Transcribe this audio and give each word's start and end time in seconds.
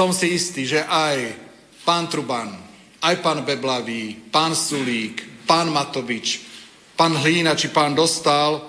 Som 0.00 0.16
si 0.16 0.32
istý, 0.32 0.64
že 0.64 0.80
aj 0.80 1.36
pán 1.84 2.08
Truban, 2.08 2.48
aj 3.04 3.20
pán 3.20 3.44
Beblavý, 3.44 4.16
pán 4.32 4.56
Sulík, 4.56 5.44
pán 5.44 5.68
Matovič, 5.68 6.40
pán 6.96 7.20
Hlína 7.20 7.52
či 7.52 7.68
pán 7.68 7.92
Dostal, 7.92 8.64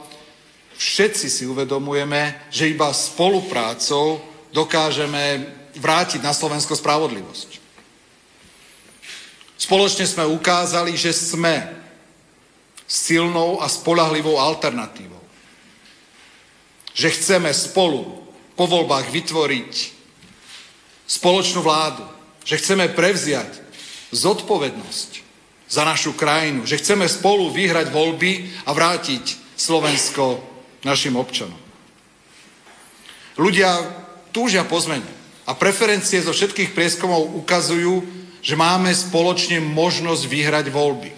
všetci 0.76 1.32
si 1.32 1.48
uvedomujeme, 1.48 2.52
že 2.52 2.76
iba 2.76 2.92
spoluprácou 2.92 4.20
dokážeme 4.52 5.48
vrátiť 5.80 6.20
na 6.20 6.36
Slovensko 6.36 6.76
spravodlivosť. 6.76 7.64
Spoločne 9.56 10.04
sme 10.04 10.28
ukázali, 10.28 11.00
že 11.00 11.16
sme 11.16 11.64
silnou 12.84 13.64
a 13.64 13.72
spolahlivou 13.72 14.36
alternatívou. 14.36 15.24
Že 16.92 17.08
chceme 17.16 17.56
spolu 17.56 18.20
po 18.60 18.68
voľbách 18.68 19.08
vytvoriť 19.16 20.01
spoločnú 21.12 21.60
vládu, 21.60 22.08
že 22.48 22.56
chceme 22.56 22.88
prevziať 22.96 23.60
zodpovednosť 24.16 25.10
za 25.68 25.84
našu 25.84 26.16
krajinu, 26.16 26.64
že 26.64 26.80
chceme 26.80 27.04
spolu 27.12 27.52
vyhrať 27.52 27.92
voľby 27.92 28.64
a 28.64 28.72
vrátiť 28.72 29.56
Slovensko 29.60 30.40
našim 30.88 31.20
občanom. 31.20 31.60
Ľudia 33.36 33.72
túžia 34.32 34.64
po 34.64 34.80
zmene 34.80 35.08
a 35.48 35.52
preferencie 35.52 36.24
zo 36.24 36.32
všetkých 36.32 36.72
prieskumov 36.72 37.36
ukazujú, 37.44 38.04
že 38.40 38.56
máme 38.56 38.92
spoločne 38.92 39.60
možnosť 39.60 40.24
vyhrať 40.28 40.66
voľby. 40.72 41.12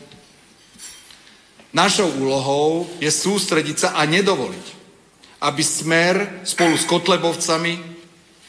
Našou 1.73 2.13
úlohou 2.21 2.85
je 3.01 3.09
sústrediť 3.09 3.77
sa 3.77 3.89
a 3.97 4.05
nedovoliť, 4.05 4.65
aby 5.41 5.61
smer 5.65 6.45
spolu 6.45 6.77
s 6.77 6.85
Kotlebovcami 6.85 7.73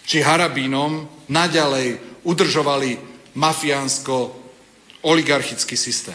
či 0.04 0.20
Harabínom 0.20 1.13
naďalej 1.28 2.00
udržovali 2.24 2.98
mafiánsko-oligarchický 3.34 5.76
systém. 5.76 6.14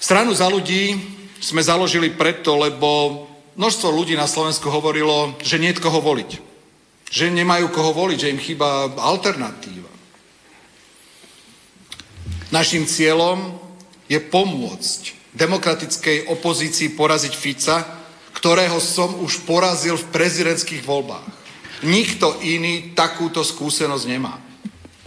Stranu 0.00 0.34
za 0.34 0.48
ľudí 0.50 1.00
sme 1.40 1.62
založili 1.62 2.10
preto, 2.10 2.56
lebo 2.58 3.28
množstvo 3.54 3.90
ľudí 3.94 4.16
na 4.18 4.26
Slovensku 4.26 4.68
hovorilo, 4.68 5.34
že 5.40 5.58
nie 5.60 5.72
koho 5.76 6.00
voliť. 6.02 6.38
Že 7.10 7.30
nemajú 7.30 7.68
koho 7.70 7.92
voliť, 7.94 8.18
že 8.18 8.30
im 8.34 8.40
chýba 8.42 8.90
alternatíva. 8.98 9.90
Našim 12.50 12.86
cieľom 12.90 13.54
je 14.10 14.18
pomôcť 14.18 15.14
demokratickej 15.38 16.26
opozícii 16.26 16.98
poraziť 16.98 17.34
Fica, 17.34 17.86
ktorého 18.34 18.82
som 18.82 19.14
už 19.22 19.46
porazil 19.46 19.94
v 19.94 20.10
prezidentských 20.10 20.82
voľbách. 20.82 21.39
Nikto 21.86 22.40
iný 22.44 22.92
takúto 22.92 23.40
skúsenosť 23.40 24.04
nemá. 24.08 24.36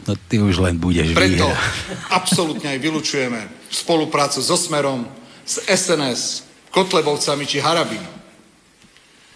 No 0.03 0.17
ty 0.27 0.41
už 0.41 0.59
len 0.59 0.75
budeš 0.75 1.15
Preto 1.15 1.47
vyhrať. 1.47 2.09
absolútne 2.19 2.67
aj 2.75 2.79
vylučujeme 2.81 3.41
spoluprácu 3.71 4.43
so 4.43 4.59
Smerom, 4.59 5.07
s 5.45 5.63
SNS, 5.63 6.43
Kotlebovcami 6.73 7.45
či 7.47 7.63
Harabinom. 7.63 8.15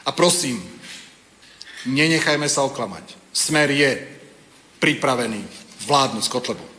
A 0.08 0.10
prosím, 0.12 0.60
nenechajme 1.88 2.48
sa 2.50 2.64
oklamať. 2.66 3.16
Smer 3.32 3.70
je 3.72 3.92
pripravený 4.82 5.42
vládnuť 5.88 6.24
s 6.24 6.32
Kotlebom. 6.32 6.70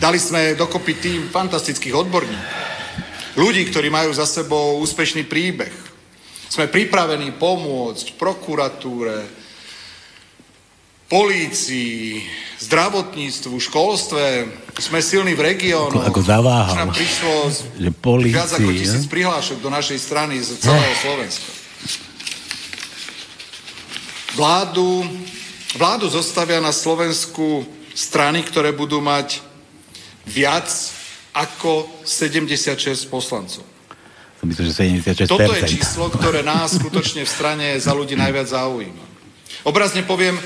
Dali 0.00 0.16
sme 0.16 0.56
dokopy 0.56 0.96
tým 0.96 1.20
fantastických 1.28 1.92
odborníkov. 1.92 2.52
Ľudí, 3.34 3.66
ktorí 3.68 3.90
majú 3.90 4.14
za 4.14 4.24
sebou 4.24 4.80
úspešný 4.80 5.26
príbeh. 5.26 5.93
Sme 6.54 6.70
pripravení 6.70 7.34
pomôcť 7.34 8.14
prokuratúre, 8.14 9.26
polícii, 11.10 12.22
zdravotníctvu, 12.62 13.58
školstve. 13.58 14.46
Sme 14.78 15.02
silní 15.02 15.34
v 15.34 15.50
regiónoch. 15.50 15.98
Ako- 16.06 16.14
ako 16.14 16.22
zaváhal. 16.22 16.74
Nám 16.78 16.94
prišlo 16.94 17.34
z 17.50 17.58
Že 17.74 17.90
polícii, 17.98 18.38
viac 18.38 18.50
ako 18.54 18.70
tisíc 18.70 19.04
prihlášok 19.10 19.58
do 19.58 19.70
našej 19.74 19.98
strany 19.98 20.38
z 20.38 20.54
celého 20.62 20.94
Slovenska. 21.02 21.50
Vládu, 24.38 25.02
vládu 25.74 26.06
zostavia 26.06 26.62
na 26.62 26.70
Slovensku 26.70 27.66
strany, 27.98 28.46
ktoré 28.46 28.70
budú 28.70 29.02
mať 29.02 29.42
viac 30.22 30.70
ako 31.34 31.90
76 32.06 33.10
poslancov. 33.10 33.73
Som 34.44 34.52
myslel, 34.52 34.68
že 34.68 34.76
76%. 35.24 35.24
Toto 35.24 35.56
je 35.56 35.64
číslo, 35.64 36.12
ktoré 36.12 36.44
nás 36.44 36.76
skutočne 36.76 37.24
v 37.24 37.30
strane 37.32 37.80
za 37.80 37.96
ľudí 37.96 38.12
najviac 38.12 38.44
zaujíma. 38.44 39.04
Obrazne 39.64 40.04
poviem, 40.04 40.36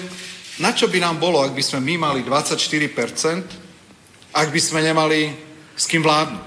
na 0.63 0.71
čo 0.71 0.87
by 0.87 1.03
nám 1.03 1.19
bolo, 1.19 1.43
ak 1.43 1.51
by 1.51 1.59
sme 1.59 1.83
my 1.83 2.07
mali 2.07 2.23
24%, 2.23 4.39
ak 4.39 4.55
by 4.55 4.61
sme 4.63 4.87
nemali 4.87 5.35
s 5.75 5.91
kým 5.91 6.07
vládnuť. 6.07 6.47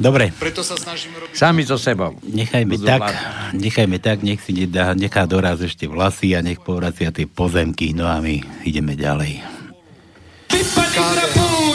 Dobre, 0.00 0.32
Preto 0.32 0.64
sa 0.64 0.80
snažíme 0.80 1.20
robiť... 1.20 1.36
Sami 1.36 1.68
so 1.68 1.76
sebou. 1.76 2.16
nechajme 2.24 2.80
Budú 2.80 2.88
tak, 2.88 3.04
vládnuť. 3.04 3.60
nechajme 3.60 3.96
tak, 4.00 4.24
nech 4.24 4.40
si 4.40 4.56
nedá, 4.56 4.96
nechá 4.96 5.28
doraz 5.28 5.60
ešte 5.60 5.84
vlasy 5.84 6.32
a 6.32 6.40
nech 6.40 6.64
povracia 6.64 7.12
tie 7.12 7.28
pozemky, 7.28 7.92
no 7.92 8.08
a 8.08 8.16
my 8.24 8.64
ideme 8.64 8.96
ďalej. 8.96 9.44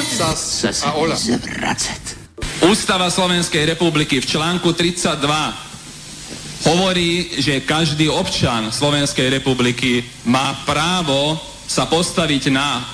SAS 0.10 0.82
a 0.82 0.98
Oľa. 0.98 1.22
Ústava 2.64 3.12
Slovenskej 3.12 3.76
republiky 3.76 4.24
v 4.24 4.30
článku 4.40 4.72
32 4.72 5.20
hovorí, 6.64 7.36
že 7.44 7.60
každý 7.60 8.08
občan 8.08 8.72
Slovenskej 8.72 9.28
republiky 9.28 10.08
má 10.24 10.56
právo 10.64 11.36
sa 11.68 11.84
postaviť 11.84 12.48
na 12.56 12.88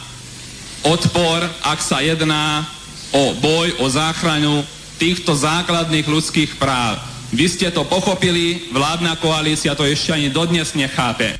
odpor, 0.81 1.45
ak 1.61 1.79
sa 1.85 2.01
jedná 2.01 2.65
o 3.13 3.37
boj, 3.37 3.77
o 3.77 3.85
záchranu 3.85 4.65
týchto 4.97 5.37
základných 5.37 6.09
ľudských 6.09 6.57
práv. 6.57 6.97
Vy 7.29 7.45
ste 7.45 7.69
to 7.69 7.85
pochopili, 7.85 8.73
vládna 8.73 9.21
koalícia 9.21 9.77
to 9.77 9.85
ešte 9.85 10.17
ani 10.17 10.33
dodnes 10.33 10.73
nechápe. 10.73 11.37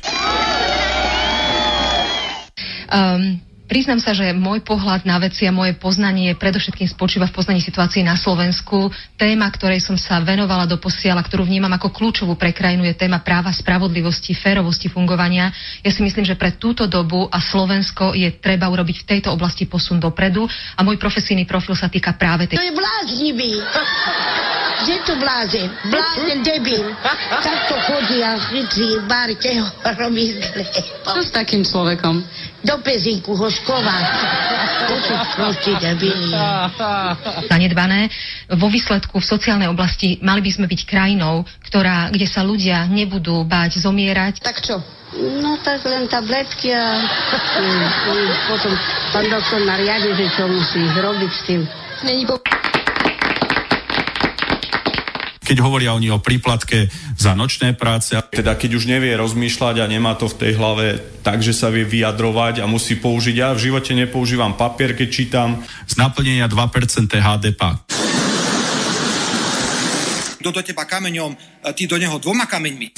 Um, 2.94 3.42
priznám 3.70 4.02
sa, 4.02 4.10
že 4.10 4.34
môj 4.34 4.66
pohľad 4.66 5.06
na 5.06 5.22
veci 5.22 5.46
a 5.46 5.54
moje 5.54 5.78
poznanie 5.78 6.34
predovšetkým 6.34 6.90
spočíva 6.90 7.30
v 7.30 7.36
poznaní 7.38 7.62
situácie 7.62 8.02
na 8.02 8.18
Slovensku. 8.18 8.90
Téma, 9.14 9.46
ktorej 9.46 9.78
som 9.78 9.94
sa 9.94 10.18
venovala 10.18 10.66
do 10.66 10.74
posiela, 10.82 11.22
ktorú 11.22 11.46
vnímam 11.46 11.70
ako 11.70 11.94
kľúčovú 11.94 12.34
pre 12.34 12.50
krajinu, 12.50 12.82
je 12.82 12.98
téma 12.98 13.22
práva, 13.22 13.54
spravodlivosti, 13.54 14.34
férovosti 14.34 14.90
fungovania. 14.90 15.54
Ja 15.86 15.94
si 15.94 16.02
myslím, 16.02 16.26
že 16.26 16.34
pre 16.34 16.58
túto 16.58 16.90
dobu 16.90 17.30
a 17.30 17.38
Slovensko 17.38 18.18
je 18.18 18.26
treba 18.42 18.66
urobiť 18.66 19.06
v 19.06 19.08
tejto 19.16 19.30
oblasti 19.30 19.70
posun 19.70 20.02
dopredu 20.02 20.50
a 20.50 20.80
môj 20.82 20.98
profesijný 20.98 21.46
profil 21.46 21.78
sa 21.78 21.86
týka 21.86 22.18
práve 22.18 22.50
tej... 22.50 22.58
To 22.58 22.66
je 22.66 22.74
bláznivý. 22.74 23.52
Kde 24.80 24.96
to 25.04 25.14
blázen? 25.20 25.68
Blázen, 25.92 26.40
debil. 26.40 26.88
Takto 27.44 27.76
chodí 27.84 28.24
a 28.24 28.40
všetci, 28.40 29.04
bárte 29.04 29.60
ho, 29.60 29.68
robí 30.00 30.32
zle. 30.40 30.64
Čo 31.04 31.20
s 31.20 31.30
takým 31.36 31.62
človekom? 31.68 32.24
Do 32.60 32.76
pezinku 32.84 33.32
ho 33.32 33.48
sková. 33.48 33.98
To 34.84 34.94
sú 35.00 35.14
proste 35.36 35.72
debili. 35.80 36.28
zanedbané. 37.48 38.12
Vo 38.52 38.68
výsledku 38.68 39.16
v 39.16 39.26
sociálnej 39.26 39.68
oblasti 39.72 40.20
mali 40.20 40.44
by 40.44 40.50
sme 40.52 40.66
byť 40.68 40.80
krajinou, 40.84 41.48
ktorá, 41.64 42.12
kde 42.12 42.28
sa 42.28 42.44
ľudia 42.44 42.84
nebudú 42.84 43.48
báť 43.48 43.80
zomierať. 43.80 44.44
Tak 44.44 44.60
čo? 44.60 44.76
No 45.10 45.58
tak 45.58 45.82
len 45.90 46.06
tabletky 46.06 46.70
a 46.70 47.02
mm, 47.02 47.82
mm, 48.14 48.30
potom 48.46 48.72
pán 49.10 49.26
doktor 49.26 49.58
nariadi, 49.66 50.14
že 50.14 50.26
čo 50.38 50.46
musí 50.46 50.86
zrobiť 50.94 51.30
s 51.34 51.42
tým. 51.50 51.60
Není 52.06 52.24
po... 52.30 52.38
keď 55.50 55.66
hovoria 55.66 55.98
oni 55.98 56.14
o 56.14 56.22
príplatke 56.22 56.86
za 57.18 57.34
nočné 57.34 57.74
práce. 57.74 58.14
Teda 58.30 58.54
keď 58.54 58.78
už 58.78 58.86
nevie 58.86 59.10
rozmýšľať 59.18 59.82
a 59.82 59.90
nemá 59.90 60.14
to 60.14 60.30
v 60.30 60.38
tej 60.46 60.52
hlave 60.54 61.02
tak, 61.26 61.42
že 61.42 61.50
sa 61.50 61.74
vie 61.74 61.82
vyjadrovať 61.82 62.62
a 62.62 62.70
musí 62.70 62.94
použiť. 62.94 63.34
Ja 63.34 63.50
v 63.50 63.66
živote 63.66 63.90
nepoužívam 63.98 64.54
papier, 64.54 64.94
keď 64.94 65.08
čítam. 65.10 65.58
Z 65.90 65.98
naplnenia 65.98 66.46
2% 66.46 67.10
HDP. 67.10 67.62
Kto 70.38 70.54
do 70.54 70.62
teba 70.62 70.86
kameňom, 70.86 71.34
ty 71.74 71.90
do 71.90 71.98
neho 71.98 72.14
dvoma 72.22 72.46
kameňmi. 72.46 72.94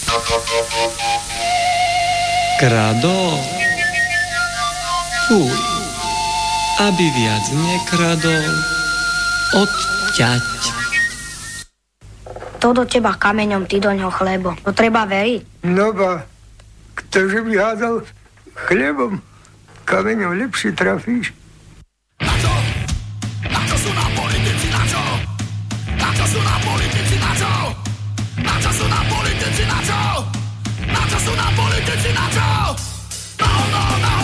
Krado. 2.61 3.17
Fuj. 5.25 5.57
Aby 6.85 7.07
viac 7.17 7.45
nekradol, 7.49 8.45
odťať. 9.57 10.82
To 12.63 12.71
do 12.71 12.87
teba 12.87 13.19
kameňom, 13.19 13.67
ty 13.67 13.83
do 13.83 13.91
ňoho 13.91 14.15
chlebo. 14.15 14.55
To 14.63 14.71
treba 14.71 15.03
veriť. 15.03 15.67
No 15.67 15.91
ba, 15.91 16.23
ktože 16.95 17.43
by 17.43 17.59
hádal 17.59 18.07
chlebom, 18.55 19.19
kameňom 19.83 20.39
lepšie 20.39 20.71
trafíš. 20.71 21.35
Na 22.23 23.61
čo 23.67 23.77
sú 23.83 23.91
nám 23.91 24.11
politici, 24.15 24.71
na 24.71 24.83
čo? 24.87 25.03
Na 25.99 26.09
čo 26.15 26.25
sú 26.31 26.39
nám 26.39 26.61
politici, 26.63 27.17
na 27.19 27.33
čo? 27.35 27.51
Na 28.47 28.55
čo 28.63 28.71
sú 28.71 28.85
nám 28.87 29.07
politici, 29.11 29.63
na 29.67 29.79
čo? 29.83 30.01
Na 30.87 31.03
čo 31.11 31.19
sú 31.19 31.33
nám 31.35 31.53
politici, 31.59 32.09
na 32.15 32.27
čo? 32.31 32.49
No, 33.43 33.51
no, 33.75 33.83
no, 34.07 34.22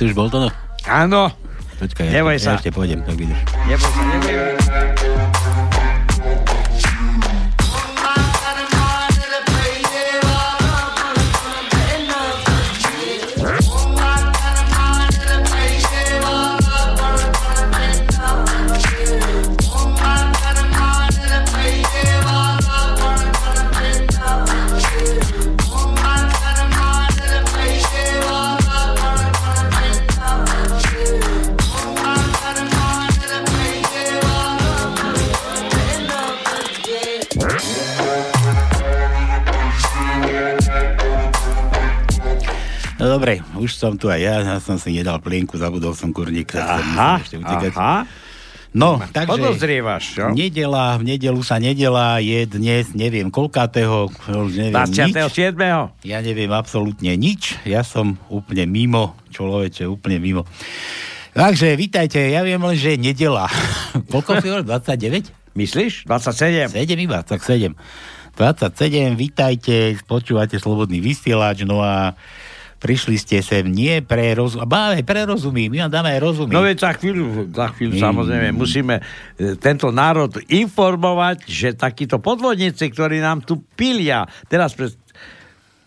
si 0.00 0.08
už 0.08 0.16
bol 0.16 0.32
to, 0.32 0.40
no? 0.40 0.48
Áno. 0.88 1.28
Počkaj, 1.76 2.08
ja, 2.08 2.24
ja 2.24 2.56
ešte 2.56 2.72
pôjdem, 2.72 3.04
tak 3.04 3.20
vydrž. 3.20 3.36
Neboj 3.68 3.90
sa, 3.92 4.00
neboj 4.16 4.59
už 43.70 43.78
som 43.78 43.94
tu 43.94 44.10
aj 44.10 44.18
ja, 44.18 44.34
ja 44.42 44.58
som 44.58 44.74
si 44.82 44.90
nedal 44.90 45.22
plienku, 45.22 45.54
zabudol 45.54 45.94
som 45.94 46.10
kurník. 46.10 46.58
Aha, 46.58 47.22
ešte 47.22 47.38
utekať. 47.38 47.78
aha. 47.78 48.02
No, 48.70 49.02
takže... 49.02 49.30
Podozrievaš, 49.34 50.04
čo? 50.14 50.30
Nedela, 50.30 50.94
v 50.94 51.14
nedelu 51.14 51.42
sa 51.42 51.58
nedela, 51.58 52.22
je 52.22 52.46
dnes, 52.46 52.94
neviem, 52.94 53.26
koľkátého, 53.26 54.10
už 54.10 54.54
neviem, 54.54 54.74
nič. 54.86 54.94
27. 55.26 55.58
Ja 56.06 56.18
neviem 56.22 56.50
absolútne 56.54 57.10
nič, 57.18 57.58
ja 57.66 57.82
som 57.82 58.14
úplne 58.30 58.70
mimo, 58.70 59.18
človeče, 59.34 59.90
úplne 59.90 60.22
mimo. 60.22 60.46
Takže, 61.34 61.74
vítajte, 61.74 62.22
ja 62.30 62.46
viem 62.46 62.62
len, 62.62 62.78
že 62.78 62.94
je 62.94 63.10
nedela. 63.10 63.50
Koľko 64.14 64.38
si 64.38 64.46
hovoril, 64.50 64.66
29? 64.66 65.34
Myslíš? 65.58 66.06
27. 66.06 66.70
7 66.70 67.06
iba, 67.06 67.26
tak 67.26 67.42
7. 67.42 67.74
27, 68.38 69.18
vítajte, 69.18 69.98
počúvate 70.06 70.62
Slobodný 70.62 71.02
vysielač, 71.02 71.66
no 71.66 71.82
a 71.82 72.14
prišli 72.80 73.20
ste 73.20 73.44
sem 73.44 73.68
nie 73.68 74.00
pre 74.00 74.32
rozum... 74.32 74.64
Báve, 74.64 75.04
pre 75.04 75.28
rozumy, 75.28 75.68
my 75.68 75.86
vám 75.86 75.92
dáme 75.92 76.16
aj 76.16 76.20
rozumy. 76.24 76.52
No 76.56 76.64
veď 76.64 76.76
za 76.80 76.92
chvíľu, 76.96 77.52
za 77.52 77.68
chvíľu 77.76 77.94
Mm. 78.00 78.04
samozrejme 78.08 78.48
musíme 78.56 78.94
e, 78.98 79.02
tento 79.60 79.92
národ 79.92 80.32
informovať, 80.48 81.44
že 81.44 81.68
takíto 81.76 82.16
podvodníci, 82.16 82.88
ktorí 82.88 83.20
nám 83.20 83.44
tu 83.44 83.60
pilia, 83.76 84.24
teraz 84.48 84.72
pred 84.72 84.96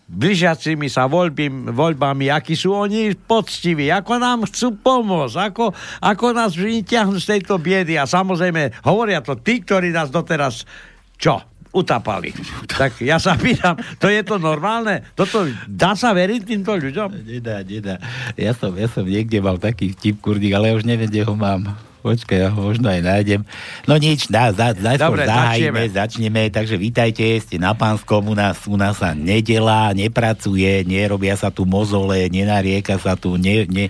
blížiacimi 0.04 0.86
sa 0.92 1.08
voľby, 1.08 1.72
voľbami, 1.72 2.28
akí 2.28 2.52
sú 2.52 2.76
oni 2.76 3.16
poctiví, 3.16 3.88
ako 3.88 4.12
nám 4.20 4.44
chcú 4.46 4.76
pomôcť, 4.76 5.36
ako, 5.48 5.72
ako 6.04 6.26
nás 6.36 6.52
vyťahnú 6.52 7.16
z 7.16 7.36
tejto 7.36 7.56
biedy 7.56 7.96
a 7.96 8.04
samozrejme 8.04 8.84
hovoria 8.84 9.24
to 9.24 9.32
tí, 9.40 9.64
ktorí 9.64 9.90
nás 9.90 10.12
doteraz 10.12 10.68
čo? 11.16 11.40
Utapali. 11.74 12.30
Tak 12.70 13.02
ja 13.02 13.18
sa 13.18 13.34
pýtam, 13.34 13.74
to 13.98 14.06
je 14.06 14.22
to 14.22 14.38
normálne? 14.38 15.02
Toto, 15.18 15.50
dá 15.66 15.98
sa 15.98 16.14
veriť 16.14 16.46
týmto 16.46 16.70
ľuďom? 16.70 17.26
Nedá, 17.26 17.66
nedá. 17.66 17.98
Ja 18.38 18.54
som, 18.54 18.70
ja 18.78 18.86
som 18.86 19.02
niekde 19.02 19.42
mal 19.42 19.58
taký 19.58 19.90
vtip, 19.90 20.22
kurník, 20.22 20.54
ale 20.54 20.70
ja 20.70 20.78
už 20.78 20.86
neviem, 20.86 21.10
kde 21.10 21.26
ho 21.26 21.34
mám. 21.34 21.74
Počkaj, 22.04 22.36
ja 22.36 22.52
ho 22.52 22.68
možno 22.68 22.92
aj 22.92 23.00
nájdem. 23.00 23.40
No 23.88 23.96
nič, 23.96 24.28
dá, 24.28 24.52
za, 24.52 24.76
najskôr 24.76 25.18
Dobre, 25.18 25.24
zahájime, 25.24 25.88
začneme. 25.88 25.96
začneme. 25.96 26.42
Takže 26.52 26.74
vítajte, 26.76 27.24
ste 27.40 27.56
na 27.56 27.72
Pánskom, 27.72 28.28
u 28.28 28.36
nás, 28.36 28.60
u 28.68 28.76
nás 28.76 29.00
sa 29.00 29.16
nedelá, 29.16 29.88
nepracuje, 29.96 30.84
nerobia 30.84 31.32
sa 31.32 31.48
tu 31.48 31.64
mozole, 31.64 32.28
nenarieka 32.28 33.00
sa 33.00 33.16
tu, 33.16 33.40
ne, 33.40 33.64
ne, 33.72 33.88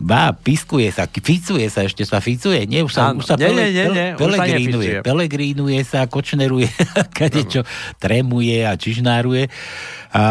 Bá, 0.00 0.32
piskuje 0.32 0.88
sa, 0.88 1.04
ficuje 1.04 1.68
sa, 1.68 1.84
ešte 1.84 2.08
sa 2.08 2.24
ficuje, 2.24 2.64
nie? 2.64 2.80
Už 2.80 2.96
sa, 2.96 3.12
Áno. 3.12 3.20
už 3.20 3.28
sa 3.28 3.36
Nie, 3.36 3.52
pele, 3.52 3.62
nie, 3.68 3.84
nie, 3.84 3.86
nie, 3.92 4.08
sa 4.08 4.16
pelegrínuje, 4.16 4.90
pelegrínuje 5.04 5.80
sa, 5.84 6.08
kočneruje, 6.08 6.72
kadečo, 7.20 7.68
tremuje 8.00 8.64
a 8.64 8.80
čižnáruje. 8.80 9.52
A 10.10 10.24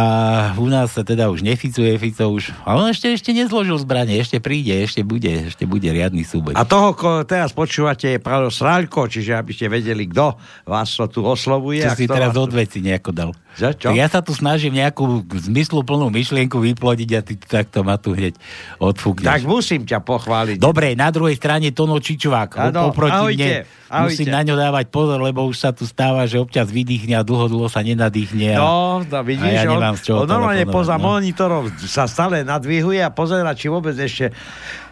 u 0.60 0.68
nás 0.68 0.92
sa 0.92 1.08
teda 1.08 1.32
už 1.32 1.40
neficuje, 1.40 1.96
Fico 2.02 2.28
už, 2.36 2.52
a 2.68 2.76
on 2.76 2.92
ešte, 2.92 3.16
ešte 3.16 3.32
nezložil 3.32 3.80
zbranie, 3.80 4.20
ešte 4.20 4.44
príde, 4.44 4.76
ešte 4.76 5.06
bude, 5.08 5.54
ešte 5.54 5.64
bude 5.64 5.88
riadny 5.88 6.28
súboj. 6.28 6.58
A 6.58 6.68
toho, 6.68 6.92
ko 6.98 7.24
teraz 7.24 7.56
počúvate, 7.56 8.18
je 8.18 8.20
Pavel 8.20 8.52
Sráľko, 8.52 9.08
čiže 9.08 9.40
aby 9.40 9.56
ste 9.56 9.72
vedeli, 9.72 10.10
kto 10.10 10.36
vás 10.68 10.92
to 10.98 11.08
tu 11.08 11.22
oslovuje. 11.24 11.86
Čo 11.86 11.96
si 11.96 12.12
teraz 12.12 12.36
vás 12.36 12.42
tu- 12.42 12.44
od 12.44 12.52
veci 12.52 12.84
nejako 12.84 13.12
dal. 13.16 13.32
Že, 13.58 13.68
čo? 13.76 13.88
Ja 13.98 14.06
sa 14.08 14.22
tu 14.22 14.32
snažím 14.38 14.78
nejakú 14.78 15.26
zmysluplnú 15.26 16.14
myšlienku 16.14 16.62
vyplodiť 16.62 17.10
a 17.18 17.22
ty 17.26 17.34
takto 17.36 17.82
ma 17.82 17.98
tu 17.98 18.14
hneď 18.14 18.38
odfúkneš. 18.78 19.26
Tak 19.26 19.44
musím 19.50 19.84
ťa 19.84 20.00
pochváliť. 20.06 20.58
Dobre, 20.62 20.94
na 20.94 21.10
druhej 21.10 21.36
strane 21.36 21.74
Tono 21.74 21.98
Čičovák. 21.98 22.70
Áno, 22.70 22.94
oproti 22.94 23.20
ahojte, 23.20 23.48
mne. 23.66 23.90
ahojte. 23.90 24.06
Musím 24.16 24.28
na 24.32 24.42
ňo 24.46 24.56
dávať 24.56 24.86
pozor, 24.94 25.20
lebo 25.20 25.44
už 25.50 25.58
sa 25.58 25.70
tu 25.74 25.84
stáva, 25.90 26.24
že 26.30 26.40
občas 26.40 26.70
vydýchne 26.70 27.18
a 27.20 27.24
dlho, 27.26 27.50
dlho 27.52 27.68
sa 27.68 27.82
nenadýchne. 27.84 28.56
A, 28.56 28.60
No, 28.60 29.02
no 29.04 29.20
vidíš, 29.26 29.50
a 29.50 29.58
ja 29.60 29.64
nemám 29.66 29.96
z 29.98 30.02
čoho 30.08 30.24
on 30.24 30.30
normálne 30.30 30.66
poza 30.70 30.96
no. 30.96 31.04
monitorom 31.10 31.74
sa 31.84 32.06
stále 32.06 32.46
nadvihuje 32.46 33.02
a 33.02 33.10
pozera, 33.12 33.52
či 33.58 33.68
vôbec 33.68 33.98
ešte 33.98 34.32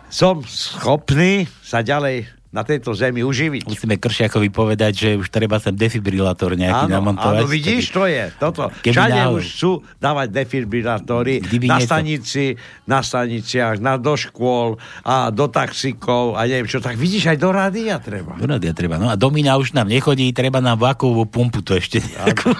som 0.07 0.39
schopný 0.43 1.45
sa 1.59 1.83
ďalej 1.83 2.36
na 2.47 2.63
tejto 2.63 2.91
zemi 2.91 3.21
uživiť. 3.21 3.67
Musíme 3.67 3.95
Kršiakovi 3.95 4.47
povedať, 4.47 4.93
že 4.95 5.09
už 5.13 5.27
treba 5.27 5.57
sem 5.57 5.71
defibrilátor 5.71 6.55
nejaký 6.55 6.87
Áno, 6.87 6.95
namontovať. 6.97 7.43
áno, 7.43 7.47
vidíš, 7.47 7.91
to 7.91 8.03
je 8.03 8.31
toto. 8.35 8.71
Všade 8.81 9.19
už 9.29 9.43
sú 9.45 9.71
dávať 9.97 10.31
defibrilátory 10.33 11.39
Kdyby 11.39 11.67
na 11.67 11.77
stanici, 11.77 12.55
na 12.83 12.99
staniciach, 12.99 13.77
na 13.77 13.95
do 13.95 14.13
škôl 14.13 14.75
a 15.01 15.27
do 15.27 15.47
taxikov 15.47 16.33
a 16.33 16.45
neviem 16.45 16.65
čo. 16.65 16.79
Tak 16.79 16.95
vidíš, 16.95 17.29
aj 17.29 17.37
do 17.37 17.51
rádia 17.51 17.99
treba. 17.99 18.35
Do 18.35 18.47
rádia 18.47 18.71
treba. 18.71 18.95
No 18.95 19.07
a 19.07 19.15
Domina 19.15 19.55
už 19.55 19.71
nám 19.71 19.87
nechodí, 19.87 20.31
treba 20.31 20.57
nám 20.57 20.79
vakovú 20.79 21.25
pumpu 21.25 21.59
to 21.59 21.75
ešte 21.75 21.99
nejakú. 21.99 22.55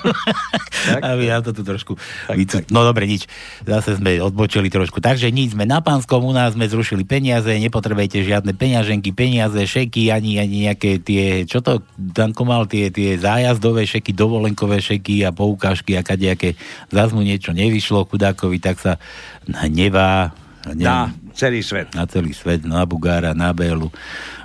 Aby 1.04 1.30
nám 1.30 1.42
to 1.42 1.52
tu 1.52 1.64
trošku... 1.64 1.96
vycu- 2.30 2.68
No 2.70 2.84
dobre, 2.84 3.08
nič. 3.08 3.26
Zase 3.64 3.96
sme 3.96 4.20
odbočili 4.20 4.68
trošku. 4.68 5.00
Takže 5.00 5.32
nič, 5.32 5.52
sme 5.52 5.64
na 5.64 5.80
Pánskom, 5.80 6.22
u 6.22 6.32
nás 6.32 6.54
sme 6.54 6.66
zrušili 6.66 7.04
peniaze, 7.04 7.50
nepotrebujete 7.50 8.22
žiadne 8.22 8.52
peňaženky, 8.52 9.12
peniaze, 9.12 9.58
šeky, 9.78 10.10
ani, 10.10 10.42
ani 10.42 10.66
nejaké 10.66 10.98
tie, 11.06 11.46
čo 11.46 11.62
to 11.62 11.86
Danko 11.94 12.42
mal, 12.50 12.66
tie, 12.66 12.90
tie 12.90 13.14
zájazdové 13.22 13.86
šeky, 13.86 14.10
dovolenkové 14.18 14.82
šeky 14.82 15.22
a 15.22 15.30
poukážky 15.30 15.94
a 15.94 16.02
kadejaké. 16.02 16.58
Zas 16.90 17.14
mu 17.14 17.22
niečo 17.22 17.54
nevyšlo 17.54 18.10
chudákovi, 18.10 18.58
tak 18.58 18.82
sa 18.82 18.98
hnevá. 19.46 20.34
Na 20.76 21.14
celý 21.38 21.62
svet. 21.62 21.94
Na 21.94 22.10
celý 22.10 22.34
svet, 22.34 22.66
na 22.66 22.84
Bugára, 22.84 23.38
na 23.38 23.54
Bélu, 23.54 23.94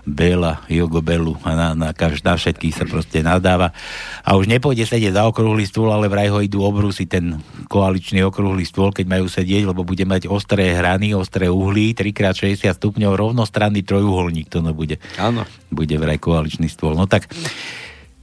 Béla, 0.05 0.61
Jogo 0.67 1.01
Belu 1.01 1.39
a 1.47 1.55
na, 1.55 1.69
na, 1.73 1.89
kaž, 1.95 2.21
na 2.27 2.35
všetkých 2.35 2.75
sa 2.75 2.85
proste 2.85 3.23
nadáva. 3.23 3.71
A 4.27 4.35
už 4.35 4.51
nepôjde 4.51 4.85
sedieť 4.85 5.17
za 5.17 5.25
okrúhly 5.25 5.63
stôl, 5.65 5.95
ale 5.95 6.11
vraj 6.11 6.29
ho 6.29 6.43
idú 6.43 6.67
obrúsiť 6.67 7.09
ten 7.09 7.39
koaličný 7.71 8.27
okrúhly 8.27 8.67
stôl, 8.67 8.91
keď 8.91 9.07
majú 9.09 9.27
sedieť, 9.31 9.63
lebo 9.65 9.87
bude 9.87 10.03
mať 10.03 10.27
ostré 10.29 10.75
hrany, 10.75 11.15
ostré 11.15 11.47
uhlí, 11.49 11.95
3x60 11.95 12.67
stupňov, 12.67 13.15
rovnostranný 13.15 13.87
trojuholník 13.87 14.51
to 14.51 14.59
no 14.61 14.75
bude. 14.75 14.99
Áno. 15.17 15.47
Bude 15.71 15.97
vraj 15.97 16.19
koaličný 16.19 16.67
stôl. 16.67 16.99
No 16.99 17.07
tak 17.07 17.31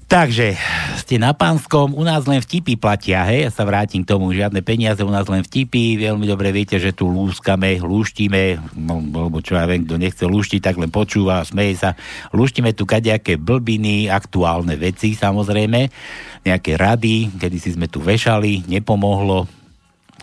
Takže, 0.10 0.58
ste 0.98 1.22
na 1.22 1.38
pánskom, 1.38 1.94
u 1.94 2.02
nás 2.02 2.26
len 2.26 2.42
vtipy 2.42 2.82
platia, 2.82 3.30
hej, 3.30 3.46
ja 3.46 3.52
sa 3.54 3.62
vrátim 3.62 4.02
k 4.02 4.10
tomu, 4.10 4.34
žiadne 4.34 4.66
peniaze, 4.66 5.06
u 5.06 5.14
nás 5.14 5.30
len 5.30 5.46
vtipy, 5.46 6.02
veľmi 6.02 6.26
dobre 6.26 6.50
viete, 6.50 6.82
že 6.82 6.98
tu 6.98 7.06
lúskame, 7.06 7.78
lúštime, 7.78 8.58
no, 8.74 9.06
alebo 9.06 9.38
čo 9.38 9.54
ja 9.54 9.70
viem, 9.70 9.86
kto 9.86 10.02
nechce 10.02 10.26
lúštiť, 10.26 10.66
tak 10.66 10.82
len 10.82 10.90
počúva, 10.90 11.46
smeje 11.46 11.86
sa, 11.86 11.94
lúštime 12.34 12.74
tu 12.74 12.90
kadejaké 12.90 13.38
blbiny, 13.38 14.10
aktuálne 14.10 14.82
veci, 14.82 15.14
samozrejme, 15.14 15.94
nejaké 16.42 16.74
rady, 16.74 17.30
kedy 17.38 17.58
si 17.62 17.78
sme 17.78 17.86
tu 17.86 18.02
vešali, 18.02 18.66
nepomohlo, 18.66 19.46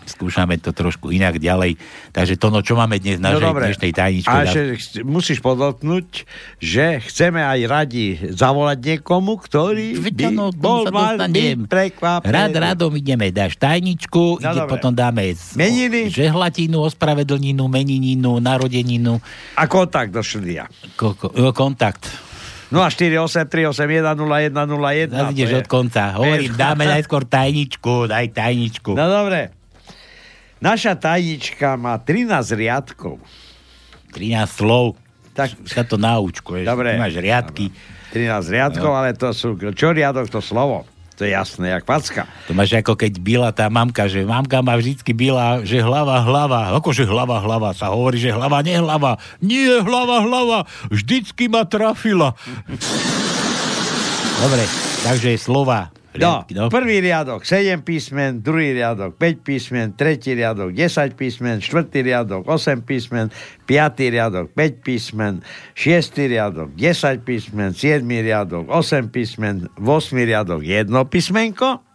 skúšame 0.07 0.55
to 0.55 0.69
trošku 0.69 1.07
inak 1.07 1.35
ďalej. 1.35 1.75
Takže 2.09 2.33
to, 2.33 2.47
no 2.47 2.59
čo 2.59 2.73
máme 2.73 2.95
dnes 2.95 3.17
na 3.17 3.29
No 3.29 3.37
no, 3.37 3.51
dobre. 3.51 3.67
dnešnej 3.67 3.91
tajničke? 3.91 4.27
A 4.27 4.41
ešte 4.41 4.61
chc- 4.73 5.03
musíš 5.03 5.37
podotknúť, 5.37 6.25
že 6.57 6.97
chceme 7.03 7.37
aj 7.37 7.59
radi 7.63 8.17
zavolať 8.25 8.79
niekomu, 8.79 9.37
ktorý 9.37 10.01
by 10.01 10.25
áno, 10.25 10.49
k 10.49 10.55
tomu 10.55 10.65
bol 10.87 11.13
prekvapený. 11.67 12.25
Rád 12.25 12.55
radom 12.55 12.91
ideme, 12.93 13.29
dáš 13.29 13.55
tajničku, 13.55 14.37
No 14.37 14.45
ide, 14.45 14.57
dobre. 14.57 14.71
potom 14.71 14.91
dáme 14.91 15.29
z, 15.29 15.53
Meniny? 15.53 16.07
žehlatinu, 16.07 16.81
ospravedlninu, 16.81 17.63
menininu, 17.63 18.37
narodeninu. 18.37 19.17
A 19.53 19.65
kontakt 19.65 20.09
do 20.09 20.19
štúdia. 20.19 20.65
Ko, 20.93 21.11
ko, 21.11 21.29
jo, 21.29 21.51
kontakt. 21.51 22.07
0483810101. 22.67 25.09
Zase 25.09 25.31
ideš 25.31 25.51
od 25.57 25.67
konca. 25.67 26.13
Hovorím, 26.13 26.53
dáme 26.53 26.83
najskôr 26.93 27.23
tajničku, 27.23 28.05
daj 28.05 28.29
tajničku. 28.29 28.91
No 28.91 29.05
dobre. 29.05 29.49
Naša 30.57 30.93
tajnička 30.93 31.75
má 31.75 31.95
13 31.95 32.53
riadkov. 32.53 33.17
13 34.11 34.45
slov. 34.47 34.93
Tak 35.31 35.53
sa 35.65 35.81
to 35.81 35.95
nauč, 35.95 36.41
vieš. 36.41 36.65
Dobre. 36.65 36.93
Ty 36.93 36.99
máš 36.99 37.15
riadky. 37.15 37.65
13 38.09 38.49
riadkov, 38.49 38.89
No. 38.89 38.97
ale 38.97 39.13
to 39.13 39.29
sú... 39.29 39.53
Čo 39.53 39.93
riadok, 39.93 40.25
to 40.27 40.39
slovo. 40.39 40.83
To 41.13 41.25
je 41.25 41.33
jasné, 41.33 41.73
jak 41.73 41.81
packa. 41.81 42.29
To 42.45 42.53
máš 42.53 42.73
ako 42.73 42.93
keď 42.93 43.13
byla 43.17 43.49
tá 43.49 43.65
mamka, 43.67 44.05
že 44.05 44.21
mamka 44.21 44.61
ma 44.61 44.73
vždycky 44.73 45.13
byla, 45.13 45.61
že 45.61 45.77
hlava, 45.77 46.21
hlava. 46.21 46.73
Akože 46.77 47.03
hlava, 47.03 47.37
hlava. 47.37 47.73
Sa 47.73 47.89
hovorí, 47.89 48.17
že 48.17 48.29
hlava, 48.29 48.61
nie 48.61 48.77
hlava. 48.77 49.17
Nie 49.41 49.81
hlava, 49.81 50.21
hlava. 50.21 50.57
Vždycky 50.89 51.49
ma 51.49 51.65
trafila. 51.65 52.33
Dobre, 54.37 54.61
takže 55.07 55.39
slova. 55.39 55.95
No, 56.17 56.41
Riadky, 56.41 56.53
no. 56.57 56.65
prvý 56.73 56.97
riadok 56.97 57.45
7 57.45 57.85
písmen, 57.85 58.41
druhý 58.41 58.73
riadok 58.73 59.13
5 59.21 59.45
písmen, 59.45 59.93
tretí 59.93 60.33
riadok 60.33 60.73
10 60.73 61.13
písmen, 61.13 61.61
štvrtý 61.61 62.01
riadok 62.01 62.49
8 62.49 62.81
písmen, 62.81 63.29
piatý 63.69 64.09
riadok 64.09 64.49
5 64.49 64.81
písmen, 64.81 65.45
šiestý 65.77 66.25
riadok 66.25 66.73
10 66.73 67.21
písmen, 67.21 67.69
7 67.69 68.01
riadok 68.01 68.65
8 68.65 69.13
písmen, 69.13 69.69
8 69.77 70.25
riadok 70.25 70.65
1 70.65 70.89
písmenko, 71.05 71.85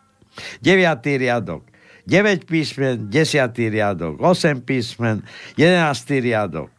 9 0.62 1.18
riadok 1.18 1.62
9 2.06 2.46
písmen, 2.46 3.10
10 3.10 3.74
riadok 3.74 4.22
8 4.22 4.62
písmen, 4.62 5.26
11 5.58 6.22
riadok 6.22 6.70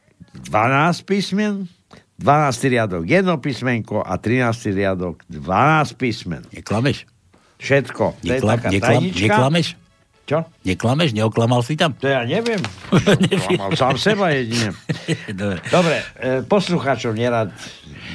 12 0.48 1.04
písmen, 1.04 1.68
12 2.22 2.74
riadok 2.74 3.04
1 3.06 3.26
písmenko 3.42 4.06
a 4.06 4.18
13 4.22 4.74
riadok 4.74 5.26
12 5.28 5.98
písmen. 5.98 6.42
Neklameš? 6.54 7.10
Všetko. 7.58 8.04
To 8.20 8.28
je 8.28 8.38
Nekla, 8.38 8.54
nekla, 8.70 9.00
neklameš? 9.02 9.68
Čo? 10.24 10.48
Neklameš? 10.64 11.12
Neoklamal 11.12 11.60
si 11.68 11.76
tam? 11.76 11.92
To 12.00 12.08
ja 12.08 12.24
neviem. 12.24 12.64
Klamal 13.44 13.76
sám 13.76 14.00
seba 14.00 14.32
jedine. 14.32 14.72
Dobre. 15.40 15.60
Dobre, 15.68 15.98
e, 16.16 16.28
poslucháčov 16.48 17.12
nerad... 17.12 17.52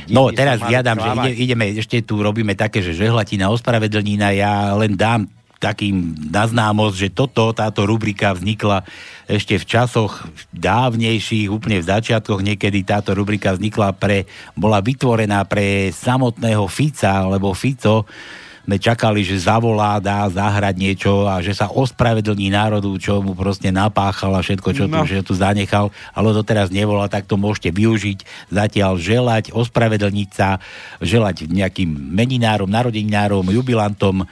No, 0.09 0.33
teraz 0.33 0.65
ja 0.73 0.81
dám, 0.81 0.97
že 1.05 1.09
ide, 1.13 1.33
ideme, 1.53 1.77
ešte 1.77 2.01
tu 2.01 2.25
robíme 2.25 2.57
také, 2.57 2.81
že 2.81 2.97
žehlatina, 2.97 3.53
ospravedlnina, 3.53 4.33
ja 4.33 4.73
len 4.73 4.97
dám 4.97 5.29
takým 5.59 6.15
na 6.31 6.47
známosť, 6.47 6.97
že 6.97 7.09
toto, 7.11 7.51
táto 7.51 7.83
rubrika 7.83 8.31
vznikla 8.31 8.87
ešte 9.27 9.59
v 9.59 9.65
časoch 9.67 10.25
dávnejších, 10.55 11.51
úplne 11.51 11.83
v 11.83 11.89
začiatkoch 11.91 12.41
niekedy 12.41 12.87
táto 12.87 13.13
rubrika 13.13 13.53
vznikla 13.53 13.91
pre, 13.93 14.25
bola 14.55 14.79
vytvorená 14.79 15.43
pre 15.51 15.91
samotného 15.91 16.63
Fica, 16.71 17.27
lebo 17.27 17.51
Fico 17.53 18.07
sme 18.69 18.77
čakali, 18.77 19.25
že 19.25 19.49
zavolá, 19.49 19.97
dá 19.97 20.29
zahrať 20.29 20.77
niečo 20.77 21.25
a 21.25 21.41
že 21.41 21.57
sa 21.57 21.73
ospravedlní 21.73 22.53
národu, 22.53 23.01
čo 23.01 23.25
mu 23.25 23.33
proste 23.33 23.73
napáchal 23.73 24.37
a 24.37 24.45
všetko, 24.45 24.69
čo 24.77 24.85
No. 24.85 25.01
tu, 25.01 25.09
že 25.09 25.25
tu 25.25 25.33
zanechal, 25.33 25.89
ale 26.13 26.37
doteraz 26.37 26.69
nevolá, 26.69 27.09
tak 27.09 27.25
to 27.25 27.41
môžete 27.41 27.73
využiť, 27.73 28.29
zatiaľ 28.53 29.01
želať, 29.01 29.57
ospravedlniť 29.57 30.29
sa, 30.37 30.61
želať 31.01 31.49
nejakým 31.49 31.89
meninárom, 32.13 32.69
narodeninárom, 32.69 33.49
jubilantom, 33.49 34.29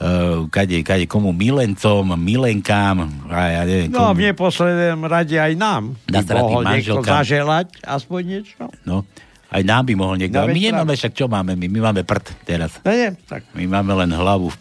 uh, 0.00 0.48
kade, 0.48 0.80
kade 0.80 1.04
komu 1.04 1.30
milencom, 1.30 2.16
milenkám, 2.16 3.04
a 3.28 3.40
ja 3.50 3.62
neviem, 3.62 3.88
No, 3.88 4.10
komu. 4.10 4.16
v 4.16 4.20
neposlednom 4.26 5.00
rade 5.04 5.36
aj 5.36 5.52
nám. 5.54 5.94
By 6.04 6.24
mohol 6.34 6.62
niekto 6.66 7.00
zaželať 7.00 7.68
aspoň 7.80 8.20
niečo. 8.22 8.64
No, 8.82 9.04
aj 9.48 9.62
nám 9.62 9.84
by 9.84 9.94
mohol 9.94 10.16
niekto. 10.16 10.36
No, 10.36 10.46
my 10.46 10.60
nemáme 10.60 10.94
však, 10.94 11.12
čo 11.12 11.26
máme 11.26 11.54
my? 11.54 11.66
My 11.68 11.80
máme 11.86 12.02
prd 12.02 12.32
teraz. 12.42 12.80
No 12.80 12.90
nie, 12.90 13.12
tak. 13.26 13.44
My 13.52 13.68
máme 13.68 13.92
len 13.96 14.10
hlavu 14.10 14.48
v 14.48 14.56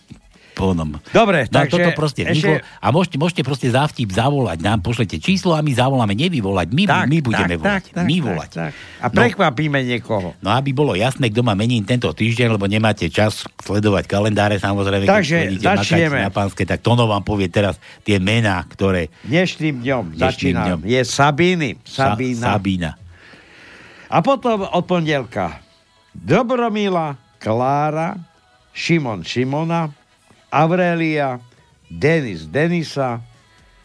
plnom. 0.59 0.99
Dobre, 1.15 1.47
no, 1.47 1.55
takže 1.55 1.71
toto 1.71 1.89
proste 1.95 2.27
ešte-. 2.27 2.59
A 2.83 2.91
môžete, 2.91 3.15
môžete 3.15 3.41
proste 3.47 3.71
za 3.71 3.87
vtip 3.87 4.11
zavolať. 4.11 4.59
Nám 4.59 4.83
pošlete 4.83 5.15
číslo 5.17 5.55
a 5.55 5.63
my 5.63 5.71
zavoláme. 5.71 6.11
Nevyvolať. 6.11 6.67
My, 6.75 6.83
Tak, 6.83 7.05
my 7.07 7.17
budeme 7.23 7.55
tak, 7.55 7.61
volať. 7.63 7.71
tak, 7.71 7.83
tak, 7.95 8.03
my 8.03 8.15
tak, 8.19 8.25
volať. 8.27 8.49
tak. 8.51 8.71
A 8.99 9.05
prekvapíme 9.07 9.79
niekoho. 9.87 10.35
No 10.43 10.51
aby 10.51 10.75
bolo 10.75 10.99
jasné, 10.99 11.31
kto 11.31 11.39
má 11.39 11.55
menín 11.55 11.87
tento 11.87 12.11
týždeň, 12.11 12.59
lebo 12.59 12.67
nemáte 12.67 13.07
čas 13.07 13.47
sledovať 13.63 14.03
kalendáre, 14.03 14.59
samozrejme. 14.59 15.07
keď 15.07 15.15
Takže 15.15 15.37
makať 15.39 15.63
začneme. 15.63 16.17
Na 16.27 16.33
pánske, 16.35 16.67
tak 16.67 16.83
Tono 16.83 17.07
vám 17.07 17.23
povie 17.23 17.47
teraz 17.47 17.79
tie 18.03 18.19
mená, 18.19 18.59
ktoré... 18.67 19.07
Dnešným 19.23 19.79
dňom 19.79 20.03
Dnešným 20.17 20.19
začínam. 20.19 20.65
dňom. 20.67 20.79
Je 20.83 21.01
Sabíny. 21.07 21.69
Sabína. 21.87 22.43
Sa, 22.43 22.49
Sabína. 22.59 22.91
A 24.09 24.17
potom 24.19 24.65
od 24.65 24.83
pondelka 24.83 25.61
Dobromila, 26.11 27.13
Klára, 27.37 28.17
Šimon 28.73 29.21
Šimona, 29.21 29.93
Aurelia, 30.49 31.37
Denis 31.89 32.45
Denisa, 32.45 33.21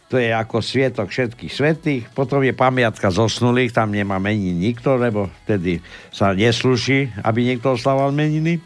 to 0.05 0.21
je 0.21 0.29
ako 0.29 0.61
sviatok 0.61 1.09
všetkých 1.09 1.53
svetých, 1.53 2.03
potom 2.13 2.45
je 2.45 2.53
pamiatka 2.53 3.09
zosnulých, 3.09 3.73
tam 3.73 3.89
nemá 3.89 4.21
meniny 4.21 4.53
nikto, 4.73 5.01
lebo 5.01 5.33
vtedy 5.45 5.81
sa 6.13 6.37
neslúši, 6.37 7.25
aby 7.25 7.41
niekto 7.41 7.73
oslával 7.73 8.13
meniny. 8.13 8.61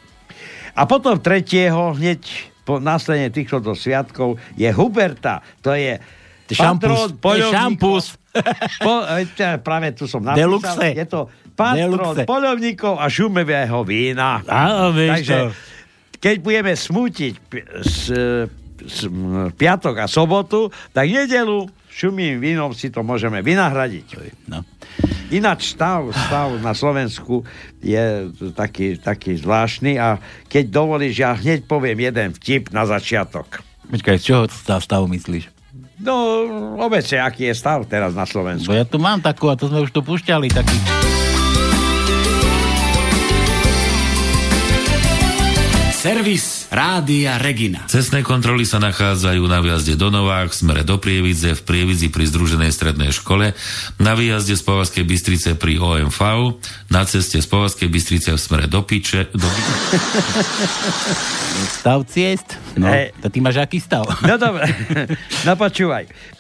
A 0.76 0.84
potom 0.84 1.16
tretieho, 1.20 1.96
hneď 1.96 2.22
po 2.68 2.78
následne 2.78 3.32
týchto 3.32 3.64
do 3.64 3.74
sviatkov, 3.74 4.38
je 4.60 4.68
Huberta, 4.70 5.42
to 5.64 5.72
je 5.74 5.98
šampus. 6.52 7.16
šampus. 7.50 8.06
Po, 8.86 9.10
e, 9.10 9.58
práve 9.58 9.90
tu 9.98 10.06
som 10.06 10.22
napísal. 10.22 10.46
Deluxe. 10.46 10.88
Je 10.94 11.08
to 11.10 11.34
patrón 11.58 11.98
Deluxe. 11.98 12.24
poľovníkov 12.30 13.02
a 13.02 13.10
šumevého 13.10 13.82
vína. 13.82 14.46
Áno, 14.46 14.94
Takže, 14.94 15.50
to. 15.50 15.79
Keď 16.20 16.36
budeme 16.44 16.74
smútiť 16.76 17.34
s, 17.84 18.12
s, 18.84 18.98
piatok 19.56 20.04
a 20.04 20.08
sobotu, 20.08 20.72
tak 20.92 21.08
nedelu 21.08 21.68
šumým 21.90 22.40
vínom 22.40 22.72
si 22.72 22.88
to 22.88 23.04
môžeme 23.04 23.44
vynahradiť. 23.44 24.08
No. 24.48 24.64
Ináč 25.30 25.76
stav, 25.76 26.08
stav 26.12 26.56
na 26.64 26.72
Slovensku 26.72 27.44
je 27.84 28.32
taký, 28.56 28.96
taký 29.00 29.36
zvláštny 29.36 30.00
a 30.00 30.20
keď 30.48 30.64
dovolíš, 30.72 31.16
ja 31.20 31.36
hneď 31.36 31.68
poviem 31.68 32.00
jeden 32.00 32.34
vtip 32.34 32.72
na 32.72 32.88
začiatok. 32.88 33.62
Počkaj, 33.90 34.16
z 34.22 34.24
čoho 34.24 34.44
stav, 34.50 35.04
myslíš? 35.10 35.50
No, 36.00 36.16
obecne, 36.80 37.20
aký 37.20 37.52
je 37.52 37.56
stav 37.60 37.84
teraz 37.84 38.16
na 38.16 38.24
Slovensku. 38.24 38.72
Bo 38.72 38.78
ja 38.78 38.88
tu 38.88 38.96
mám 39.02 39.20
takú, 39.20 39.52
a 39.52 39.60
to 39.60 39.68
sme 39.68 39.84
už 39.84 39.92
tu 39.92 40.00
pušťali, 40.00 40.48
taký... 40.48 40.76
Servis 46.00 46.72
Rádia 46.72 47.36
Regina. 47.36 47.84
Cestné 47.92 48.24
kontroly 48.24 48.64
sa 48.64 48.80
nachádzajú 48.80 49.44
na 49.52 49.60
výjazde 49.60 50.00
do 50.00 50.08
Novák, 50.08 50.48
v 50.48 50.56
smere 50.56 50.88
do 50.88 50.96
Prievidze, 50.96 51.52
v 51.52 51.60
Prievidzi 51.60 52.08
pri 52.08 52.24
Združenej 52.24 52.72
strednej 52.72 53.12
škole, 53.12 53.52
na 54.00 54.16
výjazde 54.16 54.56
z 54.56 54.64
Povazkej 54.64 55.04
Bystrice 55.04 55.60
pri 55.60 55.76
OMV, 55.76 56.56
na 56.88 57.04
ceste 57.04 57.44
z 57.44 57.48
Povazkej 57.52 57.92
Bystrice 57.92 58.32
v 58.32 58.40
smere 58.40 58.72
do 58.72 58.80
Piče... 58.80 59.28
Do... 59.36 59.44
Stav 61.84 62.08
ciest? 62.08 62.56
No, 62.80 62.88
Hej. 62.88 63.12
to 63.20 63.28
ty 63.28 63.44
máš 63.44 63.60
aký 63.60 63.84
stav? 63.84 64.08
No 64.24 64.40
dobre, 64.40 64.72
no 65.44 65.60
počúvaj. 65.60 66.39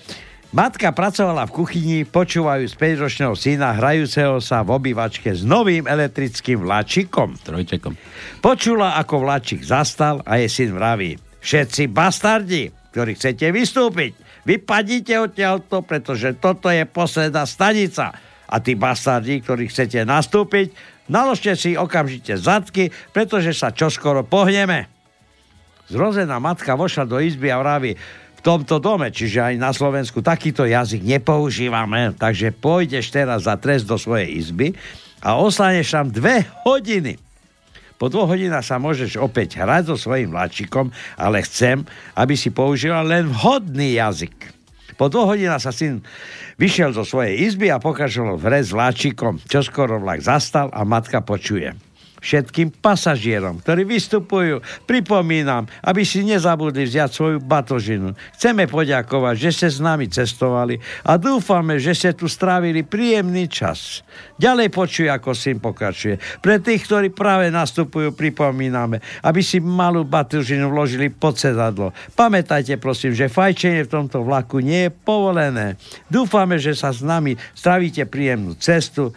Matka 0.49 0.89
pracovala 0.89 1.45
v 1.45 1.61
kuchyni, 1.61 1.97
počúvajú 2.09 2.65
z 2.65 2.73
5-ročného 2.73 3.37
syna 3.37 3.69
hrajúceho 3.77 4.41
sa 4.41 4.65
v 4.65 4.81
obývačke 4.81 5.29
s 5.29 5.45
novým 5.45 5.85
elektrickým 5.85 6.65
vláčikom. 6.65 7.37
Trojčekom. 7.37 7.93
Počula, 8.41 8.97
ako 8.97 9.29
vláčik 9.29 9.61
zastal 9.61 10.25
a 10.25 10.41
jej 10.41 10.49
syn 10.49 10.73
vraví. 10.73 11.21
Všetci 11.45 11.93
bastardi, 11.93 12.73
ktorí 12.89 13.13
chcete 13.13 13.45
vystúpiť, 13.53 14.17
vypadíte 14.49 15.21
odtiaľto, 15.21 15.85
pretože 15.85 16.33
toto 16.41 16.73
je 16.73 16.81
posledná 16.89 17.45
stanica. 17.45 18.17
A 18.49 18.57
tí 18.57 18.73
bastardi, 18.73 19.45
ktorí 19.45 19.69
chcete 19.69 20.01
nastúpiť, 20.01 20.73
naložte 21.13 21.53
si 21.53 21.77
okamžite 21.77 22.41
zadky, 22.41 22.89
pretože 23.13 23.53
sa 23.53 23.69
čoskoro 23.69 24.25
pohneme. 24.25 24.89
Zrozená 25.93 26.41
matka 26.41 26.73
vošla 26.73 27.05
do 27.05 27.21
izby 27.21 27.53
a 27.53 27.61
vraví, 27.61 27.93
v 28.39 28.41
tomto 28.47 28.79
dome, 28.79 29.11
čiže 29.11 29.51
aj 29.51 29.55
na 29.59 29.75
Slovensku, 29.75 30.23
takýto 30.23 30.63
jazyk 30.63 31.03
nepoužívame, 31.03 32.15
takže 32.15 32.55
pôjdeš 32.55 33.11
teraz 33.11 33.43
za 33.43 33.59
trest 33.59 33.83
do 33.83 33.99
svojej 33.99 34.31
izby 34.31 34.71
a 35.19 35.35
ostaneš 35.35 35.91
tam 35.91 36.07
dve 36.07 36.47
hodiny. 36.63 37.19
Po 37.99 38.07
dvoch 38.07 38.31
hodinách 38.31 38.63
sa 38.63 38.79
môžeš 38.79 39.19
opäť 39.19 39.59
hrať 39.59 39.91
so 39.91 39.99
svojím 39.99 40.31
vláčikom, 40.31 40.87
ale 41.19 41.43
chcem, 41.43 41.83
aby 42.15 42.39
si 42.39 42.47
používal 42.47 43.03
len 43.03 43.27
vhodný 43.27 43.99
jazyk. 43.99 44.55
Po 44.95 45.11
dvoch 45.11 45.35
hodinách 45.35 45.59
sa 45.59 45.75
syn 45.75 45.99
vyšiel 46.55 46.95
zo 46.95 47.03
svojej 47.03 47.43
izby 47.43 47.67
a 47.67 47.83
pokračoval 47.83 48.39
v 48.39 48.63
s 48.63 48.71
vláčikom. 48.71 49.43
Čoskoro 49.51 49.99
vlak 49.99 50.23
zastal 50.23 50.71
a 50.71 50.87
matka 50.87 51.19
počuje. 51.19 51.88
Všetkým 52.19 52.83
pasažierom, 52.83 53.63
ktorí 53.63 53.87
vystupujú, 53.87 54.59
pripomínam, 54.83 55.65
aby 55.83 56.03
si 56.03 56.23
nezabudli 56.27 56.83
vziať 56.83 57.09
svoju 57.09 57.37
batožinu. 57.39 58.15
Chceme 58.35 58.67
poďakovať, 58.67 59.35
že 59.39 59.49
ste 59.55 59.67
s 59.71 59.79
nami 59.79 60.11
cestovali 60.11 60.79
a 61.07 61.15
dúfame, 61.15 61.79
že 61.79 61.95
ste 61.95 62.11
tu 62.11 62.27
strávili 62.27 62.83
príjemný 62.83 63.47
čas. 63.47 64.03
Ďalej 64.35 64.67
počuj, 64.71 65.07
ako 65.07 65.31
syn 65.31 65.63
pokračuje. 65.63 66.19
Pre 66.43 66.59
tých, 66.59 66.83
ktorí 66.87 67.11
práve 67.11 67.47
nastupujú, 67.51 68.11
pripomíname, 68.11 68.99
aby 69.23 69.39
si 69.39 69.63
malú 69.63 70.03
batožinu 70.03 70.67
vložili 70.71 71.07
pod 71.11 71.39
sedadlo. 71.39 71.95
Pamätajte 72.15 72.75
prosím, 72.79 73.15
že 73.15 73.31
fajčenie 73.31 73.87
v 73.87 73.93
tomto 73.95 74.23
vlaku 74.23 74.59
nie 74.59 74.87
je 74.87 74.95
povolené. 74.95 75.79
Dúfame, 76.11 76.59
že 76.59 76.75
sa 76.75 76.91
s 76.91 76.99
nami 76.99 77.39
stravíte 77.55 78.03
príjemnú 78.03 78.59
cestu. 78.59 79.15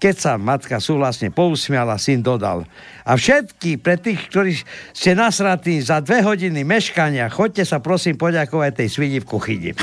Keď 0.00 0.14
sa 0.16 0.40
matka 0.40 0.80
súhlasne 0.80 1.28
pousmiala, 1.28 2.00
syn 2.00 2.24
dodal. 2.24 2.64
A 3.04 3.20
všetky, 3.20 3.76
pre 3.76 4.00
tých, 4.00 4.32
ktorí 4.32 4.56
ste 4.96 5.12
nasratí 5.12 5.76
za 5.84 6.00
dve 6.00 6.24
hodiny 6.24 6.64
meškania, 6.64 7.28
choďte 7.28 7.68
sa 7.68 7.84
prosím 7.84 8.16
poďakovať 8.16 8.80
tej 8.80 8.88
svini 8.88 9.18
v 9.20 9.28
kuchyni. 9.28 9.70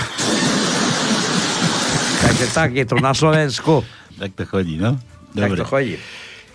Takže 2.26 2.46
tak 2.50 2.74
je 2.74 2.86
to 2.90 2.98
na 2.98 3.14
Slovensku. 3.14 3.86
Tak 4.18 4.34
to 4.34 4.44
chodí, 4.50 4.82
no? 4.82 4.98
Tak 5.38 5.54
Dobre. 5.54 5.62
to 5.62 5.66
chodí. 5.70 5.96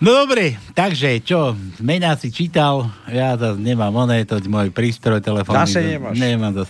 No 0.03 0.11
dobre, 0.19 0.59
takže 0.75 1.23
čo, 1.23 1.55
mená 1.79 2.19
si 2.19 2.35
čítal, 2.35 2.91
ja 3.07 3.39
to 3.39 3.55
nemám 3.55 3.95
oné, 3.95 4.27
to 4.27 4.43
je 4.43 4.51
môj 4.51 4.75
prístroj 4.75 5.23
telefónny. 5.23 5.63
Zase 5.63 5.95
nemáš. 5.95 6.19
Nemám 6.19 6.53
to. 6.59 6.65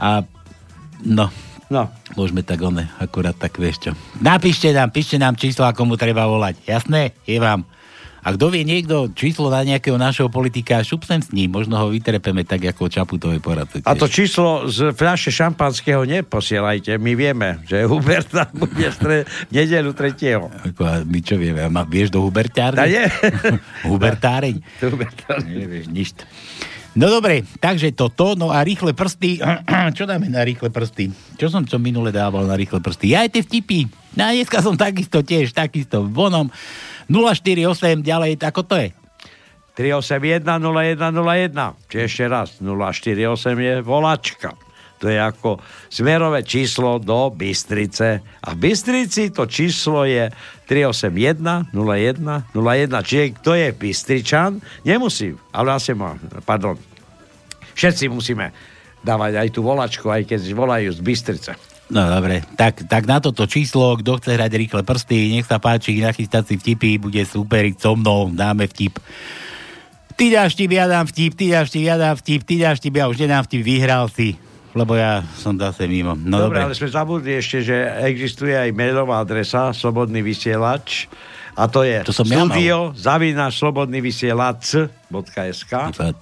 A 0.00 0.24
no, 1.04 1.28
No. 1.68 1.92
môžeme 2.16 2.40
tak 2.40 2.64
oné, 2.64 2.88
akurát 2.96 3.36
tak 3.36 3.60
vieš 3.60 3.88
čo. 3.88 3.90
Napíšte 4.24 4.72
nám, 4.72 4.88
píšte 4.88 5.20
nám 5.20 5.36
číslo, 5.36 5.68
ako 5.68 5.84
mu 5.84 5.94
treba 6.00 6.24
volať. 6.24 6.64
Jasné? 6.64 7.12
Je 7.28 7.36
vám. 7.36 7.68
A 8.28 8.34
kto 8.34 8.50
vie 8.50 8.66
niekto 8.66 9.08
číslo 9.14 9.48
na 9.48 9.62
nejakého 9.62 9.94
našeho 9.94 10.28
politika, 10.28 10.82
šupsem 10.82 11.22
s 11.22 11.30
ním, 11.30 11.54
možno 11.54 11.78
ho 11.78 11.88
vytrepeme 11.88 12.42
tak 12.42 12.66
ako 12.66 12.90
Čaputovej 12.90 13.38
poradce. 13.38 13.80
A 13.86 13.94
to 13.94 14.10
číslo 14.10 14.66
z 14.66 14.90
fľaše 14.90 15.30
šampanského 15.30 16.02
neposielajte. 16.02 16.98
My 16.98 17.14
vieme, 17.14 17.62
že 17.64 17.86
Huberta 17.86 18.50
bude 18.50 18.90
v 18.90 19.24
v 19.24 19.50
nedelu 19.54 19.90
3. 19.94 20.74
Ako, 20.74 20.82
a 20.82 20.94
my 21.06 21.18
čo 21.22 21.38
vieme, 21.38 21.62
a 21.62 21.70
ma, 21.70 21.86
vieš 21.86 22.10
do 22.12 22.20
Hubertárne? 22.20 23.08
Hubertáreň? 23.88 24.60
Hubertárne. 24.82 25.48
Nevieš 25.48 25.86
nič. 25.88 26.08
No 26.96 27.12
dobre, 27.12 27.44
takže 27.60 27.92
toto, 27.92 28.32
no 28.32 28.48
a 28.48 28.64
rýchle 28.64 28.96
prsty, 28.96 29.42
čo 29.96 30.08
dáme 30.08 30.32
na 30.32 30.40
rýchle 30.40 30.72
prsty? 30.72 31.12
Čo 31.36 31.52
som 31.52 31.68
čo 31.68 31.76
minule 31.76 32.08
dával 32.08 32.48
na 32.48 32.56
rýchle 32.56 32.80
prsty? 32.80 33.12
Ja 33.12 33.28
aj 33.28 33.36
tie 33.36 33.42
vtipy. 33.44 33.88
No 34.16 34.24
a 34.24 34.32
dneska 34.32 34.64
som 34.64 34.74
takisto 34.74 35.20
tiež, 35.20 35.52
takisto 35.52 36.06
vonom. 36.08 36.48
048 37.12 38.00
ďalej, 38.00 38.40
ako 38.40 38.62
to 38.64 38.74
je? 38.80 38.88
381 39.78 40.42
0101. 40.42 41.54
Čiže 41.86 42.02
ešte 42.02 42.24
raz, 42.26 42.48
048 42.58 43.14
je 43.54 43.74
volačka. 43.84 44.58
To 44.98 45.06
je 45.06 45.18
ako 45.18 45.62
smerové 45.88 46.42
číslo 46.42 46.98
do 46.98 47.30
Bystrice. 47.30 48.22
A 48.42 48.48
v 48.54 48.58
Bystrici 48.58 49.30
to 49.30 49.46
číslo 49.46 50.02
je 50.04 50.30
381 50.66 51.70
01 51.72 52.52
01. 52.52 53.06
Čiže 53.06 53.24
kto 53.38 53.50
je 53.54 53.68
Bystričan, 53.72 54.58
nemusí, 54.82 55.32
ale 55.54 55.78
asi 55.78 55.94
má, 55.94 56.18
pardon, 56.42 56.74
všetci 57.78 58.10
musíme 58.10 58.50
dávať 59.06 59.38
aj 59.38 59.48
tú 59.54 59.62
volačku, 59.62 60.10
aj 60.10 60.26
keď 60.26 60.40
volajú 60.52 60.90
z 60.90 61.00
Bystrice. 61.00 61.52
No 61.88 62.04
dobre, 62.04 62.44
tak, 62.60 62.84
tak 62.84 63.08
na 63.08 63.16
toto 63.16 63.48
číslo, 63.48 63.96
kto 63.96 64.20
chce 64.20 64.36
hrať 64.36 64.52
rýchle 64.60 64.82
prsty, 64.84 65.32
nech 65.32 65.48
sa 65.48 65.56
páči, 65.56 65.96
nachystať 66.04 66.52
si 66.52 66.54
vtipy, 66.60 67.00
bude 67.00 67.24
superiť 67.24 67.80
so 67.80 67.96
mnou, 67.96 68.28
dáme 68.28 68.68
vtip. 68.68 69.00
Ty 70.12 70.24
dáš 70.28 70.52
vtip, 70.52 70.70
ja 70.76 70.84
dám 70.84 71.08
vtip, 71.08 71.32
ty 71.32 71.48
dáš 71.48 71.72
vtip, 71.72 71.84
ja 71.88 71.96
dám 71.96 72.16
vtip, 72.20 72.40
ty 72.44 72.54
dáš 72.60 72.76
vtip, 72.84 72.92
ja 72.92 73.08
už 73.08 73.16
nedám 73.24 73.40
vtip, 73.48 73.62
vyhral 73.64 74.04
si. 74.12 74.36
Lebo 74.78 74.94
ja 74.94 75.26
som 75.34 75.58
zase 75.58 75.90
mimo. 75.90 76.14
No 76.14 76.46
Dobre, 76.46 76.62
dobre. 76.62 76.70
ale 76.70 76.74
sme 76.78 76.86
zabudli 76.86 77.34
ešte, 77.34 77.58
že 77.60 77.74
existuje 78.06 78.54
aj 78.54 78.70
mailová 78.70 79.18
adresa 79.18 79.74
Slobodný 79.74 80.22
vysielač 80.22 81.10
a 81.58 81.66
to 81.66 81.82
je 81.82 82.06
To 82.06 82.14
som 82.14 82.22
ja 82.22 82.46
studio 82.46 82.94
zavináš 82.94 83.58
slobodný 83.58 83.98
vysielač.sk 83.98 85.72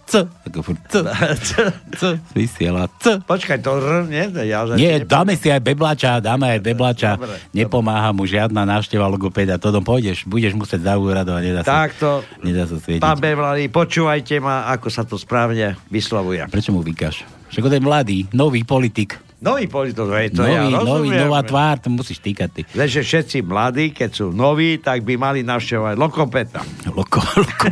C, 0.09 0.17
ako 0.49 0.59
furt 0.65 0.81
C, 0.89 1.05
C, 2.01 2.03
vysiela 2.33 2.89
C. 2.97 3.21
Počkaj, 3.21 3.61
to 3.61 3.77
R, 3.77 4.09
nie? 4.09 4.33
To 4.33 4.41
Ja, 4.41 4.65
Nie, 4.73 5.05
dáme 5.05 5.37
si 5.37 5.53
aj 5.53 5.61
beblača, 5.61 6.25
dáme 6.25 6.57
aj 6.57 6.61
beblača. 6.65 7.21
Dobre, 7.21 7.37
Nepomáha 7.53 8.17
mu 8.17 8.25
žiadna 8.25 8.65
návšteva 8.65 9.05
logopéda. 9.13 9.61
To 9.61 9.77
pôjdeš, 9.85 10.25
budeš 10.25 10.57
musieť 10.57 10.89
za 10.89 10.95
úradu 10.97 11.37
a 11.37 11.45
nedá 11.45 11.61
sa, 11.61 11.85
Takto, 11.85 12.25
nedá 12.41 12.65
sa 12.65 12.81
svietiť. 12.81 13.05
pán 13.05 13.21
Bevlady, 13.21 13.69
počúvajte 13.69 14.41
ma, 14.41 14.73
ako 14.73 14.89
sa 14.89 15.05
to 15.05 15.21
správne 15.21 15.77
vyslovuje. 15.93 16.49
Prečo 16.49 16.73
mu 16.73 16.81
vykáš? 16.81 17.36
Však 17.51 17.63
on 17.65 17.75
je 17.77 17.83
mladý, 17.83 18.19
nový 18.35 18.67
politik. 18.67 19.17
Nový 19.37 19.69
politik, 19.69 20.09
hej, 20.17 20.33
to 20.33 20.49
nový, 20.49 20.73
ja 20.73 20.81
nový, 20.81 21.09
nová 21.13 21.45
tvár, 21.45 21.77
to 21.77 21.93
musíš 21.93 22.25
týkať 22.25 22.49
ty. 22.57 22.63
Lenže 22.73 23.05
všetci 23.05 23.45
mladí, 23.45 23.93
keď 23.93 24.11
sú 24.11 24.27
noví, 24.33 24.81
tak 24.81 25.05
by 25.05 25.15
mali 25.21 25.45
navštevovať 25.45 25.95
Lokopeta. 26.01 26.65
Loko, 26.89 27.21
loko. 27.21 27.69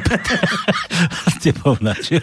S 1.24 1.36
tebou 1.40 1.74
načil. 1.80 2.20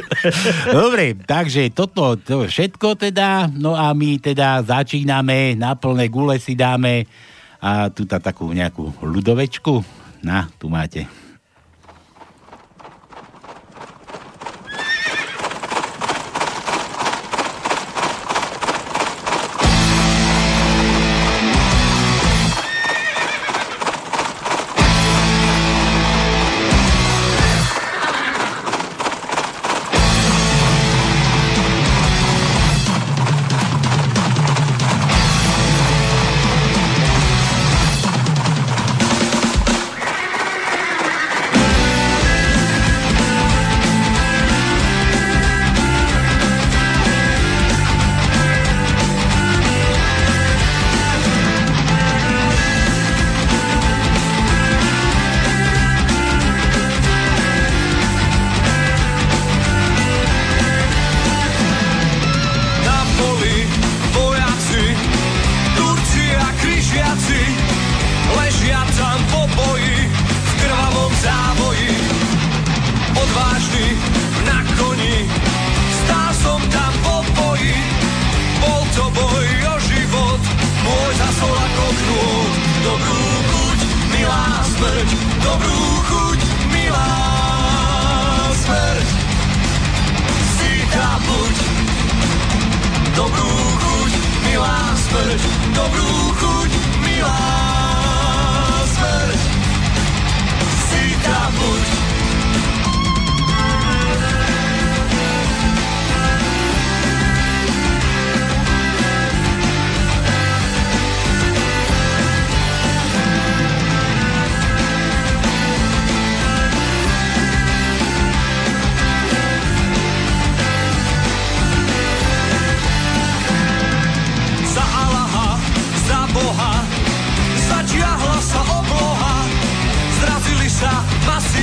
Dobre, 0.70 1.18
takže 1.18 1.74
toto 1.74 2.22
to 2.22 2.46
všetko 2.46 3.02
teda, 3.02 3.50
no 3.50 3.74
a 3.74 3.90
my 3.98 4.22
teda 4.22 4.62
začíname, 4.62 5.58
na 5.58 5.74
plné 5.74 6.06
gule 6.14 6.38
si 6.38 6.54
dáme 6.54 7.10
a 7.58 7.90
tu 7.90 8.06
tá 8.06 8.22
takú 8.22 8.54
nejakú 8.54 8.94
ľudovečku. 9.02 9.82
Na, 10.22 10.54
tu 10.62 10.70
máte. 10.70 11.10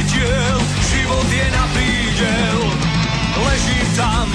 Diel, 0.04 0.58
život 0.90 1.28
je 1.30 1.46
na 1.50 1.64
prídel. 1.74 2.58
Ležím 3.38 3.87
tam 3.96 4.26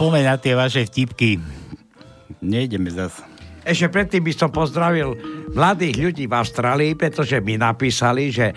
pomeň 0.00 0.24
na 0.24 0.36
tie 0.40 0.56
vaše 0.56 0.88
vtipky. 0.88 1.36
Nejdeme 2.40 2.88
zase. 2.88 3.20
Ešte 3.60 3.92
predtým 3.92 4.24
by 4.24 4.32
som 4.32 4.48
pozdravil 4.48 5.12
mladých 5.52 6.00
ľudí 6.00 6.24
v 6.24 6.32
Austrálii, 6.40 6.96
pretože 6.96 7.36
mi 7.44 7.60
napísali, 7.60 8.32
že 8.32 8.56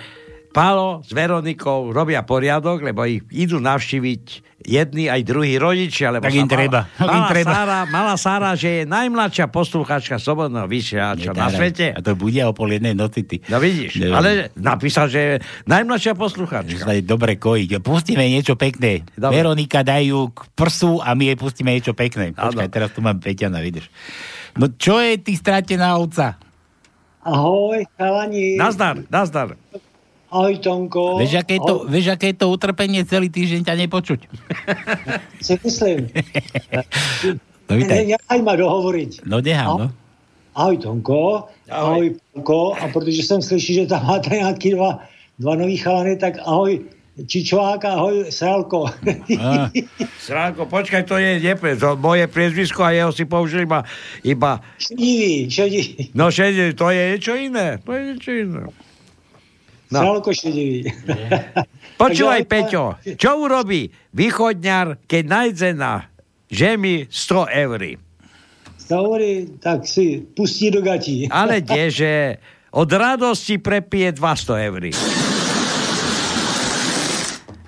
Pálo 0.53 1.01
s 1.01 1.09
Veronikou 1.09 1.89
robia 1.89 2.21
poriadok, 2.21 2.85
lebo 2.85 3.01
ich 3.09 3.25
idú 3.33 3.57
navštíviť 3.57 4.53
jedni 4.61 5.09
aj 5.09 5.25
druhí 5.25 5.57
rodičia. 5.57 6.13
Lebo 6.13 6.29
Tak 6.29 6.37
im 6.37 6.45
treba, 6.45 6.85
Mala, 7.01 7.09
im 7.09 7.21
malá, 7.25 7.29
treba. 7.33 7.49
Sára, 7.51 7.79
malá 7.89 8.15
Sára, 8.15 8.51
že 8.53 8.69
je 8.69 8.83
najmladšia 8.85 9.49
posluchačka 9.49 10.21
Slobodného 10.21 10.69
vysielača 10.69 11.33
na 11.33 11.49
svete. 11.49 11.97
A 11.97 11.99
to 12.05 12.13
bude 12.13 12.37
o 12.45 12.53
pol 12.53 12.69
jednej 12.69 12.93
noci, 12.93 13.25
ty. 13.25 13.41
No 13.49 13.57
vidíš, 13.57 13.97
Ne- 13.97 14.13
ale 14.13 14.29
napísal, 14.53 15.09
že 15.09 15.19
je 15.19 15.33
najmladšia 15.65 16.13
posluchačka. 16.13 16.85
Sa 16.85 16.93
je 16.93 17.01
dobre 17.01 17.41
kojiť. 17.41 17.81
Pustíme 17.81 18.23
niečo 18.23 18.53
pekné. 18.53 19.03
Dobre. 19.17 19.41
Veronika 19.41 19.81
dajú 19.81 20.31
k 20.31 20.39
prsu 20.53 21.01
a 21.01 21.17
my 21.17 21.33
jej 21.33 21.37
pustíme 21.41 21.73
niečo 21.73 21.97
pekné. 21.97 22.29
Počkaj, 22.31 22.69
teraz 22.69 22.93
tu 22.93 23.01
mám 23.01 23.17
Peťana, 23.17 23.57
vidíš. 23.57 23.89
No 24.53 24.69
čo 24.69 25.01
je 25.01 25.17
ty 25.17 25.33
stratená 25.33 25.97
ovca? 25.97 26.37
Ahoj, 27.25 27.89
chalani. 27.97 28.53
Nazdar, 28.53 29.01
nazdar. 29.09 29.57
Ahoj, 30.33 30.57
Tonko. 30.57 31.21
Vieš, 31.21 31.45
aké 31.45 31.53
je 31.55 31.61
to, 31.61 31.85
vieš, 31.85 32.05
aké 32.09 32.33
je 32.33 32.37
to 32.41 32.49
utrpenie 32.49 33.05
celý 33.05 33.29
týždeň 33.29 33.61
ťa 33.69 33.75
nepočuť? 33.85 34.19
Si 35.45 35.53
myslím. 35.61 36.09
No, 37.69 37.79
vítaj. 37.79 37.95
Ne, 38.03 38.19
nechaj 38.19 38.39
ma 38.43 38.59
dohovoriť. 38.59 39.23
No 39.23 39.39
nechám, 39.39 39.79
no. 39.79 39.87
Ahoj, 40.51 40.75
Tonko. 40.83 41.47
Ahoj, 41.71 42.19
Tonko. 42.35 42.75
A 42.75 42.91
protože 42.91 43.23
jsem 43.23 43.41
slyší, 43.41 43.73
že 43.73 43.85
tam 43.87 44.03
máte 44.03 44.35
nějaký 44.35 44.75
dva, 44.75 44.99
dva 45.39 45.55
nový 45.55 45.77
chalany, 45.77 46.17
tak 46.19 46.43
ahoj, 46.43 46.79
Čičovák, 47.27 47.85
ahoj, 47.85 48.25
Sralko. 48.29 48.89
Sránko, 50.25 50.65
počkaj, 50.65 51.03
to 51.07 51.17
je 51.17 51.39
nepre, 51.39 51.77
to 51.77 51.95
moje 51.95 52.27
priezvisko 52.27 52.83
a 52.83 52.91
jeho 52.91 53.11
si 53.13 53.23
použili 53.25 53.63
iba, 53.63 53.85
iba 54.25 54.59
Šedivý, 54.81 55.47
šedivý. 55.49 56.11
no 56.17 56.27
šedivý, 56.33 56.73
to 56.73 56.89
je 56.89 57.01
niečo 57.15 57.33
iné. 57.37 57.67
To 57.85 57.89
je 57.93 58.01
niečo 58.11 58.31
iné. 58.33 58.61
No. 59.93 60.01
Sralko 60.01 60.33
šedivý. 60.33 60.89
Počúvaj, 62.01 62.41
Peťo, 62.49 62.97
čo 63.13 63.29
urobí 63.37 63.93
východňar, 64.09 65.05
keď 65.05 65.23
nájde 65.29 65.69
na 65.77 66.09
žemi 66.49 67.05
100 67.05 67.61
eur? 67.69 67.81
Stavori, 68.81 69.61
tak 69.61 69.85
si 69.85 70.25
pustí 70.33 70.73
do 70.73 70.81
gatí. 70.81 71.29
Ale 71.29 71.61
kdeže 71.61 72.41
od 72.73 72.89
radosti 72.89 73.61
prepije 73.61 74.17
200 74.17 74.67
eur. 74.73 74.83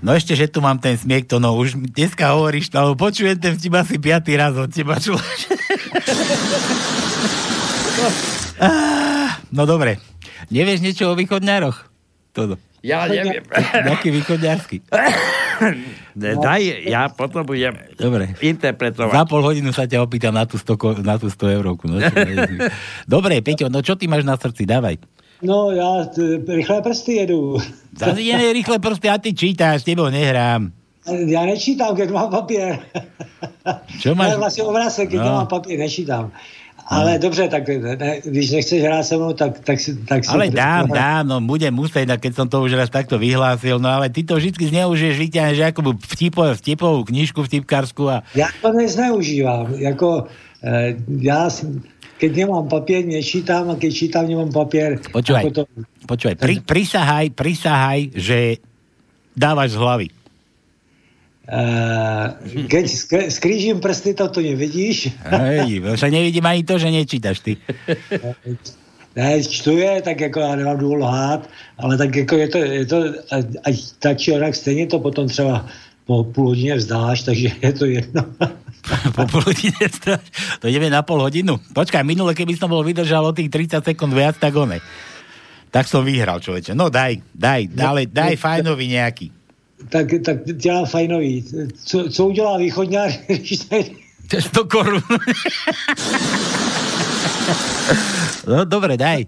No 0.01 0.13
ešte, 0.13 0.33
že 0.38 0.49
tu 0.49 0.61
mám 0.61 0.77
ten 0.81 0.97
smiech, 0.97 1.29
to 1.29 1.38
no 1.41 1.57
už 1.57 1.77
dneska 1.93 2.29
hovoríš, 2.38 2.69
to, 2.69 2.77
ale 2.77 2.93
počujem 2.93 3.41
ten 3.41 3.57
vtip 3.57 3.73
asi 3.73 3.97
piatý 3.97 4.38
raz 4.38 4.53
od 4.53 4.69
teba, 4.69 5.01
čo? 5.01 5.17
Ah, 8.55 9.35
no 9.51 9.67
dobre. 9.67 9.99
Nevieš 10.47 10.79
niečo 10.79 11.11
o 11.11 11.17
východňároch? 11.17 11.94
Toto. 12.36 12.60
Ja 12.84 13.08
neviem. 13.08 13.41
Nejaký 13.88 14.12
východňársky. 14.12 14.84
Daj, 16.15 16.62
ja 16.86 17.08
potom 17.10 17.41
budem 17.41 17.74
Dobre. 17.95 18.36
interpretovať. 18.38 19.10
Za 19.10 19.24
pol 19.26 19.41
hodinu 19.41 19.71
sa 19.71 19.84
ťa 19.84 20.00
opýtam 20.00 20.32
na 20.32 20.43
tú 20.43 20.56
100, 20.56 20.76
ko- 20.76 21.00
na 21.00 21.15
tú 21.15 21.28
100 21.28 21.56
eurovku. 21.56 21.88
No, 21.88 21.98
Dobre, 23.10 23.39
Peťo, 23.39 23.67
no 23.67 23.80
čo 23.80 23.95
ty 23.95 24.06
máš 24.06 24.21
na 24.21 24.36
srdci? 24.36 24.63
Dávaj. 24.63 25.00
No, 25.41 25.71
já 25.71 26.06
t- 26.06 26.21
rychlé 26.48 26.82
prsty 26.82 27.13
jedu. 27.13 27.58
Zase 27.91 28.21
ideme 28.21 28.54
rýchle 28.54 28.80
proste 28.80 29.10
a 29.10 29.17
ty 29.17 29.34
čítáš, 29.34 29.82
s 29.82 29.86
tebou 29.86 30.08
nehrám. 30.10 30.71
Já 31.06 31.45
nečítám, 31.45 31.95
keď 31.95 32.10
mám 32.12 32.30
papír. 32.30 32.80
Čo 34.00 34.15
máš? 34.15 34.36
vlastně 34.36 34.63
obrázek, 34.63 35.10
keď 35.10 35.19
No. 35.19 35.26
mám 35.34 35.48
papír, 35.48 35.80
nečítám. 35.80 36.32
Ale 36.86 37.17
dobře, 37.19 37.48
tak 37.48 37.67
ne, 37.67 38.21
když 38.26 38.52
nechceš 38.52 38.84
hrát 38.84 39.04
se 39.04 39.17
mnou, 39.17 39.34
tak, 39.34 39.60
tak 39.60 39.80
si... 39.80 39.98
Tak 40.06 40.26
si 40.26 40.32
Ale 40.32 40.50
dám, 40.54 40.88
dám, 41.02 41.28
no 41.28 41.41
budem 41.41 41.74
musieť, 41.74 42.13
keď 42.21 42.32
som 42.38 42.45
to 42.45 42.62
už 42.62 42.78
raz 42.78 42.93
takto 42.93 43.17
vyhlásil, 43.17 43.82
no 43.82 43.89
ale 43.89 44.13
ty 44.13 44.21
to 44.21 44.38
vždy 44.38 44.54
zneužiješ, 44.54 45.17
vyťahneš 45.17 45.60
ako 45.74 45.98
vtipo, 45.98 46.45
vtipovú 46.54 47.02
knižku 47.10 47.41
vtipkarsku 47.41 48.06
a... 48.06 48.21
Já 48.38 48.48
to 48.62 48.69
nezneužívám, 48.74 49.74
jako 49.82 50.30
eh, 50.63 50.95
já 51.10 51.50
si- 51.50 51.82
keď 52.17 52.32
nemám 52.36 52.67
papier, 52.71 53.04
nečítam 53.06 53.69
a 53.69 53.76
keď 53.76 53.91
čítam, 53.91 54.24
nemám 54.24 54.48
papier. 54.48 55.04
Počúvaj, 55.12 55.41
ako 55.43 55.52
to, 55.52 55.63
počúvaj, 56.08 56.36
pri, 56.39 56.63
prisahaj, 56.63 57.36
prisahaj, 57.36 58.15
že 58.15 58.63
dávaš 59.36 59.76
z 59.76 59.80
hlavy. 59.84 60.08
Eh, 61.47 62.25
keď 62.67 62.86
sk- 62.86 63.29
skrížím 63.29 63.79
prsty, 63.79 64.13
to 64.13 64.27
tu 64.27 64.41
nevidíš. 64.41 65.13
Hej, 65.29 65.81
však 65.95 66.12
nevidím 66.12 66.45
ani 66.45 66.63
to, 66.63 66.77
že 66.77 66.91
nečítaš 66.91 67.39
ty. 67.39 67.58
Ne, 69.15 69.39
čtu 69.39 69.79
je, 69.79 70.01
tak 70.01 70.19
jako 70.21 70.39
já 70.39 70.55
nemám 70.55 70.77
důvod 70.77 70.95
lhát, 70.95 71.49
ale 71.79 71.97
tak 71.97 72.15
jako 72.15 72.36
je 72.36 72.47
to, 72.47 72.58
je 72.58 72.86
to 72.86 72.97
ať, 73.63 73.75
tak 73.99 74.17
či 74.17 74.31
onak 74.31 74.55
stejně 74.55 74.88
to 74.88 74.99
potom 74.99 75.27
třeba 75.27 75.65
po 76.05 76.23
půl 76.23 76.47
hodině 76.47 76.75
vzdáš, 76.75 77.23
takže 77.23 77.49
je 77.62 77.73
to 77.73 77.86
jedno. 77.86 78.25
po 79.15 79.25
pol 79.25 79.41
hodine 79.41 79.86
stráž. 79.89 80.21
To 80.62 80.69
ideme 80.69 80.93
na 80.93 81.01
pol 81.01 81.17
hodinu. 81.17 81.58
Počkaj, 81.73 82.05
minule, 82.05 82.38
keby 82.38 82.53
som 82.53 82.69
bol 82.69 82.86
vydržal 82.86 83.25
o 83.25 83.34
tých 83.34 83.49
30 83.49 83.81
sekúnd 83.81 84.13
viac, 84.13 84.38
tak 84.38 84.53
one. 84.53 84.77
Tak 85.73 85.89
som 85.89 86.05
vyhral, 86.05 86.38
človeče. 86.39 86.77
No 86.77 86.93
daj, 86.93 87.19
daj, 87.34 87.67
daj, 87.73 88.05
daj 88.13 88.34
fajnovi 88.38 88.86
nejaký. 88.93 89.27
Tak, 89.89 90.08
tak 90.26 90.38
dělám 90.45 90.86
fajnový. 90.86 91.45
Co, 91.84 92.10
co 92.10 92.26
udělá 92.26 92.58
východňár, 92.58 93.12
když 93.28 93.58
tady... 93.60 93.91
100 94.39 94.65
korun. 94.65 95.02
no 98.48 98.65
dobre, 98.65 98.98
daj. 98.98 99.26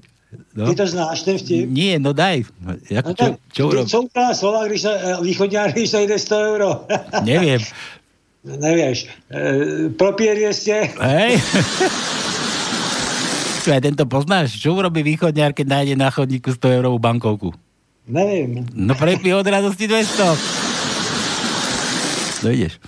No. 0.55 0.67
Ty 0.69 0.75
to 0.75 0.87
znáš, 0.87 1.21
ten 1.21 1.37
vtip? 1.37 1.69
Nie, 1.69 1.99
no 1.99 2.11
daj. 2.13 2.43
Jak, 2.89 3.05
No 3.05 3.13
čo, 3.13 3.25
čo 3.53 3.63
urob... 3.67 3.87
co 3.87 3.97
udělá 4.01 4.33
slova, 4.33 4.67
když 4.67 4.81
sa, 4.81 4.91
eh, 4.91 5.17
východňár, 5.21 5.71
když 5.71 5.91
najde 5.91 6.19
100 6.19 6.35
euro? 6.35 6.69
Neviem. 7.23 7.61
Nevieš. 8.47 9.07
E, 9.27 9.39
propie 9.91 10.31
200. 10.35 10.95
Hej. 11.03 11.31
Čo, 13.63 13.75
aj 13.75 13.81
tento 13.83 14.07
poznáš? 14.07 14.55
Čo 14.55 14.71
urobí 14.71 15.03
východňár, 15.03 15.51
keď 15.51 15.67
nájde 15.67 15.95
na 15.99 16.07
chodníku 16.07 16.55
100 16.55 16.79
eurovú 16.79 16.95
bankovku? 16.95 17.51
Nevím. 18.07 18.65
No 18.73 18.95
prepí 18.95 19.33
od 19.33 19.47
radosti 19.47 19.87
200. 19.87 20.23
No 22.43 22.49
ideš. 22.49 22.79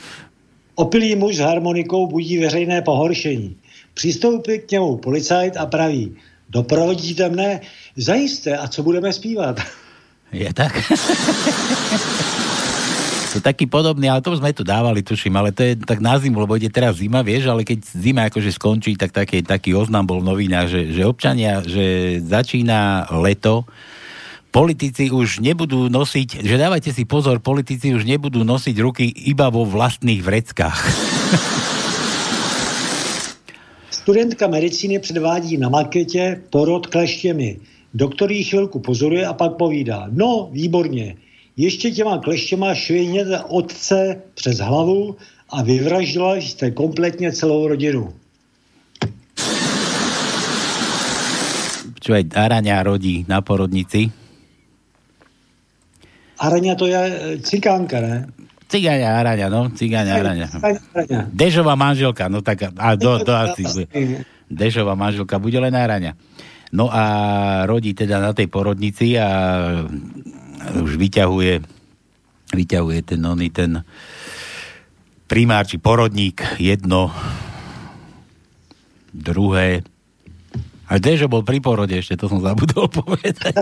Opilý 0.76 1.16
muž 1.16 1.36
s 1.36 1.40
harmonikou 1.40 2.08
budí 2.08 2.38
veřejné 2.38 2.82
pohoršení. 2.82 3.56
Přistoupí 3.94 4.60
k 4.60 4.72
němu 4.72 4.98
policajt 4.98 5.58
a 5.58 5.66
praví, 5.66 6.16
doprovodíte 6.50 7.30
mne? 7.30 7.60
Zajisté, 8.00 8.58
a 8.58 8.68
co 8.68 8.84
budeme 8.84 9.14
zpívat? 9.14 9.60
Je 10.32 10.54
tak? 10.54 10.72
to 13.34 13.42
taký 13.42 13.66
podobný, 13.66 14.10
ale 14.10 14.22
to 14.22 14.34
sme 14.38 14.54
tu 14.54 14.64
dávali, 14.64 15.06
tuším, 15.06 15.36
ale 15.38 15.52
to 15.52 15.62
je 15.62 15.74
tak 15.78 16.00
na 16.02 16.18
zimu, 16.18 16.40
lebo 16.42 16.58
ide 16.58 16.70
teraz 16.70 16.98
zima, 16.98 17.22
vieš, 17.22 17.50
ale 17.50 17.62
keď 17.68 17.80
zima 17.86 18.22
akože 18.30 18.50
skončí, 18.54 18.98
tak 18.98 19.12
taký, 19.14 19.46
taký 19.46 19.76
oznam 19.78 20.06
bol 20.06 20.22
v 20.22 20.30
novinách, 20.34 20.68
že, 20.70 20.82
že 20.96 21.04
občania, 21.06 21.62
že 21.66 22.18
začína 22.26 23.10
leto, 23.22 23.70
politici 24.50 25.14
už 25.14 25.46
nebudú 25.46 25.90
nosiť, 25.90 26.42
že 26.42 26.56
dávajte 26.58 26.90
si 26.94 27.06
pozor, 27.06 27.38
politici 27.40 27.94
už 27.94 28.06
nebudú 28.06 28.42
nosiť 28.42 28.76
ruky 28.82 29.06
iba 29.30 29.50
vo 29.54 29.66
vlastných 29.66 30.22
vreckách. 30.26 30.80
Studentka 33.94 34.48
medicíny 34.48 35.00
předvádí 35.00 35.58
na 35.58 35.70
maketě 35.70 36.42
porod 36.50 36.88
kleštěmi. 36.88 37.60
Doktor 37.94 38.32
jí 38.32 38.44
chvilku 38.44 38.80
pozoruje 38.80 39.26
a 39.26 39.34
pak 39.34 39.54
povídá, 39.58 40.08
no, 40.12 40.50
výborně, 40.52 41.16
ještě 41.58 41.92
těma 41.92 42.18
kleštěma 42.18 42.76
švihněte 42.76 43.40
otce 43.50 44.22
přes 44.34 44.58
hlavu 44.58 45.16
a 45.50 45.62
vyvraždila 45.62 46.36
jste 46.36 46.72
kompletně 46.72 47.32
celou 47.32 47.68
rodinu. 47.68 48.14
Čo 52.00 52.16
aj 52.16 52.32
Araňa 52.32 52.80
rodí 52.82 53.28
na 53.28 53.44
porodnici. 53.44 54.10
Araňa 56.39 56.73
to 56.80 56.88
je 56.88 56.95
e, 56.95 57.13
cikánka, 57.43 57.99
ne? 57.99 58.17
Cigáňa 58.69 59.17
Araňa, 59.19 59.47
no, 59.49 59.67
cigáňa 59.73 60.13
Araňa. 60.21 60.47
Araňa. 60.62 61.19
Dežová 61.34 61.73
manželka, 61.73 62.30
no 62.30 62.45
tak, 62.45 62.69
a 62.69 62.93
do, 62.93 63.17
do 63.25 63.34
asi. 63.34 63.65
Dežová 64.45 64.93
manželka, 64.93 65.41
bude 65.41 65.58
len 65.58 65.73
Araňa. 65.73 66.13
No 66.69 66.86
a 66.93 67.04
rodí 67.65 67.97
teda 67.97 68.21
na 68.21 68.30
tej 68.30 68.45
porodnici 68.45 69.17
a 69.17 69.28
už 70.78 71.02
vyťahuje 71.02 71.80
vyťahuje 72.49 72.99
ten 73.06 73.21
oný, 73.21 73.49
ten 73.54 73.71
primár, 75.30 75.69
či 75.69 75.78
porodník, 75.78 76.41
jedno, 76.58 77.13
druhé, 79.13 79.86
a 80.89 80.97
Dežo 80.97 81.30
bol 81.30 81.45
pri 81.45 81.62
porode 81.62 81.93
ešte, 81.93 82.17
to 82.17 82.25
som 82.25 82.41
zabudol 82.41 82.89
povedať. 83.06 83.62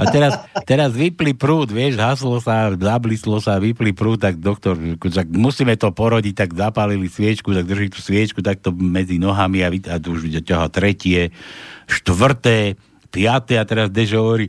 A 0.00 0.02
teraz, 0.08 0.40
teraz 0.64 0.96
vypli 0.96 1.36
prúd, 1.36 1.68
vieš, 1.68 2.00
haslo 2.00 2.40
sa, 2.40 2.72
zablislo 2.72 3.36
sa, 3.44 3.60
vypli 3.60 3.92
prúd, 3.92 4.24
tak 4.24 4.40
doktor, 4.40 4.80
tak 4.96 5.28
musíme 5.28 5.76
to 5.76 5.92
porodiť, 5.92 6.32
tak 6.32 6.56
zapálili 6.56 7.12
sviečku, 7.12 7.52
tak 7.52 7.68
drží 7.68 7.92
tú 7.92 8.00
sviečku 8.00 8.40
takto 8.40 8.72
medzi 8.72 9.20
nohami 9.20 9.60
a, 9.60 9.68
a 9.92 9.96
tu 10.00 10.16
už 10.16 10.32
ťaha 10.40 10.72
tretie, 10.72 11.36
štvrté, 11.84 12.80
piaté 13.12 13.60
a 13.60 13.68
teraz 13.68 13.92
Dežo 13.92 14.24
hovorí, 14.24 14.48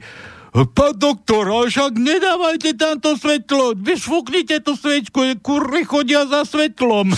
Pán 0.56 0.96
doktor, 0.96 1.52
ale 1.52 1.68
však 1.68 2.00
nedávajte 2.00 2.80
tamto 2.80 3.20
svetlo, 3.20 3.76
vyšfúknite 3.76 4.64
tú 4.64 4.80
sviečku, 4.80 5.36
kurry 5.44 5.84
chodia 5.84 6.24
za 6.32 6.48
svetlom. 6.48 7.12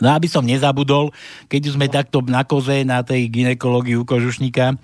No 0.00 0.16
aby 0.16 0.26
som 0.26 0.42
nezabudol, 0.42 1.12
keď 1.46 1.62
sme 1.72 1.86
takto 1.92 2.24
na 2.24 2.42
koze 2.42 2.82
na 2.82 3.04
tej 3.04 3.28
ginekológii 3.28 4.00
u 4.00 4.08
kožušníka, 4.08 4.80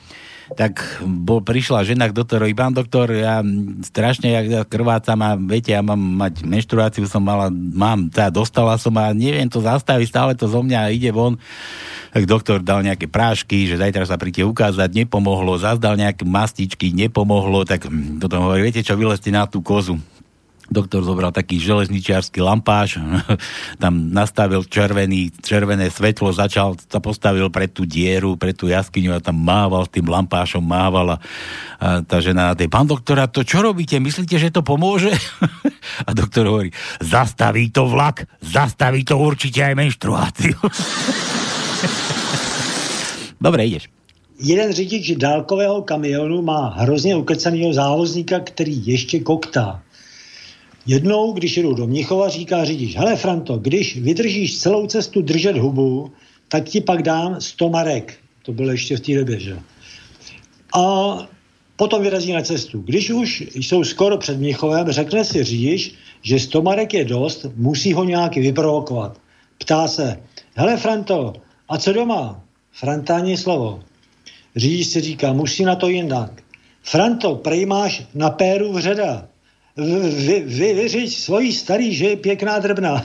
tak 0.54 1.02
bol, 1.02 1.42
prišla 1.42 1.82
žena 1.82 2.06
k 2.06 2.14
doktorovi, 2.14 2.54
pán 2.54 2.70
doktor, 2.70 3.10
ja 3.10 3.42
strašne 3.82 4.30
ja, 4.30 4.40
ja 4.46 4.62
krvácam 4.62 5.18
a 5.26 5.34
viete, 5.34 5.74
ja 5.74 5.82
mám 5.82 5.98
mať 5.98 6.46
menštruáciu, 6.46 7.10
som 7.10 7.18
mala, 7.18 7.50
mám, 7.50 8.06
teda 8.06 8.30
dostala 8.30 8.78
som 8.78 8.94
a 8.94 9.10
neviem 9.10 9.50
to 9.50 9.58
zastaviť, 9.58 10.06
stále 10.06 10.32
to 10.38 10.46
zo 10.46 10.62
mňa 10.62 10.94
ide 10.94 11.10
von. 11.10 11.34
Tak 12.14 12.30
doktor 12.30 12.62
dal 12.62 12.86
nejaké 12.86 13.10
prášky, 13.10 13.66
že 13.66 13.74
zajtra 13.74 14.06
sa 14.06 14.14
príďte 14.14 14.46
ukázať, 14.46 14.94
nepomohlo, 14.94 15.58
zazdal 15.58 15.98
nejaké 15.98 16.22
mastičky, 16.22 16.94
nepomohlo, 16.94 17.66
tak 17.66 17.90
hm, 17.90 18.22
potom 18.22 18.46
hovorí, 18.46 18.70
viete 18.70 18.86
čo, 18.86 18.94
vylezte 18.94 19.34
na 19.34 19.50
tú 19.50 19.66
kozu. 19.66 19.98
Doktor 20.66 21.06
zobral 21.06 21.30
taký 21.30 21.62
železničiarsky 21.62 22.42
lampáš, 22.42 22.98
tam 23.82 24.10
nastavil 24.10 24.66
červený, 24.66 25.30
červené 25.38 25.86
svetlo, 25.94 26.34
začal, 26.34 26.74
sa 26.74 26.98
postavil 26.98 27.46
pred 27.54 27.70
tú 27.70 27.86
dieru, 27.86 28.34
pred 28.34 28.58
tú 28.58 28.66
jaskyňu 28.66 29.14
a 29.14 29.22
tam 29.22 29.38
mával 29.38 29.86
s 29.86 29.94
tým 29.94 30.10
lampášom, 30.10 30.62
mával 30.62 31.14
a, 31.14 31.18
a 31.78 32.02
tá 32.02 32.18
žena 32.18 32.50
na 32.50 32.54
tej, 32.58 32.66
pán 32.66 32.90
doktora, 32.90 33.30
to 33.30 33.46
čo 33.46 33.62
robíte? 33.62 34.02
Myslíte, 34.02 34.42
že 34.42 34.50
to 34.50 34.66
pomôže? 34.66 35.14
a 36.08 36.10
doktor 36.10 36.50
hovorí, 36.50 36.74
zastaví 36.98 37.70
to 37.70 37.86
vlak, 37.86 38.26
zastaví 38.42 39.06
to 39.06 39.14
určite 39.22 39.62
aj 39.62 39.74
menštruáciu. 39.78 40.58
Dobre, 43.46 43.70
ideš. 43.70 43.86
Jeden 44.38 44.72
řidič 44.72 45.16
dálkového 45.16 45.82
kamionu 45.82 46.42
má 46.42 46.68
hrozně 46.76 47.16
ukecanýho 47.16 47.72
závozníka, 47.72 48.40
který 48.40 48.86
ještě 48.86 49.20
koktá. 49.20 49.82
Jednou, 50.86 51.32
když 51.32 51.56
jedou 51.56 51.74
do 51.74 51.86
Mnichova, 51.86 52.28
říká 52.28 52.64
řidič, 52.64 52.96
hele 52.96 53.16
Franto, 53.16 53.58
když 53.58 53.96
vydržíš 53.96 54.58
celou 54.58 54.86
cestu 54.86 55.22
držet 55.22 55.56
hubu, 55.56 56.12
tak 56.48 56.64
ti 56.64 56.80
pak 56.80 57.02
dám 57.02 57.40
100 57.40 57.68
marek. 57.68 58.18
To 58.42 58.52
bylo 58.52 58.70
ještě 58.70 58.96
v 58.96 59.00
té 59.00 59.14
době, 59.14 59.40
že? 59.40 59.58
A 60.78 61.16
potom 61.76 62.02
vyrazí 62.02 62.32
na 62.32 62.42
cestu. 62.42 62.80
Když 62.80 63.10
už 63.10 63.44
jsou 63.54 63.84
skoro 63.84 64.18
před 64.18 64.38
Mnichovem, 64.38 64.92
řekne 64.92 65.24
si 65.24 65.44
řidič, 65.44 65.94
že 66.22 66.40
100 66.40 66.62
marek 66.62 66.94
je 66.94 67.04
dost, 67.04 67.46
musí 67.56 67.92
ho 67.92 68.04
nějaký 68.04 68.40
vyprovokovat. 68.40 69.20
Ptá 69.58 69.88
se, 69.88 70.22
hele 70.54 70.76
Franto, 70.76 71.32
a 71.68 71.78
co 71.78 71.92
doma? 71.92 72.40
Franta 72.72 73.36
slovo. 73.36 73.82
Řidič 74.56 74.88
si 74.88 75.00
říká, 75.00 75.32
musí 75.32 75.64
na 75.64 75.76
to 75.76 75.88
jinak. 75.88 76.42
Franto, 76.82 77.34
prej 77.34 77.66
máš 77.66 78.02
na 78.14 78.30
péru 78.30 78.72
vředa. 78.72 79.28
Vy, 79.76 80.40
vy, 80.40 80.74
vyřiď 80.74 81.18
svojí 81.18 81.52
starý, 81.52 81.94
že 81.94 82.06
je 82.06 82.16
pěkná 82.16 82.58
drbna. 82.58 83.04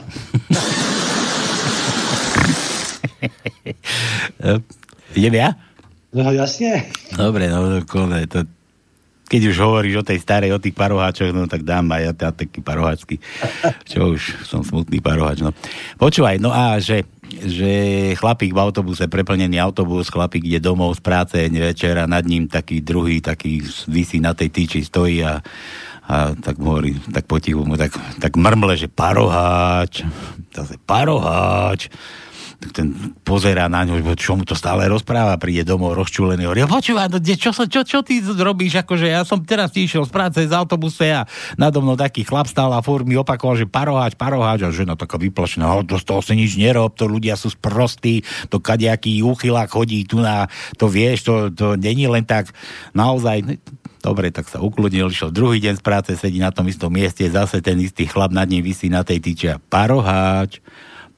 Idem 5.14 5.34
ja? 5.34 5.52
No 6.14 6.32
jasně. 6.32 6.84
Dobre, 7.16 7.50
no, 7.50 7.84
kone, 7.84 8.26
to... 8.26 8.44
keď 9.28 9.48
už 9.48 9.56
hovoríš 9.64 9.96
o 9.96 10.04
tej 10.04 10.20
starej, 10.20 10.52
o 10.52 10.60
tých 10.60 10.76
paroháčoch, 10.76 11.32
no 11.32 11.48
tak 11.48 11.64
dám 11.64 11.88
aj 11.92 12.02
ja 12.04 12.12
taký 12.32 12.60
paroháčky. 12.60 13.16
Čo 13.88 14.12
už, 14.16 14.44
som 14.44 14.60
smutný 14.60 15.00
paroháč, 15.00 15.40
no. 15.40 15.56
Počúvaj, 15.96 16.36
no 16.36 16.52
a 16.52 16.76
že, 16.80 17.04
že 17.40 18.12
chlapík 18.16 18.52
v 18.52 18.60
autobuse, 18.60 19.08
preplnený 19.08 19.56
autobus, 19.56 20.12
chlapík 20.12 20.44
ide 20.44 20.60
domov 20.60 21.00
z 21.00 21.04
práce 21.04 21.36
večer 21.48 21.96
a 22.00 22.08
nad 22.08 22.24
ním 22.28 22.44
taký 22.44 22.84
druhý, 22.84 23.24
taký 23.24 23.64
vysí 23.88 24.20
na 24.20 24.36
tej 24.36 24.52
tyči, 24.52 24.84
stojí 24.84 25.24
a, 25.24 25.40
a 26.02 26.34
tak 26.34 26.58
mu 26.58 26.74
hovorí, 26.74 26.98
tak 27.14 27.24
potichu 27.30 27.62
mu 27.62 27.78
tak, 27.78 27.94
tak 28.18 28.34
mrmle, 28.34 28.74
že 28.74 28.90
paroháč, 28.90 30.02
zase 30.50 30.74
paroháč 30.82 31.88
ten 32.70 32.94
pozerá 33.26 33.66
na 33.66 33.82
ňo, 33.82 34.14
čo 34.14 34.38
mu 34.38 34.46
to 34.46 34.54
stále 34.54 34.86
rozpráva, 34.86 35.34
príde 35.40 35.66
domov 35.66 35.98
rozčúlený, 35.98 36.46
hovorí, 36.46 36.62
počúva, 36.70 37.10
no, 37.10 37.18
čo, 37.18 37.50
čo, 37.50 37.66
čo, 37.66 37.82
čo 37.82 37.98
ty 38.06 38.22
robíš, 38.22 38.86
akože 38.86 39.10
ja 39.10 39.26
som 39.26 39.42
teraz 39.42 39.74
išiel 39.74 40.06
z 40.06 40.12
práce 40.14 40.38
z 40.46 40.52
autobuse 40.54 41.10
a 41.10 41.26
nado 41.58 41.82
mnou 41.82 41.98
taký 41.98 42.22
chlap 42.22 42.46
stál 42.46 42.70
a 42.70 42.84
furt 42.84 43.02
mi 43.02 43.18
opakoval, 43.18 43.58
že 43.58 43.66
paroháč, 43.66 44.14
paroháč. 44.14 44.62
A 44.62 44.70
žena 44.70 44.94
taká 44.94 45.18
vyplašená, 45.18 45.82
z 45.82 46.04
toho 46.06 46.22
si 46.22 46.38
nič 46.38 46.54
nerob, 46.54 46.94
to 46.94 47.10
ľudia 47.10 47.34
sú 47.34 47.50
sprostí, 47.50 48.22
to 48.46 48.62
kadejaký 48.62 49.24
úchylák 49.26 49.72
chodí 49.72 50.06
tu 50.06 50.22
na, 50.22 50.46
to 50.78 50.86
vieš, 50.86 51.26
to, 51.26 51.34
to 51.50 51.66
není 51.74 52.06
len 52.06 52.22
tak 52.22 52.54
naozaj, 52.94 53.58
Dobre, 54.02 54.34
tak 54.34 54.50
sa 54.50 54.58
ukludnil, 54.58 55.14
išiel 55.14 55.30
druhý 55.30 55.62
deň 55.62 55.78
z 55.78 55.82
práce, 55.86 56.10
sedí 56.18 56.42
na 56.42 56.50
tom 56.50 56.66
istom 56.66 56.90
mieste, 56.90 57.22
zase 57.30 57.62
ten 57.62 57.78
istý 57.78 58.10
chlap 58.10 58.34
nad 58.34 58.50
ním 58.50 58.66
vysí 58.66 58.90
na 58.90 59.06
tej 59.06 59.22
tyči 59.22 59.46
a 59.54 59.62
paroháč, 59.62 60.58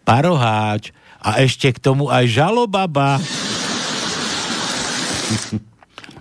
paroháč, 0.05 0.93
a 1.25 1.41
ešte 1.41 1.73
k 1.73 1.79
tomu 1.81 2.13
aj 2.13 2.29
žalobaba. 2.29 3.17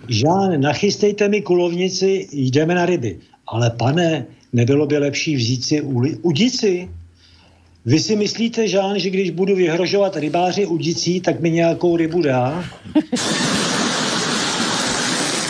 Žán, 0.08 0.60
nachystejte 0.60 1.28
mi 1.28 1.44
kulovnici, 1.44 2.28
jdeme 2.32 2.74
na 2.74 2.88
ryby. 2.88 3.20
Ale 3.48 3.70
pane, 3.76 4.24
nebylo 4.52 4.86
by 4.86 4.98
lepší 4.98 5.36
vzít 5.36 5.64
si 5.64 5.76
uli- 5.80 6.16
udici? 6.24 6.88
Vy 7.84 8.00
si 8.00 8.16
myslíte, 8.16 8.68
Žán, 8.68 8.98
že 8.98 9.10
když 9.10 9.30
budu 9.30 9.56
vyhrožovat 9.56 10.16
rybáři 10.16 10.66
udicí, 10.66 11.20
tak 11.20 11.40
mi 11.40 11.50
nějakou 11.50 11.96
rybu 11.96 12.22
dá? 12.22 12.64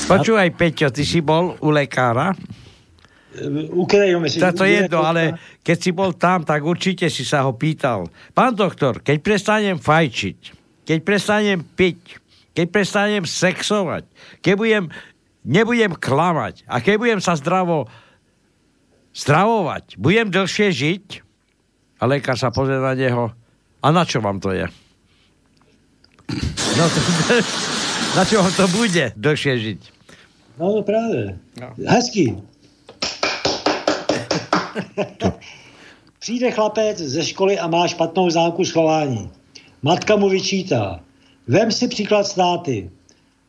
Počúvaj, 0.05 0.51
Peťo, 0.51 0.91
ty 0.91 1.07
si 1.07 1.23
bol 1.23 1.57
u 1.63 1.71
lekára? 1.71 2.35
U 3.75 3.83
ktorého 3.83 4.23
myslíš? 4.23 4.41
To 4.55 4.63
je 4.63 4.87
jedno, 4.87 5.03
ale 5.03 5.35
keď 5.67 5.77
si 5.79 5.91
bol 5.91 6.15
tam, 6.15 6.47
tak 6.47 6.63
určite 6.63 7.11
si 7.11 7.27
sa 7.27 7.43
ho 7.43 7.51
pýtal. 7.55 8.07
Pán 8.31 8.55
doktor, 8.55 9.03
keď 9.03 9.17
prestanem 9.19 9.77
fajčiť, 9.79 10.39
keď 10.87 10.99
prestanem 11.03 11.61
piť, 11.65 12.23
keď 12.55 12.67
prestanem 12.71 13.25
sexovať, 13.27 14.07
keď 14.39 14.55
budem, 14.55 14.85
nebudem 15.43 15.93
klamať 15.99 16.63
a 16.71 16.79
keď 16.79 16.95
budem 16.95 17.21
sa 17.21 17.35
zdravo 17.35 17.91
stravovať, 19.11 19.99
budem 19.99 20.31
dlhšie 20.31 20.71
žiť? 20.71 21.07
A 21.99 22.07
lekár 22.07 22.39
sa 22.39 22.55
pozrie 22.55 22.79
na 22.79 22.95
neho. 22.95 23.35
A 23.83 23.87
na 23.91 24.07
čo 24.07 24.23
vám 24.23 24.39
to 24.39 24.55
je? 24.55 24.67
No 26.79 26.85
to, 26.87 26.99
na 28.19 28.23
čo 28.23 28.39
to 28.55 28.65
bude 28.71 29.15
dlhšie 29.19 29.55
žiť? 29.59 29.81
No 30.55 30.87
práve. 30.87 31.35
No. 31.59 31.75
Hezký. 31.83 32.39
Přijde 36.19 36.51
chlapec 36.51 36.99
ze 36.99 37.25
školy 37.25 37.59
a 37.59 37.67
má 37.67 37.89
špatnou 37.89 38.31
známku 38.31 38.65
schování. 38.65 39.31
Matka 39.83 40.17
mu 40.17 40.29
vyčítá. 40.29 41.01
Vem 41.49 41.73
si 41.73 41.89
příklad 41.89 42.27
státy. 42.27 42.91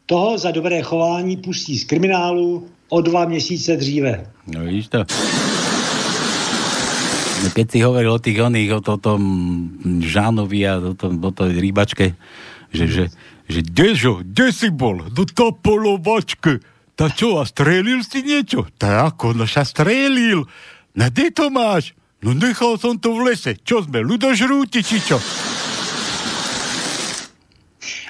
Toho 0.05 0.37
za 0.37 0.51
dobré 0.51 0.81
chování 0.81 1.37
pustí 1.37 1.79
z 1.79 1.83
kriminálu 1.83 2.67
o 2.89 3.01
dva 3.01 3.25
měsíce 3.25 3.77
dříve. 3.77 4.31
No 4.47 4.63
vidíš 4.63 4.87
to. 4.87 5.05
No, 7.43 7.53
keď 7.53 7.67
si 7.71 7.79
hovoril 7.85 8.11
o 8.15 8.23
tých 8.23 8.41
oných, 8.41 8.71
o, 8.73 8.81
to, 8.81 8.97
tom 8.97 9.21
Žánovi 10.01 10.65
a 10.65 10.81
o, 10.81 10.93
tom, 10.97 11.21
o 11.21 11.29
tej 11.29 11.61
rýbačke, 11.61 12.17
že, 12.73 12.85
že, 12.89 13.03
že 13.45 13.59
Dežo, 13.61 14.25
kde 14.25 14.49
si 14.49 14.73
bol? 14.73 15.05
No 15.13 15.23
tá 15.29 15.53
polovačke. 15.53 16.63
Tá 16.95 17.11
čo, 17.11 17.37
a 17.37 17.43
strelil 17.43 18.01
si 18.07 18.23
niečo? 18.23 18.65
Tá 18.79 19.11
ako, 19.11 19.35
no 19.35 19.43
sa 19.45 19.67
strelil. 19.67 20.47
Na 20.95 21.11
kde 21.11 21.27
to 21.31 21.51
máš? 21.51 21.91
No 22.23 22.31
nechal 22.31 22.79
som 22.79 22.95
to 22.95 23.11
v 23.11 23.29
lese. 23.29 23.59
Čo 23.67 23.83
sme, 23.83 23.99
ľudožrúti, 23.99 24.79
či 24.79 25.03
čo? 25.03 25.19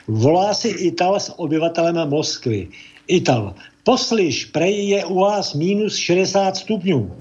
Volá 0.05 0.53
si 0.53 0.69
Ital 0.85 1.17
s 1.17 1.33
obyvatelem 1.33 1.97
Moskvy. 2.05 2.69
Ital, 3.09 3.57
poslyš, 3.81 4.53
prej 4.53 4.93
je 4.93 4.99
u 5.05 5.17
vás 5.25 5.57
minus 5.57 5.97
60 5.97 6.57
stupňů. 6.57 7.17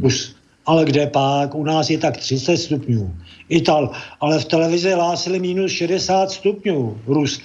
Už, 0.00 0.32
ale 0.66 0.84
kde 0.88 1.06
pak? 1.06 1.54
U 1.54 1.64
nás 1.64 1.92
je 1.92 2.00
tak 2.00 2.16
30 2.16 2.56
stupňů. 2.56 3.12
Ital, 3.48 3.92
ale 4.20 4.38
v 4.40 4.44
televizi 4.44 4.90
hlásili 4.96 5.38
minus 5.38 5.72
60 5.72 6.30
stupňů. 6.30 6.98
Rus, 7.06 7.40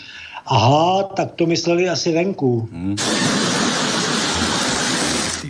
aha, 0.48 1.04
tak 1.04 1.36
to 1.36 1.46
mysleli 1.46 1.90
asi 1.90 2.12
venku. 2.16 2.70
Hmm 2.72 2.96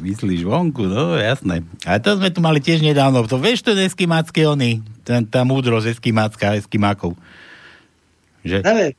myslíš 0.07 0.47
vonku, 0.47 0.87
no 0.87 1.19
jasné. 1.19 1.67
A 1.83 1.99
to 1.99 2.15
sme 2.15 2.31
tu 2.31 2.39
mali 2.39 2.63
tiež 2.63 2.79
nedávno. 2.79 3.27
To 3.27 3.35
vieš, 3.35 3.67
to 3.67 3.75
je 3.75 3.83
eskimácké 3.83 4.47
ony, 4.47 4.79
ten, 5.03 5.27
tá 5.27 5.43
múdrosť 5.43 5.99
eskimácká, 5.99 6.55
eskimákov. 6.55 7.19
Že, 8.47 8.63
Neviem. 8.63 8.91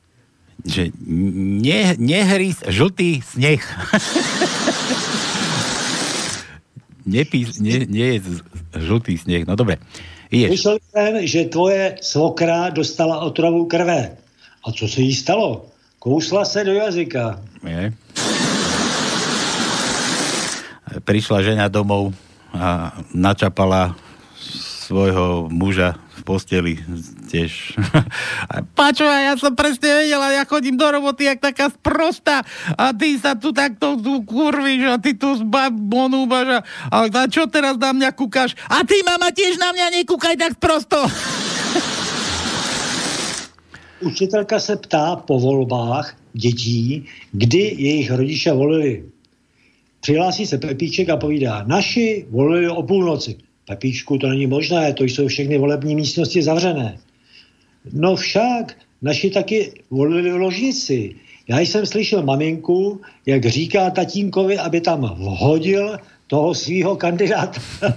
že 0.61 0.83
ne, 1.01 1.81
nehrys 1.97 2.61
žltý 2.69 3.25
sneh. 3.25 3.63
Nepí, 7.09 7.49
ne, 7.57 7.89
nie 7.89 8.07
je 8.21 8.37
žltý 8.77 9.17
sneh. 9.17 9.49
No 9.49 9.57
dobre. 9.57 9.81
Ideš. 10.29 10.49
Myslel 10.61 10.77
jsem, 10.93 11.13
že 11.27 11.49
tvoje 11.49 11.97
svokra 12.05 12.69
dostala 12.69 13.25
otravu 13.25 13.65
krve. 13.65 14.13
A 14.61 14.71
co 14.71 14.87
se 14.87 15.01
jí 15.01 15.15
stalo? 15.15 15.65
Kousla 15.99 16.45
se 16.45 16.63
do 16.63 16.73
jazyka. 16.73 17.41
Je 17.67 17.93
prišla 21.01 21.43
žena 21.45 21.65
domov 21.71 22.13
a 22.53 22.95
načapala 23.13 23.95
svojho 24.89 25.45
muža 25.53 26.01
v 26.17 26.21
posteli 26.25 26.73
tiež. 27.29 27.77
Pačo, 28.77 29.05
ja 29.05 29.37
som 29.37 29.53
presne 29.53 30.01
vedela, 30.01 30.33
ja 30.33 30.43
chodím 30.49 30.73
do 30.73 30.89
roboty, 30.89 31.29
jak 31.29 31.39
taká 31.45 31.69
sprosta 31.69 32.41
a 32.73 32.89
ty 32.89 33.13
sa 33.21 33.37
tu 33.37 33.53
takto 33.53 34.01
tu 34.01 34.25
kurvíš 34.25 34.89
a 34.89 34.97
ty 34.97 35.13
tu 35.13 35.37
bonúbaš 35.77 36.65
a, 36.89 37.05
a 37.05 37.27
čo 37.29 37.45
teraz 37.45 37.77
na 37.77 37.93
mňa 37.93 38.09
kúkaš? 38.17 38.57
A 38.65 38.81
ty, 38.81 39.05
mama, 39.05 39.29
tiež 39.29 39.61
na 39.61 39.69
mňa 39.69 40.01
nekúkaj 40.01 40.35
tak 40.41 40.57
sprosto. 40.57 40.97
Učitelka 44.01 44.59
se 44.59 44.75
ptá 44.75 45.15
po 45.15 45.39
volbách 45.39 46.15
dětí, 46.33 47.05
kdy 47.31 47.57
jejich 47.77 48.11
rodiče 48.11 48.53
volili. 48.53 49.03
Přihlásí 50.01 50.45
se 50.45 50.57
Pepíček 50.57 51.09
a 51.09 51.17
povídá, 51.17 51.63
naši 51.67 52.25
volili 52.29 52.69
o 52.69 52.83
půlnoci. 52.83 53.35
Pepíčku, 53.67 54.17
to 54.17 54.27
není 54.27 54.47
možné, 54.47 54.93
to 54.93 55.03
jsou 55.03 55.27
všechny 55.27 55.57
volební 55.57 55.95
místnosti 55.95 56.43
zavřené. 56.43 56.97
No 57.93 58.15
však, 58.15 58.75
naši 59.01 59.29
taky 59.29 59.71
volili 59.89 60.31
v 60.31 60.35
ložnici. 60.35 61.15
Já 61.47 61.59
jsem 61.59 61.85
slyšel 61.85 62.23
maminku, 62.23 63.01
jak 63.25 63.45
říká 63.45 63.89
tatínkovi, 63.89 64.57
aby 64.57 64.81
tam 64.81 65.01
vhodil 65.01 65.97
toho 66.27 66.55
svého 66.55 66.95
kandidáta. 66.95 67.61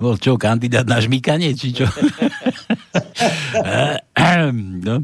Bol 0.00 0.18
čo, 0.18 0.38
kandidát 0.38 0.86
na 0.86 1.00
žmýkanie, 1.02 1.54
či 1.58 1.72
čo? 1.74 1.86
no. 4.86 4.94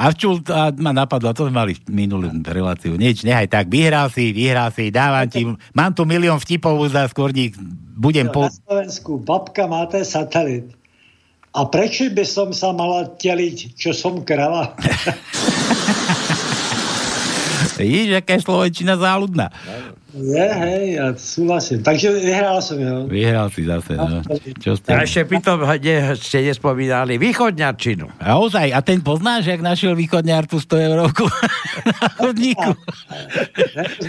A 0.00 0.16
včul, 0.16 0.40
a 0.48 0.72
ma 0.80 0.96
napadlo, 0.96 1.36
to 1.36 1.44
sme 1.44 1.60
mali 1.60 1.76
minulú 1.92 2.32
reláciu. 2.40 2.96
Nič, 2.96 3.20
nechaj 3.20 3.52
tak, 3.52 3.68
vyhral 3.68 4.08
si, 4.08 4.32
vyhral 4.32 4.72
si, 4.72 4.88
dávam 4.88 5.28
ti, 5.28 5.44
mám 5.76 5.92
tu 5.92 6.08
milión 6.08 6.40
vtipov 6.40 6.80
za 6.88 7.04
skôrník, 7.12 7.52
budem 8.00 8.32
po... 8.32 8.48
Na 8.48 8.56
Slovensku, 8.64 9.20
babka, 9.20 9.68
máte 9.68 10.00
satelit. 10.08 10.72
A 11.52 11.68
prečo 11.68 12.08
by 12.08 12.24
som 12.24 12.48
sa 12.56 12.72
mala 12.72 13.12
teliť, 13.12 13.76
čo 13.76 13.92
som 13.92 14.24
krava? 14.24 14.72
Vidíš, 17.80 18.24
aká 18.24 18.36
je 18.36 18.44
Slovenčina 18.44 18.96
záľudná. 18.96 19.52
Je, 20.10 20.42
hej, 20.42 20.84
ja 20.98 21.06
súhlasím. 21.14 21.86
Takže 21.86 22.10
vyhral 22.10 22.58
som, 22.58 22.82
jo. 22.82 23.06
Vyhral 23.06 23.46
si 23.54 23.62
zase, 23.62 23.94
no. 23.94 24.26
Čo 24.58 24.74
ste? 24.74 24.90
A 24.90 25.06
ešte 25.06 25.22
pritom 25.22 25.62
ne, 25.62 26.18
ste 26.18 26.42
nespomínali 26.42 27.14
východňarčinu. 27.14 28.18
A 28.18 28.34
ozaj, 28.42 28.74
a 28.74 28.82
ten 28.82 28.98
poznáš, 29.06 29.46
jak 29.46 29.62
našiel 29.62 29.94
východňár 29.94 30.50
tú 30.50 30.58
100 30.58 30.90
eurovku 30.90 31.30
na 31.94 32.06
chodníku? 32.18 32.70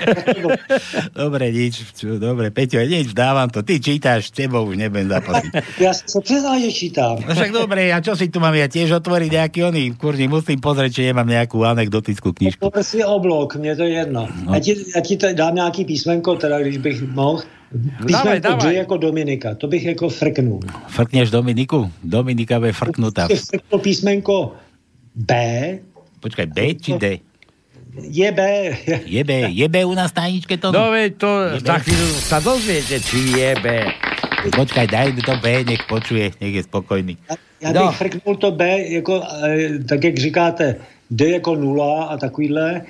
dobre, 1.22 1.54
nič. 1.54 1.94
Čo, 1.94 2.18
dobre, 2.18 2.50
Peťo, 2.50 2.82
nič, 2.82 3.14
dávam 3.14 3.54
to. 3.54 3.62
Ty 3.62 3.78
čítaš, 3.78 4.34
s 4.34 4.34
tebou 4.34 4.66
už 4.66 4.82
nebudem 4.82 5.06
zapasiť. 5.06 5.52
Ja 5.78 5.94
sa 5.94 6.18
priznal, 6.18 6.58
že 6.66 6.74
čítam. 6.74 7.22
No 7.22 7.32
však 7.38 7.54
dobre, 7.54 7.94
a 7.94 8.02
čo 8.02 8.18
si 8.18 8.34
tu 8.34 8.42
mám 8.42 8.58
ja 8.58 8.66
tiež 8.66 8.98
otvoriť 8.98 9.30
nejaký 9.38 9.60
oný, 9.70 9.84
kurni, 10.02 10.26
musím 10.26 10.58
pozrieť, 10.58 10.92
či 10.98 11.02
nemám 11.14 11.30
nejakú 11.30 11.62
anekdotickú 11.62 12.34
knižku. 12.34 12.58
Povedzme 12.58 12.82
si 12.82 13.00
oblok, 13.06 13.62
mne 13.62 13.78
to 13.78 13.86
je 13.86 13.94
jedno. 14.02 14.26
No. 14.26 14.58
Ja 14.58 14.60
ti, 14.60 14.74
ja 14.74 15.02
ti 15.06 15.16
t- 15.16 15.38
dám 15.38 15.62
nějaký 15.62 15.91
písmenko, 15.92 16.36
teda 16.40 16.60
když 16.64 16.78
bych 16.78 17.04
mohl. 17.12 17.44
Písmenko 18.08 18.40
dávaj. 18.40 18.74
J 18.74 18.78
jako 18.88 18.96
Dominika, 18.98 19.56
to 19.56 19.68
bych 19.68 19.84
jako 19.86 20.10
frknul. 20.10 20.60
Frkneš 20.88 21.30
Dominiku? 21.32 21.92
Dominika 22.04 22.60
bude 22.60 22.72
frknutá. 22.72 23.28
Když 23.28 23.42
frknul 23.52 23.80
písmenko 23.80 24.56
B, 25.16 25.32
Počkaj, 26.20 26.46
B 26.46 26.60
či 26.80 26.92
D? 26.96 27.06
je 28.08 28.32
B. 28.32 28.42
Je 29.06 29.24
B, 29.24 29.32
je 29.52 29.68
B 29.68 29.84
u 29.84 29.92
nás 29.92 30.16
tajničke 30.16 30.56
to? 30.56 30.72
No 30.72 30.96
veď 30.96 31.20
to 31.20 31.30
za 31.60 31.84
chvíľu 31.84 32.08
sa 32.24 32.40
dozviete, 32.40 33.04
či 33.04 33.36
je 33.36 33.52
B. 33.60 33.68
Počkaj, 34.56 34.88
daj 34.88 35.12
mi 35.12 35.20
to 35.20 35.36
B, 35.44 35.68
nech 35.68 35.84
počuje, 35.92 36.32
nech 36.40 36.56
je 36.56 36.64
spokojný. 36.64 37.20
Já 37.62 37.74
bych 37.76 37.98
frknul 37.98 38.36
to 38.40 38.52
B, 38.56 38.64
jako, 38.96 39.22
eh, 39.44 39.84
tak 39.84 40.04
jak 40.04 40.18
říkáte, 40.18 40.76
D 41.12 41.30
jako 41.30 41.56
nula 41.56 42.04
a 42.04 42.18
takovýhle, 42.18 42.82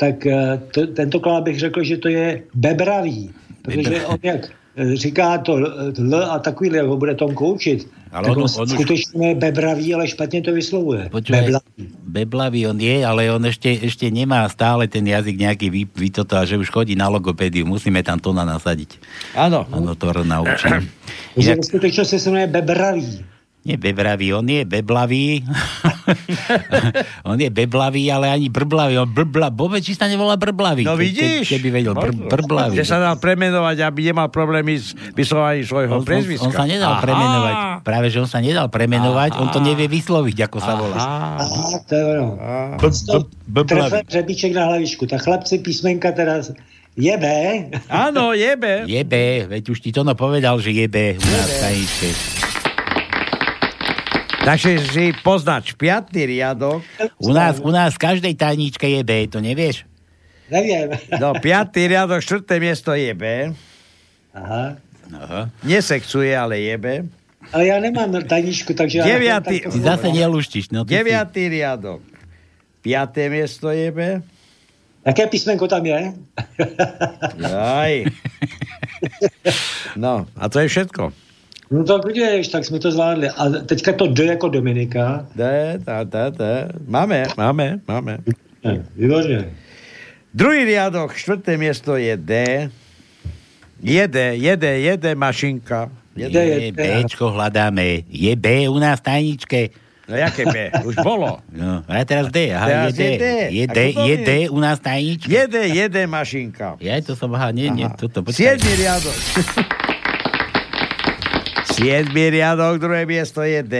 tak 0.00 0.24
eh, 0.26 0.56
to, 0.72 0.86
tentokrát 0.96 1.44
bych 1.44 1.60
řekl, 1.60 1.84
že 1.84 1.96
to 2.00 2.08
je 2.08 2.42
bebravý. 2.56 3.30
Protože 3.62 4.06
on 4.08 4.18
jak 4.24 4.48
eh, 4.48 4.96
říká 4.96 5.38
to 5.44 5.60
L 5.60 6.16
a 6.16 6.38
takovýhle, 6.40 6.78
jak 6.78 6.86
ho 6.88 6.96
bude 6.96 7.14
Tom 7.14 7.34
koučit, 7.36 7.84
Ale 8.12 8.28
tak 8.28 8.36
on- 8.36 8.42
on, 8.42 8.50
on 8.56 8.64
už- 8.64 8.70
skutečně 8.80 9.28
je 9.28 9.34
bebravý, 9.34 9.94
ale 9.94 10.08
špatně 10.08 10.42
to 10.42 10.52
vyslovuje. 10.56 11.12
Počúvaj, 11.12 11.42
Beblavý. 11.44 11.82
Beblavý 12.08 12.60
on 12.66 12.78
je, 12.80 12.96
ale 13.06 13.28
on 13.30 13.44
ešte, 13.44 13.70
ešte 13.70 14.10
nemá 14.10 14.48
stále 14.48 14.88
ten 14.88 15.04
jazyk 15.06 15.36
nejaký 15.36 15.66
vy, 15.70 15.82
vy 15.86 16.08
toto, 16.10 16.34
a 16.34 16.48
že 16.48 16.56
už 16.58 16.72
chodí 16.72 16.96
na 16.96 17.06
logopédiu. 17.12 17.68
Musíme 17.68 18.00
tam 18.02 18.18
to 18.18 18.32
na 18.34 18.42
nasadiť. 18.42 18.98
Áno. 19.36 19.68
Áno, 19.70 19.94
to 19.94 20.10
naučím. 20.24 20.88
Inak, 21.36 21.56
ve 21.56 21.62
skutečnosti 21.62 22.18
se 22.18 22.30
jmenuje 22.30 22.46
bebravý. 22.46 23.24
Nie 23.60 23.76
bebravý, 23.76 24.32
on 24.32 24.48
je 24.48 24.64
beblavý. 24.64 25.44
on 27.28 27.36
je 27.36 27.52
beblavý, 27.52 28.08
ale 28.08 28.32
ani 28.32 28.48
brblavý. 28.48 28.96
On 28.96 29.04
brbla, 29.04 29.52
vôbec 29.52 29.84
či 29.84 29.92
sa 29.92 30.08
nevolá 30.08 30.40
brblavý. 30.40 30.80
No 30.82 30.96
Ke- 30.96 31.04
ke- 31.04 31.04
vidíš? 31.04 31.46
Keby 31.52 31.68
vedel, 31.70 31.92
br, 31.92 32.08
brblavý. 32.08 32.72
Že 32.80 32.84
sa 32.88 32.96
dal 32.98 33.20
premenovať, 33.20 33.84
aby 33.84 34.00
nemal 34.08 34.32
problémy 34.32 34.80
s 34.80 34.96
vyslovaním 35.12 35.68
svojho 35.68 35.92
On, 35.92 36.00
on, 36.00 36.08
prezviska. 36.08 36.48
on 36.48 36.56
sa 36.56 36.64
nedal 36.64 36.96
Aha. 36.96 37.02
premenovať. 37.04 37.54
Práve, 37.84 38.06
že 38.08 38.18
on 38.18 38.30
sa 38.30 38.40
nedal 38.40 38.72
premenovať, 38.72 39.36
on 39.36 39.52
to 39.52 39.60
nevie 39.60 39.86
vysloviť, 39.86 40.36
ako 40.48 40.58
sa 40.58 40.72
volá. 40.80 40.96
Aha, 41.36 41.84
to 41.84 41.92
je 41.92 42.04
ono. 42.16 42.24
B- 42.80 43.60
b- 43.60 43.68
Trefe 43.68 44.00
řebíček 44.08 44.56
na 44.56 44.72
hlavičku. 44.72 45.04
Tak 45.04 45.20
chlapci 45.20 45.60
písmenka 45.60 46.16
teraz 46.16 46.48
je 46.96 47.12
B. 47.12 47.24
Áno, 47.92 48.32
je 48.32 48.56
B. 48.56 48.64
Je 48.88 49.02
B, 49.04 49.14
veď 49.46 49.62
už 49.68 49.78
ti 49.78 49.92
to 49.92 50.00
no 50.00 50.16
povedal, 50.16 50.56
že 50.58 50.72
je 50.72 50.86
B 50.88 51.14
u 51.14 51.22
nás. 51.22 52.49
Takže 54.40 54.70
si 54.88 55.04
poznač 55.20 55.76
piatý 55.76 56.24
riadok. 56.24 56.80
U 57.20 57.30
nás, 57.30 57.60
u 57.60 57.68
nás 57.68 57.92
v 57.92 58.00
každej 58.00 58.34
tajničke 58.34 58.88
je 58.88 59.00
B, 59.04 59.28
to 59.28 59.38
nevieš? 59.38 59.84
Neviem. 60.48 60.96
No, 61.20 61.36
piatý 61.36 61.86
riadok, 61.86 62.24
štvrté 62.24 62.56
miesto 62.58 62.90
je 62.96 63.12
B. 63.12 63.52
Aha. 64.32 64.80
Aha. 65.10 65.40
Nesexuje, 65.62 66.32
ale 66.32 66.56
je 66.58 66.74
B. 66.80 66.86
Ale 67.52 67.62
ja 67.68 67.76
nemám 67.82 68.10
tajničku, 68.24 68.72
takže... 68.72 69.02
ja 69.02 69.06
Deviatý, 69.06 69.60
neviem, 69.60 69.72
Ty 69.72 69.78
zase 69.80 70.08
neluštiš. 70.08 70.64
No, 70.72 70.82
si- 70.84 70.92
deviatý 70.92 71.42
riadok. 71.50 72.00
Piaté 72.80 73.28
miesto 73.28 73.68
je 73.68 73.88
B. 73.92 74.00
Jaké 75.04 75.24
písmenko 75.28 75.68
tam 75.68 75.84
je? 75.84 76.16
Aj. 77.44 77.94
No, 79.96 80.28
a 80.36 80.44
to 80.52 80.60
je 80.60 80.68
všetko. 80.68 81.10
No 81.70 81.84
tak 81.84 82.02
vidíš, 82.06 82.48
tak 82.48 82.64
jsme 82.64 82.78
to 82.78 82.90
zvládli. 82.90 83.28
A 83.30 83.48
teďka 83.66 83.92
to 83.92 84.06
D 84.06 84.24
jako 84.24 84.48
Dominika. 84.48 85.26
D, 85.36 85.74
D, 85.78 86.04
D, 86.04 86.30
D. 86.30 86.68
Máme, 86.86 87.24
máme, 87.36 87.78
máme. 87.88 88.18
Výborně. 88.96 89.44
Druhý 90.34 90.64
riadok, 90.64 91.14
štvrté 91.14 91.56
miesto 91.56 91.96
je 91.96 92.16
D. 92.16 92.32
Jede, 93.82 94.36
jede, 94.36 94.78
jede 94.78 95.14
mašinka. 95.14 95.90
Jede, 96.16 96.42
Je 96.44 96.72
Bčko 96.74 97.30
hľadáme. 97.30 98.02
Je 98.10 98.36
B 98.36 98.68
u 98.68 98.78
nás 98.78 98.98
v 98.98 99.02
tajničke. 99.02 99.60
No 100.10 100.18
jaké 100.18 100.42
B? 100.46 100.70
Už 100.84 100.98
bolo. 101.06 101.38
No, 101.54 101.86
a 101.86 102.02
teraz 102.02 102.34
D. 102.34 102.50
Aha, 102.50 102.66
Teraz 102.66 102.98
je 102.98 102.98
D. 102.98 103.02
je 103.02 103.16
D. 103.18 103.24
Je 103.50 103.66
D, 103.66 103.78
to 103.94 104.00
je 104.02 104.10
je? 104.10 104.16
D 104.26 104.30
u 104.50 104.58
nás 104.58 104.78
v 104.78 104.82
tajničke. 104.82 105.30
Jede, 105.30 105.62
jede 105.70 106.02
mašinka. 106.06 106.76
Ja 106.82 106.98
to 106.98 107.14
som, 107.14 107.30
aha, 107.34 107.54
nie, 107.54 107.70
nie, 107.70 107.86
toto, 107.94 108.26
počkaj. 108.26 108.58
Siedmy 108.58 108.74
riadok. 108.74 109.16
Siedmy 111.80 112.28
riadok, 112.28 112.76
druhé 112.76 113.08
miesto 113.08 113.40
je 113.40 113.64
D. 113.64 113.76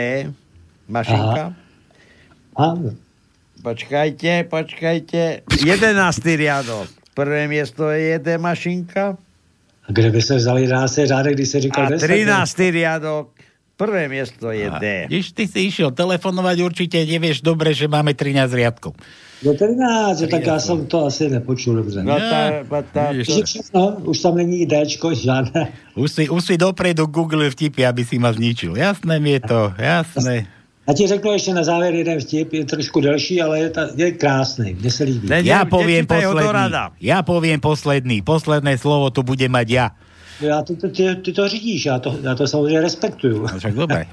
Mašinka. 0.88 1.52
Áno. 2.56 2.96
Počkajte, 3.60 4.48
počkajte. 4.48 5.44
Jedenáctý 5.60 6.40
riadok. 6.40 6.88
Prvé 7.12 7.44
miesto 7.44 7.92
je 7.92 8.16
D 8.16 8.40
mašinka. 8.40 9.20
A 9.84 9.88
kde 9.92 10.10
by 10.16 10.20
se 10.22 10.34
vzal 10.40 10.58
11. 10.64 11.00
řádek, 11.04 11.34
když 11.34 11.48
se 11.48 11.60
říkal 11.60 11.86
A 11.86 11.88
10? 12.00 12.08
13. 12.08 12.58
riadok. 12.72 13.28
Prvé 13.80 14.12
miesto 14.12 14.52
je 14.52 14.68
D. 14.76 14.84
Když 15.08 15.32
ty 15.32 15.48
si 15.48 15.72
išiel 15.72 15.88
telefonovať, 15.96 16.56
určite 16.60 17.00
nevieš 17.00 17.40
dobre, 17.40 17.72
že 17.72 17.88
máme 17.88 18.12
13 18.12 18.52
riadkov. 18.52 18.92
Do 19.40 19.56
13, 19.56 20.28
tak 20.28 20.46
já 20.46 20.60
jsem 20.60 20.86
to 20.86 21.08
asi 21.08 21.30
nepočul 21.32 21.80
dobře. 21.80 22.04
No 22.04 22.12
tá, 22.20 22.60
tá, 22.92 23.08
všechno, 23.24 24.04
už 24.04 24.20
tam 24.20 24.36
není 24.36 24.68
Dčko, 24.68 25.16
žádné. 25.16 25.72
Už 25.96 26.12
si, 26.12 26.28
už 26.28 26.44
si 26.44 26.54
dopredu 26.60 27.08
Google 27.08 27.48
vtipy, 27.48 27.88
aby 27.88 28.04
si 28.04 28.20
ma 28.20 28.36
zničil. 28.36 28.76
Jasné 28.76 29.16
mi 29.16 29.30
je 29.30 29.40
to, 29.40 29.72
jasné. 29.80 30.44
Já 30.88 30.94
ti 30.94 31.06
řeknu 31.06 31.32
ještě 31.32 31.54
na 31.54 31.64
závěr 31.64 31.94
jeden 31.94 32.20
vtip, 32.20 32.52
je 32.52 32.64
trošku 32.64 33.00
delší, 33.00 33.42
ale 33.42 33.58
je, 33.60 33.70
ta, 33.70 33.88
je 33.96 34.12
krásný, 34.12 34.74
mně 34.74 34.90
se 34.90 35.04
líbí. 35.04 35.28
Ja 35.46 35.64
poviem 35.64 36.04
posledný. 36.04 36.72
Ja 37.00 37.22
poviem 37.22 37.60
posledný. 37.60 38.20
Posledné 38.20 38.76
slovo 38.76 39.08
tu 39.08 39.22
bude 39.22 39.48
mať 39.48 39.68
ja. 39.70 39.86
Já 40.40 40.62
ty, 40.62 40.76
ty, 40.76 41.14
ty, 41.14 41.32
to 41.32 41.48
řídíš, 41.48 41.86
já 41.86 41.98
to, 41.98 42.18
já 42.22 42.34
to 42.34 42.46
samozřejmě 42.46 42.80
respektuju. 42.80 43.42
No 43.42 43.58
však 43.58 43.74
dobre. 43.74 44.06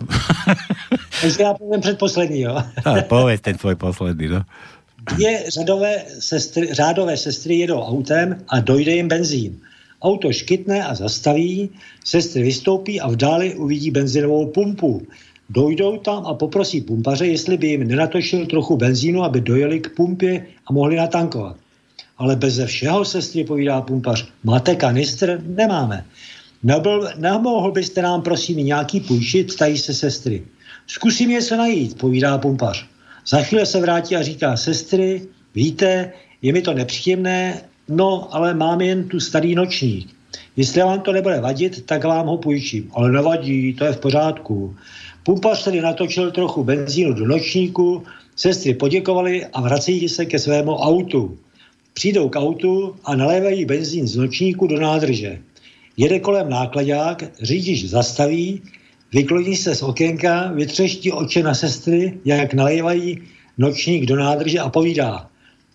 Takže 1.21 1.43
já 1.43 1.53
povím 1.53 1.82
předposlední, 1.82 2.41
jo. 2.41 2.63
No, 2.86 3.01
povedz 3.01 3.41
ten 3.41 3.57
svoj 3.57 3.75
posledný, 3.75 4.28
no. 4.28 4.41
Dvě 5.15 5.43
řadové 5.47 6.03
sestry, 6.19 6.73
řádové 6.73 7.17
sestry 7.17 7.55
jedou 7.55 7.80
autem 7.80 8.43
a 8.47 8.59
dojde 8.59 8.91
jim 8.91 9.07
benzín. 9.07 9.59
Auto 10.01 10.34
škytne 10.34 10.86
a 10.86 10.95
zastaví, 10.95 11.69
sestry 12.05 12.43
vystoupí 12.43 13.01
a 13.01 13.07
v 13.07 13.15
dáli 13.15 13.55
uvidí 13.55 13.91
benzinovou 13.91 14.45
pumpu. 14.45 15.07
Dojdou 15.49 15.97
tam 15.97 16.25
a 16.25 16.34
poprosí 16.34 16.82
pumpaře, 16.82 17.28
jestli 17.28 17.57
by 17.57 17.67
jim 17.67 17.88
nenatočil 17.88 18.45
trochu 18.45 18.78
benzínu, 18.78 19.23
aby 19.23 19.41
dojeli 19.41 19.80
k 19.80 19.95
pumpě 19.95 20.45
a 20.67 20.73
mohli 20.73 20.95
natankovat. 20.95 21.55
Ale 22.18 22.36
beze 22.36 22.65
všeho, 22.65 23.05
sestry, 23.05 23.43
povídá 23.43 23.82
pumpař. 23.82 24.28
Máte 24.43 24.76
kanistr? 24.76 25.41
Nemáme. 25.45 26.05
Nebyl, 26.63 27.09
nemohl 27.18 27.72
byste 27.72 28.01
nám 28.01 28.22
prosím 28.22 28.57
nějaký 28.57 28.99
půjčit, 28.99 29.55
tají 29.55 29.78
se 29.78 29.93
sestry. 29.93 30.43
Zkusím 30.88 31.30
něco 31.30 31.55
najít, 31.57 31.97
povídá 31.97 32.38
pumpař. 32.38 32.86
Za 33.28 33.41
chvíli 33.41 33.65
se 33.65 33.82
vrátí 33.82 34.15
a 34.15 34.22
říká, 34.22 34.57
sestry, 34.57 35.22
víte, 35.55 36.11
je 36.41 36.53
mi 36.53 36.61
to 36.61 36.74
nepříjemné, 36.74 37.61
no, 37.88 38.36
ale 38.36 38.53
mám 38.53 38.82
jen 38.82 39.07
tu 39.09 39.20
starý 39.20 39.55
nočník. 39.55 40.15
Jestli 40.55 40.82
vám 40.82 41.01
to 41.01 41.11
nebude 41.11 41.41
vadit, 41.41 41.86
tak 41.86 42.03
vám 42.03 42.28
ho 42.28 42.38
půjčím. 42.38 42.91
Ale 42.93 43.11
nevadí, 43.11 43.74
to 43.74 43.86
je 43.86 43.93
v 43.93 43.99
pořádku. 43.99 44.76
Pumpař 45.24 45.63
tedy 45.63 45.82
natočil 45.82 46.32
trochu 46.32 46.63
benzínu 46.63 47.13
do 47.13 47.28
nočníku, 47.28 48.03
sestry 48.36 48.74
poděkovali 48.74 49.45
a 49.45 49.61
vrací 49.61 50.09
se 50.09 50.26
ke 50.26 50.39
svému 50.39 50.76
autu. 50.76 51.38
Přijdou 51.98 52.30
k 52.30 52.39
autu 52.39 52.95
a 53.06 53.16
nalévají 53.16 53.66
benzín 53.66 54.08
z 54.08 54.16
nočníku 54.16 54.68
do 54.68 54.80
nádrže. 54.80 55.41
Jede 55.98 56.20
kolem 56.20 56.50
nákladák, 56.50 57.24
řidič 57.41 57.89
zastaví, 57.89 58.62
vykloní 59.14 59.56
se 59.58 59.76
z 59.76 59.82
okénka, 59.82 60.52
vytřeští 60.54 61.12
oči 61.12 61.43
na 61.43 61.54
sestry, 61.54 62.22
jak 62.26 62.54
nalévají 62.54 63.22
nočník 63.58 64.06
do 64.06 64.16
nádrže 64.16 64.60
a 64.60 64.70
povídá, 64.70 65.30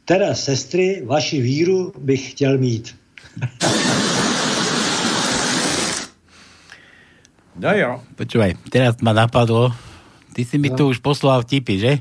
teda 0.04 0.34
sestry, 0.34 1.02
vaši 1.06 1.40
víru 1.42 1.92
bych 1.98 2.30
chtěl 2.30 2.58
mít. 2.58 2.94
No 7.58 7.70
jo. 7.74 7.98
Počúvaj, 8.14 8.54
teraz 8.70 8.94
ma 9.02 9.10
napadlo, 9.10 9.74
ty 10.38 10.46
si 10.46 10.54
mi 10.58 10.70
No. 10.70 10.76
tu 10.76 10.88
už 10.88 10.98
poslal 11.02 11.42
vtipy, 11.42 11.78
že? 11.78 11.92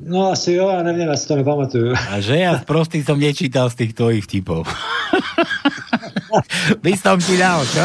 No 0.00 0.30
asi 0.32 0.52
jo, 0.52 0.68
já 0.68 0.82
nevím, 0.82 1.08
já 1.08 1.16
si 1.16 1.28
to 1.28 1.36
nepamatuju. 1.36 1.94
A 2.08 2.20
že 2.20 2.36
ja 2.40 2.56
prostý 2.64 3.04
som 3.04 3.20
nečítal 3.20 3.68
z 3.70 3.74
tých 3.84 3.92
tvojich 3.92 4.24
vtipov. 4.24 4.64
by 6.80 6.92
som 7.04 7.20
ti 7.20 7.36
dal, 7.36 7.60
čo? 7.68 7.84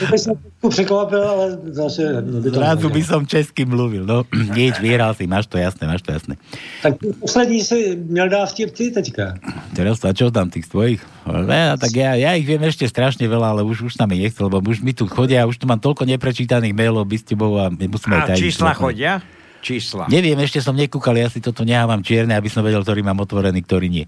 By 0.00 0.16
som 0.16 0.32
trošku 0.40 0.68
překvapil, 0.72 1.20
ale 1.20 1.44
zase 1.76 2.24
by 2.24 2.48
to 2.48 2.56
Zrazu 2.56 2.88
by 2.88 3.02
som 3.04 3.20
česky 3.28 3.68
mluvil, 3.68 4.08
no. 4.08 4.24
Nič, 4.56 4.80
vyhral 4.80 5.12
si, 5.12 5.28
máš 5.28 5.44
to 5.52 5.60
jasné, 5.60 5.84
máš 5.84 6.00
to 6.00 6.16
jasné. 6.16 6.40
Tak 6.80 6.96
poslední 7.20 7.60
si 7.60 8.00
měl 8.00 8.28
dát 8.32 8.48
vtip 8.48 8.72
ty 8.72 8.88
teďka. 8.90 9.36
Teraz 9.76 10.00
a 10.00 10.16
čo 10.16 10.32
tam 10.32 10.48
tých 10.48 10.64
tvojich? 10.72 11.04
Ne, 11.28 11.76
tak 11.76 11.92
ja, 11.92 12.16
ja 12.16 12.32
ich 12.32 12.48
viem 12.48 12.64
ešte 12.64 12.88
strašne 12.88 13.28
veľa, 13.28 13.60
ale 13.60 13.62
už, 13.68 13.92
už 13.92 14.00
sa 14.00 14.08
mi 14.08 14.16
nechce, 14.16 14.40
lebo 14.40 14.64
už 14.64 14.80
mi 14.80 14.96
tu 14.96 15.04
chodia, 15.04 15.44
už 15.44 15.60
tu 15.60 15.68
mám 15.68 15.78
toľko 15.78 16.08
neprečítaných 16.08 16.72
mailov 16.72 17.04
by 17.04 17.16
s 17.20 17.24
tebou 17.28 17.60
a 17.60 17.68
musíme 17.68 18.16
A 18.16 18.24
aj 18.24 18.28
tajiť. 18.32 18.40
čísla 18.40 18.72
chodia? 18.72 19.20
Čísla. 19.60 20.08
Neviem, 20.08 20.40
ešte 20.40 20.64
som 20.64 20.72
nekúkal, 20.72 21.20
ja 21.20 21.28
si 21.28 21.38
toto 21.38 21.68
nehávam 21.68 22.00
čierne, 22.00 22.32
aby 22.32 22.48
som 22.48 22.64
vedel, 22.64 22.80
ktorý 22.80 23.04
mám 23.04 23.20
otvorený, 23.20 23.60
ktorý 23.60 23.92
nie. 23.92 24.04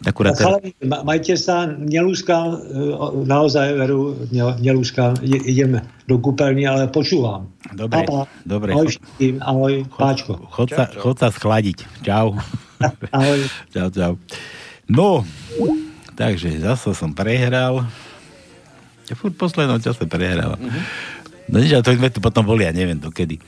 Akurát 0.00 0.32
ma- 0.80 1.04
majte 1.04 1.36
sa, 1.36 1.68
nelúskam, 1.68 2.56
e, 2.56 2.88
naozaj 3.28 3.76
veru, 3.76 4.16
ne- 4.32 4.56
nelúskam, 4.58 5.12
idem 5.22 5.76
do 6.08 6.16
kúpeľny, 6.16 6.64
ale 6.64 6.88
počúvam. 6.88 7.52
Dobre, 7.76 8.08
Papa, 8.08 8.24
dobre. 8.42 8.72
Ahoj 8.72 8.88
všetkým, 8.96 9.34
ahoj, 9.44 9.74
páčko. 10.00 10.32
Chod 10.56 10.72
sa, 10.72 10.88
chod 10.88 11.20
sa 11.20 11.28
schladiť. 11.28 11.84
Čau. 12.00 12.32
Ahoj. 13.14 13.40
čau, 13.76 13.88
čau. 13.92 14.12
No, 14.88 15.22
takže 16.16 16.64
zase 16.64 16.96
som 16.96 17.12
prehral. 17.12 17.84
Ja 19.06 19.18
furt 19.18 19.34
poslednom 19.36 19.82
čase 19.82 20.06
prehrávam. 20.06 20.56
No 21.50 21.58
nič, 21.58 21.74
to 21.82 21.90
sme 21.90 22.14
tu 22.14 22.22
potom 22.22 22.46
boli, 22.46 22.62
ja 22.62 22.70
neviem 22.70 22.96
dokedy. 22.96 23.42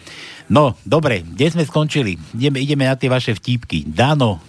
No, 0.50 0.74
dobre, 0.82 1.22
kde 1.22 1.54
sme 1.54 1.62
skončili? 1.62 2.18
Ideme, 2.34 2.58
ideme 2.58 2.84
na 2.90 2.98
tie 2.98 3.06
vaše 3.06 3.32
vtípky. 3.32 3.86
Dano, 3.86 4.42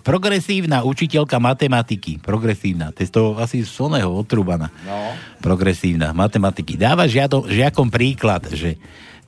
progresívna 0.00 0.86
učiteľka 0.86 1.36
matematiky. 1.42 2.22
Progresívna. 2.22 2.94
To 2.94 3.02
je 3.02 3.10
z 3.10 3.12
toho 3.12 3.28
asi 3.36 3.66
z 3.66 3.74
oného 3.82 4.08
otrúbaná. 4.14 4.70
No. 4.86 5.14
Progresívna 5.42 6.14
matematiky. 6.14 6.78
Dáva 6.78 7.10
žiado, 7.10 7.44
žiakom 7.44 7.90
príklad, 7.90 8.46
že 8.54 8.80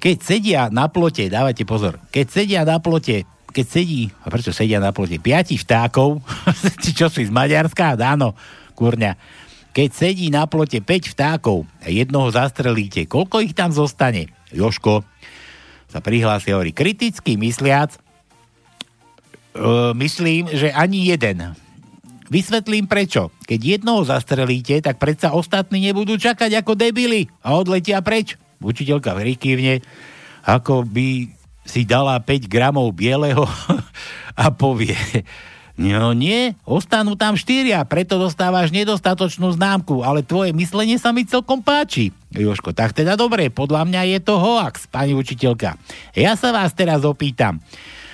keď 0.02 0.16
sedia 0.18 0.62
na 0.70 0.90
plote, 0.90 1.30
dávajte 1.30 1.62
pozor, 1.62 1.98
keď 2.10 2.26
sedia 2.26 2.60
na 2.66 2.82
plote, 2.82 3.22
keď 3.52 3.66
sedí, 3.68 4.10
a 4.24 4.32
prečo 4.32 4.50
sedia 4.50 4.80
na 4.80 4.90
plote, 4.90 5.20
piati 5.20 5.60
vtákov, 5.60 6.24
čo 6.98 7.06
si 7.12 7.28
z 7.28 7.30
Maďarska? 7.30 7.94
Áno, 8.00 8.34
kurňa. 8.74 9.14
Keď 9.72 9.88
sedí 9.92 10.28
na 10.28 10.44
plote 10.44 10.84
5 10.84 11.16
vtákov 11.16 11.64
a 11.80 11.88
jednoho 11.88 12.28
zastrelíte, 12.28 13.08
koľko 13.08 13.40
ich 13.40 13.56
tam 13.56 13.72
zostane? 13.72 14.28
Joško 14.52 15.00
sa 15.88 15.98
prihlási 16.04 16.52
a 16.52 16.60
hovorí, 16.60 16.76
kriticky 16.76 17.40
mysliac, 17.40 17.96
Uh, 19.52 19.92
myslím, 20.00 20.48
že 20.48 20.72
ani 20.72 21.12
jeden. 21.12 21.52
Vysvetlím 22.32 22.88
prečo. 22.88 23.28
Keď 23.44 23.60
jednoho 23.76 24.00
zastrelíte, 24.00 24.80
tak 24.80 24.96
predsa 24.96 25.36
ostatní 25.36 25.84
nebudú 25.84 26.16
čakať 26.16 26.64
ako 26.64 26.72
debili 26.72 27.28
a 27.44 27.60
odletia 27.60 28.00
preč. 28.00 28.40
Učiteľka 28.64 29.12
vrikývne, 29.12 29.84
ako 30.48 30.88
by 30.88 31.28
si 31.68 31.84
dala 31.84 32.16
5 32.16 32.48
gramov 32.48 32.96
bieleho 32.96 33.44
a 34.42 34.48
povie, 34.56 34.96
no 35.78 36.12
nie, 36.12 36.56
ostanú 36.66 37.16
tam 37.16 37.36
štyria, 37.36 37.84
preto 37.88 38.20
dostávaš 38.20 38.72
nedostatočnú 38.72 39.52
známku, 39.56 40.04
ale 40.04 40.24
tvoje 40.24 40.52
myslenie 40.52 40.96
sa 40.96 41.12
mi 41.12 41.24
celkom 41.24 41.60
páči. 41.64 42.12
Joško, 42.32 42.72
tak 42.72 42.96
teda 42.96 43.16
dobre, 43.16 43.52
podľa 43.52 43.84
mňa 43.88 44.02
je 44.16 44.18
to 44.24 44.40
hoax, 44.40 44.88
pani 44.88 45.12
učiteľka. 45.12 45.76
Ja 46.16 46.36
sa 46.36 46.52
vás 46.52 46.72
teraz 46.72 47.04
opýtam. 47.04 47.60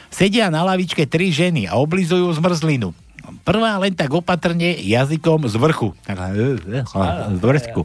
Sedia 0.09 0.49
na 0.49 0.65
lavičke 0.65 1.05
tri 1.05 1.31
ženy 1.31 1.69
a 1.69 1.77
oblizujú 1.77 2.33
zmrzlinu. 2.35 2.97
Prvá 3.45 3.77
len 3.77 3.93
tak 3.93 4.09
opatrne 4.09 4.73
jazykom 4.81 5.45
z 5.47 5.55
vrchu. 5.61 5.93
Takhle, 6.09 6.57
e, 6.65 7.37
Z 7.37 7.41
vršku. 7.45 7.85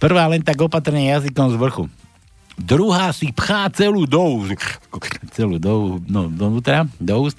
Prvá 0.00 0.24
len 0.32 0.40
tak 0.40 0.56
opatrne 0.64 1.12
jazykom 1.12 1.52
z 1.52 1.56
vrchu. 1.60 1.84
Druhá 2.58 3.14
si 3.14 3.30
pchá 3.30 3.70
celú 3.70 4.08
do 4.08 4.18
úst. 4.18 4.58
Celú 5.30 5.62
do, 5.62 6.02
no, 6.10 6.26
donútra, 6.26 6.90
do 6.98 7.22
úst. 7.22 7.38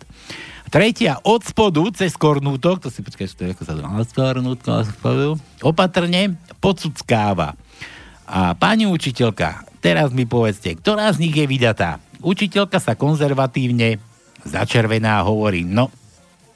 Tretia 0.70 1.17
od 1.26 1.41
spodu 1.41 1.82
cez 1.97 2.13
kornútok, 2.13 2.78
to 2.78 2.93
si 2.93 3.01
počkaj, 3.01 3.26
to 3.34 3.41
je, 3.41 3.49
ako 3.57 3.63
sa 3.65 3.74
to 3.74 3.82
spodu, 4.93 5.28
opatrne 5.65 6.38
podsuckáva. 6.61 7.57
A 8.30 8.53
pani 8.53 8.86
učiteľka, 8.86 9.65
teraz 9.82 10.13
mi 10.13 10.30
povedzte, 10.30 10.78
ktorá 10.78 11.09
z 11.09 11.26
nich 11.26 11.34
je 11.34 11.49
vydatá? 11.49 11.97
Učiteľka 12.22 12.78
sa 12.78 12.93
konzervatívne 12.93 13.97
začervená 14.45 15.26
hovorí, 15.26 15.65
no, 15.65 15.89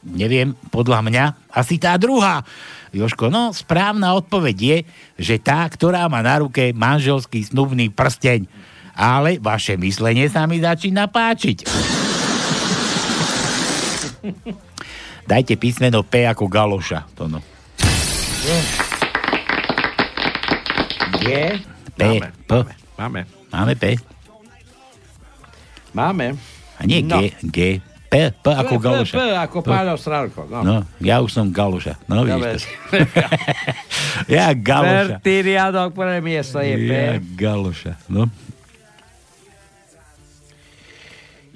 neviem, 0.05 0.53
podľa 0.69 1.01
mňa, 1.01 1.23
asi 1.49 1.81
tá 1.81 1.97
druhá. 1.97 2.45
Joško, 2.93 3.33
no, 3.33 3.49
správna 3.49 4.13
odpoveď 4.13 4.57
je, 4.61 4.77
že 5.17 5.35
tá, 5.41 5.65
ktorá 5.65 6.05
má 6.05 6.21
na 6.21 6.37
ruke 6.45 6.69
manželský 6.69 7.49
snubný 7.49 7.89
prsteň. 7.89 8.45
Ale 8.93 9.41
vaše 9.41 9.73
myslenie 9.81 10.29
sa 10.29 10.45
mi 10.45 10.61
začína 10.61 11.09
páčiť. 11.09 11.65
Dajte 15.31 15.55
písmeno 15.55 16.03
P 16.03 16.27
ako 16.27 16.47
galoša. 16.47 17.07
To 17.15 17.27
no. 17.27 17.39
Je? 21.23 21.59
P. 21.95 22.01
Máme, 22.03 22.27
P. 22.43 22.51
Máme. 22.99 23.21
Máme 23.51 23.73
P. 23.79 23.85
Máme. 25.93 26.35
A 26.79 26.81
nie 26.83 27.05
No. 27.05 27.21
G. 27.21 27.31
G. 27.47 27.59
P. 28.09 28.15
P 28.29 28.45
ako 28.45 28.75
P, 28.77 28.81
P, 28.81 28.83
galoša. 28.83 29.15
P, 29.15 29.21
ako 29.33 29.57
Páľo 29.65 29.95
Strálko. 29.97 30.41
No. 30.45 30.59
No, 30.61 30.75
ja 31.01 31.17
už 31.23 31.31
som 31.33 31.49
galoša. 31.49 31.97
No, 32.05 32.27
vidíš 32.27 32.67
to. 32.67 32.97
Ja 34.37 34.53
galoša. 34.53 35.17
Pertý 35.19 35.33
riadok, 35.41 35.97
prvé 35.97 36.21
miesto 36.21 36.61
je 36.61 36.75
P. 36.77 36.91
Ja 36.93 37.17
galoša. 37.17 37.97
No. 38.05 38.29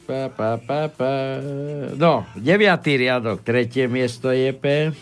Pa, 0.07 0.31
pa, 0.31 0.55
pa, 0.55 0.87
pa. 0.87 1.43
No, 1.99 2.23
deviatý 2.39 2.95
riadok, 2.95 3.43
tretie 3.43 3.91
miesto 3.91 4.31
je 4.31 4.55
P. 4.55 4.95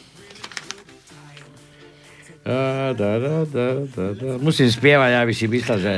Da, 2.42 2.90
da, 2.98 3.22
da, 3.22 3.36
da, 3.46 3.66
da. 3.86 4.32
Musím 4.42 4.66
spievať, 4.66 5.12
aby 5.22 5.34
si 5.34 5.46
myslel, 5.46 5.78
že... 5.78 5.94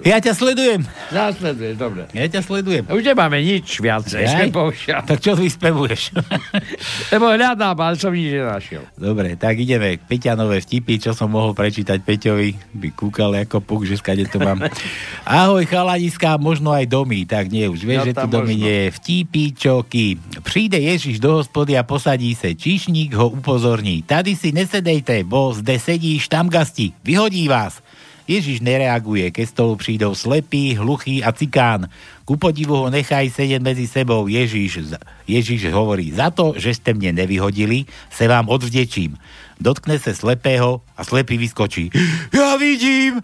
Ja 0.00 0.16
ťa 0.16 0.32
sledujem. 0.32 0.80
Následuje, 1.12 1.76
dobre. 1.76 2.08
Ja 2.16 2.24
ťa 2.24 2.40
sledujem. 2.40 2.88
Už 2.88 3.04
nemáme 3.04 3.36
nič 3.44 3.84
viacej. 3.84 4.24
Tak 5.10 5.18
čo 5.20 5.36
vyspevuješ? 5.36 6.16
Lebo 7.12 7.28
hľadám, 7.28 7.76
ale 7.76 7.96
som 8.00 8.12
nič 8.12 8.32
nenašiel. 8.32 8.80
Dobre, 8.96 9.36
tak 9.36 9.60
ideme. 9.60 10.00
Peťanové 10.00 10.64
vtipy, 10.64 10.96
čo 10.96 11.10
som 11.12 11.28
mohol 11.28 11.52
prečítať 11.52 12.00
Peťovi. 12.00 12.56
By 12.72 12.88
kúkal 12.96 13.36
ako 13.44 13.60
puk, 13.60 13.84
že 13.84 14.00
skade 14.00 14.24
to 14.32 14.40
mám. 14.40 14.64
Ahoj 15.28 15.68
chalaniska, 15.68 16.40
možno 16.40 16.72
aj 16.72 16.88
domy. 16.88 17.28
Tak 17.28 17.52
nie, 17.52 17.68
už 17.68 17.84
vieš, 17.84 18.00
No, 18.00 18.06
že 18.08 18.14
tu 18.16 18.20
tam 18.24 18.30
domy 18.32 18.56
nie 18.56 18.78
je. 18.88 18.96
Vtipy, 18.96 19.44
čoky. 19.52 20.06
Príde 20.40 20.80
Ježiš 20.80 21.20
do 21.20 21.44
hospody 21.44 21.76
a 21.76 21.84
posadí 21.84 22.32
sa. 22.32 22.48
Číšník 22.48 23.12
ho 23.12 23.36
upozorní. 23.36 24.00
Tady 24.08 24.32
si 24.32 24.48
nesedejte, 24.56 25.20
bo 25.28 25.52
zde 25.52 25.76
sedí 25.76 26.16
štamgasti. 26.16 26.96
Vyhodí 27.04 27.44
vás. 27.52 27.84
Ježiš 28.30 28.62
nereaguje, 28.62 29.34
keď 29.34 29.46
stolu 29.50 29.74
prídou 29.74 30.14
slepý, 30.14 30.78
hluchý 30.78 31.26
a 31.26 31.34
cikán. 31.34 31.90
Ku 32.22 32.38
podivu 32.38 32.78
ho 32.78 32.86
nechaj 32.86 33.26
sedieť 33.26 33.58
medzi 33.58 33.90
sebou. 33.90 34.30
Ježiš, 34.30 34.94
Ježiš 35.26 35.66
hovorí, 35.74 36.14
za 36.14 36.30
to, 36.30 36.54
že 36.54 36.78
ste 36.78 36.94
mne 36.94 37.18
nevyhodili, 37.18 37.90
se 38.06 38.30
vám 38.30 38.46
odvdečím. 38.46 39.18
Dotkne 39.58 39.98
sa 39.98 40.14
slepého 40.14 40.86
a 40.94 41.02
slepý 41.02 41.42
vyskočí. 41.42 41.90
Ja 42.30 42.54
vidím! 42.54 43.18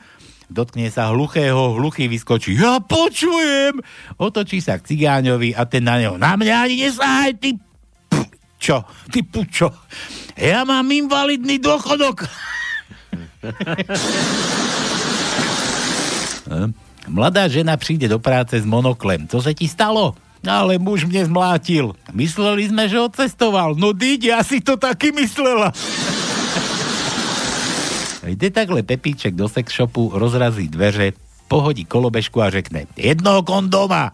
Dotkne 0.47 0.91
sa 0.91 1.11
hluchého, 1.15 1.79
hluchý 1.79 2.11
vyskočí. 2.11 2.59
Ja 2.59 2.83
počujem! 2.83 3.79
Otočí 4.19 4.59
sa 4.59 4.79
k 4.79 4.91
cigáňovi 4.91 5.55
a 5.55 5.67
ten 5.71 5.87
na 5.87 6.03
neho. 6.03 6.19
Na 6.19 6.35
mňa 6.35 6.55
ani 6.67 6.77
nesahaj, 6.87 7.33
ty 7.39 7.51
čo? 8.59 8.83
Ty 9.13 9.21
pučo. 9.23 9.69
Ja 10.35 10.67
mám 10.67 10.91
invalidný 10.91 11.63
dôchodok. 11.63 12.27
Mladá 17.07 17.47
žena 17.47 17.79
príde 17.79 18.11
do 18.11 18.19
práce 18.19 18.59
s 18.59 18.67
monoklem. 18.67 19.31
Co 19.31 19.39
sa 19.39 19.55
ti 19.55 19.71
stalo? 19.71 20.15
Ale 20.47 20.79
muž 20.79 21.07
mne 21.07 21.27
zmlátil. 21.27 21.95
Mysleli 22.15 22.71
sme, 22.71 22.87
že 22.87 23.03
odcestoval. 23.03 23.75
No 23.75 23.91
díď, 23.91 24.35
ja 24.35 24.41
si 24.47 24.63
to 24.63 24.79
taky 24.79 25.11
myslela. 25.11 25.75
Ide 28.27 28.51
takhle 28.51 28.83
Pepíček 28.83 29.39
do 29.39 29.47
sex 29.47 29.71
shopu, 29.71 30.11
rozrazí 30.11 30.67
dveře, 30.67 31.13
pohodí 31.47 31.87
kolobežku 31.87 32.43
a 32.43 32.51
řekne 32.51 32.91
jednoho 32.99 33.43
kondoma. 33.47 34.11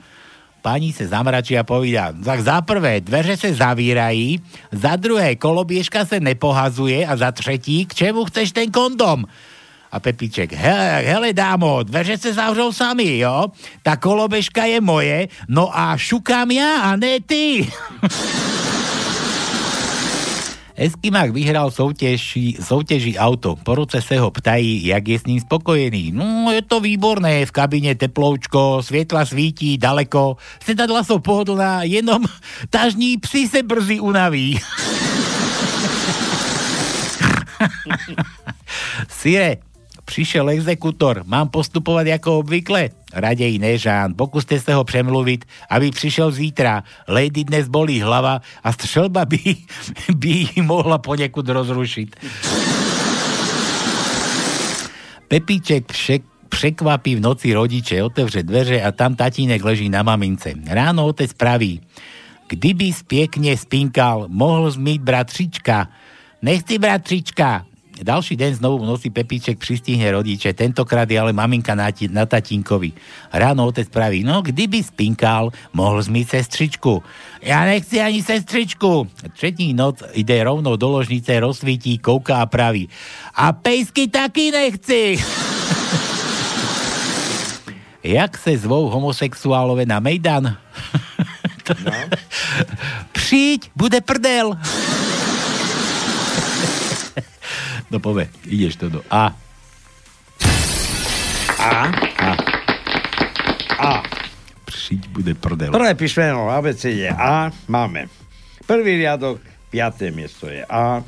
Pani 0.63 0.95
sa 0.95 1.11
zamračí 1.11 1.59
a 1.59 1.67
povída, 1.67 2.15
tak 2.15 2.39
za 2.39 2.63
prvé 2.63 3.03
dveře 3.03 3.37
se 3.37 3.51
zavírají, 3.55 4.39
za 4.71 4.95
druhé 4.95 5.35
kolobiežka 5.35 6.07
se 6.07 6.21
nepohazuje 6.23 7.03
a 7.03 7.17
za 7.17 7.35
třetí, 7.35 7.87
k 7.87 7.95
čemu 7.95 8.25
chceš 8.31 8.53
ten 8.55 8.71
kondom? 8.71 9.27
A 9.93 10.01
Pepíček, 10.01 10.53
hele, 10.53 11.03
hele 11.07 11.33
dámo, 11.33 11.83
dveře 11.83 12.19
se 12.19 12.33
zavřou 12.33 12.73
sami, 12.73 13.19
jo? 13.19 13.47
Ta 13.83 13.97
kolobežka 13.97 14.65
je 14.65 14.81
moje, 14.81 15.29
no 15.49 15.79
a 15.79 15.97
šukám 15.97 16.51
ja 16.51 16.81
a 16.81 16.97
ne 16.97 17.21
ty. 17.21 17.69
Eskimák 20.77 21.31
vyhral 21.31 21.71
soutěži, 21.71 22.57
soutěži 22.63 23.19
auto. 23.19 23.57
Po 23.57 23.75
roce 23.75 24.03
se 24.03 24.19
ho 24.19 24.31
ptají, 24.31 24.87
jak 24.87 25.09
je 25.09 25.19
s 25.19 25.27
ním 25.27 25.41
spokojený. 25.41 26.13
No, 26.13 26.53
je 26.53 26.63
to 26.63 26.81
výborné, 26.81 27.47
v 27.47 27.51
kabine 27.51 27.95
teploučko, 27.95 28.79
světla 28.81 29.27
svítí 29.27 29.79
daleko, 29.79 30.37
sedadla 30.65 31.05
jsou 31.05 31.19
pohodlná, 31.19 31.83
jenom 31.83 32.25
tažní 32.71 33.19
psi 33.19 33.49
se 33.49 33.63
brzy 33.63 34.01
unaví. 34.01 34.61
Sire, 39.09 39.57
přišel 40.13 40.51
exekutor, 40.51 41.23
mám 41.25 41.49
postupovat 41.49 42.07
jako 42.07 42.39
obvykle? 42.39 42.89
Raději 43.13 43.59
ne, 43.59 43.79
Žán, 43.79 44.15
pokuste 44.17 44.61
se 44.61 44.75
ho 44.75 44.85
přemluvit, 44.85 45.45
aby 45.71 45.91
přišel 45.91 46.31
zítra. 46.31 46.85
Lady 47.09 47.45
dnes 47.45 47.69
bolí 47.69 48.01
hlava 48.01 48.41
a 48.65 48.73
střelba 48.73 49.25
by, 49.25 49.57
by 50.15 50.47
mohla 50.63 50.99
poněkud 50.99 51.49
rozrušit. 51.49 52.17
Pepíček 55.29 55.93
však 55.93 56.23
překvapí 56.49 57.17
v 57.17 57.21
noci 57.21 57.55
rodiče, 57.55 58.03
otevře 58.03 58.43
dveře 58.43 58.83
a 58.83 58.93
tam 58.93 59.17
tatínek 59.17 59.65
leží 59.65 59.89
na 59.89 60.03
mamince. 60.03 60.53
Ráno 60.67 61.07
otec 61.07 61.33
praví, 61.33 61.81
kdyby 62.49 62.93
pěkne 63.07 63.57
spinkal, 63.57 64.25
mohl 64.29 64.71
zmít 64.71 65.03
bratřička. 65.03 65.89
Nechci 66.43 66.79
bratřička, 66.79 67.65
ďalší 68.03 68.35
deň 68.37 68.53
znovu 68.59 68.83
v 68.83 68.89
noci 68.91 69.09
Pepíček 69.09 69.59
pristihne 69.59 70.11
rodiče, 70.11 70.53
tentokrát 70.53 71.09
je 71.09 71.19
ale 71.19 71.33
maminka 71.33 71.75
na, 71.75 71.91
ti- 71.95 72.11
na 72.11 72.27
tatínkovi. 72.27 72.93
Ráno 73.33 73.71
otec 73.71 73.89
praví, 73.89 74.27
no 74.27 74.43
kdyby 74.43 74.83
spinkal, 74.83 75.55
mohol 75.73 76.03
zmyť 76.03 76.27
sestričku. 76.39 77.03
Ja 77.43 77.65
nechci 77.65 78.03
ani 78.03 78.23
sestričku. 78.23 79.07
Tretí 79.39 79.73
noc 79.73 80.03
ide 80.13 80.43
rovno 80.45 80.77
do 80.77 80.89
ložnice, 81.01 81.41
rozsvítí, 81.41 81.99
kouká 81.99 82.43
a 82.43 82.47
praví. 82.47 82.91
A 83.35 83.55
pejsky 83.57 84.11
taky 84.11 84.51
nechci. 84.51 85.17
Jak 88.03 88.39
se 88.39 88.59
zvou 88.59 88.91
homosexuálové 88.91 89.87
na 89.87 90.01
Mejdan? 90.01 90.45
no. 91.87 91.93
Přijď, 93.13 93.71
bude 93.77 94.01
prdel. 94.01 94.59
No 97.93 98.01
pove, 98.01 98.25
ideš 98.49 98.81
to 98.81 98.89
do 98.89 99.05
A. 99.13 99.37
A? 101.61 101.93
A. 102.17 102.31
A. 103.79 104.03
Přijď, 104.65 105.09
bude 105.09 105.35
prdel. 105.37 105.73
Prvé 105.73 105.95
písmeno 105.95 106.49
ABC 106.49 106.85
je 106.85 107.13
A, 107.13 107.53
máme. 107.69 108.09
Prvý 108.65 108.97
riadok, 108.97 109.45
piaté 109.69 110.09
miesto 110.09 110.49
je 110.49 110.65
A. 110.65 111.05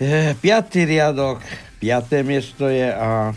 E, 0.00 0.32
piatý 0.40 0.88
riadok, 0.88 1.44
piaté 1.76 2.24
miesto 2.24 2.72
je 2.72 2.88
A. 2.88 3.36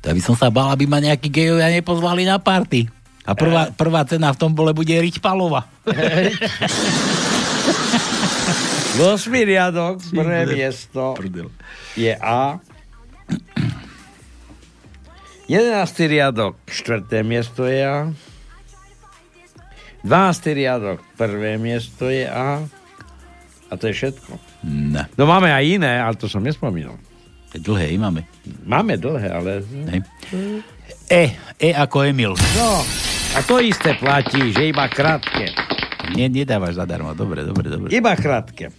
To 0.00 0.08
by 0.08 0.20
som 0.24 0.40
sa 0.40 0.48
bál, 0.48 0.72
aby 0.72 0.88
ma 0.88 1.04
nejakí 1.04 1.28
gejovia 1.28 1.68
nepozvali 1.68 2.24
na 2.24 2.40
party. 2.40 2.88
A 3.28 3.36
prvá, 3.36 3.68
prvá 3.76 4.08
cena 4.08 4.32
v 4.32 4.40
tom 4.40 4.56
bole 4.56 4.72
bude 4.72 4.96
Riť 4.96 5.20
Palova. 5.20 5.68
Osmý 8.98 9.46
riadok, 9.46 10.02
prvé 10.10 10.46
miesto 10.50 11.14
prdel. 11.14 11.48
je 11.94 12.12
A. 12.18 12.58
Jedenáctý 15.48 16.10
riadok, 16.10 16.58
štvrté 16.68 17.22
miesto 17.24 17.64
je 17.64 17.80
A. 17.80 18.10
Dvanáctý 20.04 20.50
riadok, 20.54 20.98
prvé 21.16 21.56
miesto 21.56 22.10
je 22.10 22.26
A. 22.26 22.66
A 23.68 23.72
to 23.76 23.88
je 23.88 23.94
všetko. 23.94 24.32
Ne. 24.66 25.06
No 25.14 25.24
máme 25.28 25.52
aj 25.52 25.64
iné, 25.64 26.00
ale 26.00 26.16
to 26.16 26.26
som 26.26 26.42
nespomínal. 26.42 26.96
Dlhé 27.54 27.96
máme. 27.96 28.28
Máme 28.68 29.00
dlhé, 29.00 29.28
ale... 29.32 29.64
Hej. 29.64 30.00
E, 31.08 31.22
E 31.56 31.68
ako 31.72 32.04
Emil. 32.04 32.36
No, 32.56 32.70
a 33.34 33.38
to 33.44 33.60
isté 33.60 33.96
platí, 33.96 34.52
že 34.52 34.68
iba 34.68 34.84
krátke. 34.88 35.52
Nie, 36.16 36.28
nedávaš 36.32 36.80
zadarmo. 36.80 37.12
Dobre, 37.12 37.44
dobre, 37.44 37.68
dobre. 37.68 37.88
Iba 37.92 38.16
krátke. 38.16 38.72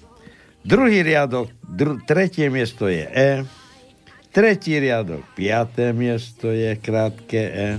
Druhý 0.64 1.04
riadok, 1.04 1.48
dru, 1.64 1.98
tretie 2.04 2.52
miesto 2.52 2.92
je 2.92 3.08
E. 3.08 3.32
Tretí 4.30 4.76
riadok, 4.80 5.24
piaté 5.34 5.96
miesto 5.96 6.52
je 6.52 6.76
krátke 6.76 7.44
E. 7.48 7.70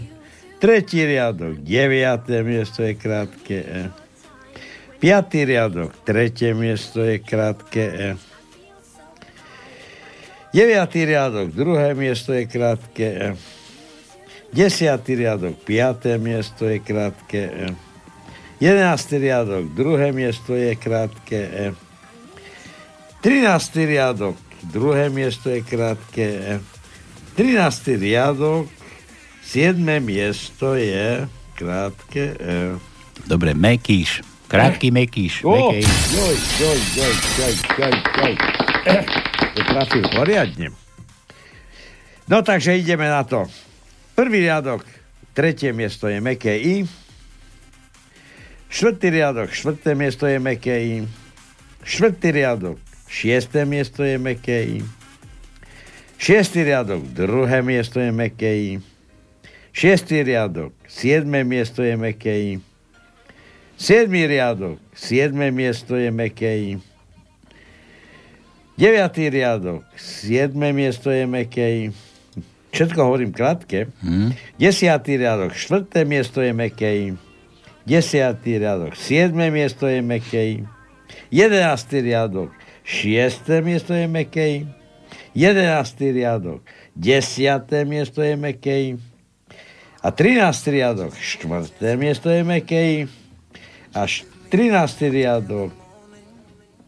Tretí 0.59 1.05
riadok, 1.05 1.61
deviaté 1.61 2.41
miesto 2.43 2.83
je 2.83 2.97
krátke 2.97 3.59
E. 3.61 3.83
Piatý 4.97 5.45
riadok, 5.45 5.93
tretie 6.05 6.57
miesto 6.57 7.05
je 7.05 7.20
krátke 7.20 7.85
E. 7.85 8.09
Deviatý 10.51 11.05
riadok, 11.05 11.53
druhé 11.53 11.95
miesto 11.95 12.33
je 12.33 12.49
krátke 12.49 13.07
E. 13.07 13.28
Desiatý 14.51 15.20
riadok, 15.20 15.55
piaté 15.62 16.18
miesto 16.18 16.64
je 16.64 16.81
krátke 16.81 17.43
E. 17.45 17.66
Jedenáctý 18.61 19.20
riadok, 19.20 19.68
druhé 19.76 20.16
miesto 20.16 20.57
je 20.57 20.72
krátke 20.74 21.41
E. 21.45 21.89
13. 23.21 23.77
riadok, 23.85 24.37
druhé 24.64 25.12
miesto 25.12 25.53
je 25.53 25.61
krátke 25.61 26.25
E. 26.25 26.55
13. 27.37 28.01
riadok, 28.01 28.64
7. 29.45 29.77
miesto 30.01 30.73
je 30.75 31.29
krátke. 31.55 32.37
Dobre, 33.29 33.53
Mekíš. 33.53 34.25
Krátky 34.49 34.91
Mekíš. 34.91 35.45
O, 35.45 35.53
Mekej. 35.53 35.85
joj, 36.16 36.37
joj, 36.59 36.79
joj, 36.97 37.14
joj, 37.37 37.55
joj, 37.79 37.95
joj. 38.18 38.35
Eh, 38.89 39.05
To 39.55 39.61
trafil 39.66 40.05
poriadne. 40.14 40.73
No 42.25 42.41
takže 42.41 42.79
ideme 42.79 43.05
na 43.05 43.21
to. 43.27 43.45
Prvý 44.14 44.47
riadok, 44.47 44.87
tretie 45.37 45.75
miesto 45.77 46.09
je 46.09 46.23
meké 46.23 46.57
I. 46.57 46.89
Štvrtý 48.71 49.11
riadok, 49.11 49.51
štvrté 49.51 49.93
miesto 49.99 50.25
je 50.25 50.39
meké 50.39 50.77
I. 50.83 50.97
Štvrtý 51.83 52.31
riadok, 52.31 52.79
šiesté 53.11 53.66
miesto 53.66 54.06
je 54.06 54.14
meké 54.16 54.78
I. 54.78 54.80
Šiestý 56.20 56.62
riadok, 56.62 57.02
druhé 57.11 57.58
miesto 57.66 57.98
je 57.98 58.14
meké 58.14 58.52
I. 58.56 58.72
Šiestý 59.74 60.22
riadok, 60.22 60.70
siedme 60.86 61.42
miesto 61.42 61.82
je 61.82 61.98
meké 61.98 62.34
I. 62.38 62.52
Siedmý 63.80 64.28
riadok, 64.28 64.76
siedme 64.92 65.48
miesto 65.48 65.96
je 65.96 66.12
meké 66.12 66.52
I. 66.58 66.72
Deviatý 68.76 69.32
riadok, 69.32 69.88
siedme 69.96 70.76
miesto 70.76 71.08
je 71.08 71.24
meké 71.24 71.66
I. 71.76 71.84
Všetko 72.76 73.00
hovorím 73.00 73.32
krátke. 73.32 73.88
Hm? 74.04 74.36
Desiatý 74.61 75.16
riadok, 75.16 75.56
štvrté 75.56 76.04
miesto 76.04 76.44
je 76.44 76.52
meké 76.52 76.90
I. 76.92 77.08
Desiatý 77.88 78.61
riadok, 78.61 78.92
siedme 79.00 79.48
miesto 79.48 79.88
je 79.88 80.04
meké 80.04 80.61
I. 80.61 80.68
Jedenáctý 81.32 82.04
riadok, 82.04 82.52
šiesté 82.91 83.62
miesto 83.62 83.95
je 83.95 84.11
meké 84.11 84.45
I. 84.51 84.61
Jedenáctý 85.30 86.11
riadok, 86.11 86.66
desiaté 86.91 87.86
miesto 87.86 88.18
je 88.18 88.34
meké 88.34 88.74
I. 88.74 88.93
A 90.03 90.11
13. 90.11 90.74
riadok, 90.74 91.12
štvrté 91.14 91.95
miesto 91.95 92.26
je 92.26 92.43
meké 92.43 92.80
I. 92.82 93.01
A 93.95 94.11
š- 94.11 94.26
13. 94.51 95.07
riadok, 95.07 95.70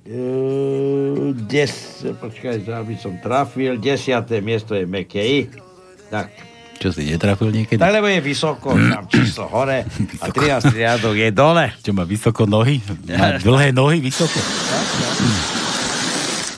e, 0.03 0.19
des, 1.47 1.71
počkaj, 2.19 2.67
aby 2.67 2.99
som 2.99 3.15
trafil, 3.23 3.79
desiaté 3.79 4.43
miesto 4.43 4.75
je 4.75 4.83
meké 4.83 5.23
I. 5.23 5.41
Tak. 6.11 6.35
Čo 6.83 6.91
si 6.91 7.07
netrafil 7.07 7.55
niekedy? 7.55 7.79
Tak 7.79 7.95
lebo 7.95 8.11
je 8.11 8.19
vysoko, 8.19 8.75
tam 8.75 9.07
číslo 9.07 9.47
hore 9.55 9.87
a 10.23 10.27
13. 10.27 10.67
riadok 10.75 11.15
je 11.15 11.31
dole. 11.31 11.71
Čo 11.79 11.95
má 11.95 12.03
vysoko 12.03 12.43
nohy? 12.43 12.83
Má 13.07 13.39
dlhé 13.47 13.71
nohy 13.71 14.03
vysoko. 14.03 14.43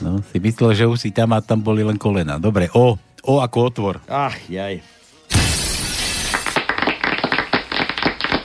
No, 0.05 0.21
si 0.21 0.37
myslel, 0.37 0.77
že 0.77 0.85
už 0.85 1.01
si 1.01 1.09
tam 1.09 1.33
a 1.33 1.41
tam 1.41 1.65
boli 1.65 1.81
len 1.81 1.97
kolena. 1.97 2.37
Dobre, 2.37 2.69
O. 2.77 2.93
O 3.25 3.41
ako 3.41 3.57
otvor. 3.73 3.95
Ach, 4.05 4.37
jaj. 4.45 4.85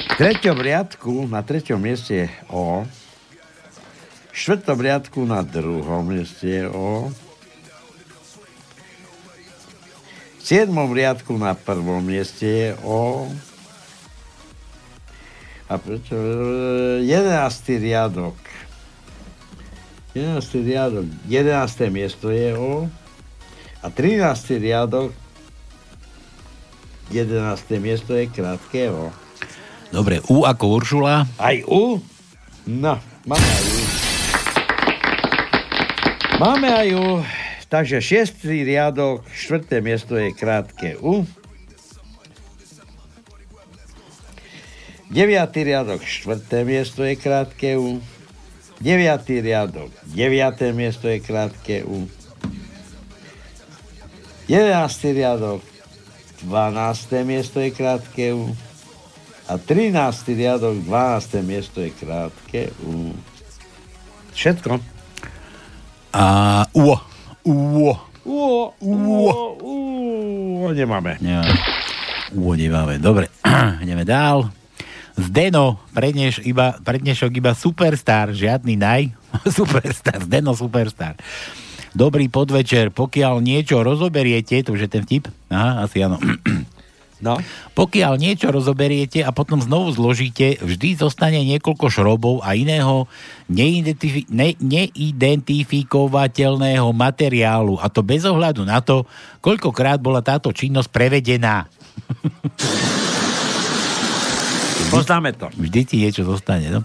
V 0.09 0.13
treťom 0.17 0.57
riadku, 0.57 1.29
na 1.29 1.45
treťom 1.45 1.77
mieste 1.77 2.25
je 2.25 2.27
O. 2.49 2.89
V 4.33 4.37
štvrtom 4.41 4.81
riadku 4.81 5.29
na 5.29 5.45
druhom 5.45 6.01
mieste 6.09 6.49
je 6.49 6.65
O. 6.73 7.13
V 10.41 10.41
siedmom 10.41 10.89
riadku 10.97 11.37
na 11.37 11.53
prvom 11.53 12.01
mieste 12.01 12.49
je 12.49 12.71
O. 12.89 13.29
A 15.69 15.77
prečo? 15.77 16.17
Jedenáctý 17.05 17.77
riadok. 17.77 18.50
Jedenáctý 20.11 20.59
riadok. 20.67 21.07
Jedenácté 21.31 21.87
miesto 21.87 22.35
je 22.35 22.51
O. 22.59 22.91
A 23.81 23.87
13. 23.89 24.59
riadok, 24.59 25.15
11. 27.15 27.83
miesto 27.83 28.13
je 28.19 28.27
krátke 28.27 28.91
O. 28.91 29.15
Dobre, 29.91 30.23
U 30.31 30.47
ako 30.47 30.65
Uršula. 30.79 31.27
Aj 31.39 31.57
U? 31.67 31.99
No, 32.67 33.01
Máme 33.29 33.45
aj 33.45 33.65
ju. 33.69 33.81
Máme 36.41 36.69
aj 36.73 36.87
ju. 36.89 37.07
Takže 37.69 38.01
šiestý 38.01 38.65
riadok, 38.65 39.23
štvrté 39.29 39.85
miesto 39.85 40.17
je 40.17 40.33
krátke 40.33 40.97
U. 40.99 41.29
Deviatý 45.13 45.69
riadok, 45.69 46.01
štvrté 46.01 46.65
miesto 46.65 47.05
je 47.05 47.15
krátke 47.15 47.77
U. 47.77 48.01
Deviatý 48.81 49.45
riadok, 49.45 49.93
deviaté 50.17 50.73
miesto 50.73 51.05
je 51.05 51.21
krátke 51.21 51.85
U. 51.85 52.09
Jedenáctý 54.49 55.13
riadok, 55.21 55.61
12. 56.49 57.29
miesto 57.29 57.61
je 57.61 57.77
krátke 57.77 58.33
U. 58.33 58.57
A 59.53 59.61
13. 59.61 60.33
riadok, 60.33 60.81
12. 60.89 61.45
miesto 61.45 61.85
je 61.85 61.93
krátke 61.93 62.73
U. 62.89 63.13
Všetko. 64.33 64.81
A 66.17 66.25
uo. 66.73 66.97
Uo. 67.45 67.95
Uo, 68.25 68.75
uo, 68.81 69.33
uo, 69.61 70.73
nemáme. 70.73 71.17
Nemáme. 71.21 71.53
Uo 72.33 72.53
nemáme. 72.57 72.97
Dobre, 72.97 73.29
ideme 73.85 74.05
dál. 74.05 74.60
Zdeno, 75.21 75.77
predneš 75.93 76.41
iba, 76.41 76.81
prednešok 76.81 77.37
iba 77.37 77.53
superstar, 77.53 78.33
žiadny 78.33 78.81
naj. 78.81 79.13
superstar, 79.59 80.25
Zdeno 80.25 80.57
superstar. 80.57 81.21
Dobrý 81.93 82.31
podvečer, 82.31 82.95
pokiaľ 82.95 83.43
niečo 83.43 83.83
rozoberiete, 83.83 84.63
to 84.65 84.79
už 84.79 84.87
je 84.87 84.91
ten 84.91 85.03
vtip? 85.05 85.29
Aha, 85.53 85.85
asi 85.85 86.01
áno. 86.01 86.17
No. 87.21 87.37
Pokiaľ 87.77 88.17
niečo 88.17 88.49
rozoberiete 88.49 89.21
a 89.21 89.29
potom 89.29 89.61
znovu 89.61 89.93
zložíte, 89.93 90.57
vždy 90.57 90.97
zostane 90.97 91.45
niekoľko 91.45 91.93
šrobov 91.93 92.41
a 92.41 92.57
iného 92.57 93.05
neidentifi- 93.45 94.25
ne- 94.33 94.57
neidentifikovateľného 94.57 96.89
materiálu. 96.97 97.77
A 97.77 97.93
to 97.93 98.01
bez 98.01 98.25
ohľadu 98.25 98.65
na 98.65 98.81
to, 98.81 99.05
koľkokrát 99.45 100.01
bola 100.01 100.25
táto 100.25 100.49
činnosť 100.49 100.89
prevedená. 100.89 101.69
Poznáme 104.91 105.31
to. 105.39 105.47
Vždy 105.55 105.81
ti 105.87 105.97
niečo 106.03 106.27
zostane, 106.27 106.69
no. 106.69 106.83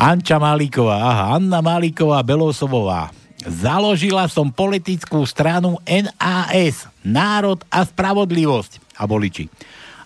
Anča 0.00 0.40
Malíková, 0.40 0.96
aha, 0.96 1.24
Anna 1.36 1.60
Malíková 1.60 2.24
Belosovová. 2.24 3.12
Založila 3.44 4.28
som 4.28 4.48
politickú 4.48 5.24
stranu 5.28 5.76
NAS, 5.84 6.88
Národ 7.04 7.60
a 7.68 7.84
spravodlivosť 7.84 8.96
a 8.96 9.04
voliči. 9.04 9.48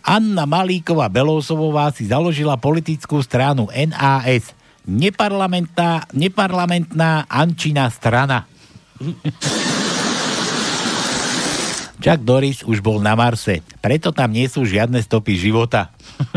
Anna 0.03 0.47
Malíková 0.47 1.07
Belosovová 1.11 1.95
si 1.95 2.11
založila 2.11 2.59
politickú 2.59 3.23
stranu 3.23 3.71
NAS, 3.71 4.55
neparlamentná, 4.87 6.11
neparlamentná 6.11 7.27
Ančina 7.31 7.87
strana. 7.91 8.47
Chuck 12.05 12.21
Doris 12.21 12.61
už 12.61 12.85
bol 12.85 13.01
na 13.01 13.17
Marse, 13.17 13.65
preto 13.81 14.13
tam 14.13 14.29
nie 14.29 14.45
sú 14.45 14.69
žiadne 14.69 15.01
stopy 15.01 15.41
života. 15.41 15.89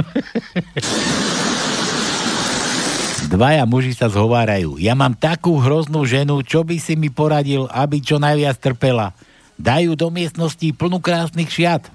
Dvaja 3.27 3.67
muži 3.67 3.91
sa 3.91 4.07
zhovárajú. 4.07 4.79
Ja 4.79 4.95
mám 4.95 5.11
takú 5.11 5.59
hroznú 5.59 6.07
ženu, 6.07 6.39
čo 6.39 6.63
by 6.63 6.79
si 6.79 6.95
mi 6.95 7.11
poradil, 7.11 7.67
aby 7.67 7.99
čo 7.99 8.15
najviac 8.15 8.55
trpela. 8.63 9.11
Dajú 9.59 9.99
do 9.99 10.07
miestnosti 10.07 10.71
plnú 10.71 11.03
krásnych 11.03 11.51
šiat. 11.51 11.91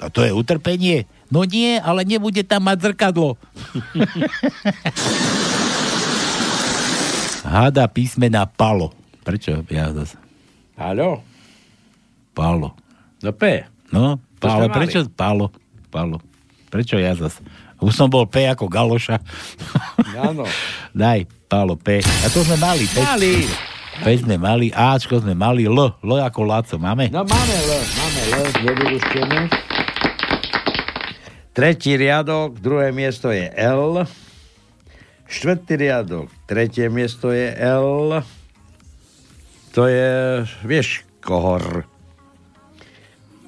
A 0.00 0.08
to 0.08 0.24
je 0.24 0.32
utrpenie? 0.32 1.04
No 1.28 1.44
nie, 1.44 1.76
ale 1.76 2.08
nebude 2.08 2.40
tam 2.40 2.72
mať 2.72 2.88
zrkadlo. 2.88 3.36
Hada 7.44 7.84
písmena 7.84 8.48
Palo. 8.48 8.96
Prečo? 9.20 9.60
Ja 9.68 9.92
zase. 9.92 10.16
Haló? 10.80 11.20
Palo. 12.32 12.79
No 13.20 13.30
P. 13.36 13.64
No, 13.92 14.16
mali. 14.40 14.68
Prečo 14.72 15.04
Palo? 15.12 15.52
Palo. 15.92 16.22
Prečo 16.70 16.96
ja 16.96 17.12
zase? 17.12 17.42
Už 17.80 17.96
som 17.96 18.12
bol 18.12 18.28
P 18.28 18.44
ako 18.44 18.68
Galoša. 18.68 19.18
Áno. 20.20 20.44
Daj, 20.96 21.24
Pálo, 21.50 21.74
P. 21.74 21.98
A 21.98 22.26
to 22.30 22.46
sme 22.46 22.54
mali. 22.62 22.86
P. 22.86 23.02
Mali. 23.02 23.42
P 24.00 24.06
sme 24.16 24.38
mali, 24.38 24.70
Ačko 24.70 25.18
sme 25.18 25.34
mali, 25.34 25.66
L. 25.66 25.76
L 25.76 26.10
ako 26.22 26.40
Laco. 26.46 26.76
Máme? 26.78 27.10
No 27.10 27.26
máme 27.26 27.54
L, 27.66 27.70
máme 27.74 28.20
L, 28.38 28.46
nevyluštené. 28.64 29.40
Tretí 31.50 31.98
riadok, 31.98 32.62
druhé 32.62 32.94
miesto 32.94 33.34
je 33.34 33.50
L. 33.50 34.06
Štvrtý 35.26 35.74
riadok, 35.74 36.30
tretie 36.46 36.86
miesto 36.86 37.34
je 37.34 37.50
L. 37.58 38.22
To 39.74 39.82
je, 39.90 40.46
vieš, 40.62 41.02
kohor. 41.18 41.89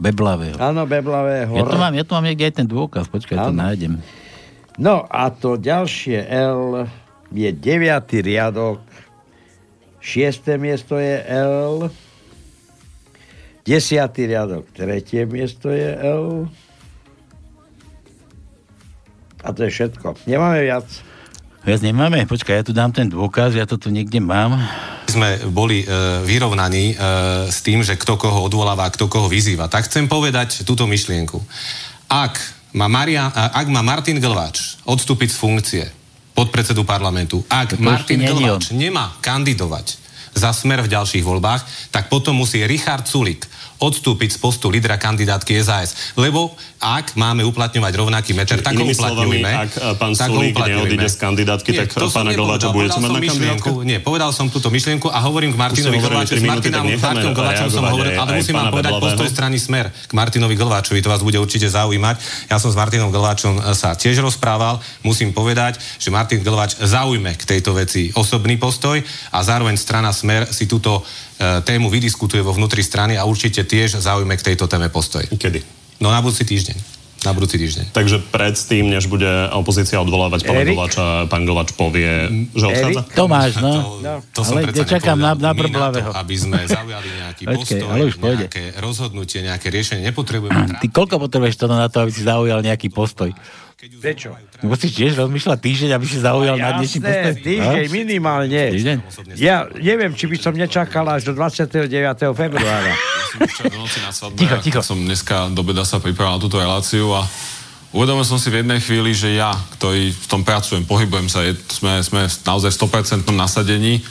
Beblavého. 0.03 0.59
Áno, 0.59 0.83
beblavé 0.83 1.47
hor. 1.47 1.63
Ja 1.63 1.65
to 1.71 1.79
mám, 1.79 1.95
ja 1.95 2.03
to 2.03 2.19
mám 2.19 2.27
niekde 2.27 2.51
aj 2.51 2.55
ten 2.59 2.67
dôkaz. 2.67 3.07
Počkaj, 3.07 3.39
to 3.39 3.51
Áno. 3.55 3.63
nájdem. 3.63 4.03
No 4.75 5.07
a 5.07 5.31
to 5.31 5.55
ďalšie 5.55 6.27
L 6.27 6.91
je 7.31 7.49
deviatý 7.55 8.19
riadok, 8.19 8.83
šiesté 10.03 10.59
miesto 10.59 10.99
je 10.99 11.23
L, 11.23 11.87
desiatý 13.63 14.27
riadok, 14.27 14.67
tretie 14.75 15.23
miesto 15.23 15.71
je 15.71 15.91
L. 16.03 16.51
A 19.43 19.49
to 19.55 19.67
je 19.67 19.71
všetko. 19.71 20.27
Nemáme 20.27 20.67
viac. 20.67 20.87
Viac 21.63 21.79
nemáme? 21.79 22.27
Počkaj, 22.27 22.55
ja 22.59 22.65
tu 22.67 22.75
dám 22.75 22.91
ten 22.91 23.07
dôkaz, 23.07 23.55
ja 23.55 23.63
to 23.71 23.79
tu 23.79 23.95
niekde 23.95 24.19
mám. 24.19 24.59
sme 25.07 25.39
boli 25.47 25.85
e, 25.85 25.87
vyrovnaní 26.27 26.91
e, 26.91 26.95
s 27.47 27.63
tým, 27.63 27.87
že 27.87 27.95
kto 27.95 28.19
koho 28.19 28.43
odvoláva, 28.49 28.91
kto 28.91 29.07
koho 29.07 29.31
vyzýva. 29.31 29.71
Tak 29.71 29.87
chcem 29.87 30.11
povedať 30.11 30.67
túto 30.67 30.91
myšlienku. 30.91 31.39
Ak 32.11 32.41
má, 32.75 32.91
Maria, 32.91 33.31
a- 33.31 33.63
ak 33.63 33.71
má 33.71 33.79
Martin 33.79 34.19
Glváč 34.19 34.81
odstúpiť 34.83 35.29
z 35.31 35.39
funkcie 35.39 35.85
podpredsedu 36.35 36.83
parlamentu, 36.83 37.45
ak 37.47 37.77
To 37.77 37.85
Martin 37.85 38.27
Glváč 38.27 38.75
nemá 38.75 39.15
kandidovať 39.23 40.03
za 40.33 40.51
smer 40.51 40.81
v 40.83 40.91
ďalších 40.91 41.23
voľbách, 41.23 41.93
tak 41.93 42.09
potom 42.09 42.41
musí 42.41 42.65
Richard 42.65 43.05
Sulik 43.05 43.45
odstúpiť 43.83 44.31
z 44.35 44.39
postu 44.39 44.71
lídra 44.71 44.95
kandidátky 44.95 45.59
SAS. 45.59 46.15
Lebo 46.15 46.55
ak 46.79 47.19
máme 47.19 47.43
uplatňovať 47.47 47.93
rovnaký 47.99 48.31
meter, 48.35 48.63
tak 48.63 48.79
ho 48.79 48.87
Inými 48.87 48.95
slovami, 48.95 49.43
uplatňujme. 49.43 49.51
ak, 49.55 49.71
e, 49.75 49.99
pán 49.99 50.13
tak 50.15 50.29
Sulík 50.31 50.55
uplatňujme. 50.55 50.79
neodíde 50.79 51.09
z 51.11 51.17
kandidátky, 51.19 51.71
tak 51.75 51.89
to 51.91 52.07
som 52.07 52.23
pána. 52.23 52.31
Glváča 52.35 52.69
budete 52.71 52.99
mať 52.99 53.11
na 53.11 53.21
kandidátke? 53.23 53.71
Nie, 53.83 53.99
povedal 53.99 54.31
som 54.31 54.47
túto 54.51 54.71
myšlienku 54.71 55.11
a 55.11 55.19
hovorím 55.27 55.55
k 55.55 55.59
Martinovi 55.59 55.99
tri 55.99 56.39
S 56.39 56.43
tak 56.43 56.51
Martinom, 56.51 57.35
Glváčom 57.35 57.69
som 57.71 57.85
hovoril, 57.87 58.15
ale 58.15 58.31
musím 58.39 58.55
vám 58.59 58.71
povedať 58.71 58.93
postoj 58.99 59.29
strany 59.31 59.57
Smer 59.59 59.91
k 59.91 60.13
Martinovi 60.15 60.55
Glváčovi, 60.55 61.03
to 61.03 61.11
vás 61.11 61.23
bude 61.23 61.39
určite 61.39 61.67
zaujímať. 61.67 62.49
Ja 62.51 62.63
som 62.63 62.71
s 62.71 62.77
Martinom 62.79 63.11
Glváčom 63.11 63.59
e, 63.59 63.75
sa 63.75 63.99
tiež 63.99 64.23
rozprával, 64.23 64.79
musím 65.03 65.35
povedať, 65.35 65.83
že 65.99 66.15
Martin 66.15 66.43
Glváč 66.43 66.79
zaujme 66.79 67.35
k 67.35 67.43
tejto 67.47 67.75
veci 67.75 68.15
osobný 68.15 68.59
postoj 68.59 69.03
a 69.31 69.39
zároveň 69.43 69.75
strana 69.75 70.15
Smer 70.15 70.47
si 70.51 70.71
túto 70.71 71.03
tému 71.63 71.91
vydiskutuje 71.91 72.41
vo 72.41 72.55
vnútri 72.55 72.81
strany 72.81 73.19
a 73.19 73.27
určite 73.27 73.67
tiež 73.67 73.99
zaujme 73.99 74.35
k 74.39 74.53
tejto 74.53 74.71
téme 74.71 74.89
postoj. 74.89 75.27
Kedy? 75.27 75.61
No 75.99 76.11
na 76.11 76.23
budúci 76.23 76.47
týždeň. 76.47 77.03
Na 77.23 77.31
budúci 77.31 77.55
týždeň. 77.55 77.95
Takže 77.95 78.19
predtým, 78.35 78.91
než 78.91 79.07
bude 79.07 79.31
opozícia 79.55 79.95
odvolávať 80.03 80.43
pána? 80.43 80.67
Glváča, 80.67 81.31
pán 81.31 81.47
Glváč 81.47 81.71
povie, 81.71 82.27
že 82.51 82.65
odchádza? 82.67 83.03
Tomáš, 83.15 83.63
no. 83.63 84.03
To 84.35 84.43
som 84.43 84.59
ale 84.59 84.67
predsa 84.67 84.83
čakám 84.99 85.15
na, 85.23 85.39
na 85.39 85.55
My 85.55 85.63
to, 85.63 85.71
brblavého. 85.71 86.11
aby 86.19 86.35
sme 86.35 86.67
zaujali 86.67 87.07
nejaký 87.23 87.43
Počkej, 87.47 87.79
postoj, 87.79 87.89
ale 87.95 88.03
už 88.11 88.17
pôjde. 88.19 88.51
nejaké 88.51 88.65
rozhodnutie, 88.83 89.39
nejaké 89.47 89.71
riešenie. 89.71 90.03
Nepotrebujeme 90.11 90.83
Ty 90.83 90.87
koľko 90.91 91.23
potrebuješ 91.23 91.63
to 91.63 91.71
na 91.71 91.87
to, 91.87 92.03
aby 92.03 92.11
si 92.11 92.27
zaujal 92.27 92.59
nejaký 92.59 92.91
postoj? 92.91 93.31
Prečo? 93.83 94.31
Musíš 94.63 94.95
tiež 94.95 95.19
rozmýšľať 95.19 95.59
týždeň, 95.59 95.91
aby 95.99 96.07
si 96.07 96.23
zaujal 96.23 96.55
na 96.55 96.79
dnešný 96.79 97.03
postoj. 97.03 97.35
Týždeň 97.43 97.87
minimálne. 97.91 98.63
Týždeň? 98.79 98.97
Ja 99.43 99.67
neviem, 99.75 100.15
či 100.15 100.31
by 100.31 100.37
som 100.39 100.55
nečakal 100.55 101.03
až 101.11 101.27
do 101.27 101.35
29. 101.35 101.91
februára. 102.31 102.95
Ticho, 104.39 104.57
ticho. 104.63 104.81
Som 104.85 105.03
dneska 105.03 105.51
do 105.51 105.67
beda 105.67 105.83
sa 105.83 105.99
pripravil 105.99 106.37
na 106.37 106.41
túto 106.45 106.61
reláciu 106.63 107.11
a 107.17 107.27
uvedomil 107.91 108.23
som 108.23 108.37
si 108.39 108.53
v 108.53 108.63
jednej 108.63 108.79
chvíli, 108.79 109.17
že 109.17 109.35
ja, 109.35 109.51
ktorý 109.81 110.15
v 110.15 110.27
tom 110.31 110.45
pracujem, 110.45 110.85
pohybujem 110.85 111.33
sa, 111.33 111.41
je, 111.41 111.57
sme, 111.73 112.05
sme 112.05 112.29
naozaj 112.29 112.71
v 112.71 112.79
100% 112.87 113.25
nasadení. 113.33 114.05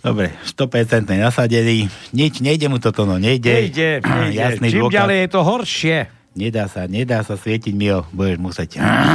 Dobre, 0.00 0.32
100% 0.48 1.12
nasadený. 1.18 1.90
Nič, 2.14 2.38
nejde 2.40 2.70
mu 2.70 2.78
toto, 2.78 3.04
no, 3.04 3.18
nejde. 3.18 3.68
Nejde, 3.68 4.00
nejde. 4.00 4.38
Jasný 4.38 4.68
Čím 4.70 4.80
dôkaz. 4.86 4.96
ďalej 4.96 5.18
je 5.18 5.28
to 5.28 5.40
horšie. 5.42 5.96
Nedá 6.34 6.66
sa, 6.66 6.90
nedá 6.90 7.22
sa 7.22 7.38
svietiť, 7.38 7.70
Mio. 7.78 8.02
Budeš 8.10 8.38
musieť 8.42 8.70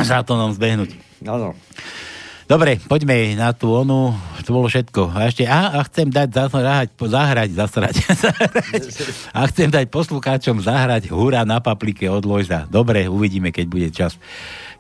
za 0.08 0.24
to 0.24 0.40
nám 0.40 0.56
zbehnúť. 0.56 0.96
Áno. 1.28 1.52
Dobre, 2.50 2.82
poďme 2.82 3.38
na 3.38 3.54
tú 3.54 3.70
onu. 3.70 4.16
To 4.42 4.50
bolo 4.58 4.66
všetko. 4.66 5.14
A 5.14 5.30
ešte, 5.30 5.46
a, 5.46 5.78
a 5.78 5.86
chcem 5.86 6.10
dať 6.10 6.50
zahrať, 6.50 6.90
zahrať, 6.98 7.50
zasrať. 7.54 7.96
zahrať. 8.10 8.84
a 9.38 9.40
chcem 9.46 9.70
dať 9.70 9.86
poslucháčom 9.94 10.58
zahrať 10.58 11.14
Hurá 11.14 11.46
na 11.46 11.62
paplike 11.62 12.10
od 12.10 12.26
Lojza. 12.26 12.66
Dobre, 12.66 13.06
uvidíme, 13.06 13.54
keď 13.54 13.66
bude 13.70 13.90
čas. 13.94 14.18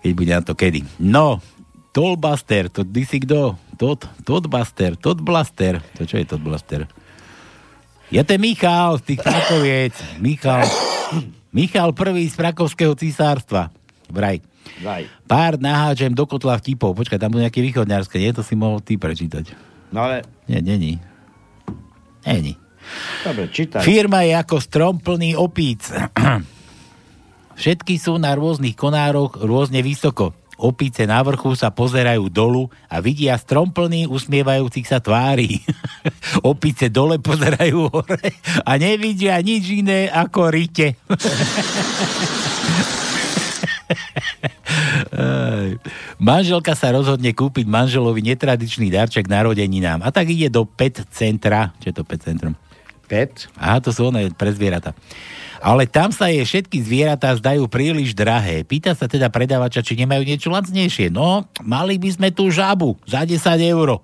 Keď 0.01 0.11
bude 0.17 0.31
na 0.33 0.41
to 0.41 0.57
kedy. 0.57 0.81
No, 0.97 1.43
Tollbuster, 1.93 2.73
to 2.73 2.81
ty 2.81 3.05
si 3.05 3.21
kto? 3.21 3.53
Todd, 3.77 4.07
Toddbuster, 4.25 4.97
Toddblaster. 4.97 5.85
To 5.99 6.09
čo 6.09 6.17
je 6.17 6.25
Toddblaster? 6.25 6.89
Je 8.09 8.21
to 8.25 8.33
Michal 8.41 8.97
z 8.97 9.13
tých. 9.13 9.21
Michal. 10.17 10.65
Michal 11.49 11.97
prvý 11.97 12.29
z 12.29 12.37
Prakovského 12.37 12.93
císárstva. 12.93 13.73
Vraj. 14.09 14.41
Vraj. 14.81 15.09
Pár 15.25 15.57
naháčem 15.57 16.13
do 16.13 16.29
kotla 16.29 16.61
vtipov. 16.61 16.93
Počkaj, 16.93 17.17
tam 17.17 17.33
budú 17.33 17.41
nejaké 17.41 17.61
východňarské. 17.65 18.21
Nie, 18.21 18.37
to 18.37 18.45
si 18.45 18.53
mohol 18.53 18.81
ty 18.85 19.01
prečítať. 19.01 19.53
No 19.89 20.05
ale... 20.05 20.21
Nie, 20.45 20.61
není. 20.61 21.01
Není. 22.21 22.53
Dobre, 23.25 23.49
čítaj. 23.49 23.81
Firma 23.81 24.21
je 24.25 24.33
ako 24.37 24.57
strom 24.61 25.01
plný 25.01 25.33
opíc. 25.33 25.89
Všetky 27.59 27.97
sú 27.97 28.21
na 28.21 28.37
rôznych 28.37 28.77
konároch 28.77 29.41
rôzne 29.41 29.81
vysoko. 29.81 30.37
Opice 30.59 31.07
na 31.07 31.23
vrchu 31.23 31.55
sa 31.55 31.71
pozerajú 31.71 32.27
dolu 32.27 32.67
a 32.91 32.99
vidia 32.99 33.39
strom 33.39 33.71
plný 33.71 34.11
usmievajúcich 34.11 34.83
sa 34.83 34.99
tvári. 34.99 35.63
Opice 36.51 36.91
dole 36.91 37.15
pozerajú 37.23 37.87
hore 37.87 38.35
a 38.67 38.75
nevidia 38.75 39.39
nič 39.39 39.71
iné 39.71 40.11
ako 40.11 40.51
rite. 40.51 40.99
Manželka 46.19 46.75
sa 46.75 46.91
rozhodne 46.91 47.31
kúpiť 47.31 47.65
manželovi 47.65 48.19
netradičný 48.21 48.91
darček 48.91 49.31
narodeninám 49.31 50.03
a 50.03 50.11
tak 50.11 50.29
ide 50.29 50.51
do 50.51 50.67
pet 50.67 51.07
centra. 51.09 51.71
Čo 51.79 51.85
je 51.89 51.95
to 51.95 52.03
pet 52.03 52.21
centrum? 52.21 52.53
Pet? 53.09 53.49
Aha, 53.57 53.81
to 53.81 53.89
sú 53.89 54.13
one 54.13 54.29
pre 54.37 54.53
zvieratá. 54.53 54.93
Ale 55.59 55.89
tam 55.89 56.13
sa 56.13 56.29
jej 56.29 56.45
všetky 56.45 56.79
zvieratá 56.79 57.33
zdajú 57.35 57.65
príliš 57.67 58.13
drahé. 58.15 58.63
Pýta 58.63 58.93
sa 58.93 59.09
teda 59.09 59.27
predávača, 59.33 59.83
či 59.83 59.97
nemajú 59.97 60.23
niečo 60.23 60.53
lacnejšie. 60.53 61.09
No, 61.11 61.49
mali 61.65 61.97
by 61.97 62.09
sme 62.15 62.29
tú 62.31 62.47
žabu 62.47 62.95
za 63.03 63.25
10 63.25 63.41
eur. 63.59 63.99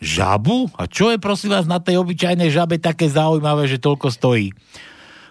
Žabu? 0.00 0.72
A 0.80 0.88
čo 0.88 1.12
je 1.12 1.20
prosím 1.20 1.52
vás 1.52 1.68
na 1.68 1.82
tej 1.82 2.00
obyčajnej 2.00 2.48
žabe 2.48 2.80
také 2.80 3.12
zaujímavé, 3.12 3.68
že 3.68 3.82
toľko 3.82 4.08
stojí? 4.08 4.56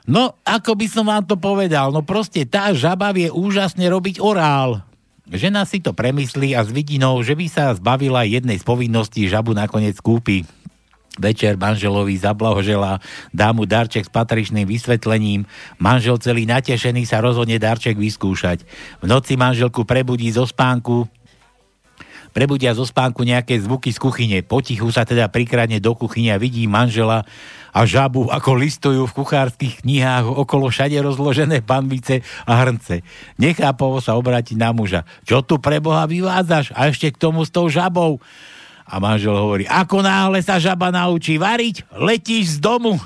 No, 0.06 0.38
ako 0.46 0.78
by 0.78 0.86
som 0.86 1.06
vám 1.10 1.26
to 1.26 1.38
povedal, 1.38 1.90
no 1.94 2.06
proste 2.06 2.46
tá 2.46 2.74
žaba 2.74 3.14
vie 3.14 3.30
úžasne 3.30 3.86
robiť 3.90 4.22
orál. 4.22 4.86
Žena 5.30 5.62
si 5.70 5.78
to 5.78 5.94
premyslí 5.94 6.58
a 6.58 6.66
s 6.66 6.74
vidinou, 6.74 7.22
že 7.22 7.38
by 7.38 7.46
sa 7.46 7.70
zbavila 7.78 8.26
jednej 8.26 8.58
z 8.58 8.66
povinností, 8.66 9.30
žabu 9.30 9.54
nakoniec 9.54 10.02
kúpi. 10.02 10.50
Večer 11.18 11.58
manželovi 11.58 12.16
zablahoželá, 12.22 13.02
dá 13.34 13.50
mu 13.50 13.66
darček 13.66 14.06
s 14.06 14.14
patričným 14.14 14.70
vysvetlením. 14.70 15.50
Manžel 15.82 16.22
celý 16.22 16.46
natešený 16.46 17.10
sa 17.10 17.18
rozhodne 17.20 17.58
darček 17.58 17.98
vyskúšať. 17.98 18.64
V 19.02 19.06
noci 19.10 19.34
manželku 19.34 19.84
prebudí 19.84 20.30
zo 20.30 20.46
spánku, 20.46 21.10
prebudia 22.32 22.78
zo 22.78 22.86
spánku 22.86 23.26
nejaké 23.26 23.58
zvuky 23.60 23.90
z 23.90 24.00
kuchyne. 24.00 24.40
Potichu 24.46 24.88
sa 24.94 25.04
teda 25.04 25.28
prikradne 25.28 25.82
do 25.82 25.98
kuchyne 25.98 26.38
a 26.38 26.42
vidí 26.42 26.64
manžela 26.70 27.26
a 27.70 27.86
žabu, 27.86 28.30
ako 28.30 28.58
listujú 28.58 29.04
v 29.06 29.16
kuchárskych 29.18 29.86
knihách 29.86 30.26
okolo 30.26 30.74
všade 30.74 30.98
rozložené 31.02 31.62
panvice 31.62 32.26
a 32.46 32.66
hrnce. 32.66 33.06
Nechápovo 33.38 34.02
sa 34.02 34.18
obráti 34.18 34.58
na 34.58 34.74
muža. 34.74 35.06
Čo 35.26 35.46
tu 35.46 35.62
pre 35.62 35.78
Boha 35.78 36.10
vyvádzaš? 36.10 36.74
A 36.74 36.90
ešte 36.90 37.14
k 37.14 37.22
tomu 37.22 37.46
s 37.46 37.54
tou 37.54 37.70
žabou. 37.70 38.22
A 38.90 38.98
manžel 38.98 39.38
hovorí, 39.38 39.70
ako 39.70 40.02
náhle 40.02 40.42
sa 40.42 40.58
žaba 40.58 40.90
naučí 40.90 41.38
variť, 41.38 41.86
letíš 41.94 42.58
z 42.58 42.66
domu. 42.66 42.98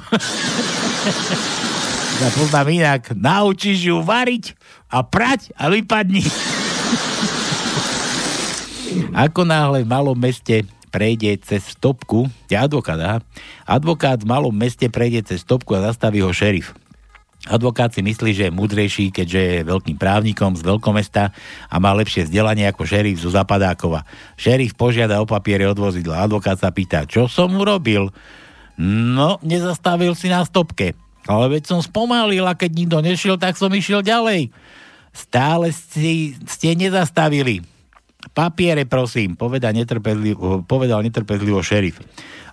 ja 2.24 2.30
poznám 2.32 2.68
inak, 2.72 3.12
naučíš 3.12 3.92
ju 3.92 4.00
variť 4.00 4.56
a 4.88 5.04
prať 5.04 5.52
a 5.60 5.68
vypadni. 5.68 6.24
ako 9.28 9.44
náhle 9.44 9.84
v 9.84 9.92
malom 9.92 10.16
meste 10.16 10.64
prejde 10.88 11.36
cez 11.44 11.76
stopku, 11.76 12.32
je 12.48 12.56
advokát, 12.56 13.02
aha? 13.02 13.20
advokát 13.68 14.24
v 14.24 14.30
malom 14.30 14.56
meste 14.56 14.88
prejde 14.88 15.36
cez 15.36 15.44
stopku 15.44 15.76
a 15.76 15.84
zastaví 15.92 16.24
ho 16.24 16.32
šerif. 16.32 16.72
Advokát 17.44 17.92
si 17.92 18.00
myslí, 18.00 18.32
že 18.32 18.44
je 18.48 18.56
mudrejší, 18.56 19.12
keďže 19.12 19.42
je 19.44 19.68
veľkým 19.68 20.00
právnikom 20.00 20.56
z 20.56 20.64
veľkomesta 20.64 21.36
a 21.68 21.76
má 21.76 21.92
lepšie 21.92 22.32
vzdelanie 22.32 22.64
ako 22.72 22.88
šerif 22.88 23.20
zo 23.20 23.36
Zapadákova. 23.36 24.08
Šerif 24.40 24.80
požiada 24.80 25.20
o 25.20 25.28
papiere 25.28 25.68
od 25.68 25.76
vozidla. 25.76 26.24
Advokát 26.24 26.56
sa 26.56 26.72
pýta, 26.72 27.04
čo 27.04 27.28
som 27.28 27.52
urobil? 27.60 28.16
No, 28.80 29.44
nezastavil 29.44 30.16
si 30.16 30.32
na 30.32 30.48
stopke. 30.48 30.96
Ale 31.28 31.52
veď 31.52 31.68
som 31.68 31.80
spomalil 31.84 32.48
a 32.48 32.56
keď 32.56 32.72
nikto 32.72 32.98
nešiel, 33.04 33.36
tak 33.36 33.60
som 33.60 33.72
išiel 33.76 34.00
ďalej. 34.00 34.48
Stále 35.12 35.76
si, 35.76 36.40
ste 36.48 36.80
nezastavili. 36.80 37.60
Papiere, 38.32 38.88
prosím, 38.88 39.36
povedal 39.36 39.76
netrpezlivo, 39.76 40.64
povedal 40.64 41.04
netrpezlivo 41.04 41.60
šerif 41.60 42.00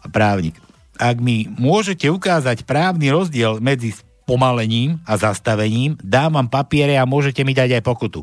a 0.03 0.11
právnik. 0.11 0.59
Ak 0.99 1.23
mi 1.23 1.47
môžete 1.47 2.11
ukázať 2.11 2.67
právny 2.67 3.15
rozdiel 3.15 3.63
medzi 3.63 3.95
pomalením 4.31 5.03
a 5.03 5.19
zastavením, 5.19 5.99
dám 5.99 6.39
vám 6.39 6.47
papiere 6.47 6.95
a 6.95 7.03
môžete 7.03 7.43
mi 7.43 7.51
dať 7.51 7.75
aj 7.79 7.83
pokutu. 7.83 8.23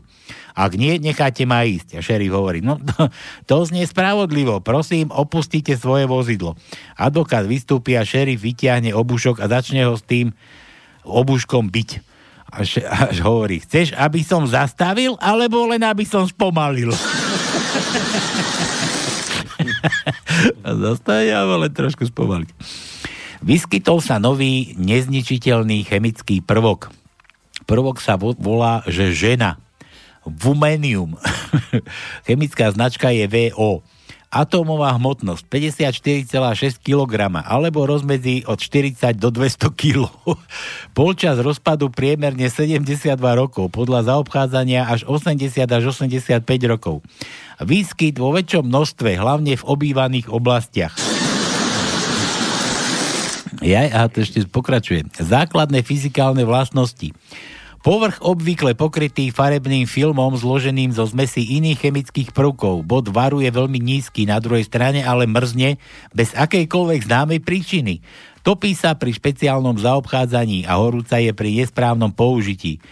Ak 0.56 0.80
nie, 0.80 0.96
necháte 1.04 1.44
ma 1.44 1.68
ísť. 1.68 2.00
A 2.00 2.02
šerif 2.02 2.32
hovorí, 2.32 2.64
no 2.64 2.80
to, 2.80 3.12
to 3.44 3.68
znie 3.68 3.84
spravodlivo, 3.84 4.64
prosím, 4.64 5.12
opustite 5.12 5.76
svoje 5.76 6.08
vozidlo. 6.08 6.56
Advokát 6.96 7.44
vystúpi 7.44 8.00
a 8.00 8.08
šerif 8.08 8.40
vyťahne 8.40 8.96
obušok 8.96 9.44
a 9.44 9.52
začne 9.52 9.84
ho 9.84 10.00
s 10.00 10.04
tým 10.08 10.32
obuškom 11.04 11.68
byť. 11.68 11.90
Až, 12.48 12.88
až 12.88 13.20
hovorí, 13.28 13.60
chceš, 13.60 13.92
aby 14.00 14.24
som 14.24 14.48
zastavil, 14.48 15.20
alebo 15.20 15.68
len 15.68 15.84
aby 15.84 16.08
som 16.08 16.24
spomalil? 16.24 16.96
zastavil, 20.88 21.36
ale 21.36 21.68
trošku 21.68 22.08
spomaliť. 22.08 22.50
Vyskytol 23.42 24.02
sa 24.02 24.18
nový 24.18 24.74
nezničiteľný 24.78 25.86
chemický 25.86 26.42
prvok. 26.42 26.90
Prvok 27.68 28.00
sa 28.00 28.18
volá, 28.18 28.82
že 28.88 29.14
žena. 29.14 29.62
Vumenium. 30.28 31.16
Chemická 32.28 32.72
značka 32.72 33.12
je 33.12 33.28
VO. 33.28 33.84
Atómová 34.28 34.92
hmotnosť 35.00 35.48
54,6 35.48 36.84
kg 36.84 37.32
alebo 37.48 37.88
rozmedzi 37.88 38.44
od 38.44 38.60
40 38.60 39.16
do 39.16 39.32
200 39.32 39.72
kg. 39.72 40.12
Polčas 40.92 41.40
rozpadu 41.40 41.88
priemerne 41.88 42.52
72 42.52 43.16
rokov, 43.24 43.72
podľa 43.72 44.12
zaobchádzania 44.12 44.92
až 44.92 45.08
80 45.08 45.64
až 45.64 45.84
85 45.96 46.44
rokov. 46.68 47.08
Výskyt 47.64 48.20
vo 48.20 48.36
väčšom 48.36 48.68
množstve, 48.68 49.16
hlavne 49.16 49.56
v 49.56 49.64
obývaných 49.64 50.28
oblastiach. 50.28 51.17
Ja, 53.66 53.90
a 53.90 54.06
to 54.06 54.22
ešte 54.22 54.46
pokračuje. 54.46 55.08
Základné 55.18 55.82
fyzikálne 55.82 56.46
vlastnosti. 56.46 57.14
Povrch 57.86 58.20
obvykle 58.20 58.76
pokrytý 58.76 59.32
farebným 59.32 59.88
filmom 59.88 60.36
zloženým 60.36 60.92
zo 60.92 61.08
zmesí 61.08 61.56
iných 61.56 61.88
chemických 61.88 62.30
prvkov. 62.36 62.84
Bod 62.84 63.08
varu 63.08 63.40
je 63.40 63.48
veľmi 63.48 63.80
nízky, 63.80 64.28
na 64.28 64.44
druhej 64.44 64.68
strane 64.68 65.06
ale 65.06 65.24
mrzne 65.24 65.80
bez 66.12 66.36
akejkoľvek 66.36 67.08
známej 67.08 67.40
príčiny. 67.40 68.04
Topí 68.44 68.76
sa 68.76 68.92
pri 68.98 69.16
špeciálnom 69.16 69.80
zaobchádzaní 69.80 70.68
a 70.68 70.76
horúca 70.76 71.16
je 71.22 71.32
pri 71.32 71.64
nesprávnom 71.64 72.12
použití. 72.12 72.84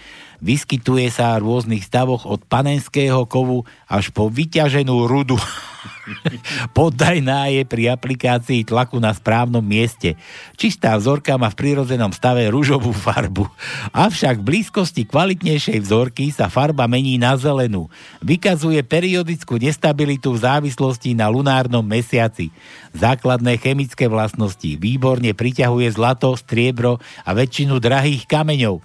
Vyskytuje 0.44 1.08
sa 1.12 1.38
v 1.40 1.48
rôznych 1.48 1.84
stavoch 1.86 2.28
od 2.28 2.44
panenského 2.44 3.24
kovu 3.30 3.64
až 3.88 4.12
po 4.12 4.28
vyťaženú 4.28 5.08
rudu. 5.08 5.40
Poddajná 6.78 7.50
je 7.54 7.64
pri 7.66 7.94
aplikácii 7.94 8.66
tlaku 8.66 8.98
na 9.02 9.14
správnom 9.14 9.62
mieste. 9.62 10.18
Čistá 10.58 10.94
vzorka 10.98 11.38
má 11.38 11.50
v 11.54 11.60
prírodzenom 11.60 12.12
stave 12.14 12.50
rúžovú 12.50 12.94
farbu. 12.94 13.46
Avšak 13.94 14.42
v 14.42 14.48
blízkosti 14.56 15.06
kvalitnejšej 15.10 15.80
vzorky 15.82 16.30
sa 16.34 16.50
farba 16.50 16.86
mení 16.90 17.18
na 17.18 17.38
zelenú. 17.38 17.90
Vykazuje 18.22 18.82
periodickú 18.86 19.58
nestabilitu 19.58 20.34
v 20.34 20.44
závislosti 20.46 21.14
na 21.18 21.30
lunárnom 21.30 21.86
mesiaci. 21.86 22.50
Základné 22.96 23.58
chemické 23.60 24.08
vlastnosti. 24.10 24.78
Výborne 24.78 25.36
priťahuje 25.36 25.88
zlato, 25.94 26.34
striebro 26.38 27.02
a 27.26 27.30
väčšinu 27.36 27.78
drahých 27.82 28.26
kameňov 28.30 28.82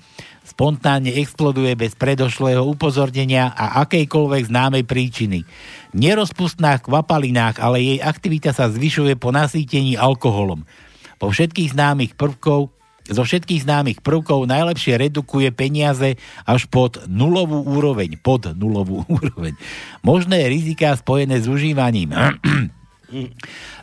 spontánne 0.50 1.14
exploduje 1.14 1.72
bez 1.78 1.94
predošlého 1.94 2.66
upozornenia 2.66 3.54
a 3.54 3.86
akejkoľvek 3.86 4.50
známej 4.50 4.84
príčiny. 4.84 5.46
Nerozpustná 5.94 6.78
v 6.78 6.90
kvapalinách, 6.90 7.62
ale 7.62 7.78
jej 7.78 7.98
aktivita 8.02 8.50
sa 8.50 8.66
zvyšuje 8.66 9.14
po 9.14 9.30
nasýtení 9.30 9.94
alkoholom. 9.94 10.66
Po 11.22 11.30
všetkých 11.30 11.78
známych 11.78 12.18
prvkov 12.18 12.74
zo 13.10 13.26
všetkých 13.26 13.66
známych 13.66 13.98
prvkov 14.06 14.46
najlepšie 14.46 14.94
redukuje 14.94 15.50
peniaze 15.50 16.14
až 16.46 16.70
pod 16.70 17.02
nulovú 17.10 17.66
úroveň. 17.66 18.14
Pod 18.22 18.54
nulovú 18.54 19.02
úroveň. 19.18 19.58
Možné 20.06 20.46
rizika 20.46 20.94
spojené 20.94 21.42
s 21.42 21.50
užívaním. 21.50 22.14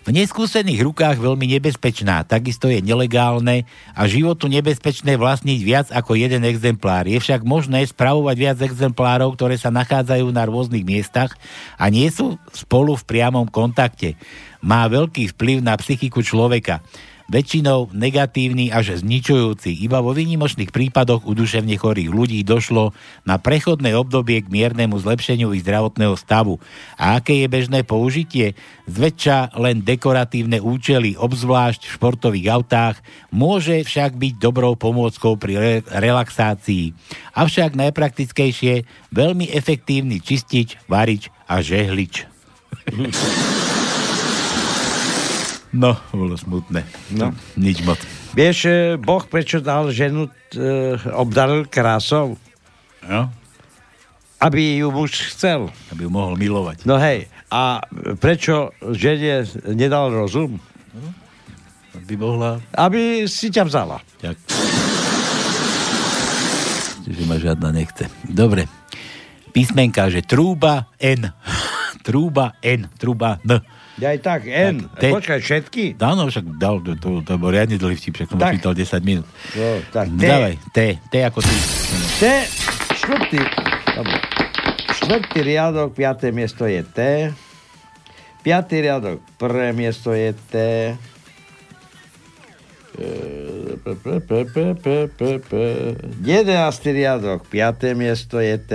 V 0.07 0.09
neskúsených 0.15 0.88
rukách 0.88 1.19
veľmi 1.19 1.45
nebezpečná, 1.59 2.23
takisto 2.23 2.71
je 2.71 2.80
nelegálne 2.80 3.67
a 3.91 4.07
životu 4.07 4.47
nebezpečné 4.47 5.19
vlastniť 5.19 5.59
viac 5.61 5.88
ako 5.91 6.15
jeden 6.15 6.47
exemplár. 6.47 7.03
Je 7.05 7.19
však 7.19 7.43
možné 7.43 7.84
spravovať 7.84 8.36
viac 8.39 8.57
exemplárov, 8.63 9.36
ktoré 9.36 9.59
sa 9.59 9.67
nachádzajú 9.67 10.32
na 10.32 10.47
rôznych 10.47 10.88
miestach 10.88 11.36
a 11.75 11.91
nie 11.91 12.07
sú 12.07 12.39
spolu 12.55 12.95
v 12.95 13.03
priamom 13.03 13.45
kontakte. 13.51 14.15
Má 14.63 14.88
veľký 14.88 15.36
vplyv 15.36 15.59
na 15.59 15.75
psychiku 15.75 16.23
človeka 16.23 16.80
väčšinou 17.28 17.91
negatívny 17.91 18.71
až 18.71 19.03
zničujúci. 19.03 19.75
Iba 19.84 19.99
vo 19.99 20.15
výnimočných 20.15 20.71
prípadoch 20.71 21.28
u 21.28 21.36
duševne 21.36 21.75
chorých 21.75 22.09
ľudí 22.11 22.39
došlo 22.47 22.95
na 23.28 23.36
prechodné 23.36 23.93
obdobie 23.93 24.39
k 24.43 24.51
miernemu 24.51 24.95
zlepšeniu 24.95 25.51
ich 25.51 25.63
zdravotného 25.67 26.15
stavu. 26.15 26.59
A 26.95 27.19
aké 27.19 27.43
je 27.43 27.47
bežné 27.51 27.84
použitie? 27.84 28.55
Zväčša 28.88 29.59
len 29.59 29.84
dekoratívne 29.84 30.63
účely, 30.63 31.19
obzvlášť 31.19 31.86
v 31.86 31.93
športových 31.99 32.47
autách, 32.47 32.95
môže 33.30 33.84
však 33.84 34.15
byť 34.15 34.34
dobrou 34.39 34.80
pomôckou 34.80 35.36
pri 35.36 35.53
re- 35.59 35.84
relaxácii. 35.84 36.95
Avšak 37.36 37.75
najpraktickejšie, 37.75 38.88
veľmi 39.11 39.51
efektívny 39.51 40.23
čistič, 40.23 40.80
varič 40.88 41.28
a 41.51 41.59
žehlič. 41.59 42.23
No, 45.78 45.93
bolo 46.09 46.34
smutné. 46.34 46.82
No. 47.13 47.30
Nič 47.53 47.86
moc. 47.86 48.01
Vieš, 48.34 48.57
e, 48.65 48.78
Boh 48.97 49.21
prečo 49.30 49.61
dal 49.61 49.93
ženu, 49.93 50.25
e, 50.57 50.97
obdaril 51.13 51.69
krásou? 51.69 52.34
No. 53.05 53.30
Aby 54.41 54.82
ju 54.82 54.89
muž 54.89 55.34
chcel. 55.34 55.69
Aby 55.93 56.09
ju 56.09 56.11
mohol 56.13 56.34
milovať. 56.34 56.82
No 56.89 56.97
hej, 56.97 57.30
a 57.53 57.86
prečo 58.17 58.73
žene 58.89 59.45
nedal 59.78 60.09
rozum? 60.09 60.57
Aby 61.93 62.17
mohla... 62.17 62.57
Aby 62.73 63.30
si 63.30 63.53
ťa 63.53 63.69
vzala. 63.69 64.01
Tak. 64.17 64.38
Čiže 67.05 67.21
ma 67.30 67.38
žiadna 67.38 67.69
nechce. 67.69 68.09
Dobre. 68.25 68.65
Písmenka, 69.53 70.09
že 70.09 70.25
trúba 70.25 70.89
N. 70.97 71.30
trúba 72.07 72.57
N. 72.65 72.89
Trúba 72.97 73.38
N. 73.45 73.61
Ja 73.98 74.14
aj 74.14 74.20
tak, 74.22 74.45
N. 74.45 74.86
Tak, 74.86 75.02
te- 75.02 75.10
Počkaj, 75.10 75.39
všetky? 75.41 75.84
Áno, 75.98 76.30
však 76.30 76.45
dal, 76.56 76.78
to, 76.80 76.93
to, 76.95 77.26
to 77.26 77.34
bol 77.36 77.50
riadne 77.50 77.76
dlhý 77.76 77.98
vtip, 77.98 78.14
však 78.14 78.30
som 78.30 78.38
Tak. 78.38 78.54
čítal 78.54 78.74
10 78.78 79.02
minút. 79.02 79.26
No, 79.58 79.68
tak, 79.89 80.06
T. 80.08 80.22
Dávaj, 80.22 80.54
T. 80.70 80.78
T 81.02 81.14
ako 81.20 81.39
ty. 81.41 81.56
T, 82.16 82.24
štvrtý, 82.95 83.39
štvrtý 84.93 85.39
riadok, 85.41 85.89
piaté 85.91 86.30
miesto 86.30 86.64
je 86.64 86.86
T. 86.86 87.00
Piatý 88.39 88.76
riadok, 88.80 89.18
prvé 89.36 89.74
miesto 89.74 90.14
je 90.14 90.30
T. 90.45 90.54
Jedenáctý 96.20 96.89
riadok, 96.91 97.45
piaté 97.45 97.93
miesto 97.93 98.38
je 98.38 98.56
T. 98.58 98.74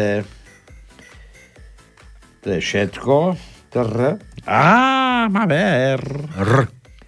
To 2.43 2.47
je 2.49 2.59
všetko. 2.59 3.39
Tr. 3.73 4.21
Á, 4.45 5.33
máme 5.33 5.57
R. 5.97 6.05
R. 6.37 6.53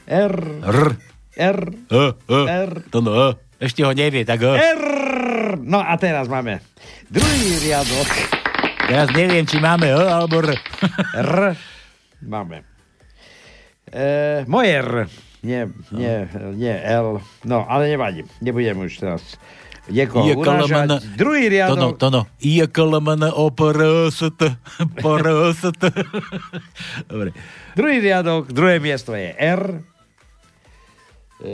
R. 0.09 0.37
R. 0.65 0.81
R. 1.37 1.61
E, 1.93 2.05
e. 2.17 2.41
R. 2.49 2.73
To 2.89 3.05
no, 3.05 3.13
e. 3.13 3.29
Ešte 3.61 3.85
ho 3.85 3.93
nevie, 3.93 4.25
tak 4.25 4.41
e. 4.41 4.57
R. 4.57 4.85
No 5.61 5.85
a 5.85 5.93
teraz 6.01 6.25
máme 6.25 6.65
druhý 7.13 7.61
riadok. 7.61 8.09
Teraz 8.89 9.13
neviem, 9.13 9.45
či 9.45 9.61
máme 9.61 9.93
E 9.93 10.05
alebo 10.09 10.41
R. 10.41 10.57
R. 11.21 11.53
Máme. 12.25 12.65
E, 13.93 14.49
moje 14.49 14.73
R. 14.81 14.93
Nie, 15.45 15.69
nie, 15.93 16.25
nie 16.57 16.75
L. 16.81 17.21
No, 17.45 17.69
ale 17.69 17.93
nevadí. 17.93 18.25
Nebudem 18.41 18.89
už 18.89 19.05
teraz 19.05 19.37
niekoho 19.89 20.25
urážať. 20.41 21.05
Druhý 21.17 21.49
riadok. 21.53 21.99
to 22.01 22.09
no. 22.09 22.25
Je 22.41 22.65
kalamana 22.69 23.33
o 23.37 23.53
PRST. 23.53 24.41
PRST. 25.01 25.83
Dobre. 27.11 27.37
Druhý 27.77 27.99
riadok, 28.01 28.49
druhé 28.55 28.81
miesto 28.81 29.13
je 29.13 29.35
R. 29.35 29.83
E, 31.45 31.53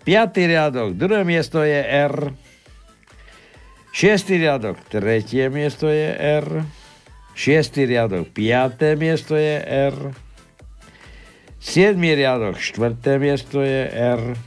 piatý 0.00 0.46
riadok, 0.48 0.94
druhé 0.96 1.26
miesto 1.26 1.60
je 1.60 1.82
R. 1.84 2.32
Šiestý 3.92 4.38
riadok, 4.38 4.78
tretie 4.86 5.50
miesto 5.50 5.90
je 5.90 6.14
R. 6.14 6.64
Šiestý 7.34 7.84
riadok, 7.84 8.30
piaté 8.30 8.94
miesto 8.94 9.34
je 9.34 9.58
R. 9.60 10.14
Siedmý 11.58 12.14
riadok, 12.14 12.56
štvrté 12.56 13.18
miesto 13.18 13.60
je 13.60 13.90
R. 13.90 14.38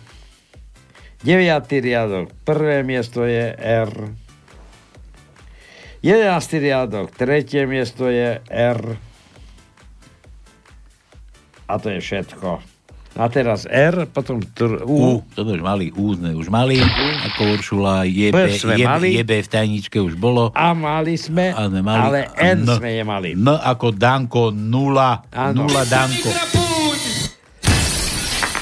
Deviatý 1.21 1.79
riadok, 1.79 2.33
prvé 2.41 2.81
miesto 2.81 3.21
je 3.21 3.53
R. 3.53 3.91
Jedenáctý 6.01 6.57
riadok, 6.57 7.13
tretie 7.13 7.69
miesto 7.69 8.09
je 8.09 8.41
R. 8.49 8.81
A 11.69 11.73
to 11.77 11.93
je 11.93 12.01
všetko. 12.01 12.57
A 13.11 13.27
teraz 13.27 13.67
R, 13.67 14.07
potom 14.07 14.39
tr- 14.39 14.81
U, 14.81 15.19
U. 15.19 15.27
to 15.35 15.43
už 15.43 15.59
mali, 15.59 15.91
U 15.93 16.15
sme 16.15 16.31
už 16.31 16.47
mali, 16.47 16.79
ako 17.27 17.53
Uršula, 17.53 18.07
JB, 18.07 18.33
JB, 18.57 18.81
mali. 18.81 19.09
JB 19.19 19.31
v 19.43 19.49
tajničke 19.51 19.99
už 19.99 20.15
bolo. 20.15 20.49
A 20.55 20.71
mali 20.71 21.19
sme, 21.19 21.51
A 21.51 21.67
mali 21.67 22.01
ale 22.01 22.19
N 22.33 22.63
N. 22.63 22.71
sme 22.71 22.89
nemali. 22.95 23.35
N 23.35 23.45
ako 23.51 23.93
Danko, 23.93 24.49
nula. 24.49 25.27
Áno. 25.29 25.67
Nula 25.67 25.83
Danko. 25.85 26.60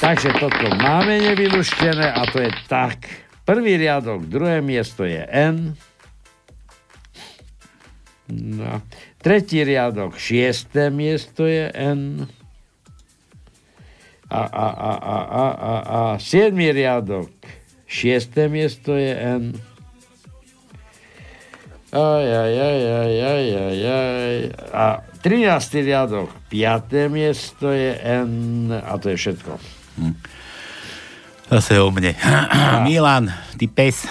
Takže 0.00 0.32
toto 0.40 0.64
máme 0.80 1.20
nevyluštené 1.20 2.08
a 2.16 2.24
to 2.32 2.40
je 2.40 2.48
tak. 2.72 3.04
Prvý 3.44 3.76
riadok, 3.76 4.24
druhé 4.24 4.64
miesto 4.64 5.04
je 5.04 5.20
N. 5.28 5.76
No. 8.32 8.80
Tretí 9.20 9.60
riadok, 9.60 10.16
šiesté 10.16 10.88
miesto 10.88 11.44
je 11.44 11.68
N. 11.76 12.24
A, 14.32 14.40
a, 14.40 14.66
a, 14.72 14.92
a, 14.96 15.18
a, 15.20 15.46
a, 15.52 15.74
a 15.84 16.00
siedmý 16.16 16.72
riadok, 16.72 17.28
šiesté 17.84 18.48
miesto 18.48 18.96
je 18.96 19.12
N. 19.12 19.44
Aj, 21.92 22.24
aj, 22.24 22.52
aj, 22.56 22.78
aj, 22.88 23.12
aj, 23.20 23.46
aj, 23.52 23.78
aj. 23.84 24.34
A 24.72 24.84
13. 25.20 25.84
riadok, 25.84 26.32
5. 26.48 27.12
miesto 27.12 27.68
je 27.68 27.92
N 28.00 28.72
a 28.72 28.96
to 28.96 29.12
je 29.12 29.20
všetko. 29.20 29.79
Zase 31.50 31.82
o 31.82 31.90
mne. 31.90 32.14
Milan, 32.86 33.34
ty 33.58 33.66
pes. 33.66 34.06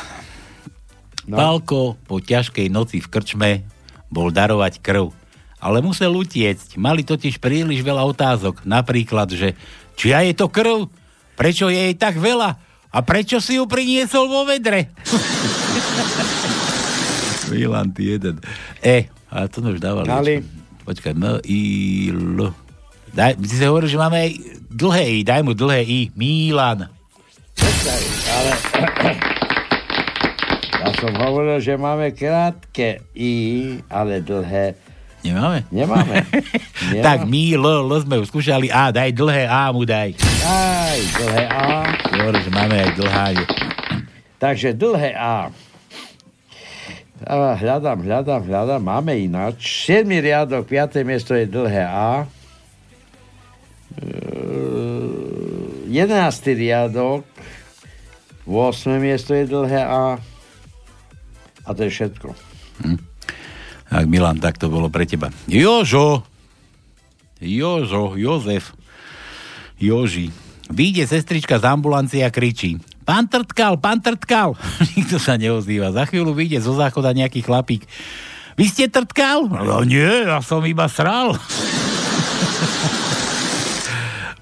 No. 1.29 1.37
Pálko 1.37 1.95
po 2.09 2.19
ťažkej 2.19 2.67
noci 2.73 2.99
v 2.99 3.07
krčme 3.07 3.49
bol 4.09 4.33
darovať 4.33 4.81
krv. 4.81 5.13
Ale 5.59 5.83
musel 5.83 6.15
utiecť. 6.15 6.79
Mali 6.79 7.05
totiž 7.05 7.37
príliš 7.37 7.83
veľa 7.83 8.03
otázok. 8.07 8.65
Napríklad, 8.65 9.29
že 9.31 9.53
čia 9.93 10.25
je 10.25 10.33
to 10.33 10.49
krv? 10.49 10.89
Prečo 11.39 11.71
je 11.71 11.91
jej 11.91 11.95
tak 11.95 12.19
veľa? 12.19 12.59
A 12.89 12.97
prečo 13.05 13.37
si 13.37 13.61
ju 13.61 13.69
priniesol 13.69 14.27
vo 14.27 14.49
vedre? 14.49 14.89
Milan, 17.53 17.93
ty 17.93 18.17
jeden. 18.17 18.41
E, 18.81 19.13
a 19.29 19.45
to 19.45 19.61
už 19.61 19.77
dávali. 19.77 20.09
Dali. 20.09 20.35
Počkaj, 20.85 21.13
M, 21.13 21.37
I, 21.45 21.59
L. 22.09 22.49
Daj, 23.13 23.35
ty 23.41 23.47
si 23.49 23.65
hovoril, 23.65 23.89
že 23.89 23.97
máme 23.97 24.17
aj 24.17 24.31
dlhé 24.69 25.03
I. 25.09 25.19
Daj 25.25 25.41
mu 25.41 25.53
dlhé 25.57 25.81
I. 25.83 25.99
Milan. 26.13 26.87
Počkaj, 27.57 28.01
ale... 28.29 28.51
Ja 30.79 30.95
som 30.95 31.11
hovoril, 31.11 31.59
že 31.59 31.75
máme 31.75 32.15
krátke 32.15 33.03
I, 33.11 33.35
ale 33.91 34.23
dlhé 34.23 34.79
Nemáme? 35.19 35.67
nemáme. 35.75 36.23
Nemáme. 36.95 37.03
Tak 37.03 37.27
my, 37.27 37.59
L, 37.59 37.83
L 37.83 37.91
sme 37.99 38.15
už 38.23 38.31
skúšali 38.31 38.71
A, 38.71 38.87
daj 38.87 39.11
dlhé 39.11 39.43
A 39.43 39.75
mu 39.75 39.83
daj. 39.83 40.15
Aj, 40.47 40.99
dlhé 41.19 41.45
A. 41.51 41.83
Hovorí, 42.15 42.39
že 42.39 42.51
máme 42.55 42.75
aj 42.79 42.91
dlhá. 42.95 43.25
Takže 44.43 44.71
dlhé 44.71 45.11
A. 45.19 45.51
A 47.27 47.33
hľadám, 47.59 47.99
hľadám, 47.99 48.47
hľadám, 48.47 48.79
máme 48.79 49.11
ináč. 49.19 49.83
7. 49.91 50.07
riadok, 50.07 50.63
5. 50.63 51.03
miesto 51.03 51.35
je 51.35 51.43
dlhé 51.43 51.83
A. 51.83 52.23
E, 53.97 54.05
11. 55.89 56.53
riadok, 56.53 57.25
8. 58.45 59.01
miesto 59.01 59.33
je 59.33 59.49
dlhé 59.49 59.81
A. 59.85 60.21
A 61.65 61.69
to 61.73 61.85
je 61.85 61.89
všetko. 61.89 62.33
Tak 63.89 64.05
Milan, 64.05 64.37
tak 64.37 64.61
to 64.61 64.69
bolo 64.69 64.89
pre 64.93 65.09
teba. 65.09 65.33
Jožo. 65.49 66.21
Jožo, 67.41 68.13
Jozef. 68.13 68.77
Joži. 69.81 70.29
Výjde 70.69 71.09
sestrička 71.09 71.57
z 71.57 71.65
ambulancie 71.65 72.21
a 72.21 72.29
kričí. 72.29 72.77
Pán 73.01 73.25
Trtkal, 73.25 73.81
pán 73.81 74.05
Trtkal. 74.05 74.53
Nikto 74.97 75.17
sa 75.17 75.33
neozýva. 75.33 75.89
Za 75.89 76.05
chvíľu 76.05 76.37
vyjde 76.37 76.61
zo 76.61 76.77
záchoda 76.77 77.09
nejaký 77.09 77.41
chlapík. 77.41 77.89
Vy 78.53 78.65
ste 78.69 78.85
Trtkal? 78.85 79.49
No 79.49 79.81
nie, 79.81 80.29
ja 80.29 80.37
som 80.45 80.61
iba 80.69 80.85
sral. 80.85 81.33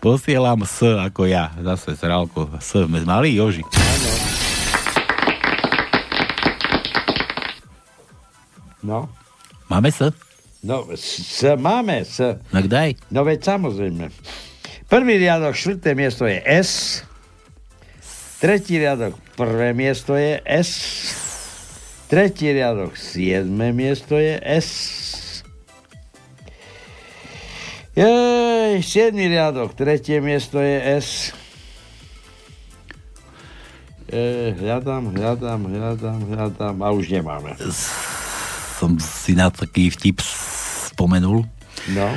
Posielam 0.08 0.64
S 0.64 0.88
ako 0.88 1.28
ja. 1.28 1.51
Zase 1.60 1.91
sralko. 1.99 2.47
S 2.64 2.80
mali, 2.88 3.36
Joži. 3.36 3.60
No. 8.80 9.12
Máme 9.68 9.91
S? 9.91 10.16
No, 10.64 10.88
s, 10.95 11.43
máme, 11.60 12.08
s. 12.08 12.24
Tak 12.39 12.72
daj. 12.72 12.95
No 13.12 13.28
veď 13.28 13.51
samozrejme. 13.51 14.08
Prvý 14.88 15.20
riadok, 15.20 15.51
štvrté 15.51 15.91
miesto 15.91 16.24
je 16.24 16.39
S. 16.39 17.03
Tretí 18.39 18.80
riadok, 18.80 19.12
prvé 19.36 19.76
miesto 19.76 20.16
je 20.16 20.39
S. 20.47 20.72
Tretí 22.08 22.47
riadok, 22.55 22.95
siedme 22.95 23.76
miesto 23.76 24.16
je 24.16 24.39
S. 24.39 24.72
Jej, 27.98 28.86
siedmý 28.86 29.26
riadok, 29.26 29.74
tretie 29.74 30.22
miesto 30.22 30.62
je 30.62 31.02
S. 31.02 31.34
E, 34.06 34.54
hľadám, 34.54 35.18
hľadám, 35.18 35.66
hľadám, 35.66 36.20
hľadám 36.30 36.76
a 36.78 36.93
už 36.93 37.10
nemáme. 37.10 37.58
Som 38.78 39.02
si 39.02 39.34
na 39.34 39.50
taký 39.50 39.89
vtip 39.89 40.22
spomenul. 40.22 41.41
No. 41.98 42.08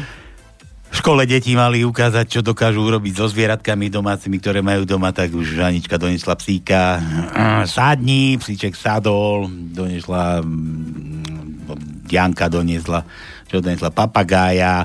V 0.93 0.95
škole 1.01 1.25
deti 1.25 1.57
mali 1.57 1.81
ukázať, 1.81 2.29
čo 2.29 2.41
dokážu 2.45 2.85
urobiť 2.85 3.17
so 3.17 3.25
zvieratkami 3.33 3.89
domácimi, 3.89 4.37
ktoré 4.37 4.61
majú 4.61 4.85
doma, 4.85 5.17
tak 5.17 5.33
už 5.33 5.65
Anička 5.65 5.97
donesla 5.97 6.37
psíka. 6.37 7.01
Sádni, 7.65 8.37
psíček 8.37 8.77
sadol, 8.77 9.49
donesla 9.73 10.45
mm, 10.45 12.05
Janka 12.05 12.53
doniesla, 12.53 13.01
čo 13.49 13.65
donesla 13.65 13.89
papagája, 13.89 14.85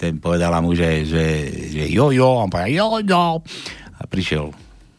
ten 0.00 0.16
povedala 0.16 0.64
mu, 0.64 0.72
že, 0.72 1.04
že, 1.04 1.24
že 1.68 1.84
jo, 1.92 2.08
jo, 2.08 2.40
on 2.40 2.48
povedal 2.48 2.72
jo, 2.72 3.04
jo. 3.04 3.44
A 4.00 4.08
prišiel 4.08 4.48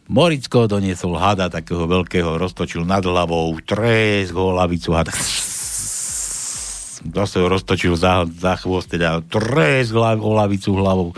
Moricko, 0.06 0.70
doniesol 0.70 1.18
hada 1.18 1.50
takého 1.50 1.90
veľkého, 1.90 2.38
roztočil 2.38 2.86
nad 2.86 3.02
hlavou, 3.02 3.50
tresk 3.66 4.30
ho 4.30 4.54
hlavicu 4.54 4.94
a 4.94 5.02
tak 5.02 5.18
zase 7.18 7.36
ho 7.42 7.50
roztočil 7.50 7.98
za, 7.98 8.22
za 8.30 8.54
chvost, 8.62 8.94
teda 8.94 9.18
tresk 9.26 9.90
hlav, 9.90 10.22
o 10.22 10.38
hlavou. 10.78 11.10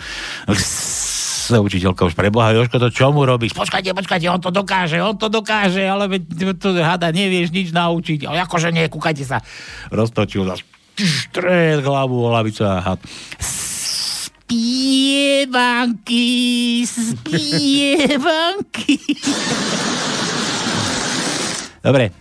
sa 1.45 1.61
učiteľka 1.61 2.09
už 2.09 2.17
preboha, 2.17 2.57
Jožko, 2.57 2.81
to 2.81 2.89
čo 2.89 3.13
mu 3.13 3.29
robíš? 3.29 3.53
Počkajte, 3.53 3.93
počkajte, 3.93 4.33
on 4.33 4.41
to 4.41 4.49
dokáže, 4.49 4.97
on 5.05 5.13
to 5.21 5.29
dokáže, 5.29 5.85
ale 5.85 6.09
veď 6.09 6.57
to 6.57 6.73
hada 6.81 7.13
nevieš 7.13 7.53
nič 7.53 7.69
naučiť. 7.77 8.25
Ale 8.25 8.41
akože 8.49 8.73
nie, 8.73 8.89
kúkajte 8.89 9.29
sa. 9.29 9.45
Roztočil 9.93 10.49
zase 10.49 10.65
tresk 11.37 11.85
hlavu 11.85 12.17
o 12.17 12.33
hlavicu 12.33 12.65
a 12.65 12.81
had 12.81 13.01
spievanky, 14.45 16.29
spievanky. 16.85 18.37
Dobre, 21.81 22.13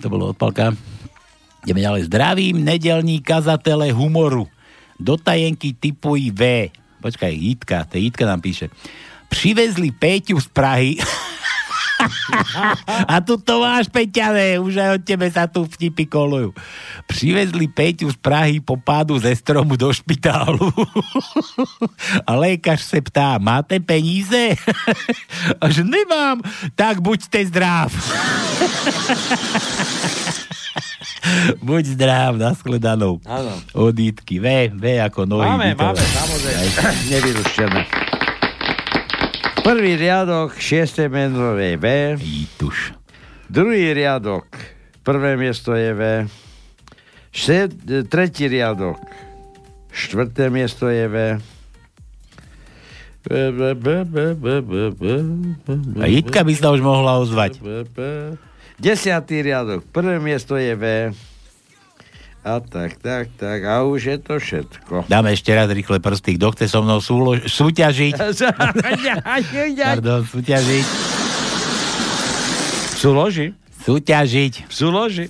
to 0.00 0.08
bolo 0.08 0.32
odpalka. 0.32 0.72
Ideme 1.68 1.84
ďalej. 1.84 2.08
Zdravím 2.08 2.64
nedelní 2.64 3.20
kazatele 3.20 3.92
humoru. 3.92 4.48
Do 4.96 5.20
tajenky 5.20 5.76
typuj 5.76 6.32
V. 6.32 6.72
Počkaj, 7.04 7.32
Jitka, 7.36 7.84
to 7.84 8.00
Jitka 8.00 8.24
nám 8.26 8.40
píše. 8.40 8.72
Přivezli 9.28 9.92
Péťu 9.92 10.40
z 10.40 10.48
Prahy 10.48 10.96
a 13.08 13.18
tu 13.20 13.36
to 13.38 13.60
máš, 13.60 13.90
Peťané, 13.90 14.58
už 14.62 14.74
aj 14.78 14.90
od 14.98 15.02
tebe 15.02 15.26
sa 15.30 15.50
tu 15.50 15.66
vtipy 15.66 16.06
kolujú. 16.06 16.54
Privezli 17.10 17.66
Peťu 17.66 18.10
z 18.12 18.18
Prahy 18.18 18.62
po 18.62 18.78
pádu 18.78 19.18
ze 19.18 19.34
stromu 19.34 19.74
do 19.74 19.90
špitálu. 19.90 20.70
a 22.26 22.30
lékař 22.34 22.80
se 22.80 23.00
ptá, 23.00 23.38
máte 23.38 23.80
peníze? 23.80 24.54
a 25.60 25.64
že 25.70 25.82
nemám, 25.84 26.40
tak 26.74 27.00
buďte 27.00 27.46
zdrav. 27.46 27.90
Buď 31.60 31.84
zdrav, 31.98 32.38
nashledanou. 32.38 33.20
Áno. 33.26 33.52
Odítky, 33.74 34.40
V, 34.40 34.72
V 34.72 34.84
ako 35.02 35.26
nohy. 35.28 35.44
Máme, 35.44 35.74
máme, 35.74 36.00
samozrejme. 36.00 36.64
Nevyrušené. 37.10 38.07
Prvý 39.68 40.00
riadok, 40.00 40.56
šiesté 40.56 41.12
meno 41.12 41.52
je 41.52 41.76
V. 41.76 42.16
Jítuš. 42.16 42.96
Druhý 43.52 43.92
riadok, 43.92 44.48
prvé 45.04 45.36
miesto 45.36 45.76
je 45.76 45.92
V. 45.92 46.24
Šed, 47.28 47.76
tretí 48.08 48.48
riadok, 48.48 48.96
štvrté 49.92 50.48
miesto 50.48 50.88
je 50.88 51.04
V. 51.04 51.16
A 56.00 56.04
Jitka 56.08 56.40
by 56.48 56.52
sa 56.56 56.72
už 56.72 56.80
mohla 56.80 57.20
ozvať. 57.20 57.60
Desiatý 58.80 59.44
riadok, 59.44 59.84
prvé 59.92 60.16
miesto 60.16 60.56
je 60.56 60.72
V. 60.80 61.12
A 62.40 62.60
tak, 62.60 62.96
tak, 62.96 63.28
tak. 63.34 63.58
A 63.62 63.82
už 63.82 64.00
je 64.06 64.18
to 64.18 64.34
všetko. 64.36 65.04
Dáme 65.04 65.30
ešte 65.30 65.50
raz 65.50 65.68
rýchle 65.68 65.98
prsty. 65.98 66.34
Kto 66.34 66.50
chce 66.50 66.66
so 66.66 66.80
mnou 66.80 66.98
súlo- 66.98 67.36
súťažiť? 67.36 68.14
Pardon, 69.90 70.20
súťažiť. 70.22 70.86
Súloži? 72.94 73.54
Súťažiť. 73.80 74.54
Súloži. 74.66 75.26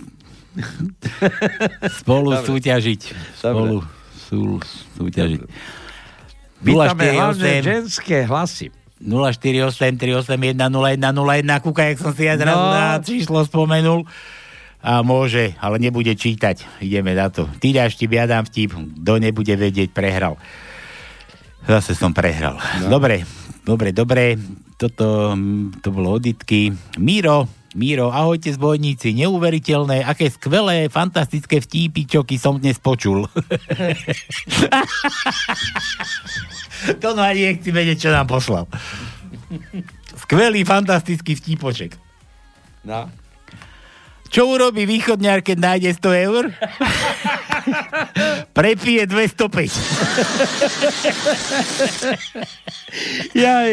Spolu 1.93 2.35
Dobre. 2.35 2.47
súťažiť. 2.47 3.01
Spolu 3.35 3.85
sú, 4.21 4.59
súťažiť. 4.97 5.41
Vítame 6.61 7.05
hlavne 7.13 7.53
ženské 7.61 8.25
hlasy. 8.25 8.73
048 8.99 9.95
381 9.95 10.59
0101 10.59 11.07
Kúka, 11.63 11.87
jak 11.87 11.99
som 11.99 12.11
si 12.11 12.27
ja 12.27 12.35
zrazu 12.35 12.59
No. 12.59 12.75
na 12.75 12.99
číslo 12.99 13.39
spomenul. 13.43 14.03
A 14.79 15.03
môže, 15.03 15.59
ale 15.59 15.83
nebude 15.83 16.15
čítať. 16.15 16.63
Ideme 16.79 17.15
na 17.15 17.29
to. 17.29 17.51
Ty 17.59 17.83
dáš 17.83 17.99
vtip, 17.99 18.15
ja 18.15 18.31
dám 18.31 18.47
vtip. 18.47 18.71
Kto 18.73 19.13
nebude 19.19 19.55
vedieť, 19.59 19.91
prehral. 19.91 20.39
Zase 21.67 21.99
som 21.99 22.15
prehral. 22.15 22.57
No. 22.87 22.99
Dobre, 22.99 23.27
dobre, 23.67 23.91
dobre. 23.91 24.39
Toto, 24.79 25.35
mm, 25.35 25.83
to 25.83 25.91
bolo 25.91 26.23
oditky. 26.23 26.71
Míro, 27.03 27.51
Míro, 27.77 28.09
ahojte 28.09 28.49
zbojníci, 28.49 29.13
neuveriteľné, 29.13 30.01
aké 30.01 30.33
skvelé, 30.33 30.89
fantastické 30.89 31.61
vtípičoky 31.61 32.41
som 32.41 32.57
dnes 32.57 32.81
počul. 32.81 33.29
to 37.03 37.09
no 37.13 37.21
ani 37.21 37.53
nechci 37.53 37.69
vedieť, 37.69 38.09
čo 38.09 38.11
nám 38.11 38.25
poslal. 38.25 38.65
Skvelý, 40.17 40.65
fantastický 40.65 41.37
vtípoček. 41.37 41.93
No. 42.89 43.13
Čo 44.29 44.53
urobí 44.53 44.85
východňar, 44.85 45.41
keď 45.41 45.57
nájde 45.57 45.91
100 45.97 46.25
eur? 46.29 46.53
Prepije 48.59 49.09
205. 49.09 49.73
Jaj, 53.37 53.71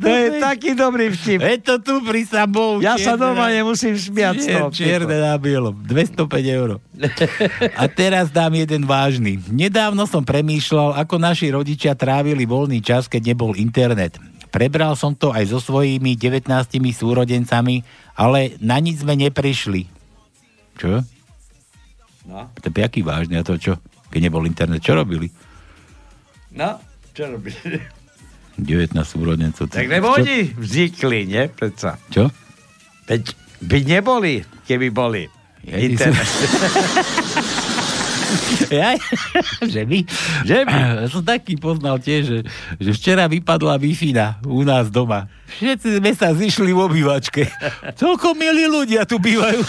to 0.00 0.08
je 0.08 0.28
taký 0.40 0.70
dobrý 0.76 1.08
vtip. 1.12 1.40
Je 1.40 1.58
to 1.64 1.78
tu 1.80 2.04
pri 2.04 2.24
samou. 2.28 2.80
Ja 2.84 3.00
sa 3.00 3.16
doma 3.16 3.48
nemusím 3.48 3.96
smiať 3.96 4.36
z 4.40 4.46
toho. 4.52 4.68
Čierne 4.72 5.16
na 5.16 5.36
bielom. 5.40 5.74
205 5.84 6.58
eur. 6.60 6.80
A 7.80 7.84
teraz 7.88 8.28
dám 8.28 8.52
jeden 8.56 8.84
vážny. 8.84 9.40
Nedávno 9.48 10.04
som 10.04 10.24
premýšľal, 10.24 11.00
ako 11.00 11.16
naši 11.16 11.48
rodičia 11.52 11.96
trávili 11.96 12.44
voľný 12.44 12.84
čas, 12.84 13.08
keď 13.08 13.32
nebol 13.32 13.56
internet. 13.56 14.20
Prebral 14.54 14.94
som 14.94 15.18
to 15.18 15.34
aj 15.34 15.50
so 15.50 15.58
svojimi 15.58 16.14
19 16.14 16.46
súrodencami, 16.94 17.82
ale 18.14 18.54
na 18.62 18.78
nič 18.78 19.02
sme 19.02 19.18
neprišli. 19.18 19.90
Čo? 20.78 21.02
No. 22.30 22.46
To 22.62 22.70
je 22.70 22.82
aký 22.86 23.02
vážny, 23.02 23.34
a 23.34 23.42
to 23.42 23.58
čo? 23.58 23.82
Keď 24.14 24.20
nebol 24.30 24.46
internet, 24.46 24.78
čo 24.78 24.94
robili? 24.94 25.26
No, 26.54 26.78
čo 27.10 27.34
robíš? 27.34 27.58
19 28.54 28.94
súrodencov. 29.02 29.66
Tak 29.74 29.90
lebo 29.90 30.14
oni 30.14 30.54
vznikli, 30.54 31.26
nie? 31.26 31.50
Predsa. 31.50 31.98
Čo? 32.14 32.30
Veď 33.10 33.34
by 33.58 33.78
neboli, 33.82 34.46
keby 34.70 34.94
boli. 34.94 35.26
Ja, 35.66 35.82
Internet. 35.82 36.28
Ja, 38.74 38.96
že 39.74 39.82
my, 39.86 40.00
že 40.42 40.56
som 41.10 41.22
taký 41.22 41.54
poznal 41.58 42.00
tiež, 42.00 42.22
že, 42.26 42.38
že 42.80 42.90
včera 42.94 43.30
vypadla 43.30 43.78
wi 43.78 43.94
u 44.44 44.62
nás 44.66 44.90
doma. 44.90 45.30
Všetci 45.60 46.02
sme 46.02 46.12
sa 46.16 46.34
zišli 46.34 46.74
v 46.74 46.80
obývačke. 46.80 47.46
Celkom 48.00 48.34
milí 48.34 48.66
ľudia 48.66 49.06
tu 49.06 49.22
bývajú. 49.22 49.62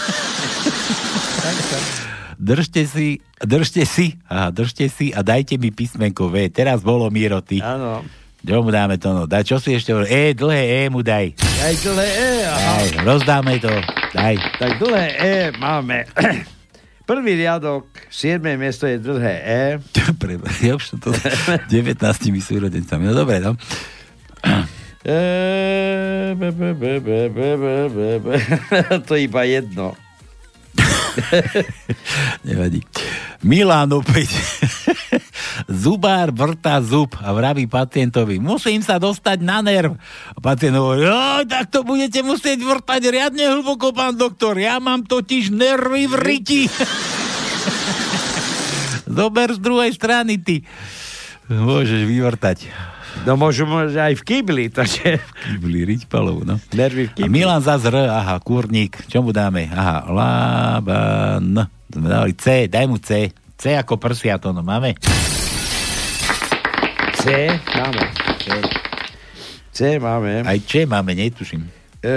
Držte 2.36 2.84
si, 2.84 3.24
držte 3.40 3.82
si, 3.88 4.18
aha, 4.28 4.52
držte 4.52 4.90
si 4.92 5.08
a 5.14 5.24
dajte 5.24 5.56
mi 5.56 5.72
písmenko 5.72 6.28
V. 6.28 6.52
Teraz 6.52 6.84
bolo 6.84 7.08
Miro, 7.08 7.40
ty. 7.40 7.64
Áno. 7.64 8.04
Čo 8.46 8.62
mu 8.62 8.70
dáme 8.70 8.94
to? 9.00 9.10
No? 9.10 9.22
Daj, 9.26 9.42
čo 9.42 9.56
si 9.58 9.74
ešte 9.74 9.90
hovorí? 9.90 10.06
E, 10.06 10.22
dlhé 10.30 10.62
E 10.62 10.80
mu 10.86 11.02
daj. 11.02 11.34
Aj 11.34 11.74
dlhé 11.82 12.08
E, 12.14 12.30
aha. 12.46 12.58
Daj, 12.62 12.88
rozdáme 13.02 13.58
to. 13.58 13.72
Daj. 14.14 14.36
Tak 14.60 14.70
dlhé 14.78 15.06
E 15.18 15.34
máme. 15.58 16.06
Prvý 17.06 17.38
riadok, 17.38 17.86
7. 18.10 18.42
miesto 18.58 18.82
je 18.82 18.98
dlhé 18.98 19.34
E. 19.46 19.62
Dobre, 19.94 20.42
ja 20.58 20.74
už 20.74 20.98
to 20.98 21.14
19 21.70 22.02
súrodencami. 22.42 23.06
No 23.06 23.14
dobre, 23.14 23.38
no. 23.38 23.54
E, 25.06 26.34
be, 26.34 26.50
be, 26.50 26.74
be, 26.74 28.34
to 29.06 29.14
iba 29.14 29.46
jedno. 29.46 29.94
Nevadí. 32.48 32.80
Milan 33.44 33.92
opäť. 33.94 34.30
Zubár 35.82 36.32
vrtá 36.32 36.80
zub 36.84 37.16
a 37.18 37.32
vraví 37.32 37.66
pacientovi, 37.66 38.38
musím 38.38 38.84
sa 38.84 39.00
dostať 39.00 39.38
na 39.40 39.64
nerv. 39.64 39.96
A 40.34 40.38
pacient 40.38 40.76
hovorí, 40.76 41.08
tak 41.48 41.72
to 41.72 41.82
budete 41.82 42.22
musieť 42.22 42.60
vrtať 42.60 43.02
riadne 43.08 43.56
hlboko, 43.56 43.92
pán 43.92 44.16
doktor. 44.16 44.56
Ja 44.60 44.80
mám 44.80 45.04
totiž 45.04 45.52
nervy 45.52 46.08
v 46.08 46.14
riti. 46.20 46.62
Zober 49.16 49.54
z 49.54 49.60
druhej 49.62 49.92
strany, 49.94 50.36
ty. 50.36 50.66
Môžeš 51.46 52.04
vyvrtať. 52.04 52.68
No 53.26 53.34
môžu 53.34 53.66
môže 53.66 53.98
aj 53.98 54.14
v 54.14 54.22
kybli, 54.22 54.64
takže... 54.70 55.18
Kybli, 55.18 55.82
riť 55.82 56.06
palov, 56.06 56.46
no. 56.46 56.62
Nervy 56.70 57.10
v 57.10 57.12
A 57.12 57.14
kybli. 57.18 57.32
Milan 57.34 57.58
zas 57.58 57.82
R, 57.82 58.06
aha, 58.06 58.38
kurník. 58.38 59.02
Čo 59.10 59.18
mu 59.26 59.34
dáme? 59.34 59.66
Aha, 59.66 60.06
Laban. 60.06 61.66
Sme 61.90 62.06
dali 62.06 62.38
C, 62.38 62.70
daj 62.70 62.86
mu 62.86 63.02
C. 63.02 63.34
C 63.58 63.74
ako 63.74 63.98
prsia 63.98 64.38
to, 64.38 64.54
no 64.54 64.62
máme? 64.62 64.94
C 67.18 67.50
máme. 67.50 68.04
C 69.74 69.98
máme. 69.98 70.46
Aj 70.46 70.58
Č 70.62 70.86
máme, 70.86 71.10
netuším. 71.18 71.66
E, 71.98 72.14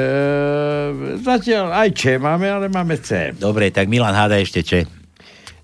zatiaľ 1.25 1.73
aj 1.73 1.89
Č 1.97 2.21
máme, 2.21 2.45
ale 2.45 2.69
máme 2.69 3.01
C. 3.01 3.33
Dobre, 3.33 3.73
tak 3.73 3.89
Milan 3.89 4.13
háda 4.13 4.37
ešte 4.37 4.61
Č. 4.61 4.85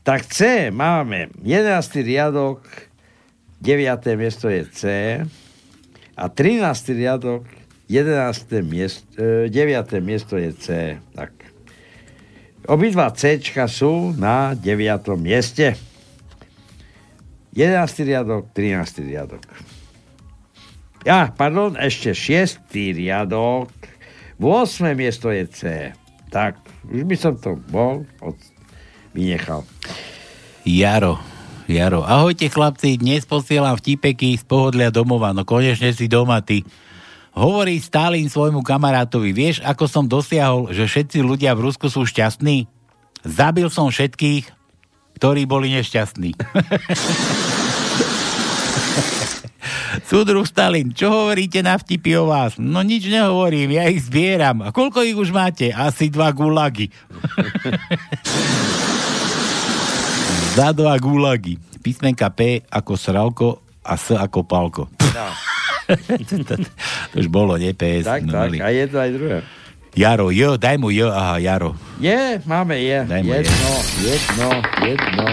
Tak 0.02 0.26
C 0.26 0.74
máme 0.74 1.30
11. 1.46 2.02
riadok, 2.02 2.66
9. 3.66 3.98
miesto 4.14 4.46
je 4.46 4.62
C 4.70 4.82
a 6.14 6.30
13. 6.30 6.94
riadok, 6.94 7.50
11. 7.90 8.62
Miesto, 8.62 9.10
e, 9.18 9.50
9. 9.50 10.06
miesto 10.06 10.38
je 10.38 10.54
C. 10.54 10.68
Tak. 11.18 11.34
Obidva 12.70 13.10
C 13.10 13.42
sú 13.66 14.14
na 14.14 14.54
9. 14.54 15.18
mieste. 15.18 15.74
11. 17.58 18.06
riadok, 18.06 18.54
13. 18.54 19.02
riadok. 19.02 19.42
Ja, 21.02 21.34
pardon, 21.34 21.74
ešte 21.74 22.14
6. 22.14 22.70
riadok, 22.70 23.74
8. 24.38 24.94
miesto 24.94 25.34
je 25.34 25.50
C. 25.50 25.62
Tak, 26.30 26.62
už 26.86 27.02
by 27.02 27.16
som 27.18 27.34
to 27.34 27.58
bol 27.74 28.06
od... 28.22 28.38
vynechal. 29.14 29.66
Jaro. 30.66 31.35
Jaro. 31.66 32.06
Ahojte 32.06 32.46
chlapci, 32.46 33.02
dnes 33.02 33.26
posielam 33.26 33.74
vtipeky 33.74 34.38
z 34.38 34.46
pohodlia 34.46 34.94
domova, 34.94 35.34
no 35.34 35.50
konečne 35.50 35.90
si 35.98 36.06
doma 36.06 36.38
ty. 36.46 36.62
Hovorí 37.34 37.82
Stalin 37.82 38.30
svojmu 38.30 38.62
kamarátovi, 38.62 39.34
vieš, 39.34 39.66
ako 39.66 39.90
som 39.90 40.06
dosiahol, 40.06 40.70
že 40.70 40.86
všetci 40.86 41.26
ľudia 41.26 41.58
v 41.58 41.66
Rusku 41.66 41.90
sú 41.90 42.06
šťastní? 42.06 42.70
Zabil 43.26 43.66
som 43.74 43.90
všetkých, 43.90 44.46
ktorí 45.18 45.50
boli 45.50 45.74
nešťastní. 45.74 46.38
Súdruh 50.06 50.46
Stalin, 50.46 50.94
čo 50.94 51.10
hovoríte 51.10 51.66
na 51.66 51.82
vtipy 51.82 52.14
o 52.22 52.30
vás? 52.30 52.62
No 52.62 52.86
nič 52.86 53.10
nehovorím, 53.10 53.74
ja 53.74 53.90
ich 53.90 54.06
zbieram. 54.06 54.62
A 54.62 54.70
koľko 54.70 55.02
ich 55.02 55.18
už 55.18 55.34
máte? 55.34 55.74
Asi 55.74 56.14
dva 56.14 56.30
gulagy. 56.30 56.94
Za 60.56 60.72
dva 60.72 60.96
gulagy. 60.96 61.60
Písmenka 61.84 62.32
P 62.32 62.64
ako 62.72 62.96
sralko 62.96 63.48
a 63.84 64.00
S 64.00 64.16
ako 64.16 64.48
palko. 64.48 64.88
No. 64.88 65.28
to, 66.48 66.56
to 67.12 67.16
už 67.20 67.28
bolo, 67.28 67.60
nie 67.60 67.76
PS. 67.76 68.08
Tak, 68.08 68.24
tak, 68.24 68.32
mali. 68.32 68.64
a 68.64 68.72
jedno 68.72 68.98
aj 69.04 69.12
druhé. 69.12 69.38
Jaro, 70.00 70.32
jo, 70.32 70.56
daj 70.56 70.80
mu 70.80 70.96
jo, 70.96 71.12
aha, 71.12 71.44
Jaro. 71.44 71.76
Je, 72.00 72.40
máme 72.48 72.80
je. 72.80 73.04
Daj 73.04 73.22
mu 73.28 73.32
jedno, 73.36 73.72
jedno, 74.00 74.50
jedno. 74.80 75.26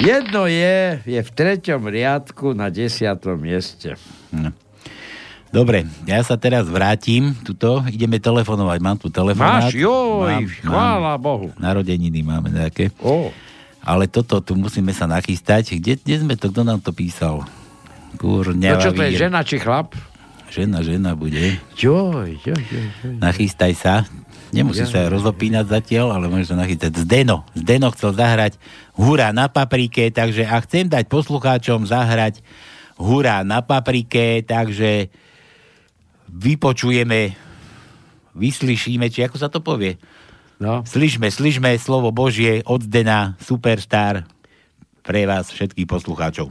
Jedno 0.00 0.42
je, 0.48 0.76
je 1.04 1.20
v 1.20 1.30
treťom 1.36 1.84
riadku 1.84 2.56
na 2.56 2.72
desiatom 2.72 3.36
mieste. 3.36 4.00
No. 4.32 4.48
Dobre, 5.52 5.84
ja 6.08 6.24
sa 6.24 6.40
teraz 6.40 6.72
vrátim, 6.72 7.36
tuto, 7.44 7.84
ideme 7.92 8.16
telefonovať, 8.16 8.78
mám 8.80 8.96
tu 8.96 9.12
telefonát. 9.12 9.68
Máš, 9.68 9.76
joj, 9.76 10.40
chvála 10.64 11.20
Bohu. 11.20 11.52
Narodeniny 11.60 12.24
máme 12.24 12.48
nejaké. 12.48 12.88
O. 13.04 13.28
Ale 13.84 14.08
toto, 14.08 14.40
tu 14.40 14.56
musíme 14.56 14.96
sa 14.96 15.04
nachystať. 15.04 15.76
Kde, 15.76 16.00
kde 16.00 16.16
sme 16.24 16.34
to, 16.40 16.48
kto 16.48 16.64
nám 16.64 16.80
to 16.80 16.96
písal? 16.96 17.44
Kurňa. 18.16 18.70
No 18.72 18.80
čo 18.80 18.96
to 18.96 19.04
je, 19.04 19.20
žena 19.20 19.44
či 19.44 19.60
chlap? 19.60 19.92
Žena, 20.48 20.80
žena 20.80 21.12
bude. 21.12 21.60
Joj, 21.76 22.40
joj, 22.40 22.62
joj, 22.64 22.88
joj. 23.04 23.14
Nachystaj 23.20 23.72
sa. 23.76 24.08
Nemusí 24.54 24.86
sa 24.86 25.10
rozopínať 25.10 25.66
zatiaľ, 25.66 26.14
ale 26.14 26.30
môžeš 26.30 26.54
sa 26.54 26.60
nachystať. 26.62 26.94
Zdeno. 27.02 27.42
Zdeno 27.58 27.90
chcel 27.90 28.14
zahrať 28.14 28.54
Hurá 28.94 29.34
na 29.34 29.50
paprike, 29.50 30.14
takže 30.14 30.46
a 30.46 30.62
chcem 30.62 30.86
dať 30.86 31.10
poslucháčom 31.10 31.90
zahrať 31.90 32.38
Hurá 32.94 33.42
na 33.42 33.66
paprike, 33.66 34.46
takže 34.46 35.10
vypočujeme, 36.30 37.34
vyslyšíme, 38.38 39.10
či 39.10 39.26
ako 39.26 39.36
sa 39.42 39.50
to 39.50 39.58
povie? 39.58 39.98
No. 40.64 40.80
Slyšme, 40.88 41.28
slyšme 41.28 41.76
slovo 41.76 42.08
Božie 42.08 42.64
od 42.64 42.80
Zdena, 42.80 43.36
superstar 43.36 44.24
pre 45.04 45.28
vás 45.28 45.52
všetkých 45.52 45.84
poslucháčov. 45.84 46.48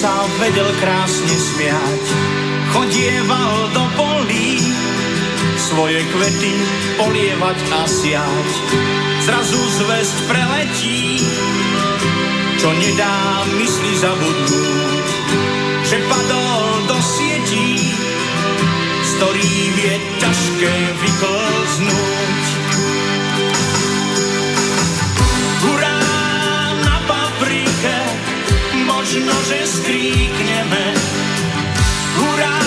Sa 0.00 0.24
vedel 0.40 0.64
krásne 0.80 1.36
smiať. 1.36 2.04
Chodieval 2.72 3.68
do 3.76 3.84
polí, 4.00 4.64
svoje 5.60 6.00
kvety 6.08 6.56
polievať 6.96 7.58
a 7.68 7.84
siať. 7.84 8.48
Zrazu 9.28 9.60
zväzť 9.60 10.16
preletí, 10.24 11.20
čo 12.56 12.72
nedá 12.80 13.44
mysli 13.60 13.92
zabudnúť, 14.00 15.08
že 15.84 15.96
padol 16.08 16.64
do 16.88 16.96
sietí, 17.04 17.92
z 19.04 19.10
ktorých 19.20 19.74
je 19.84 19.94
ťažké 20.16 20.74
vyklznúť. 20.96 22.49
Že 29.50 29.66
skríkneme. 29.66 30.84
Hurá 32.14 32.62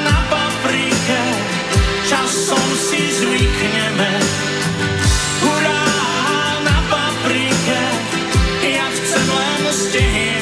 na 0.00 0.16
paprike, 0.32 1.22
časom 2.08 2.68
si 2.88 3.04
zvykneme. 3.20 4.12
Hurá 5.44 5.84
na 6.64 6.78
paprike, 6.88 7.82
ja 8.64 8.86
chcem 8.96 9.26
len 9.28 9.62
stehienko. 9.68 10.35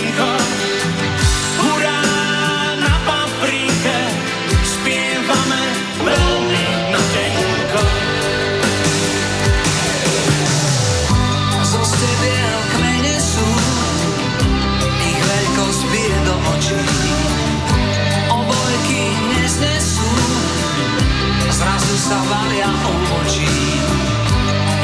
Sa 22.04 22.20
valia 22.28 22.68
obočí. 22.84 23.48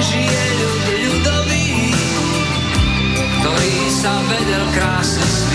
Žije 0.00 0.44
ľud 0.56 0.84
ľudový, 1.04 1.92
ktorý 3.36 3.76
sa 3.92 4.14
vedel 4.24 4.64
krásne 4.72 5.28
Tak 5.28 5.49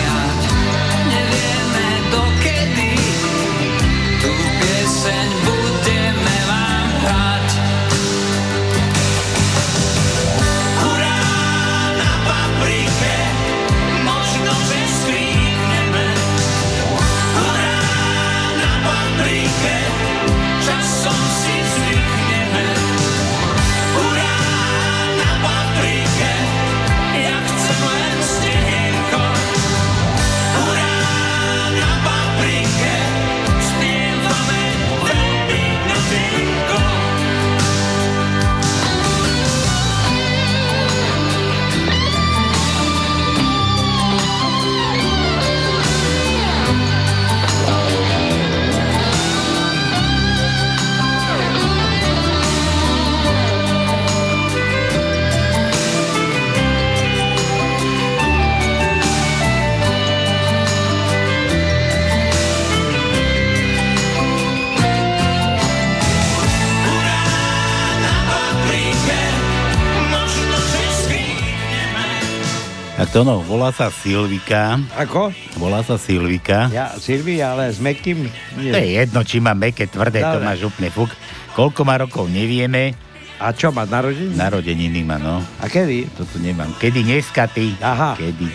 to 73.16 73.24
no, 73.24 73.40
volá 73.48 73.72
sa 73.72 73.88
Silvika. 73.88 74.76
Ako? 75.00 75.32
Volá 75.56 75.80
sa 75.88 75.96
Silvika. 75.96 76.68
Ja, 76.68 76.92
Silvia, 77.00 77.56
ale 77.56 77.72
s 77.72 77.80
mekým... 77.80 78.28
To 78.60 78.76
je 78.76 78.92
jedno, 78.92 79.24
či 79.24 79.40
má 79.40 79.56
meké, 79.56 79.88
tvrdé, 79.88 80.20
to 80.20 80.36
Dobre. 80.36 80.44
máš 80.44 80.68
úplne 80.68 80.92
fuk. 80.92 81.16
Koľko 81.56 81.88
má 81.88 81.96
rokov, 81.96 82.28
nevieme. 82.28 82.92
A 83.40 83.56
čo 83.56 83.72
má, 83.72 83.88
narodeniny? 83.88 84.36
Narodeniny 84.36 85.00
má, 85.08 85.16
no. 85.16 85.40
A 85.64 85.72
kedy? 85.72 86.12
To 86.20 86.28
tu 86.28 86.44
nemám. 86.44 86.76
Kedy 86.76 87.08
dneska 87.08 87.48
ty? 87.48 87.72
Aha. 87.80 88.20
Kedy? 88.20 88.52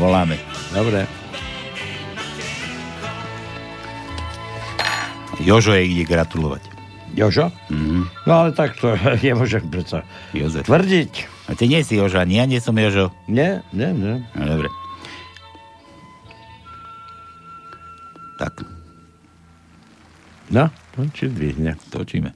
Voláme. 0.00 0.40
Dobre. 0.72 1.04
Jožo 5.44 5.76
jej 5.76 5.92
ide 5.92 6.08
gratulovať. 6.08 6.64
Jožo? 7.12 7.52
Mhm. 7.68 8.08
No 8.24 8.32
ale 8.32 8.56
tak 8.56 8.80
to 8.80 8.96
nemôžem 9.20 9.60
predsa 9.68 10.08
Jozef. 10.32 10.64
tvrdiť. 10.64 11.35
A 11.46 11.54
ty 11.54 11.70
nie 11.70 11.78
si 11.86 11.94
Jožo, 11.94 12.18
ani 12.18 12.42
ja 12.42 12.44
nie 12.46 12.58
som 12.58 12.74
Jožo. 12.74 13.14
Nie, 13.30 13.62
nie, 13.70 13.94
nie. 13.94 14.18
No, 14.34 14.42
dobre. 14.46 14.68
Tak, 18.36 18.52
No, 20.46 20.70
to 20.94 21.02
či 21.10 21.26
dvihne. 21.26 21.74
točíme. 21.90 22.30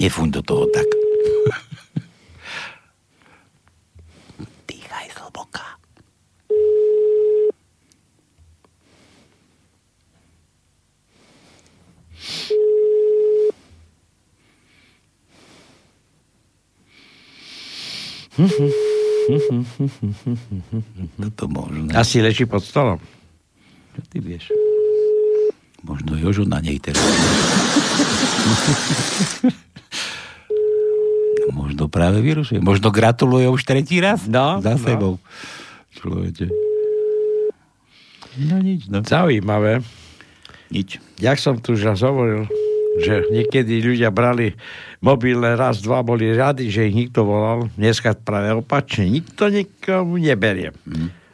Nefuň 0.00 0.28
do 0.32 0.40
toho 0.40 0.64
tak. 0.72 0.88
Dýchaj 4.72 5.06
zhlboka. 5.12 5.69
Toto 21.20 21.44
možno. 21.46 21.92
Asi 21.94 22.18
leží 22.22 22.46
pod 22.48 22.64
stolom. 22.64 22.98
Čo 23.96 24.00
ty 24.10 24.18
vieš? 24.18 24.50
Možno 25.80 26.16
Jožo 26.16 26.44
na 26.44 26.60
nej 26.60 26.76
teraz. 26.80 27.00
Možno 31.50 31.88
práve 31.90 32.20
vyrušuje. 32.20 32.60
Možno 32.62 32.92
gratuluje 32.92 33.48
už 33.48 33.64
tretí 33.64 33.98
raz. 33.98 34.28
No, 34.28 34.60
Za 34.60 34.76
no. 34.76 34.80
sebou. 34.80 35.12
Človeče. 35.98 36.46
No 38.46 38.56
nič, 38.62 38.86
no. 38.86 39.02
Zaujímavé. 39.02 39.82
Nič. 40.70 41.02
Jak 41.18 41.36
som 41.42 41.58
tu 41.58 41.74
už 41.74 41.98
hovoril, 41.98 42.46
že 42.98 43.30
niekedy 43.30 43.78
ľudia 43.78 44.10
brali 44.10 44.58
mobilné 44.98 45.54
raz, 45.54 45.78
dva, 45.78 46.02
boli 46.02 46.34
radi, 46.34 46.66
že 46.66 46.90
ich 46.90 46.96
nikto 46.96 47.22
volal. 47.22 47.70
Dneska 47.78 48.18
práve 48.18 48.50
opačne. 48.50 49.06
Nikto 49.06 49.46
nikomu 49.46 50.18
neberie. 50.18 50.74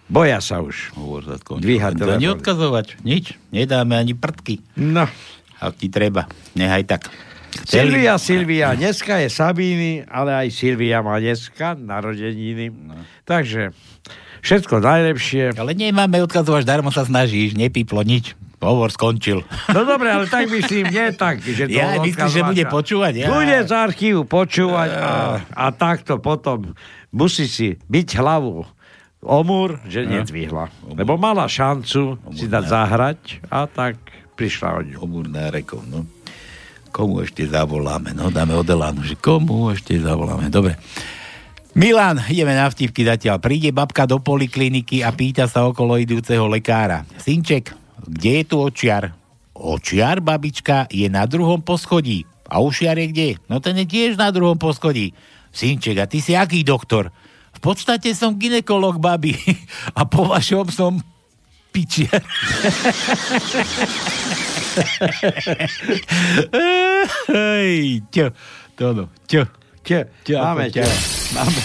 Boja 0.06 0.38
sa 0.38 0.60
už. 0.60 0.94
Hovor. 0.94 1.26
Dvíhať 1.58 1.92
To 1.96 2.00
telefón. 2.04 2.22
neodkazovať. 2.22 2.86
Nič. 3.02 3.34
Nedáme 3.50 3.96
ani 3.96 4.14
prdky. 4.14 4.62
No. 4.78 5.08
Ak 5.56 5.80
ti 5.80 5.88
treba. 5.88 6.28
Nehaj 6.54 6.84
tak. 6.86 7.08
Silvia, 7.64 8.20
Silvia, 8.20 8.76
dneska 8.76 9.16
je 9.16 9.32
Sabíny, 9.32 10.04
ale 10.04 10.44
aj 10.44 10.52
Silvia 10.52 11.00
má 11.00 11.16
dneska 11.16 11.72
narodeniny. 11.72 12.68
No. 12.68 13.00
Takže 13.24 13.72
všetko 14.44 14.84
najlepšie. 14.84 15.56
Ale 15.56 15.72
nemáme 15.72 16.20
odkazovať, 16.20 16.68
darmo 16.68 16.92
sa 16.92 17.08
snažíš. 17.08 17.56
Nepíplo 17.56 18.04
nič. 18.04 18.36
Hovor 18.66 18.90
skončil. 18.90 19.46
No 19.70 19.80
dobre, 19.82 20.10
ale 20.10 20.26
tak 20.26 20.50
myslím, 20.50 20.90
nie 20.90 21.06
tak, 21.14 21.38
že 21.38 21.64
to 21.64 21.72
Ja, 21.72 21.96
myslíš, 21.96 22.28
že 22.28 22.42
bude 22.42 22.64
počúvať? 22.66 23.12
Ja. 23.16 23.26
Bude 23.30 23.56
z 23.62 23.70
archívu 23.70 24.26
počúvať 24.26 24.90
a, 24.92 25.12
a 25.46 25.64
takto 25.70 26.18
potom 26.18 26.74
musí 27.08 27.46
si 27.46 27.78
byť 27.80 28.08
hlavu 28.18 28.66
omúr, 29.22 29.78
že 29.84 30.02
No. 30.02 30.18
nedvihla. 30.18 30.66
Lebo 30.92 31.14
mala 31.14 31.46
šancu 31.46 32.18
si 32.30 32.46
dať 32.46 32.64
zahrať 32.66 33.20
a 33.46 33.64
tak 33.64 33.96
prišla 34.34 34.68
o 34.68 34.80
ňu. 34.82 34.96
Omúr 35.00 35.24
nárekov, 35.26 35.86
no. 35.86 36.02
Komu 36.90 37.20
ešte 37.20 37.44
zavoláme? 37.44 38.10
No, 38.12 38.28
dáme 38.28 38.52
odelánu, 38.52 39.02
že 39.02 39.14
komu 39.14 39.68
ešte 39.70 39.94
zavoláme. 39.96 40.48
Dobre. 40.48 40.74
Milan, 41.76 42.24
ideme 42.24 42.56
na 42.56 42.72
vtipky 42.72 43.04
zatiaľ. 43.04 43.36
Príde 43.36 43.68
babka 43.68 44.08
do 44.08 44.16
polikliniky 44.16 45.04
a 45.04 45.12
pýta 45.12 45.44
sa 45.44 45.68
okolo 45.68 46.00
idúceho 46.00 46.48
lekára. 46.48 47.04
Synček, 47.20 47.68
kde 48.06 48.30
je 48.42 48.44
tu 48.46 48.56
očiar? 48.62 49.12
Očiar, 49.56 50.22
babička, 50.22 50.86
je 50.88 51.10
na 51.10 51.26
druhom 51.26 51.60
poschodí. 51.62 52.24
A 52.46 52.62
ušiar 52.62 52.98
je 52.98 53.06
kde? 53.10 53.28
No 53.50 53.58
ten 53.58 53.74
je 53.82 53.86
tiež 53.86 54.14
na 54.16 54.30
druhom 54.30 54.58
poschodí. 54.58 55.12
Synček, 55.50 55.98
a 55.98 56.06
ty 56.06 56.22
si 56.22 56.38
aký 56.38 56.62
doktor? 56.62 57.10
V 57.56 57.60
podstate 57.64 58.12
som 58.12 58.36
ginekolog, 58.36 59.00
babi. 59.00 59.32
A 59.98 60.04
po 60.04 60.28
vašom 60.28 60.68
som 60.68 61.00
pičiar. 61.72 62.20
Hej, 67.32 68.04
čo? 68.12 68.28
To 68.76 68.92
no, 68.92 69.08
čo? 69.24 69.48
Čo? 69.80 70.04
Čo, 70.20 70.36
Máme 70.36 70.68
ťa. 70.68 70.84
Máme. 71.36 71.62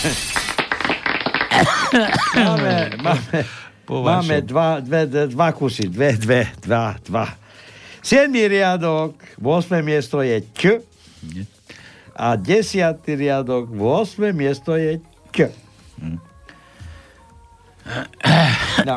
máme, 2.36 2.76
máme, 3.04 3.38
Po 3.92 4.08
máme 4.08 4.40
dva, 4.48 4.80
dve, 4.80 5.04
dve, 5.04 5.28
dva 5.36 5.52
kusy. 5.52 5.92
Dve, 5.92 6.16
dve, 6.16 6.48
dva, 6.64 6.96
dva. 7.04 7.28
Siedmý 8.00 8.48
riadok, 8.48 9.20
8. 9.36 9.84
miesto 9.84 10.24
je 10.24 10.40
Č. 10.56 10.80
A 12.16 12.40
desiatý 12.40 13.20
riadok, 13.20 13.68
8. 13.68 14.32
miesto 14.32 14.80
je 14.80 15.04
Č. 15.36 15.52
No. 18.88 18.96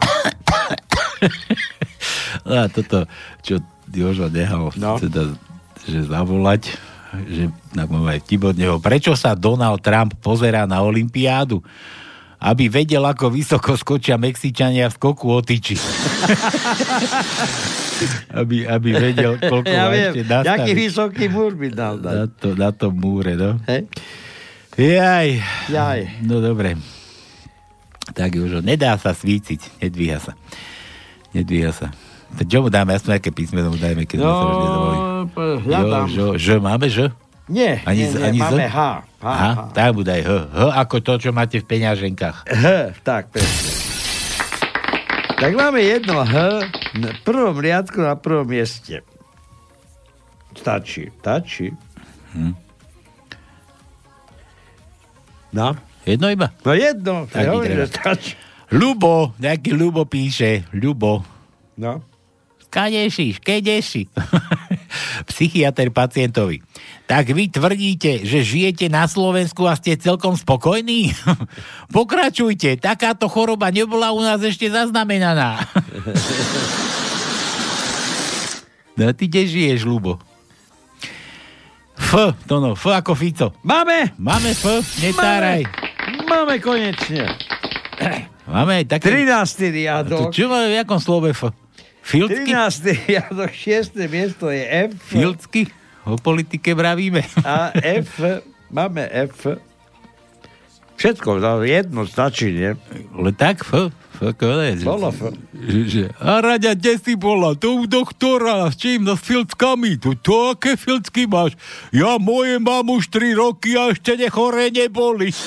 A 2.47 2.71
toto, 2.71 3.11
čo 3.43 3.59
Jožo 3.91 4.31
nehal, 4.31 4.71
no. 4.79 4.95
teda, 5.03 5.35
že 5.91 6.07
zavolať, 6.07 6.71
že 7.27 7.51
na 7.75 7.91
môj 7.91 8.23
vtip 8.23 8.47
od 8.47 8.55
neho, 8.55 8.79
prečo 8.79 9.19
sa 9.19 9.35
Donald 9.35 9.83
Trump 9.83 10.15
pozerá 10.23 10.71
na 10.71 10.87
Olympiádu? 10.87 11.67
Aby 12.45 12.69
vedel, 12.69 13.01
ako 13.01 13.33
vysoko 13.33 13.73
skočia 13.73 14.21
Mexičania 14.21 14.93
v 14.93 14.95
skoku 15.01 15.33
o 15.33 15.41
tyči. 15.41 15.81
aby, 18.37 18.69
aby 18.69 18.91
vedel, 18.93 19.41
koľko 19.41 19.73
Ja 19.73 19.89
viem, 19.89 20.13
ešte 20.13 20.23
jaký 20.29 20.45
nastaviť. 20.45 20.75
vysoký 20.77 21.25
múr 21.33 21.57
by 21.57 21.69
dal 21.73 21.95
dať. 21.97 22.15
Na, 22.15 22.25
to, 22.29 22.49
na 22.53 22.71
tom 22.77 22.93
múre, 23.01 23.33
no. 23.33 23.57
Hej. 23.65 23.89
Jaj. 24.77 25.29
Jaj. 25.71 26.01
No 26.27 26.45
dobre. 26.45 26.77
Tak 28.13 28.37
už 28.37 28.61
nedá 28.61 28.99
sa 29.01 29.17
svíciť, 29.17 29.81
nedvíha 29.81 30.21
sa. 30.21 30.37
Nedvíha 31.33 31.73
sa. 31.73 31.89
Tak 32.35 32.45
čo 32.51 32.61
mu 32.61 32.69
dáme? 32.69 32.93
Aspoň 32.93 33.17
nejaké 33.17 33.31
písmeno 33.31 33.71
mu 33.71 33.79
dajme, 33.79 34.05
keď 34.05 34.19
no, 34.21 34.27
sa 34.29 34.45
už 34.45 34.57
nedovolí. 34.59 34.99
p- 35.31 35.59
ja 35.71 35.81
Jo, 35.81 36.01
žo, 36.11 36.27
ž, 36.35 36.47
máme 36.59 36.87
ž? 36.91 37.09
Nie, 37.47 37.85
Ani 37.85 37.99
nie, 37.99 38.09
z- 38.09 38.15
nie, 38.15 38.25
ani 38.25 38.39
z? 38.39 38.43
máme 38.43 38.65
H. 38.67 38.79
H, 39.21 39.23
Aha, 39.23 39.51
H. 39.51 39.61
tak 39.73 39.89
mu 39.93 40.01
daj 40.01 40.21
H. 40.21 40.31
H 40.49 40.61
ako 40.79 40.97
to, 40.99 41.13
čo 41.19 41.31
máte 41.31 41.61
v 41.61 41.67
peňaženkách. 41.67 42.37
H, 42.47 42.65
tak, 43.03 43.29
presne. 43.29 43.73
Tak 45.35 45.53
máme 45.53 45.77
jedno 45.79 46.23
H 46.23 46.35
na 46.95 47.11
prvom 47.21 47.53
riadku 47.55 48.01
na 48.01 48.15
prvom 48.15 48.47
mieste. 48.47 49.05
Stačí, 50.55 51.13
stačí. 51.15 51.69
Hm. 52.33 52.55
No? 55.53 55.77
Jedno 56.03 56.27
iba? 56.29 56.49
No 56.61 56.73
jedno, 56.73 57.15
Tak 57.27 57.45
hovorím, 57.45 57.77
že 57.79 57.87
stačí. 57.91 58.33
Ľubo, 58.71 59.37
nejaký 59.37 59.71
Ľubo 59.71 60.03
píše. 60.05 60.65
Ľubo. 60.71 61.21
No. 61.77 62.01
Kadeši, 62.67 63.37
škedeši. 63.37 64.03
Psychiatr 65.29 65.91
pacientovi. 65.91 66.63
Tak 67.05 67.37
vy 67.37 67.53
tvrdíte, 67.53 68.25
že 68.25 68.41
žijete 68.41 68.89
na 68.89 69.05
Slovensku 69.05 69.69
a 69.69 69.77
ste 69.77 70.01
celkom 70.01 70.39
spokojní? 70.39 71.13
Pokračujte, 71.97 72.81
takáto 72.81 73.29
choroba 73.29 73.69
nebola 73.69 74.15
u 74.15 74.25
nás 74.25 74.41
ešte 74.41 74.73
zaznamenaná. 74.73 75.59
no 78.99 79.13
ty 79.13 79.29
kde 79.29 79.43
žiješ, 79.49 79.85
Ľubo? 79.85 80.17
F, 81.95 82.35
to 82.51 82.59
no, 82.59 82.75
F 82.75 82.91
ako 82.91 83.15
Fico. 83.15 83.55
Máme! 83.63 84.19
Máme 84.19 84.51
F, 84.55 84.83
netáraj. 84.99 85.63
Máme 86.27 86.59
konečne. 86.59 87.39
Máme 88.45 88.85
také... 88.85 89.25
13. 89.25 89.31
A 89.31 89.41
to 89.41 89.73
riadok. 89.73 90.29
čo 90.35 90.51
má 90.51 90.69
v 90.69 90.77
jakom 90.83 91.01
slove 91.01 91.33
F? 91.33 91.64
Filcky? 92.05 92.45
13. 92.45 93.09
riadok, 93.09 93.49
6. 93.49 93.97
miesto 94.13 94.53
je 94.53 94.61
F. 94.61 94.93
Filcky? 95.09 95.73
O 96.05 96.21
politike 96.21 96.77
bravíme. 96.77 97.25
A 97.41 97.73
F, 97.81 98.21
máme 98.69 99.09
F. 99.09 99.57
Všetko, 101.01 101.41
no, 101.41 101.65
jedno 101.65 102.05
stačí, 102.05 102.53
nie? 102.53 102.77
Ale 103.17 103.33
tak, 103.33 103.65
F, 103.65 103.89
F, 103.89 104.37
konec. 104.37 104.85
Bolo 104.85 105.09
F. 105.09 105.33
že, 105.89 106.13
a 106.21 106.45
Raďa, 106.45 106.77
kde 106.77 107.01
si 107.01 107.17
bola? 107.17 107.57
To 107.57 107.81
u 107.81 107.89
doktora, 107.89 108.69
s 108.69 108.77
čím? 108.77 109.09
No 109.09 109.17
s 109.17 109.25
filckami. 109.25 109.97
To, 110.05 110.13
to 110.13 110.53
aké 110.53 110.77
filcky 110.77 111.25
máš? 111.25 111.57
Ja 111.89 112.21
moje 112.21 112.61
mám 112.61 112.85
už 112.93 113.09
3 113.09 113.33
roky 113.33 113.81
a 113.81 113.97
ešte 113.97 114.21
nechore 114.21 114.69
neboli. 114.69 115.33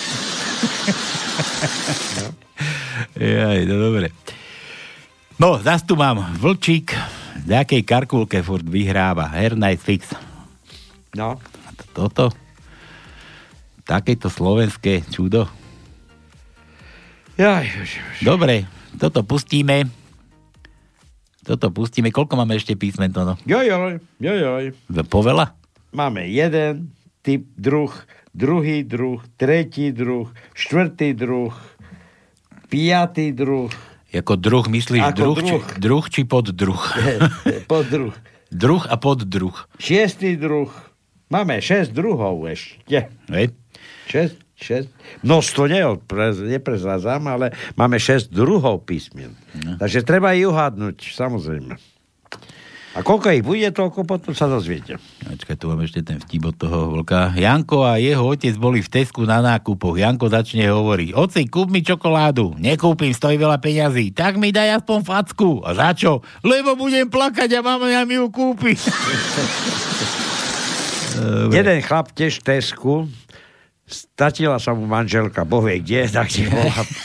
Jaj, 3.14 3.62
no 3.70 3.76
dobre. 3.78 4.10
No, 5.38 5.62
zas 5.62 5.86
tu 5.86 5.94
mám 5.94 6.18
Vlčík, 6.42 6.98
nejakej 7.46 7.86
karkulke 7.86 8.42
furt 8.42 8.66
vyhráva. 8.66 9.30
Air 9.38 9.54
Night 9.54 9.78
Fix. 9.78 10.18
No. 11.14 11.38
Toto. 11.94 12.34
Takéto 13.86 14.34
slovenské 14.34 15.06
čudo. 15.14 15.46
Jaj, 17.38 17.70
Dobre, 18.26 18.66
toto 18.98 19.22
pustíme. 19.22 19.86
Toto 21.46 21.70
pustíme. 21.70 22.10
Koľko 22.10 22.34
máme 22.34 22.58
ešte 22.58 22.74
písmen 22.74 23.14
to, 23.14 23.22
no? 23.22 23.38
Jojoj, 23.46 24.02
jojoj. 24.18 24.74
Povela? 25.06 25.54
Máme 25.94 26.26
jeden 26.34 26.98
typ 27.22 27.46
druh, 27.54 27.94
druhý 28.34 28.82
druh, 28.82 29.22
tretí 29.38 29.94
druh, 29.94 30.34
štvrtý 30.58 31.14
druh, 31.14 31.54
piatý 32.74 33.38
druh. 33.38 33.70
Ako 34.22 34.34
druh 34.40 34.66
myslíš 34.66 35.04
Ako 35.14 35.18
druh, 35.18 35.38
druh. 35.38 35.64
Či, 35.64 35.80
druh 35.82 36.06
či 36.14 36.22
poddruh? 36.24 36.84
Poddruh. 37.70 38.14
druh 38.50 38.84
a 38.88 38.96
poddruh. 38.98 39.58
Šiestý 39.78 40.40
druh. 40.40 40.72
Máme 41.28 41.60
šesť 41.60 41.92
druhov 41.92 42.48
ešte. 42.48 43.12
Hej. 43.28 43.52
Šesť, 44.08 44.38
šesť. 44.56 44.90
Množstvo 45.28 45.64
neodprez, 45.68 46.40
neprezrazám, 46.40 47.28
ale 47.28 47.52
máme 47.76 48.00
šesť 48.00 48.32
druhov 48.32 48.88
písmen. 48.88 49.36
No. 49.60 49.76
Takže 49.76 50.08
treba 50.08 50.32
ich 50.32 50.48
uhádnuť, 50.48 50.98
samozrejme. 51.12 51.97
A 52.98 53.06
koľko 53.06 53.30
ich 53.30 53.46
bude, 53.46 53.70
toľko 53.70 54.10
potom 54.10 54.34
sa 54.34 54.50
dozviete. 54.50 54.98
Počkaj, 55.22 55.54
tu 55.62 55.70
mám 55.70 55.86
ešte 55.86 56.02
ten 56.02 56.18
vtip 56.18 56.50
od 56.50 56.58
toho 56.58 56.98
vlka. 56.98 57.38
Janko 57.38 57.86
a 57.86 58.02
jeho 58.02 58.26
otec 58.26 58.58
boli 58.58 58.82
v 58.82 58.90
Tesku 58.90 59.22
na 59.22 59.38
nákupoch. 59.38 60.02
Janko 60.02 60.34
začne 60.34 60.66
hovoriť, 60.66 61.14
oci, 61.14 61.46
kúp 61.46 61.70
mi 61.70 61.86
čokoládu. 61.86 62.58
Nekúpim, 62.58 63.14
stojí 63.14 63.38
veľa 63.38 63.62
peňazí. 63.62 64.18
Tak 64.18 64.42
mi 64.42 64.50
daj 64.50 64.82
aspoň 64.82 65.06
facku. 65.06 65.62
A 65.62 65.78
za 65.78 65.94
čo? 65.94 66.26
Lebo 66.42 66.74
budem 66.74 67.06
plakať 67.06 67.54
a 67.54 67.62
mama 67.62 67.86
mi 67.86 68.18
ju 68.18 68.34
kúpi. 68.34 68.74
Jeden 71.54 71.78
chlap 71.86 72.10
tiež 72.18 72.42
v 72.42 72.46
Tesku, 72.50 73.06
statila 73.86 74.58
sa 74.58 74.74
mu 74.74 74.90
manželka, 74.90 75.46
boh 75.46 75.62
vie 75.62 75.86
kde, 75.86 76.10
tak 76.10 76.34
si 76.34 76.50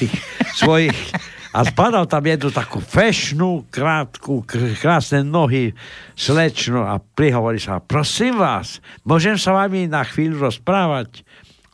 tých 0.01 0.13
svojich 0.61 0.97
a 1.53 1.69
spadal 1.69 2.09
tam 2.09 2.25
jednu 2.25 2.49
takú 2.49 2.81
fešnú, 2.81 3.69
krátku, 3.69 4.41
kr- 4.49 4.73
krásne 4.81 5.21
nohy, 5.21 5.77
slečnu 6.17 6.81
a 6.81 6.97
prihovorí 6.97 7.61
sa, 7.61 7.79
prosím 7.85 8.41
vás, 8.41 8.81
môžem 9.05 9.37
sa 9.37 9.53
vami 9.53 9.85
na 9.85 10.01
chvíľu 10.01 10.49
rozprávať? 10.49 11.21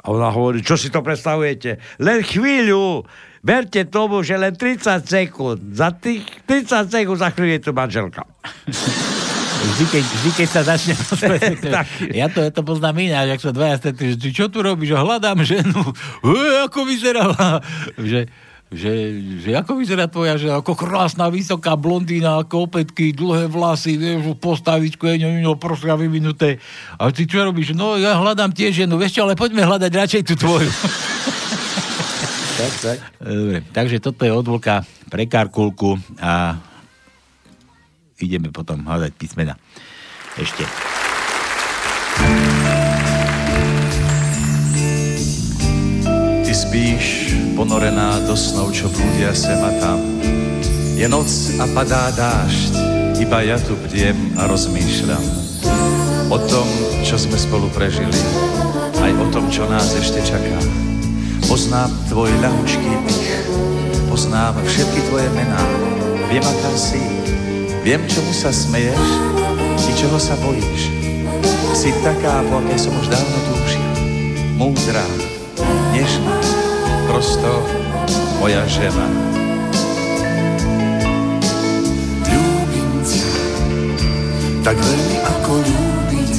A 0.02 0.14
ona 0.14 0.34
hovorí, 0.34 0.62
čo 0.66 0.74
si 0.74 0.90
to 0.90 0.98
predstavujete? 1.02 1.78
Len 2.02 2.22
chvíľu, 2.26 3.06
verte 3.42 3.86
tomu, 3.86 4.26
že 4.26 4.34
len 4.34 4.54
30 4.54 5.06
sekúnd. 5.06 5.58
Za 5.74 5.94
tých 5.94 6.26
30 6.46 6.90
sekúnd 6.90 7.18
za 7.18 7.30
chvíľu 7.30 7.50
je 7.58 7.62
tu 7.62 7.70
manželka. 7.70 8.22
Vždy, 9.58 9.84
keď, 9.90 10.04
vždy, 10.06 10.30
keď 10.38 10.48
sa 10.48 10.62
začne 10.62 10.94
ja 12.14 12.30
to, 12.30 12.46
ja 12.46 12.50
to 12.54 12.62
poznám 12.62 12.94
ináč, 13.02 13.38
ak 13.38 13.42
sa 13.42 13.50
dvaja 13.50 13.82
stretli, 13.82 14.14
že 14.14 14.18
ty 14.22 14.30
čo 14.30 14.46
tu 14.46 14.62
robíš? 14.62 14.94
Hľadám 14.94 15.42
ženu. 15.42 15.82
E, 16.22 16.62
ako 16.62 16.86
vyzerala? 16.86 17.58
Že, 17.98 18.30
že, 18.68 18.92
že 19.40 19.56
ako 19.56 19.80
vyzerá 19.80 20.12
tvoja 20.12 20.36
žena? 20.36 20.60
Ako 20.60 20.76
krásna, 20.76 21.32
vysoká 21.32 21.72
blondína, 21.72 22.36
ako 22.44 22.68
opätky, 22.68 23.16
dlhé 23.16 23.48
vlasy, 23.48 23.96
vieš, 23.96 24.36
postavičku, 24.36 25.08
je 25.08 25.24
ňo, 25.24 25.56
prosia 25.56 25.96
vyvinuté. 25.96 26.60
A 27.00 27.08
ty 27.08 27.24
čo 27.24 27.48
robíš? 27.48 27.72
No, 27.72 27.96
ja 27.96 28.20
hľadám 28.20 28.52
tiež 28.52 28.84
ženu. 28.84 29.00
Vieš 29.00 29.16
čo, 29.16 29.24
ale 29.24 29.40
poďme 29.40 29.64
hľadať 29.64 29.88
radšej 29.88 30.22
tú 30.28 30.34
tvoju. 30.36 30.68
tak, 32.60 32.72
tak. 32.84 32.98
Dobre, 33.24 33.64
takže 33.72 34.04
toto 34.04 34.28
je 34.28 34.32
odvolka 34.36 34.84
pre 35.08 35.24
Karkulku 35.24 35.96
a 36.20 36.60
ideme 38.20 38.52
potom 38.52 38.84
hľadať 38.84 39.12
písmena. 39.16 39.56
Ešte. 40.36 40.68
Ty 46.44 46.52
spíš, 46.52 47.17
ponorená 47.58 48.22
do 48.22 48.38
snov, 48.38 48.70
čo 48.70 48.86
blúdia 48.86 49.34
sem 49.34 49.58
a 49.58 49.74
tam. 49.82 49.98
Je 50.94 51.02
noc 51.10 51.26
a 51.58 51.66
padá 51.74 52.14
dážď, 52.14 52.70
iba 53.18 53.42
ja 53.42 53.58
tu 53.58 53.74
bdiem 53.74 54.38
a 54.38 54.46
rozmýšľam. 54.46 55.26
O 56.30 56.38
tom, 56.38 56.70
čo 57.02 57.18
sme 57.18 57.34
spolu 57.34 57.66
prežili, 57.74 58.14
aj 59.02 59.10
o 59.10 59.26
tom, 59.34 59.50
čo 59.50 59.66
nás 59.66 59.90
ešte 59.90 60.22
čaká. 60.22 60.54
Poznám 61.50 61.90
tvoj 62.06 62.30
ľahučký 62.38 62.90
dých, 63.10 63.34
poznám 64.06 64.54
všetky 64.62 65.10
tvoje 65.10 65.26
mená. 65.34 65.58
Viem, 66.30 66.46
aká 66.46 66.70
si, 66.78 67.02
viem, 67.82 68.06
čomu 68.06 68.30
sa 68.30 68.54
smeješ 68.54 69.02
i 69.82 69.92
čoho 69.98 70.14
sa 70.14 70.38
bojíš. 70.38 70.94
Si 71.74 71.90
taká, 72.06 72.38
po 72.46 72.62
akej 72.62 72.86
som 72.86 72.94
už 72.94 73.10
dávno 73.10 73.38
túžil. 73.50 73.88
Múdra, 74.54 75.02
nežná, 75.90 76.37
prosto 77.18 77.50
moja 78.38 78.62
žena. 78.70 79.06
Ľúbim 82.30 82.90
ťa 83.02 83.30
tak 84.62 84.78
veľmi 84.78 85.16
ako 85.26 85.52
ľúbiť 85.58 86.34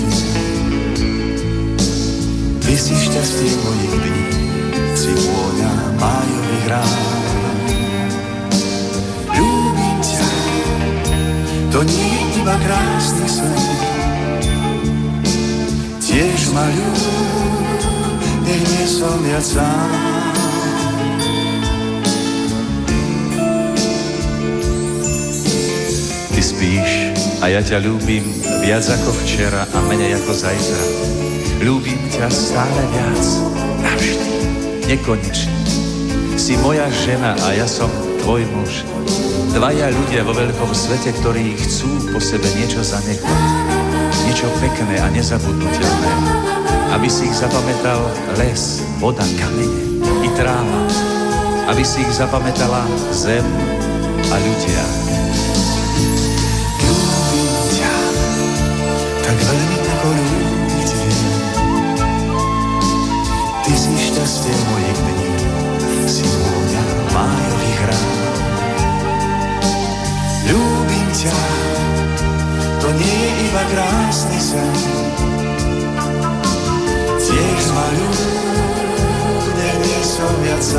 Ty 2.64 2.73
si 2.80 2.95
šťastie 2.95 3.60
mojich 3.60 3.95
dní, 3.99 4.23
si 4.95 5.11
vôňa 5.19 5.72
májových 5.99 6.65
rán. 6.72 6.99
Ľúbim 9.35 9.99
ťa, 9.99 10.27
to 11.76 11.80
nie 11.84 12.07
je 12.07 12.23
iba 12.39 12.56
krásny 12.56 13.27
sen. 13.27 13.56
Tiež 15.99 16.39
ma 16.56 16.64
ľúb, 16.72 16.99
nech 18.47 18.64
nie 18.64 18.85
som 18.88 19.19
ja 19.27 19.43
sám. 19.43 20.09
Ty 26.40 26.56
spíš 26.56 27.11
a 27.44 27.52
ja 27.52 27.60
ťa 27.60 27.84
ľúbim 27.84 28.24
viac 28.64 28.88
ako 28.88 29.11
včera 29.11 29.68
a 29.76 29.78
menej 29.91 30.24
ako 30.24 30.32
zajtra. 30.32 30.84
Ľúbim 31.60 31.99
ťa 32.16 32.32
stále 32.32 32.80
viac, 32.95 33.24
navždy, 33.84 34.32
nekonečne. 34.88 35.60
Si 36.40 36.56
moja 36.64 36.88
žena 37.03 37.36
a 37.44 37.60
ja 37.60 37.68
som 37.68 37.91
tvoj 38.24 38.48
muž. 38.56 38.88
Dvaja 39.52 39.91
ľudia 39.91 40.24
vo 40.24 40.32
veľkom 40.32 40.72
svete, 40.72 41.11
ktorí 41.20 41.60
chcú 41.60 42.16
po 42.16 42.24
sebe 42.24 42.48
niečo 42.56 42.88
zanechať. 42.88 43.40
Niečo 44.24 44.48
pekné 44.64 44.95
a 44.95 45.11
nezabudnutelné. 45.11 46.11
Aby 46.95 47.11
si 47.11 47.28
ich 47.28 47.36
zapamätal 47.36 47.99
les, 48.40 48.80
voda, 49.03 49.28
kamene 49.36 50.07
i 50.24 50.32
tráva. 50.40 50.88
Aby 51.68 51.84
si 51.84 51.99
ich 51.99 52.16
zapamätala 52.16 52.88
zem 53.11 53.44
a 54.32 54.36
ľudia. 54.40 55.19
Iba 73.49 73.63
krásny 73.73 74.39
sen. 74.39 74.73
Tiež 77.17 77.65
ma 77.73 77.88
nech 79.57 79.77
nie 79.81 80.01
som 80.05 80.34
viac. 80.45 80.69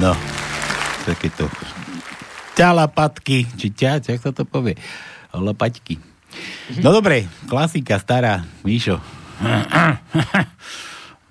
No, 0.00 0.16
takéto 1.04 1.44
ťalapatky, 2.56 3.44
či 3.52 3.68
ťa, 3.68 4.00
jak 4.00 4.16
sa 4.16 4.32
to 4.32 4.48
povie? 4.48 4.72
Lapaťky. 5.36 6.09
No 6.78 6.94
dobre, 6.94 7.26
klasika 7.50 7.98
stará, 7.98 8.46
Míšo. 8.62 9.02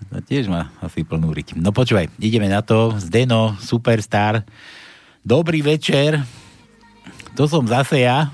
No 0.09 0.25
tiež 0.25 0.49
má 0.49 0.73
asi 0.81 1.05
plnú 1.05 1.29
riť. 1.29 1.53
No 1.53 1.69
počúvaj, 1.69 2.09
ideme 2.17 2.49
na 2.49 2.65
to. 2.65 2.97
Zdeno, 2.97 3.53
superstar. 3.61 4.41
Dobrý 5.21 5.61
večer. 5.61 6.25
To 7.37 7.45
som 7.45 7.63
zase 7.69 8.03
ja. 8.09 8.33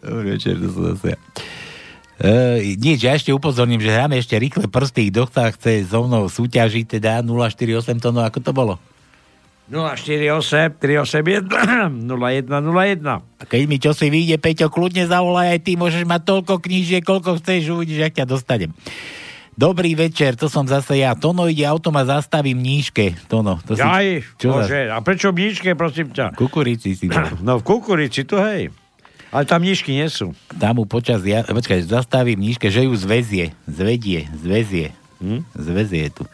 Dobrý 0.00 0.34
večer, 0.34 0.56
to 0.56 0.72
som 0.72 0.96
zase 0.96 1.12
ja. 1.12 1.20
Uh, 2.22 2.62
nič, 2.78 3.02
ja 3.02 3.18
ešte 3.18 3.34
upozorním, 3.34 3.82
že 3.82 3.90
hráme 3.90 4.14
ešte 4.14 4.38
rýchle 4.38 4.70
prsty, 4.70 5.10
kto 5.10 5.26
chce 5.26 5.90
so 5.90 6.06
mnou 6.06 6.30
súťažiť, 6.30 6.96
teda 6.96 7.20
048 7.20 7.98
tónov, 7.98 8.24
ako 8.30 8.38
to 8.40 8.52
bolo? 8.54 8.74
048 9.70 10.78
381 10.82 12.08
0101. 12.08 13.22
A 13.38 13.44
keď 13.46 13.60
mi 13.70 13.78
čo 13.78 13.94
si 13.94 14.10
vyjde, 14.10 14.36
Peťo, 14.42 14.66
kľudne 14.68 15.06
zavolaj 15.06 15.54
aj 15.54 15.60
ty, 15.62 15.72
môžeš 15.78 16.02
mať 16.02 16.22
toľko 16.26 16.54
knížiek, 16.58 17.02
koľko 17.02 17.38
chceš, 17.38 17.70
uvidíš, 17.70 18.10
jak 18.10 18.14
ťa 18.18 18.26
dostanem. 18.26 18.74
Dobrý 19.52 19.92
večer, 19.92 20.32
to 20.32 20.48
som 20.48 20.64
zase 20.64 21.04
ja. 21.04 21.12
Tono 21.12 21.44
ide 21.44 21.68
auto, 21.68 21.92
ma 21.92 22.08
zastavím 22.08 22.56
nížke. 22.56 23.12
Tono, 23.28 23.60
to 23.68 23.76
si... 23.76 23.84
Aj, 23.84 24.24
čo 24.40 24.48
bože, 24.48 24.88
a 24.88 24.96
prečo 25.04 25.28
mníške, 25.28 25.76
prosím 25.76 26.08
ťa? 26.08 26.32
Kukurici 26.32 26.96
si 26.96 27.06
dal. 27.12 27.36
No 27.46 27.60
v 27.60 27.62
kukurici, 27.62 28.24
to 28.24 28.40
hej. 28.40 28.72
Ale 29.32 29.44
tam 29.48 29.64
nížky 29.64 29.92
nie 29.92 30.08
sú. 30.08 30.32
Tam 30.56 30.80
mu 30.80 30.84
počas, 30.88 31.24
ja, 31.24 31.44
počkaj, 31.44 31.84
zastavím 31.84 32.40
nížke, 32.40 32.68
že 32.72 32.84
ju 32.84 32.92
zväzie, 32.96 33.52
zvedie, 33.68 34.28
zväzie, 34.32 34.92
hm? 35.20 35.44
zväzie 35.52 36.12
tu. 36.12 36.24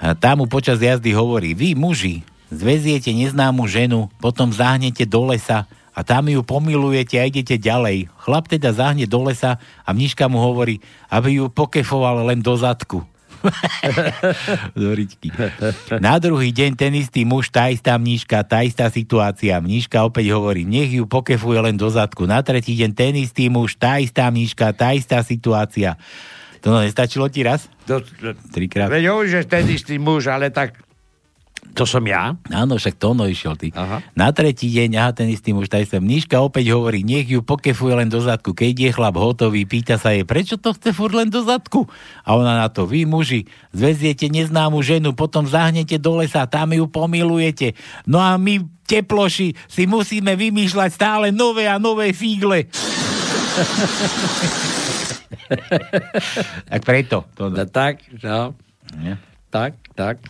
Tam 0.00 0.40
mu 0.40 0.48
počas 0.48 0.80
jazdy 0.80 1.12
hovorí, 1.12 1.52
vy 1.52 1.76
muži, 1.76 2.24
zväziete 2.48 3.12
neznámu 3.12 3.68
ženu, 3.68 4.08
potom 4.16 4.48
zahnete 4.48 5.04
do 5.04 5.28
lesa 5.28 5.68
a 5.92 6.00
tam 6.00 6.32
ju 6.32 6.40
pomilujete 6.40 7.20
a 7.20 7.28
idete 7.28 7.60
ďalej. 7.60 8.08
Chlap 8.24 8.48
teda 8.48 8.72
zahne 8.72 9.04
do 9.04 9.28
lesa 9.28 9.60
a 9.84 9.92
mníška 9.92 10.24
mu 10.32 10.40
hovorí, 10.40 10.80
aby 11.12 11.44
ju 11.44 11.52
pokefoval 11.52 12.32
len 12.32 12.40
do 12.40 12.56
zadku. 12.56 13.04
Na 16.04 16.20
druhý 16.20 16.52
deň 16.52 16.76
ten 16.76 16.92
istý 16.96 17.24
muž, 17.24 17.48
tá 17.48 17.72
istá 17.72 17.96
mníška, 17.96 18.44
tá 18.44 18.64
istá 18.64 18.90
situácia. 18.92 19.60
Mníška 19.60 20.04
opäť 20.04 20.32
hovorí, 20.36 20.64
nech 20.68 20.92
ju 20.92 21.06
pokefuje 21.08 21.60
len 21.60 21.76
do 21.76 21.88
zadku. 21.88 22.26
Na 22.28 22.42
tretí 22.44 22.76
deň 22.76 22.92
ten 22.92 23.16
istý 23.16 23.48
muž, 23.48 23.76
tá 23.80 24.00
istá 24.00 24.28
mníška, 24.28 24.72
tá 24.76 24.92
istá 24.92 25.24
situácia. 25.24 25.96
To 26.60 26.76
no, 26.76 26.84
nestačilo 26.84 27.28
ti 27.32 27.40
raz? 27.40 27.68
To, 27.88 28.04
Trikrát. 28.52 28.92
Veď 28.92 29.12
hovorí, 29.12 29.28
že 29.32 29.48
ten 29.48 29.64
istý 29.68 29.96
muž, 29.96 30.28
ale 30.28 30.52
tak 30.52 30.76
to 31.70 31.86
som 31.86 32.02
ja. 32.02 32.34
Áno, 32.50 32.74
však 32.76 32.98
to 32.98 33.14
ono 33.14 33.30
išiel 33.30 33.54
ty. 33.54 33.70
Aha. 33.72 34.02
Na 34.18 34.34
tretí 34.34 34.66
deň, 34.74 34.90
aha, 34.98 35.14
ten 35.14 35.30
istý 35.30 35.54
muž, 35.54 35.70
tá 35.70 35.78
istá 35.78 36.02
mníška 36.02 36.42
opäť 36.42 36.74
hovorí, 36.74 37.06
nech 37.06 37.30
ju 37.30 37.46
pokefuje 37.46 37.94
len 37.94 38.10
do 38.10 38.18
zadku. 38.18 38.50
Keď 38.56 38.74
je 38.74 38.90
chlap 38.90 39.14
hotový, 39.14 39.62
pýta 39.68 39.94
sa 39.94 40.10
jej, 40.10 40.26
prečo 40.26 40.58
to 40.58 40.74
chce 40.74 40.90
furt 40.90 41.14
len 41.14 41.30
do 41.30 41.46
zadku? 41.46 41.86
A 42.26 42.34
ona 42.34 42.58
na 42.58 42.66
to, 42.72 42.90
vy 42.90 43.06
muži, 43.06 43.46
zväziete 43.70 44.26
neznámu 44.26 44.82
ženu, 44.82 45.14
potom 45.14 45.46
zahnete 45.46 46.02
do 46.02 46.18
lesa, 46.18 46.50
tam 46.50 46.74
ju 46.74 46.90
pomilujete. 46.90 47.78
No 48.02 48.18
a 48.18 48.34
my, 48.34 48.66
teploši, 48.90 49.54
si 49.70 49.86
musíme 49.86 50.34
vymýšľať 50.34 50.90
stále 50.90 51.30
nové 51.30 51.70
a 51.70 51.78
nové 51.78 52.10
fígle. 52.10 52.66
tak 56.70 56.80
preto. 56.82 57.26
To, 57.34 57.48
no, 57.48 57.64
tak, 57.64 58.02
no. 58.16 58.54
Nie? 58.96 59.18
Tak, 59.48 59.74
tak. 59.92 60.22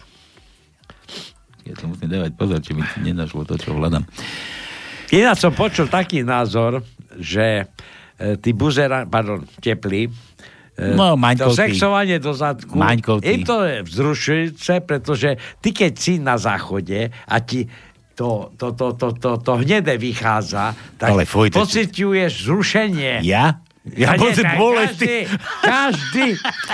Ja 1.63 1.77
to 1.77 1.87
musím 1.87 2.09
dávať 2.09 2.33
pozor, 2.35 2.59
či 2.59 2.73
mi 2.73 2.83
nenašlo 2.99 3.45
to, 3.45 3.55
čo 3.55 3.73
hľadám. 3.73 4.03
Ináč 5.11 5.39
som 5.39 5.53
počul 5.53 5.87
taký 5.87 6.23
názor, 6.23 6.81
že 7.15 7.67
e, 8.17 8.35
tí 8.39 8.51
buzera, 8.51 9.05
pardon, 9.05 9.43
teplí, 9.59 10.09
e, 10.09 10.13
No, 10.97 11.13
to 11.13 11.21
Maňkovci. 11.21 11.59
sexovanie 11.69 12.17
do 12.17 12.33
zadku, 12.33 12.75
Maňkovci. 12.75 13.27
im 13.27 13.41
to 13.43 13.57
je 13.63 13.77
vzrušujúce, 13.83 14.75
pretože 14.81 15.29
ty 15.61 15.69
keď 15.71 15.93
si 15.93 16.17
na 16.17 16.41
záchode 16.41 17.11
a 17.13 17.37
ti 17.41 17.69
to, 18.15 18.53
to, 18.55 18.73
to, 18.73 18.95
to, 18.95 19.09
to, 19.17 19.31
to 19.41 19.53
hnedé 19.61 19.97
vychádza, 19.97 20.73
tak 20.97 21.13
Ale 21.13 21.25
fuj, 21.25 21.51
to- 21.51 21.61
pociťuješ 21.61 22.33
zrušenie. 22.47 23.25
Ja? 23.25 23.61
Ja 23.97 24.15
tak 24.15 24.59
bolesti. 24.59 25.27
Každý, 25.62 25.62
každý. 25.62 26.27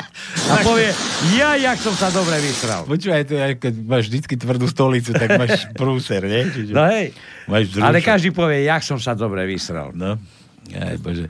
A 0.53 0.63
povie, 0.63 0.91
ja, 1.35 1.59
jak 1.59 1.79
som 1.81 1.95
sa 1.97 2.13
dobre 2.13 2.39
vysral. 2.39 2.87
Počúvaj, 2.87 3.23
to 3.27 3.35
je, 3.35 3.47
keď 3.59 3.75
máš 3.83 4.05
vždy 4.13 4.19
tvrdú 4.37 4.67
stolicu, 4.71 5.11
tak 5.17 5.29
máš 5.35 5.67
prúser, 5.81 6.23
nie? 6.23 6.47
Čiže 6.51 6.73
No 6.73 6.87
hej, 6.87 7.17
Máš 7.47 7.79
ale 7.79 8.03
každý 8.03 8.31
povie, 8.31 8.67
jak 8.67 8.83
som 8.83 8.99
sa 8.99 9.15
dobre 9.17 9.47
vysral. 9.47 9.95
No, 9.95 10.19
aj 10.71 10.97
bože. 10.99 11.27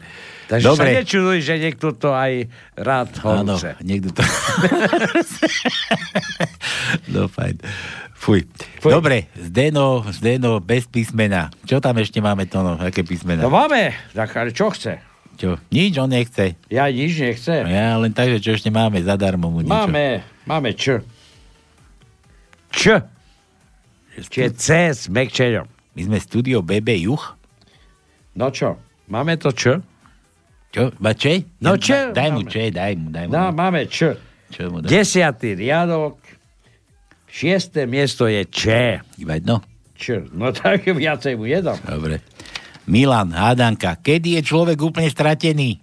Takže 0.47 0.63
Dobre. 0.63 0.79
sa 0.79 0.99
nečuduj, 1.03 1.39
že 1.43 1.55
niekto 1.59 1.91
to 1.91 2.15
aj 2.15 2.47
rád 2.79 3.11
Áno, 3.27 3.59
horúce. 3.59 3.75
niekto 3.83 4.15
to... 4.15 4.23
no 7.13 7.27
fajn. 7.27 7.59
Fuj. 8.15 8.47
Dobre, 8.79 9.27
Zdeno, 9.35 10.07
Zdeno 10.07 10.63
bez 10.63 10.87
písmena. 10.87 11.51
Čo 11.67 11.83
tam 11.83 11.99
ešte 11.99 12.23
máme 12.23 12.47
to, 12.47 12.63
no? 12.63 12.79
Aké 12.79 13.03
písmena? 13.03 13.43
No 13.43 13.51
máme, 13.51 13.91
tak 14.15 14.39
ale 14.39 14.55
čo 14.55 14.71
chce? 14.71 15.16
Čo? 15.37 15.61
Nič 15.69 15.93
on 15.97 16.09
nechce. 16.09 16.57
Ja 16.69 16.89
nič 16.89 17.13
nechcem. 17.15 17.69
Ja 17.69 17.97
len 17.97 18.11
tak, 18.11 18.33
že 18.33 18.41
čo 18.41 18.57
ešte 18.57 18.69
máme 18.69 19.01
zadarmo 19.01 19.49
mu 19.49 19.61
niečo. 19.61 19.73
Máme, 19.73 20.25
máme 20.45 20.73
Č. 20.73 21.05
Č. 22.73 22.83
Čiže 24.17 24.49
C 24.57 24.67
s 24.91 25.03
mekčeňom. 25.07 25.69
My 25.93 26.01
sme 26.03 26.19
studio 26.19 26.61
BB 26.61 27.05
Juch. 27.05 27.37
No 28.33 28.49
čo, 28.49 28.77
máme 29.09 29.37
to 29.37 29.53
Č? 29.53 29.77
Čo? 30.73 30.93
Ma 31.01 31.13
Č? 31.13 31.45
No 31.61 31.77
Ja- 31.77 31.81
Č 31.81 31.89
Daj 32.13 32.29
mu 32.33 32.41
máme. 32.41 32.51
Č, 32.51 32.57
daj 32.71 32.93
mu, 32.97 33.07
daj 33.09 33.25
mu. 33.29 33.33
No, 33.33 33.43
máme 33.51 33.81
Č. 33.89 34.17
Čo 34.49 34.69
mu 34.69 34.81
daj? 34.81 34.89
Desiatý 34.89 35.53
riadok, 35.53 36.17
šiesté 37.29 37.85
miesto 37.85 38.25
je 38.25 38.45
Č. 38.45 38.61
Iba 39.17 39.37
jedno? 39.37 39.61
Č. 39.97 40.29
No 40.33 40.53
tak 40.53 40.85
viacej 40.85 41.37
mu 41.37 41.49
jedom. 41.49 41.77
Dobre. 41.81 42.21
Milan, 42.87 43.35
hádanka. 43.35 43.99
Kedy 43.99 44.39
je 44.39 44.43
človek 44.47 44.79
úplne 44.79 45.11
stratený? 45.11 45.83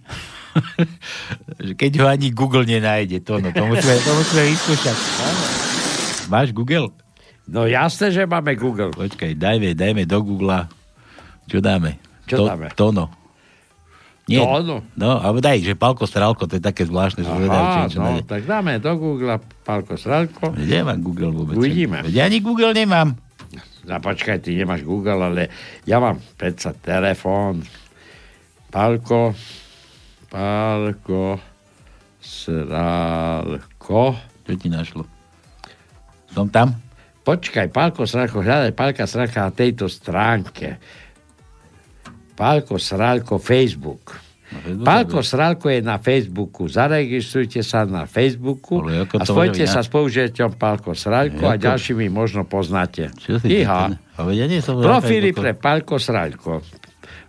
Keď 1.80 1.92
ho 2.00 2.06
ani 2.08 2.32
Google 2.32 2.64
nenájde. 2.64 3.20
To, 3.28 3.38
no, 3.38 3.52
to, 3.52 3.64
musíme, 3.68 3.94
to 4.00 4.12
musíme 4.16 4.42
vyskúšať. 4.48 4.96
Máš 6.32 6.56
Google? 6.56 6.88
No 7.44 7.68
jasné, 7.68 8.08
že 8.08 8.24
máme 8.24 8.56
Google. 8.56 8.88
Počkaj, 8.96 9.36
dajme, 9.36 9.76
dajme 9.76 10.08
do 10.08 10.18
Google. 10.24 10.64
Čo 11.44 11.60
dáme? 11.60 12.00
Čo 12.24 12.48
dáme? 12.48 12.72
Tono. 12.72 13.12
Tono? 14.24 14.80
No, 14.96 15.20
alebo 15.20 15.44
daj, 15.44 15.60
že 15.60 15.76
Palko 15.76 16.08
Strálko, 16.08 16.48
to 16.48 16.56
je 16.56 16.64
také 16.64 16.88
zvláštne, 16.88 17.28
že 17.28 17.28
Aha, 17.28 17.84
či, 17.84 17.92
čo 17.92 18.00
no, 18.00 18.08
nájde. 18.08 18.24
tak 18.24 18.48
dáme 18.48 18.80
do 18.80 18.92
Google 18.96 19.36
Pálko 19.68 20.00
Sralko. 20.00 20.56
Nemám 20.56 20.96
Google 21.04 21.28
vôbec. 21.28 21.60
Uvidíme. 21.60 22.08
Ja 22.08 22.24
ani 22.24 22.40
Google 22.40 22.72
nemám. 22.72 23.20
No 23.84 24.00
počkaj, 24.00 24.40
ty 24.40 24.56
nemáš 24.56 24.80
Google, 24.84 25.20
ale 25.20 25.52
ja 25.84 26.00
mám 26.00 26.16
predsa 26.40 26.72
telefón. 26.72 27.60
Pálko, 28.72 29.36
Pálko, 30.32 31.36
Sralko. 32.18 34.16
Čo 34.44 34.52
ti 34.56 34.68
našlo? 34.72 35.04
Som 36.32 36.48
tam? 36.48 36.74
Počkaj, 37.24 37.68
Pálko 37.68 38.08
Sralko, 38.08 38.40
hľadaj 38.40 38.72
Pálka 38.72 39.04
Sralka 39.04 39.46
na 39.46 39.52
tejto 39.52 39.86
stránke. 39.86 40.80
Pálko 42.34 42.80
Sralko 42.80 43.36
Facebook. 43.36 44.23
Pálko 44.84 45.20
Sralko 45.20 45.68
je 45.68 45.80
na 45.82 45.98
Facebooku. 45.98 46.70
Zaregistrujte 46.70 47.60
sa 47.60 47.84
na 47.84 48.06
Facebooku 48.08 48.80
a 48.86 49.22
spojte 49.26 49.66
sa 49.66 49.82
s 49.82 49.88
použiteľom 49.90 50.54
Pálko 50.56 50.94
Sralko 50.94 51.50
a 51.50 51.58
ďalšími 51.58 52.06
možno 52.08 52.46
poznáte. 52.46 53.10
Iha. 53.44 53.94
Profily 54.64 55.34
pre 55.34 55.58
Pálko 55.58 55.98
Sralko. 55.98 56.62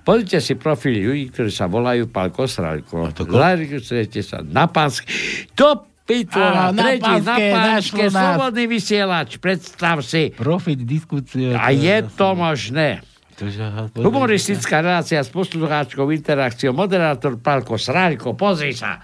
Pozrite 0.06 0.38
si 0.38 0.54
profily 0.54 1.02
ľudí, 1.02 1.34
ktorí 1.34 1.50
sa 1.50 1.66
volajú 1.66 2.06
Pálko 2.14 2.46
Sralko. 2.46 3.10
Zaregistrujete 3.18 4.22
sa 4.22 4.46
na 4.46 4.70
Pánske. 4.70 5.10
To 5.58 5.82
pitvola, 6.06 6.70
tretí, 6.70 7.14
na 7.26 7.36
Pánske, 7.42 8.14
slobodný 8.14 8.70
vysielač, 8.70 9.42
predstav 9.42 10.06
si. 10.06 10.30
Profit 10.38 10.86
diskusie. 10.86 11.58
A 11.58 11.74
je 11.74 12.06
to 12.14 12.38
možné. 12.38 13.02
Humoristická 13.96 14.80
relácia 14.80 15.20
s 15.20 15.28
poslucháčkou, 15.28 16.08
interakciou, 16.08 16.72
moderátor 16.72 17.36
Palko 17.36 17.76
Sráľko, 17.76 18.32
pozri 18.34 18.72
sa. 18.72 19.04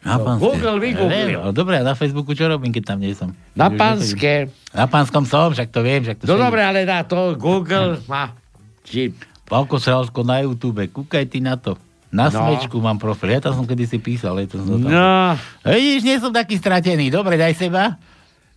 Na 0.00 0.20
No, 0.20 0.24
pánske. 0.28 0.44
Google, 0.44 0.76
vygooglil. 0.78 1.40
Dobre, 1.50 1.80
na 1.80 1.96
Facebooku 1.96 2.36
čo 2.36 2.44
robím, 2.44 2.68
keď 2.68 2.84
tam 2.84 2.98
nie 3.00 3.16
som? 3.16 3.32
Na 3.56 3.66
Už 3.66 3.80
pánske. 3.80 4.32
nechodím. 4.46 4.76
Na 4.76 4.84
pánskom 4.84 5.24
som, 5.24 5.48
však 5.48 5.68
to 5.68 5.80
viem. 5.80 6.04
Však 6.04 6.16
to 6.20 6.24
No 6.26 6.36
dobre, 6.36 6.60
ale 6.60 6.84
na 6.84 7.00
to 7.02 7.32
Google 7.34 7.96
má... 8.12 8.36
Či... 8.82 9.16
Pálko 9.44 9.76
Sralsko 9.76 10.20
na 10.20 10.40
YouTube, 10.40 10.84
kúkaj 10.86 11.24
ty 11.24 11.40
na 11.40 11.56
to. 11.56 11.80
Na 12.08 12.28
No. 12.28 12.36
smečku 12.36 12.76
mám 12.78 12.96
profil, 12.96 13.32
ja 13.32 13.40
tam 13.40 13.52
som 13.54 13.64
kedysi 13.64 13.96
písal. 13.96 14.36
Je 14.38 14.52
to. 14.52 14.60
No. 14.60 15.34
Vidíš, 15.62 16.00
nie 16.00 16.16
som 16.16 16.30
taký 16.30 16.56
stratený. 16.56 17.08
Dobre, 17.08 17.34
daj 17.34 17.52
seba. 17.54 17.96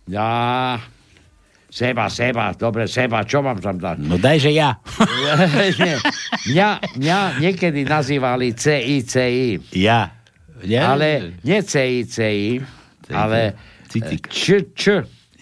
Ja... 0.04 0.76
Seba, 1.68 2.08
seba, 2.08 2.56
dobre, 2.56 2.88
seba, 2.88 3.20
čo 3.28 3.44
mám 3.44 3.60
tam 3.60 3.76
dať? 3.76 4.00
No 4.00 4.16
daj, 4.16 4.40
že 4.40 4.56
ja. 4.56 4.80
Nie, 5.04 6.00
mňa, 6.48 6.68
mňa 6.96 7.18
niekedy 7.44 7.84
nazývali 7.84 8.56
CICI. 8.56 9.60
Ja. 9.76 10.16
ja 10.64 10.96
Ale 10.96 11.36
nie 11.44 11.60
CICI, 11.60 12.64
ale 13.12 13.52
Cicik. 13.88 14.32
Č, 14.32 14.72
Č. 14.72 14.84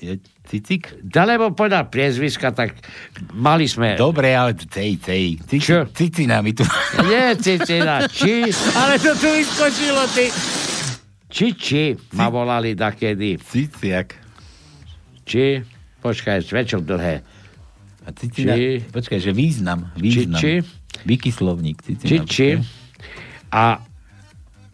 Je 0.02 0.18
Cicik? 0.46 0.94
Lebo 1.02 1.50
povedal 1.50 1.90
priezviska, 1.90 2.54
tak 2.54 2.78
mali 3.34 3.66
sme... 3.66 3.98
Dobre, 3.98 4.30
ale 4.30 4.54
cej, 4.54 4.98
cej. 5.02 5.42
Cici, 5.42 5.74
cicina 5.90 6.38
mi 6.38 6.54
tu. 6.54 6.62
Nie, 7.10 7.34
cicina, 7.34 8.06
či... 8.06 8.46
Ale 8.78 8.94
to 9.02 9.14
tu 9.18 9.26
vyskočilo, 9.26 10.06
ty. 10.14 10.30
Či, 11.26 11.46
či, 11.58 11.82
ma 12.14 12.30
volali 12.30 12.78
dakedy. 12.78 13.42
Ciciak. 13.42 14.14
Či, 15.26 15.75
počkaj, 16.06 16.46
väčšou 16.46 16.80
dlhé. 16.80 17.26
A 18.02 18.08
cicina, 18.14 18.54
Či- 18.54 18.86
počkaj, 18.86 19.18
že 19.18 19.34
význam. 19.34 19.90
význam. 19.94 20.38
či? 20.38 20.62
Vykyslovník. 21.02 21.82
Či, 21.82 22.16
či. 22.24 22.48
A 23.50 23.82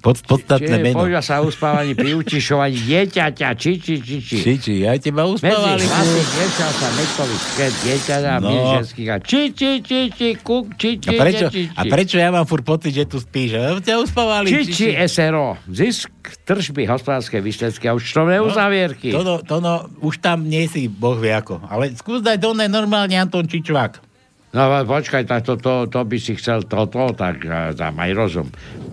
Pod, 0.02 0.18
podstatné 0.18 0.66
či, 0.68 0.82
meno. 0.82 0.98
používa 0.98 1.22
sa 1.22 1.38
uspávaní 1.38 1.94
pri 1.94 2.18
utišovaní 2.18 2.74
dieťaťa, 2.74 3.48
či, 3.54 3.78
či, 3.78 3.94
či, 3.96 4.16
či. 4.18 4.36
Či, 4.36 4.52
či, 4.58 4.72
aj 4.82 4.98
teba 4.98 5.22
uspávali. 5.24 5.78
Medzi 5.78 5.86
hlasy 5.86 6.22
dievča 6.26 6.66
sa 6.74 6.88
metový 6.90 7.36
sket 7.38 7.72
dieťaťa 7.80 8.28
a 8.28 8.38
No. 8.38 8.48
my 8.50 8.54
ženských 8.76 9.08
a 9.08 9.16
či, 9.22 9.40
či, 9.50 9.70
či, 9.78 9.98
či, 10.10 10.28
kuk, 10.36 10.74
či, 10.74 10.98
A 10.98 11.02
či, 11.06 11.14
prečo, 11.14 11.46
či, 11.48 11.60
či. 11.64 11.70
a 11.70 11.82
prečo 11.86 12.18
ja 12.18 12.28
mám 12.28 12.42
furt 12.44 12.60
pocit, 12.60 12.90
že 12.90 13.06
tu 13.06 13.16
spíš? 13.16 13.54
A 13.54 13.78
ťa 13.78 14.02
uspávali. 14.02 14.50
Či, 14.50 14.60
či, 14.66 14.86
SRO. 15.06 15.54
Zisk, 15.64 16.10
tržby, 16.42 16.82
hospodárske 16.84 17.38
výsledky 17.38 17.86
a 17.86 17.94
účtovné 17.94 18.42
uzavierky. 18.42 19.14
To, 19.14 19.22
no, 19.22 19.34
to 19.38 19.62
no, 19.62 19.86
už 20.02 20.18
tam 20.18 20.42
nie 20.42 20.66
si, 20.66 20.90
boh 20.90 21.14
vie 21.14 21.30
ako. 21.30 21.62
Ale 21.64 21.94
skús 21.94 22.20
dať 22.20 22.42
doné 22.42 22.66
normálne 22.66 23.14
Anton 23.14 23.46
Čičvák. 23.46 24.02
No 24.50 24.66
počkaj, 24.84 25.24
tak 25.24 25.46
to, 25.46 25.56
to, 25.56 25.86
to 25.86 26.00
by 26.02 26.18
si 26.18 26.34
chcel 26.34 26.66
toto, 26.66 27.14
tak 27.14 27.40
eh, 27.40 27.70
tam 27.72 27.94
aj 27.96 28.10
rozum. 28.12 28.48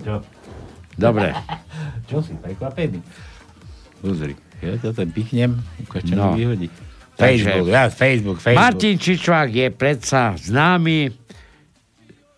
Čo? 0.05 0.21
Dobre. 0.99 1.31
Čo 2.11 2.19
si, 2.19 2.35
prekvapený? 2.35 2.99
Pozri, 4.03 4.35
ja 4.59 4.75
ťa 4.75 4.91
sem 4.91 5.09
pichnem, 5.11 5.51
ukáž, 5.87 6.11
No. 6.11 6.35
mi 6.35 6.43
vyhodí. 6.43 6.67
Takže- 7.15 7.43
Facebook, 7.51 7.67
ja, 7.67 7.83
Facebook, 7.91 8.37
Facebook. 8.39 8.63
Martin 8.63 8.95
Čičvák 8.95 9.49
je 9.51 9.67
predsa 9.75 10.23
známy 10.39 11.11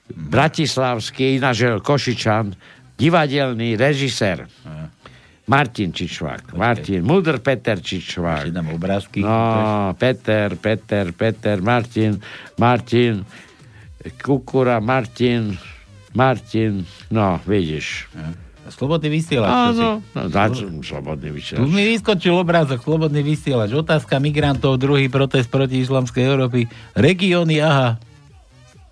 bratislavský, 0.10 1.38
ináč 1.38 1.64
Košičan, 1.82 2.54
divadelný 2.98 3.78
režisér. 3.78 4.50
Martin 5.48 5.92
Čičvák. 5.92 6.54
Martin, 6.56 7.04
Mudr 7.04 7.42
Peter 7.44 7.76
Čičvák. 7.82 8.50
Dám 8.56 8.72
obrázky. 8.72 9.20
No, 9.22 9.92
Peter, 10.00 10.56
Peter, 10.56 11.12
Peter, 11.12 11.60
Martin, 11.62 12.22
Martin, 12.58 13.26
Kukura, 14.24 14.80
Martin, 14.80 15.58
Martin, 16.16 16.86
no, 17.12 17.42
vidíš. 17.48 18.08
Slobodný 18.72 19.12
vysielač. 19.12 19.52
Áno, 19.76 20.00
no, 20.16 20.22
slobodný 20.80 21.30
Tu 21.30 21.36
vysielač. 21.38 21.68
mi 21.68 21.84
vyskočil 21.86 22.34
obrázok, 22.34 22.80
slobodný 22.80 23.22
vysielač. 23.22 23.70
Otázka 23.70 24.18
migrantov, 24.18 24.80
druhý 24.80 25.06
protest 25.08 25.48
proti 25.48 25.80
islamskej 25.80 26.24
Európy. 26.24 26.66
Regióny, 26.96 27.60
aha. 27.60 28.00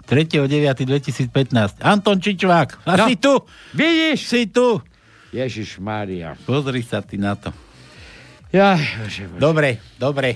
3.9.2015. 0.05 1.79
Anton 1.79 2.17
Čičvák. 2.17 2.81
A 2.83 2.93
No. 2.97 3.05
si 3.07 3.15
tu? 3.15 3.37
Vidíš? 3.71 4.25
Si 4.25 4.49
tu? 4.49 4.81
Ježiš 5.29 5.77
Mária. 5.77 6.33
Pozri 6.43 6.81
sa 6.81 7.05
ty 7.05 7.21
na 7.21 7.37
to. 7.37 7.53
Ja, 8.49 8.73
bože, 8.73 9.29
bože. 9.29 9.37
Dobre, 9.37 9.69
dobre. 9.95 10.29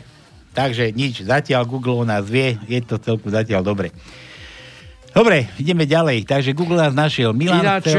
Takže 0.53 0.93
nič, 0.93 1.25
zatiaľ 1.25 1.65
Google 1.65 1.97
o 1.97 2.05
nás 2.05 2.29
vie, 2.29 2.61
je 2.69 2.77
to 2.85 3.01
celku 3.01 3.33
zatiaľ 3.33 3.65
dobre. 3.65 3.89
Dobre, 5.09 5.49
ideme 5.57 5.89
ďalej. 5.89 6.25
Takže 6.25 6.53
Google 6.53 6.77
nás 6.77 6.93
našiel. 6.93 7.33
Milan 7.33 7.61
Ináč 7.65 7.89
chcel... 7.89 7.97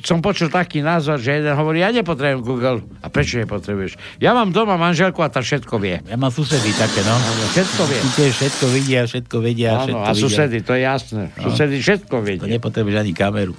som 0.00 0.18
počul 0.18 0.46
taký 0.46 0.78
názor, 0.78 1.16
že 1.16 1.34
jeden 1.34 1.52
hovorí, 1.52 1.78
ja 1.78 1.88
nepotrebujem 1.88 2.40
Google. 2.40 2.78
A 2.98 3.06
prečo 3.06 3.36
nepotrebuješ? 3.36 3.94
Ja 4.18 4.30
mám 4.30 4.50
doma 4.50 4.74
manželku 4.74 5.18
a 5.18 5.28
tá 5.28 5.38
všetko 5.38 5.74
vie. 5.76 6.02
Ja 6.02 6.14
mám 6.14 6.28
susedy 6.28 6.70
také, 6.70 7.00
no. 7.00 7.14
Všetko 7.50 7.82
vie. 7.84 7.98
Tí 7.98 8.08
tiež 8.14 8.32
všetko 8.34 8.64
vidia, 8.68 9.00
všetko 9.04 9.36
vedia, 9.38 9.70
Áno, 9.74 9.80
všetko 9.80 9.98
a 9.98 10.08
vidia. 10.08 10.20
susedy, 10.20 10.56
to 10.60 10.72
je 10.72 10.82
jasné. 10.82 11.22
No. 11.30 11.42
Susedy 11.44 11.76
všetko 11.78 12.14
To 12.14 12.22
vedia. 12.22 12.48
nepotrebuješ 12.50 12.96
ani 12.98 13.12
kameru. 13.12 13.54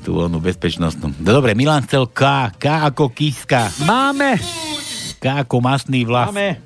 Tú 0.00 0.20
onú 0.20 0.38
bezpečnostnú. 0.38 1.14
No 1.16 1.30
dobre, 1.32 1.52
Milan 1.52 1.82
chcel 1.82 2.06
K. 2.06 2.54
K 2.54 2.64
ako 2.86 3.10
kiska. 3.10 3.70
Máme. 3.82 4.38
K 5.16 5.42
ako 5.42 5.58
masný 5.58 6.02
vlas. 6.02 6.30
Máme. 6.30 6.62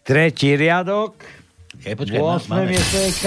Tretí 0.00 0.52
riadok. 0.52 1.14
Hej, 1.82 1.94
počkaj, 1.94 2.18
má- 2.18 2.36
8 2.36 2.48
máme. 2.48 2.66
miesto 2.70 2.96
je 2.96 3.12
K. 3.14 3.26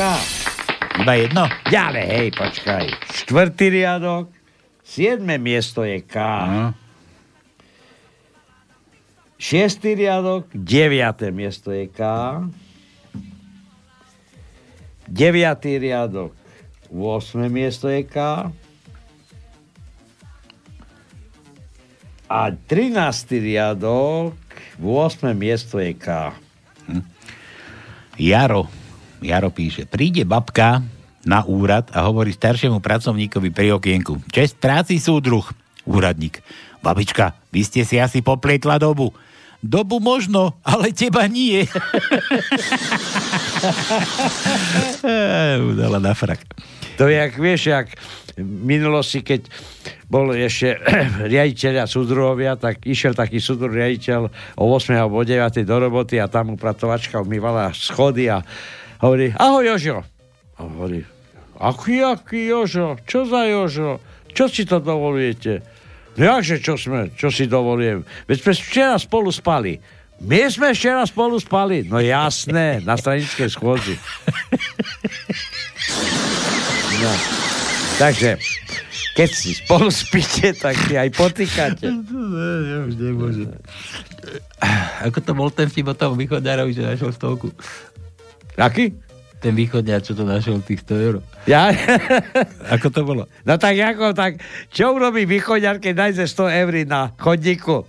Iba 0.95 1.13
jedno? 1.19 1.43
Ďalej, 1.67 2.05
hej, 2.07 2.27
počkaj. 2.31 2.85
Štvrtý 3.25 3.65
riadok. 3.67 4.31
Siedme 4.85 5.35
miesto 5.41 5.83
je 5.83 5.99
K. 6.05 6.15
No. 6.47 6.65
Šiestý 9.35 9.99
riadok. 9.99 10.47
Deviaté 10.55 11.35
miesto 11.35 11.75
je 11.75 11.91
K. 11.91 11.99
Deviatý 15.05 15.77
riadok. 15.77 16.31
8 16.93 17.51
miesto 17.51 17.91
je 17.91 18.01
K. 18.07 18.47
A 22.25 22.41
13. 22.49 23.37
riadok, 23.37 24.33
8 24.81 25.37
miesto 25.37 25.77
je 25.77 25.93
K. 25.93 26.33
Jaro. 28.17 28.84
Jaro 29.23 29.51
píše, 29.51 29.85
príde 29.87 30.25
babka 30.27 30.83
na 31.25 31.41
úrad 31.45 31.89
a 31.91 32.05
hovorí 32.05 32.31
staršiemu 32.31 32.79
pracovníkovi 32.79 33.49
pri 33.49 33.73
okienku. 33.75 34.21
Čest 34.29 34.61
práci 34.61 35.01
súdruh. 35.01 35.43
Úradník. 35.85 36.41
Babička, 36.81 37.33
vy 37.49 37.61
ste 37.65 37.81
si 37.85 37.97
asi 37.97 38.21
poplietla 38.21 38.77
dobu. 38.77 39.13
Dobu 39.65 39.97
možno, 39.97 40.61
ale 40.61 40.93
teba 40.93 41.25
nie. 41.25 41.65
Udala 45.73 45.97
na 45.97 46.13
frak. 46.13 46.45
To 47.01 47.09
jak 47.09 47.33
vieš, 47.41 47.73
jak 47.73 47.97
minulosti, 48.45 49.25
keď 49.25 49.49
bol 50.05 50.35
ešte 50.37 50.77
riaditeľ 51.33 51.81
a 51.81 51.89
súdruhovia, 51.89 52.53
tak 52.59 52.85
išiel 52.85 53.17
taký 53.17 53.41
súdruh 53.41 53.73
riaditeľ 53.73 54.29
o 54.59 54.63
8 54.69 54.93
alebo 54.93 55.17
o 55.17 55.25
9 55.25 55.65
do 55.65 55.77
roboty 55.81 56.21
a 56.21 56.29
tam 56.29 56.53
mu 56.53 56.55
pratovačka 56.59 57.17
umývala 57.23 57.73
schody 57.73 58.29
a 58.29 58.45
hovorí, 59.01 59.33
ahoj 59.35 59.63
Jožo. 59.75 60.03
A 60.55 60.59
hovorí, 60.63 61.03
aký, 61.59 61.99
aký 62.03 62.51
Jožo? 62.51 62.95
Čo 63.03 63.27
za 63.27 63.43
Jožo? 63.47 63.99
Čo 64.31 64.51
si 64.51 64.63
to 64.67 64.83
dovolujete? 64.83 65.63
No 66.15 66.39
jakže, 66.39 66.63
čo 66.63 66.79
sme, 66.79 67.11
čo 67.15 67.27
si 67.27 67.43
dovolujem? 67.47 68.07
Veď 68.27 68.37
sme 68.39 68.53
včera 68.55 68.95
spolu 68.95 69.31
spali. 69.35 69.83
My 70.23 70.47
sme 70.47 70.71
včera 70.71 71.03
spolu 71.03 71.35
spali. 71.43 71.83
No 71.83 71.99
jasné, 71.99 72.79
na 72.87 72.95
stranickej 72.95 73.51
schôdzi. 73.51 73.99
No. 76.95 77.11
Takže, 77.99 78.39
keď 79.19 79.29
si 79.31 79.59
spolu 79.59 79.91
spíte, 79.91 80.55
tak 80.55 80.79
si 80.87 80.95
aj 80.95 81.11
potýkate. 81.11 81.87
Ja 81.91 82.77
už 82.87 82.95
nemôžem. 82.95 83.51
Ako 85.03 85.19
to 85.19 85.35
bol 85.35 85.51
ten 85.51 85.67
vtip 85.67 85.91
o 85.91 85.95
tom 85.95 86.15
východňárovi, 86.15 86.71
že 86.71 86.87
našiel 86.87 87.11
stovku? 87.11 87.51
Aký? 88.55 88.95
Ten 89.43 89.53
východňár, 89.53 90.01
čo 90.01 90.15
to 90.15 90.23
našiel 90.25 90.63
tých 90.63 90.81
100 90.87 91.05
eur. 91.05 91.15
Ja? 91.45 91.69
Ako 92.73 92.87
to 92.89 93.05
bolo? 93.05 93.29
No 93.45 93.59
tak 93.61 93.77
ako, 93.77 94.15
tak 94.17 94.41
čo 94.73 94.95
urobí 94.95 95.27
východňar, 95.29 95.77
keď 95.77 95.93
nájde 95.93 96.23
100 96.25 96.61
eur 96.65 96.73
na 96.87 97.13
chodníku? 97.19 97.85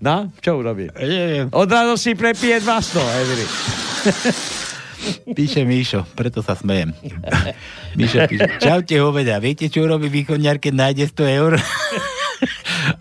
No, 0.00 0.32
čo 0.40 0.60
urobí? 0.60 0.88
Neviem. 0.96 1.48
Od 1.52 1.70
si 1.98 2.16
prepije 2.16 2.60
200 2.62 3.00
eur. 3.00 3.38
Píše 5.36 5.68
Míšo, 5.68 6.08
preto 6.16 6.40
sa 6.40 6.56
smejem. 6.56 6.96
Míšo 7.98 8.24
píše, 8.24 8.48
čaute 8.56 8.96
hoveda, 8.96 9.36
viete, 9.36 9.68
čo 9.68 9.84
robí 9.84 10.08
východňar, 10.08 10.56
keď 10.56 10.72
nájde 10.72 11.04
100 11.12 11.38
eur? 11.40 11.52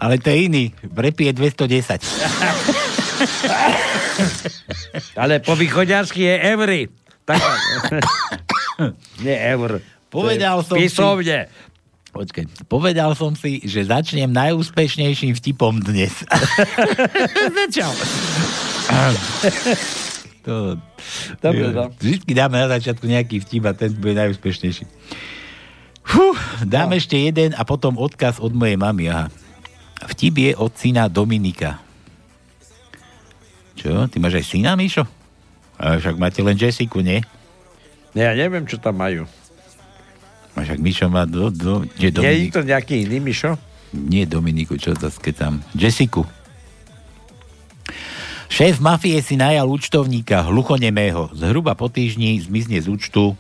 Ale 0.03 0.19
to 0.19 0.27
je 0.31 0.37
iný, 0.47 0.63
prepije 0.91 1.31
210. 1.31 2.03
Ale 5.15 5.39
po 5.39 5.55
východňarsky 5.55 6.21
je 6.23 6.35
eury. 6.55 6.81
Tak, 7.23 7.39
nie 9.23 9.35
eur. 9.35 9.79
Povedal 10.07 10.59
som 10.61 10.75
je 10.75 10.83
si- 10.83 10.93
Písovne. 10.93 11.39
Počkaj, 12.09 12.43
povedal 12.67 13.13
som 13.13 13.33
si, 13.33 13.59
že 13.59 13.83
začnem 13.83 14.29
najúspešnejším 14.29 15.33
vtipom 15.33 15.79
dnes. 15.79 16.11
Začal. 17.57 17.89
to, 20.45 20.77
Dobre, 21.41 21.65
no. 21.71 21.89
Vždycky 21.95 22.31
dáme 22.31 22.55
na 22.55 22.67
začiatku 22.69 23.03
nejaký 23.03 23.39
vtip 23.39 23.63
a 23.63 23.71
ten 23.73 23.89
bude 23.91 24.13
najúspešnejší. 24.13 24.83
Fú, 26.03 26.35
dám 26.61 26.91
No. 26.91 26.93
ešte 26.93 27.15
jeden 27.15 27.51
a 27.51 27.63
potom 27.63 27.95
odkaz 27.95 28.37
od 28.37 28.51
mojej 28.51 28.75
mamy. 28.75 29.07
Aha. 29.07 29.31
Vtip 30.05 30.37
je 30.37 30.51
od 30.53 30.69
syna 30.73 31.07
Dominika. 31.07 31.79
Čo? 33.73 34.05
Ty 34.05 34.15
máš 34.19 34.37
aj 34.37 34.45
syna, 34.45 34.75
Mišo? 34.75 35.01
A 35.83 35.99
však 35.99 36.15
máte 36.15 36.39
len 36.39 36.55
Jessiku, 36.55 37.03
nie? 37.03 37.19
Ja 38.15 38.31
neviem, 38.31 38.63
čo 38.63 38.79
tam 38.79 39.03
majú. 39.03 39.27
A 40.55 40.63
však 40.63 40.79
Mišo 40.79 41.11
má 41.11 41.27
do, 41.27 41.51
do, 41.51 41.83
Nie 41.99 42.13
nie, 42.13 42.47
je 42.47 42.55
to 42.55 42.63
nejaký 42.63 43.03
iný, 43.03 43.19
Mišo? 43.19 43.59
nie 43.93 44.25
Dominiku, 44.25 44.73
čo 44.79 44.97
to 44.97 45.11
tam? 45.37 45.61
Jessiku. 45.77 46.25
Šéf 48.49 48.77
mafie 48.81 49.17
si 49.21 49.33
najal 49.33 49.65
účtovníka 49.65 50.45
hluchonemého. 50.45 51.33
Zhruba 51.33 51.73
po 51.73 51.89
týždni 51.89 52.37
zmizne 52.37 52.77
z 52.81 52.89
účtu 52.89 53.33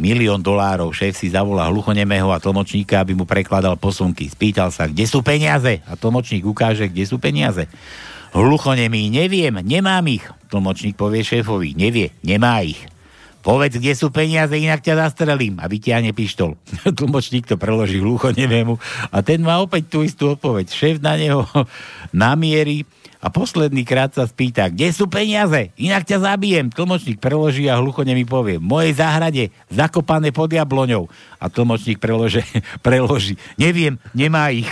milión 0.00 0.40
dolárov. 0.40 0.92
Šéf 0.96 1.12
si 1.16 1.28
zavolá 1.28 1.68
hluchonemého 1.68 2.32
a 2.32 2.40
tlmočníka, 2.40 3.04
aby 3.04 3.12
mu 3.12 3.28
prekladal 3.28 3.76
posunky. 3.76 4.28
Spýtal 4.28 4.72
sa, 4.72 4.88
kde 4.88 5.04
sú 5.04 5.20
peniaze? 5.20 5.84
A 5.84 5.92
tlmočník 5.92 6.44
ukáže, 6.48 6.88
kde 6.88 7.04
sú 7.04 7.20
peniaze. 7.20 7.68
Hluchonemý, 8.36 9.08
neviem, 9.08 9.64
nemám 9.64 10.04
ich. 10.12 10.28
Tlmočník 10.52 10.92
povie 10.92 11.24
šéfovi, 11.24 11.72
nevie, 11.72 12.12
nemá 12.20 12.60
ich. 12.60 12.76
Povedz, 13.40 13.80
kde 13.80 13.96
sú 13.96 14.12
peniaze, 14.12 14.52
inak 14.52 14.84
ťa 14.84 15.08
zastrelím 15.08 15.56
a 15.56 15.64
vytiahne 15.64 16.12
pištol. 16.12 16.52
Tlmočník 17.00 17.48
to 17.48 17.56
preloží 17.56 17.96
hlucho 17.96 18.36
nevému 18.36 18.76
a 19.08 19.24
ten 19.24 19.40
má 19.40 19.56
opäť 19.64 19.88
tú 19.88 20.04
istú 20.04 20.36
odpoveď. 20.36 20.68
Šéf 20.68 21.00
na 21.00 21.16
neho 21.16 21.48
namierí 22.12 22.84
a 23.24 23.32
posledný 23.32 23.88
krát 23.88 24.12
sa 24.12 24.28
spýta, 24.28 24.68
kde 24.68 24.92
sú 24.92 25.08
peniaze, 25.08 25.72
inak 25.80 26.04
ťa 26.04 26.28
zabijem. 26.28 26.68
Tlmočník 26.68 27.16
preloží 27.16 27.72
a 27.72 27.80
hlucho 27.80 28.04
mi 28.04 28.28
povie, 28.28 28.60
v 28.60 28.68
mojej 28.68 29.00
záhrade, 29.00 29.48
zakopané 29.72 30.28
pod 30.28 30.52
jabloňou. 30.52 31.08
A 31.40 31.48
tlmočník 31.48 31.96
prelože, 31.96 32.44
preloží, 32.84 33.40
neviem, 33.56 33.96
nemá 34.12 34.52
ich. 34.52 34.68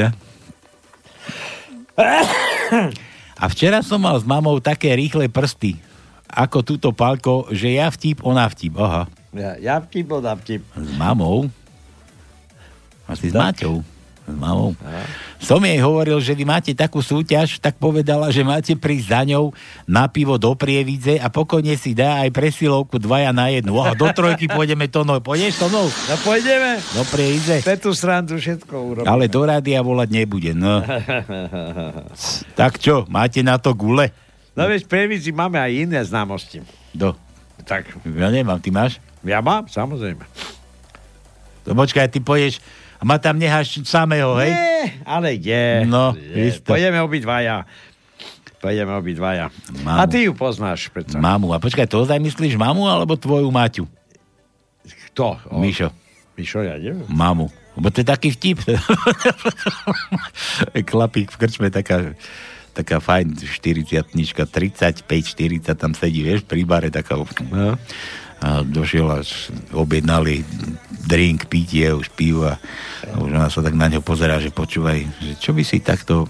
Da. 0.00 0.08
A 3.40 3.44
včera 3.48 3.80
som 3.80 4.00
mal 4.00 4.16
s 4.16 4.24
mamou 4.24 4.60
také 4.60 4.92
rýchle 4.92 5.28
prsty, 5.28 5.76
ako 6.28 6.62
túto 6.62 6.88
palko, 6.92 7.48
že 7.50 7.76
ja 7.76 7.88
vtip, 7.90 8.22
ona 8.22 8.46
vtip. 8.46 8.76
Aha. 8.76 9.08
Ja, 9.34 9.50
ja 9.58 9.74
vtip, 9.80 10.06
ona 10.12 10.36
vtip. 10.36 10.62
S 10.76 10.90
mamou? 10.96 11.48
Asi 13.10 13.30
s 13.30 13.34
Máťou. 13.34 13.82
S 14.30 14.38
mamou. 14.38 14.78
Som 15.40 15.64
jej 15.64 15.80
hovoril, 15.82 16.20
že 16.22 16.36
vy 16.36 16.44
máte 16.46 16.70
takú 16.76 17.02
súťaž, 17.02 17.58
tak 17.58 17.80
povedala, 17.80 18.30
že 18.30 18.46
máte 18.46 18.76
prísť 18.78 19.06
za 19.10 19.20
ňou 19.26 19.50
na 19.88 20.06
pivo 20.06 20.38
do 20.38 20.54
Prievidze 20.54 21.18
a 21.18 21.26
pokojne 21.32 21.74
si 21.74 21.96
dá 21.96 22.22
aj 22.22 22.30
presilovku 22.30 23.00
dvaja 23.00 23.34
na 23.34 23.50
jednu. 23.50 23.74
Aha, 23.80 23.96
do 23.98 24.06
trojky 24.12 24.46
pôjdeme 24.46 24.86
to 24.86 25.02
mnou. 25.02 25.18
Pôjdeš 25.18 25.58
to 25.58 25.66
mnou? 25.72 25.88
No 25.88 26.14
pôjdeme. 26.22 26.78
Do 26.94 27.02
Prievidze. 27.08 27.56
Petu 27.64 27.90
srandu 27.96 28.38
všetko 28.38 28.74
urobíme. 28.74 29.08
Ale 29.08 29.26
do 29.26 29.42
rádia 29.42 29.82
volať 29.82 30.08
nebude. 30.12 30.52
No. 30.54 30.80
Tak 32.54 32.76
čo, 32.76 33.08
máte 33.08 33.40
na 33.40 33.56
to 33.56 33.72
gule? 33.72 34.12
No 34.52 34.68
vieš, 34.68 34.84
Prievidzi 34.84 35.32
máme 35.32 35.56
aj 35.56 35.72
iné 35.72 36.00
známosti. 36.04 36.60
Do. 36.92 37.16
Tak. 37.64 37.88
Ja 38.04 38.28
nemám, 38.28 38.60
ty 38.60 38.68
máš? 38.68 39.00
Ja 39.24 39.40
mám, 39.40 39.68
samozrejme. 39.70 40.20
To 41.64 41.76
počkaj, 41.76 42.08
ty 42.12 42.20
poješ 42.20 42.60
a 43.00 43.02
ma 43.08 43.16
tam 43.16 43.40
necháš 43.40 43.80
samého, 43.88 44.36
hej? 44.36 44.52
Nie, 44.52 45.00
ale 45.08 45.32
je. 45.32 45.88
No, 45.88 46.12
je. 46.12 46.52
Pôjdeme 46.60 47.00
obidvaja. 47.00 47.64
Pôjdeme 48.60 48.92
obidvaja. 48.92 49.48
A 49.88 50.04
Mamu. 50.04 50.12
ty 50.12 50.28
ju 50.28 50.36
poznáš, 50.36 50.92
predsa. 50.92 51.16
Mamu. 51.16 51.56
A 51.56 51.56
počkaj, 51.56 51.88
to 51.88 52.04
ozaj 52.04 52.20
myslíš 52.20 52.60
mamu 52.60 52.84
alebo 52.84 53.16
tvoju 53.16 53.48
Maťu? 53.48 53.88
Kto? 55.08 55.40
O, 55.48 55.64
Mišo. 55.64 55.88
Mišo, 56.36 56.60
ja 56.60 56.76
neviem. 56.76 57.08
Mamu. 57.08 57.48
Lebo 57.80 57.88
to 57.88 58.04
je 58.04 58.06
taký 58.12 58.36
vtip. 58.36 58.60
Chlapík 60.92 61.32
v 61.32 61.36
krčme, 61.40 61.72
taká, 61.72 62.12
taká 62.76 63.00
fajn 63.00 63.40
40 63.40 64.12
35, 64.12 65.08
40 65.08 65.72
tam 65.72 65.96
sedí, 65.96 66.20
vieš, 66.20 66.44
pri 66.44 66.68
bare 66.68 66.92
taká... 66.92 67.16
No. 67.48 67.80
A 68.40 68.64
došiel 68.64 69.04
až 69.04 69.52
objednali 69.72 70.44
drink, 71.04 71.48
pitie, 71.48 71.92
už 71.92 72.12
pivo 72.12 72.48
a, 72.48 72.60
už 73.16 73.30
ona 73.32 73.48
sa 73.48 73.64
tak 73.64 73.74
na 73.74 73.88
ňo 73.88 74.04
pozerá, 74.04 74.38
že 74.38 74.52
počúvaj, 74.52 74.98
že 75.20 75.32
čo 75.40 75.56
by 75.56 75.62
si 75.64 75.80
takto 75.80 76.28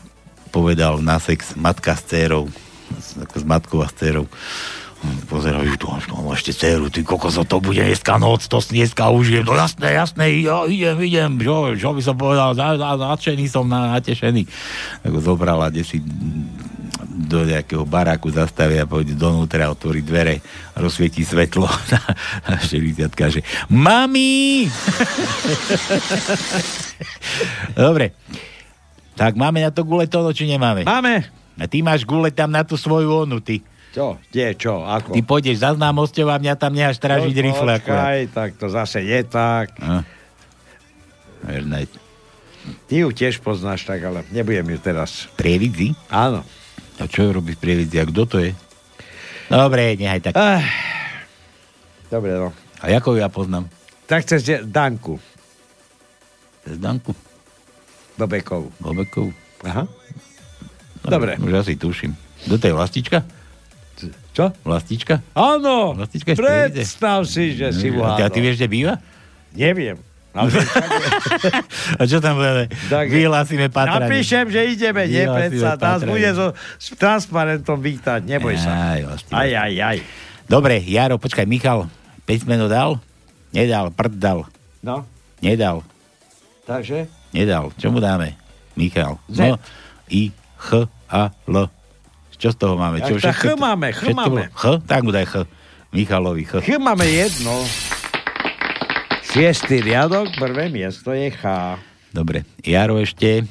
povedal 0.50 0.98
na 1.02 1.18
sex 1.22 1.54
matka 1.54 1.94
s 1.94 2.02
dcerou, 2.06 2.50
s, 2.98 3.18
ako 3.18 3.36
s 3.38 3.44
matkou 3.46 3.78
a 3.82 3.88
s 3.90 3.94
dcerou. 3.94 4.26
Pozerá, 5.32 5.64
tu 5.80 5.88
mám, 5.88 6.36
ešte 6.36 6.52
dceru, 6.52 6.92
ty 6.92 7.00
kokos, 7.00 7.40
to 7.48 7.56
bude 7.64 7.80
dneska 7.80 8.20
noc, 8.20 8.44
to 8.44 8.60
dneska 8.60 9.08
užijem, 9.08 9.48
no 9.48 9.56
jasné, 9.56 9.96
jasné, 9.96 10.44
ja 10.44 10.68
idem, 10.68 11.00
idem, 11.00 11.30
čo, 11.40 11.72
čo 11.72 11.96
by 11.96 12.02
som 12.04 12.20
povedal, 12.20 12.52
nadšený 12.52 13.48
som, 13.48 13.64
na, 13.64 13.96
natešený. 13.96 14.44
Tak 15.00 15.08
ho 15.08 15.20
zobrala, 15.24 15.72
kde 15.72 15.88
si 15.88 16.04
do 17.08 17.44
nejakého 17.44 17.84
baráku 17.84 18.28
zastavia, 18.30 18.88
pôjde 18.88 19.16
donútra, 19.16 19.70
otvorí 19.70 20.00
dvere, 20.00 20.40
rozsvietí 20.76 21.24
svetlo 21.24 21.66
a 22.48 22.52
40 22.58 23.10
že 23.30 23.40
Mami! 23.68 24.66
Dobre. 27.76 28.12
Tak 29.16 29.36
máme 29.36 29.60
na 29.60 29.70
to 29.70 29.84
guletono, 29.84 30.32
či 30.32 30.48
nemáme? 30.48 30.88
Máme. 30.88 31.28
A 31.60 31.68
ty 31.68 31.84
máš 31.84 32.08
gule 32.08 32.32
tam 32.32 32.48
na 32.48 32.64
tú 32.64 32.80
svoju 32.80 33.28
onu, 33.28 33.36
ty. 33.44 33.60
Čo? 33.90 34.16
Kde? 34.30 34.54
Čo? 34.54 34.86
Ako? 34.86 35.12
Ty 35.12 35.20
pôjdeš 35.26 35.60
za 35.60 35.74
známosťou 35.74 36.30
a 36.30 36.38
mňa 36.38 36.54
tam 36.56 36.72
necháš 36.72 37.02
stražiť 37.02 37.34
No, 37.34 37.66
akurát. 37.66 37.80
počkaj, 37.82 38.18
tak 38.32 38.50
to 38.56 38.66
zase 38.70 39.02
je 39.02 39.20
tak. 39.26 39.74
No. 39.82 40.00
Ty 42.86 42.94
ju 42.94 43.08
tiež 43.10 43.42
poznáš 43.42 43.82
tak, 43.82 43.98
ale 44.04 44.22
nebudem 44.30 44.62
ju 44.72 44.78
teraz. 44.78 45.26
Prievidzi? 45.34 45.96
Áno. 46.06 46.46
A 47.00 47.08
čo 47.08 47.32
robí 47.32 47.56
v 47.56 47.60
Prievidzi? 47.60 47.96
A 47.96 48.04
kto 48.04 48.22
to 48.28 48.36
je? 48.44 48.52
Dobre, 49.48 49.96
nechaj 49.96 50.20
tak. 50.20 50.34
Ah. 50.36 50.62
Dobre, 52.12 52.36
no. 52.36 52.52
A 52.84 52.92
ako 52.92 53.16
ju 53.16 53.18
ja 53.24 53.32
poznám? 53.32 53.66
Tak 54.04 54.28
cez 54.28 54.44
Danku. 54.68 55.16
Cez 56.62 56.76
Danku? 56.76 57.16
Bobekovú. 58.20 58.68
Bobekovú. 58.78 59.32
Aha. 59.64 59.88
Dobre. 61.00 61.40
Už 61.40 61.64
asi 61.64 61.80
tuším. 61.80 62.12
To 62.46 62.60
je 62.60 62.74
Vlastička? 62.76 63.24
Čo? 64.36 64.52
Vlastička? 64.64 65.24
Áno. 65.32 65.96
Vlastička. 65.96 66.36
Predstav 66.36 67.24
si, 67.24 67.56
že 67.56 67.72
si 67.72 67.88
A 67.96 68.16
ty, 68.16 68.22
a 68.24 68.28
ty 68.28 68.38
vieš, 68.44 68.60
kde 68.60 68.68
býva? 68.68 68.94
Neviem. 69.56 69.98
Ale 70.30 70.46
A 71.98 72.02
čo 72.06 72.22
tam 72.22 72.38
budeme? 72.38 72.70
Tak- 72.86 73.10
Vyhlásime 73.10 73.66
patranie. 73.66 74.06
Napíšem, 74.06 74.46
že 74.46 74.60
ideme, 74.70 75.10
nie 75.10 75.26
predsa. 75.26 75.74
Nás 75.74 76.06
bude 76.06 76.30
so, 76.30 76.54
s 76.78 76.94
transparentom 76.94 77.82
vítať, 77.82 78.22
neboj 78.22 78.54
sa. 78.54 78.94
Aj, 78.94 79.00
vlastne. 79.02 79.32
Aj, 79.34 79.50
aj, 79.50 79.72
aj. 79.74 79.98
Dobre, 80.46 80.78
Jaro, 80.78 81.18
počkaj, 81.18 81.46
Michal, 81.46 81.90
písmeno 82.26 82.70
dal? 82.70 83.02
Nedal, 83.50 83.90
prd 83.90 84.14
dal. 84.14 84.40
No, 84.80 85.02
Nedal, 85.42 85.82
takže? 86.62 87.10
nedal. 87.34 87.74
Čo 87.74 87.90
mu 87.90 87.98
dáme? 87.98 88.38
Michal. 88.78 89.18
Z. 89.26 89.42
No, 89.42 89.58
I, 90.08 90.30
H, 90.56 90.70
A, 91.10 91.34
L. 91.44 91.66
Čo 92.40 92.54
z 92.54 92.56
toho 92.56 92.74
máme? 92.78 93.02
Čo, 93.04 93.20
tá 93.20 93.34
Ch 93.34 93.52
máme, 93.52 93.92
Ch 93.92 94.00
všetko 94.00 94.16
máme. 94.16 94.42
Ch? 94.48 94.64
Tak 94.86 95.00
mu 95.04 95.10
daj 95.12 95.26
Ch. 95.28 95.34
Michalovi 95.90 96.46
Ch. 96.46 96.62
Ch 96.62 96.78
máme 96.78 97.04
jedno. 97.04 97.66
Šiestý 99.30 99.78
riadok, 99.78 100.34
prvé 100.42 100.66
miesto 100.66 101.14
je 101.14 101.30
H. 101.30 101.78
Dobre, 102.10 102.42
Jaro 102.66 102.98
ešte. 102.98 103.46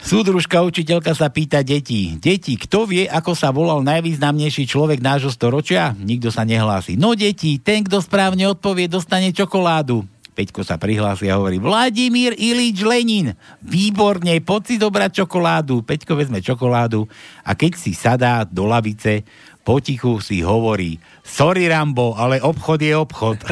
Súdružka 0.00 0.64
učiteľka 0.64 1.12
sa 1.12 1.28
pýta 1.28 1.60
detí. 1.60 2.16
Deti, 2.16 2.56
kto 2.56 2.88
vie, 2.88 3.04
ako 3.04 3.36
sa 3.36 3.52
volal 3.52 3.84
najvýznamnejší 3.84 4.64
človek 4.64 5.04
nášho 5.04 5.28
storočia? 5.28 5.92
Nikto 5.92 6.32
sa 6.32 6.48
nehlási. 6.48 6.96
No 6.96 7.12
deti, 7.12 7.60
ten, 7.60 7.84
kto 7.84 8.00
správne 8.00 8.48
odpovie, 8.48 8.88
dostane 8.88 9.28
čokoládu. 9.28 10.08
Peťko 10.32 10.64
sa 10.64 10.80
prihlási 10.80 11.28
a 11.28 11.36
hovorí, 11.36 11.60
Vladimír 11.60 12.32
Ilič 12.32 12.80
Lenin, 12.88 13.36
výborne, 13.60 14.40
poď 14.40 14.62
si 14.72 14.76
dobrať 14.80 15.20
čokoládu. 15.20 15.84
Peťko 15.84 16.16
vezme 16.16 16.40
čokoládu 16.40 17.04
a 17.44 17.52
keď 17.52 17.76
si 17.76 17.92
sadá 17.92 18.46
do 18.48 18.64
lavice, 18.64 19.26
potichu 19.68 20.16
si 20.24 20.40
hovorí, 20.40 20.96
sorry 21.20 21.68
Rambo, 21.68 22.16
ale 22.16 22.40
obchod 22.40 22.80
je 22.80 22.96
obchod. 22.96 23.36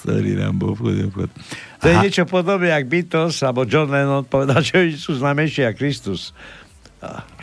sorry 0.00 0.32
Rambo, 0.40 0.72
obchod 0.72 0.94
je 0.96 1.04
obchod. 1.04 1.28
To 1.84 1.92
je 1.92 2.00
niečo 2.00 2.24
podobné, 2.24 2.72
jak 2.72 2.88
Beatles, 2.88 3.36
alebo 3.44 3.68
John 3.68 3.92
Lennon 3.92 4.24
povedal, 4.24 4.64
že 4.72 4.96
sú 4.96 5.20
známejší 5.20 5.68
ako 5.68 5.76
Kristus. 5.76 6.32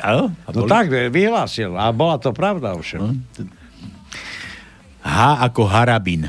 Áno? 0.02 0.34
No 0.49 0.65
tak, 0.65 0.90
vyhlásil. 1.14 1.77
A 1.77 1.94
bola 1.94 2.18
to 2.18 2.34
pravda 2.34 2.73
ovšem. 2.73 3.22
H 5.06 5.45
ako 5.45 5.69
harabin. 5.69 6.26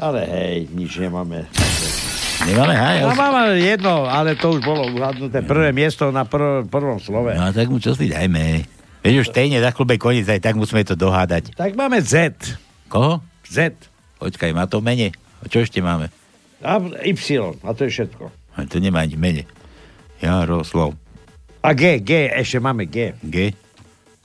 Ale 0.00 0.24
hej, 0.24 0.72
nič 0.72 0.96
nemáme. 0.96 1.44
Nemáme 2.42 2.74
H? 2.74 2.82
Ja 2.98 3.04
No, 3.06 3.14
máme 3.14 3.54
jedno, 3.56 3.94
ale 4.10 4.34
to 4.34 4.58
už 4.58 4.60
bolo 4.66 4.82
uhadnuté. 4.90 5.46
Prvé 5.46 5.70
miesto 5.70 6.10
na 6.10 6.26
prv, 6.26 6.66
prvom 6.66 6.98
slove. 6.98 7.32
No 7.38 7.54
tak 7.54 7.70
mu 7.70 7.78
čo 7.78 7.94
si 7.94 8.10
dajme. 8.10 8.66
Veď 9.02 9.14
už 9.22 9.30
stejne 9.30 9.58
za 9.58 9.70
klube 9.70 9.98
koniec, 9.98 10.26
aj 10.26 10.42
tak 10.42 10.54
musíme 10.58 10.82
to 10.82 10.94
dohádať. 10.94 11.54
Tak 11.54 11.74
máme 11.74 12.02
Z. 12.02 12.34
Koho? 12.86 13.22
Z. 13.46 13.74
Počkaj, 14.18 14.54
má 14.54 14.66
to 14.66 14.78
mene. 14.78 15.10
A 15.42 15.50
čo 15.50 15.62
ešte 15.62 15.82
máme? 15.82 16.10
A 16.62 16.78
Y. 17.02 17.58
A 17.62 17.70
to 17.74 17.86
je 17.86 17.90
všetko. 17.90 18.30
A 18.54 18.66
to 18.66 18.78
nemá 18.78 19.02
ani 19.02 19.18
mene. 19.18 19.42
Jaroslav. 20.22 20.94
A 21.62 21.74
G, 21.74 21.98
G, 22.02 22.30
ešte 22.30 22.58
máme 22.58 22.86
G. 22.86 23.14
G? 23.22 23.54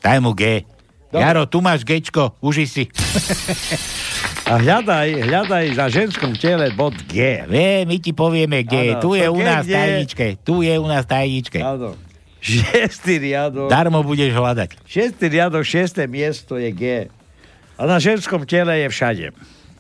Daj 0.02 0.18
mu 0.22 0.34
G. 0.34 0.66
Dobre. 1.10 1.22
Jaro, 1.24 1.46
tu 1.50 1.62
máš 1.62 1.82
Gčko, 1.82 2.38
uži 2.42 2.66
si. 2.70 2.84
A 4.48 4.64
hľadaj, 4.64 5.28
hľadaj 5.28 5.66
za 5.76 5.92
ženskom 5.92 6.32
tele 6.40 6.72
bod 6.72 6.96
G. 7.12 7.44
Vie, 7.52 7.84
my 7.84 8.00
ti 8.00 8.16
povieme 8.16 8.64
G. 8.64 8.96
Áno, 8.96 9.04
tu 9.04 9.12
je 9.12 9.28
u 9.28 9.44
nás 9.44 9.68
kde? 9.68 9.76
tajničke. 9.76 10.26
Tu 10.40 10.64
je 10.64 10.76
u 10.80 10.88
nás 10.88 11.04
tajničke. 11.04 11.60
Áno. 11.60 12.00
Šiestý 12.40 13.20
riadok. 13.20 13.68
Darmo 13.68 14.00
budeš 14.08 14.32
hľadať. 14.32 14.80
Šiestý 14.88 15.28
riadok, 15.28 15.68
šiesté 15.68 16.08
miesto 16.08 16.56
je 16.56 16.72
G. 16.72 16.84
A 17.76 17.82
na 17.84 18.00
ženskom 18.00 18.48
tele 18.48 18.72
je 18.72 18.88
všade. 18.88 19.26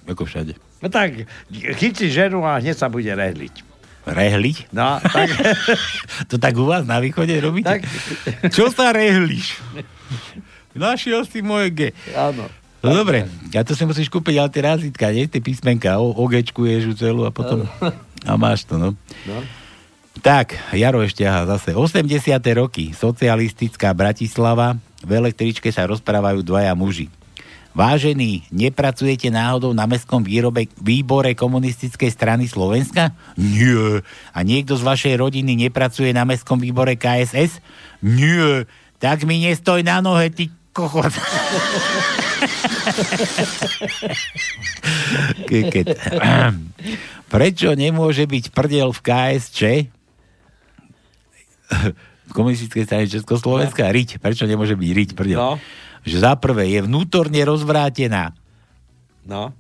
Ako 0.03 0.27
všade. 0.27 0.59
No 0.83 0.91
tak, 0.91 1.31
chytí 1.79 2.11
ženu 2.11 2.43
a 2.43 2.59
hneď 2.59 2.75
sa 2.75 2.91
bude 2.91 3.07
rehliť. 3.07 3.63
Rehliť? 4.03 4.75
No, 4.75 4.99
tak... 4.99 5.31
To 6.29 6.35
tak 6.35 6.59
u 6.59 6.67
vás 6.67 6.83
na 6.83 6.99
východe 6.99 7.31
robíte? 7.39 7.71
Tak. 7.71 7.81
Čo 8.51 8.67
sa 8.67 8.91
rehliš? 8.91 9.63
Našiel 10.75 11.23
si 11.23 11.39
moje 11.39 11.71
G. 11.71 11.81
Áno. 12.11 12.51
No 12.85 12.93
dobre, 12.93 13.25
a 13.57 13.61
to 13.65 13.73
si 13.73 13.83
musíš 13.89 14.07
kúpiť, 14.13 14.37
ale 14.37 14.53
tie 14.53 14.61
razítka, 14.61 15.09
nie? 15.09 15.25
Tie 15.25 15.41
písmenka, 15.41 15.97
o, 15.97 16.13
ogečkuješ 16.13 16.81
ju 16.89 16.93
celú 16.93 17.21
a 17.25 17.33
potom... 17.33 17.65
A 18.27 18.35
máš 18.35 18.67
to, 18.67 18.77
no. 18.77 18.93
No. 19.25 19.37
Tak, 20.19 20.57
Jaro 20.73 21.01
ešte, 21.05 21.23
aha, 21.25 21.45
zase. 21.45 21.73
80. 21.73 22.09
roky, 22.57 22.91
socialistická 22.91 23.93
Bratislava, 23.93 24.77
v 25.05 25.11
električke 25.13 25.69
sa 25.69 25.85
rozprávajú 25.85 26.41
dvaja 26.41 26.73
muži. 26.73 27.07
Vážení, 27.77 28.41
nepracujete 28.49 29.29
náhodou 29.29 29.69
na 29.69 29.85
mestskom 29.85 30.25
výrobe, 30.25 30.65
výbore 30.81 31.37
komunistickej 31.37 32.09
strany 32.09 32.49
Slovenska? 32.49 33.13
Nie. 33.37 34.01
A 34.33 34.41
niekto 34.41 34.73
z 34.73 34.81
vašej 34.81 35.15
rodiny 35.21 35.53
nepracuje 35.53 36.09
na 36.09 36.25
mestskom 36.25 36.57
výbore 36.57 36.97
KSS? 36.97 37.61
Nie. 38.01 38.65
Tak 38.97 39.29
mi 39.29 39.45
nestoj 39.45 39.85
na 39.85 40.01
nohe, 40.01 40.33
ty 40.33 40.49
Keket. 45.49 45.97
Prečo 47.27 47.73
nemôže 47.73 48.29
byť 48.29 48.45
prdel 48.53 48.93
v 48.93 48.99
KSČ? 49.01 49.59
V 52.27 52.31
komunistickej 52.31 52.83
strane 52.85 53.09
Československa? 53.09 53.89
Riť. 53.89 54.21
Prečo 54.21 54.45
nemôže 54.45 54.77
byť 54.77 54.91
riť 54.93 55.09
prdel? 55.17 55.39
No. 55.39 55.51
Že 56.05 56.17
za 56.23 56.33
prvé 56.39 56.71
je 56.71 56.85
vnútorne 56.85 57.41
rozvrátená. 57.43 58.31
No. 59.27 59.51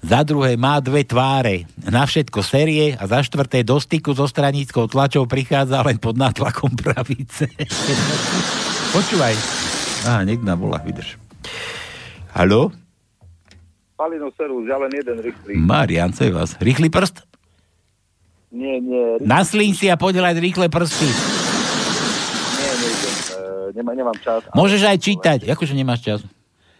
Za 0.00 0.24
druhé 0.24 0.56
má 0.56 0.80
dve 0.80 1.04
tváre. 1.04 1.68
Na 1.76 2.08
všetko 2.08 2.40
série 2.40 2.96
a 2.96 3.04
za 3.04 3.20
štvrté 3.20 3.60
do 3.60 3.76
styku 3.76 4.16
so 4.16 4.24
stranickou 4.24 4.88
tlačou 4.88 5.28
prichádza 5.28 5.84
len 5.84 6.00
pod 6.00 6.16
nátlakom 6.16 6.72
pravice. 6.72 7.52
Počúvaj. 8.96 9.36
Á, 10.00 10.24
niekto 10.24 10.44
na 10.48 10.56
volách, 10.56 10.84
vydrž. 10.84 11.20
Haló? 12.32 12.72
Palino 14.00 14.32
Servus, 14.32 14.64
ja 14.64 14.80
len 14.80 14.88
jeden 14.96 15.20
rýchly. 15.20 15.60
Marian, 15.60 16.08
co 16.16 16.24
je 16.24 16.32
vás? 16.32 16.56
Rýchly 16.56 16.88
prst? 16.88 17.20
Nie, 18.48 18.80
nie, 18.80 19.20
rýchly, 19.20 19.28
Naslín 19.28 19.72
si 19.76 19.92
a 19.92 20.00
podelaj 20.00 20.40
rýchle 20.40 20.72
prsty. 20.72 21.04
nie, 21.04 22.72
nejdem. 22.80 23.12
E, 23.12 23.40
nemá, 23.76 23.92
nemám 23.92 24.18
čas. 24.24 24.40
Môžeš 24.56 24.88
aj 24.88 24.98
čítať. 25.04 25.38
Akože 25.52 25.76
nemáš 25.76 26.00
čas? 26.00 26.20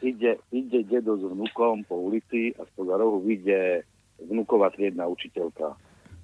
Ide, 0.01 0.41
ide 0.49 0.81
dedo 0.89 1.21
s 1.21 1.23
vnukom 1.29 1.85
po 1.85 2.01
ulici 2.01 2.57
a 2.57 2.65
spoza 2.73 2.97
rohu 2.97 3.21
vyjde 3.21 3.85
vnuková 4.17 4.73
triedna 4.73 5.05
učiteľka. 5.05 5.77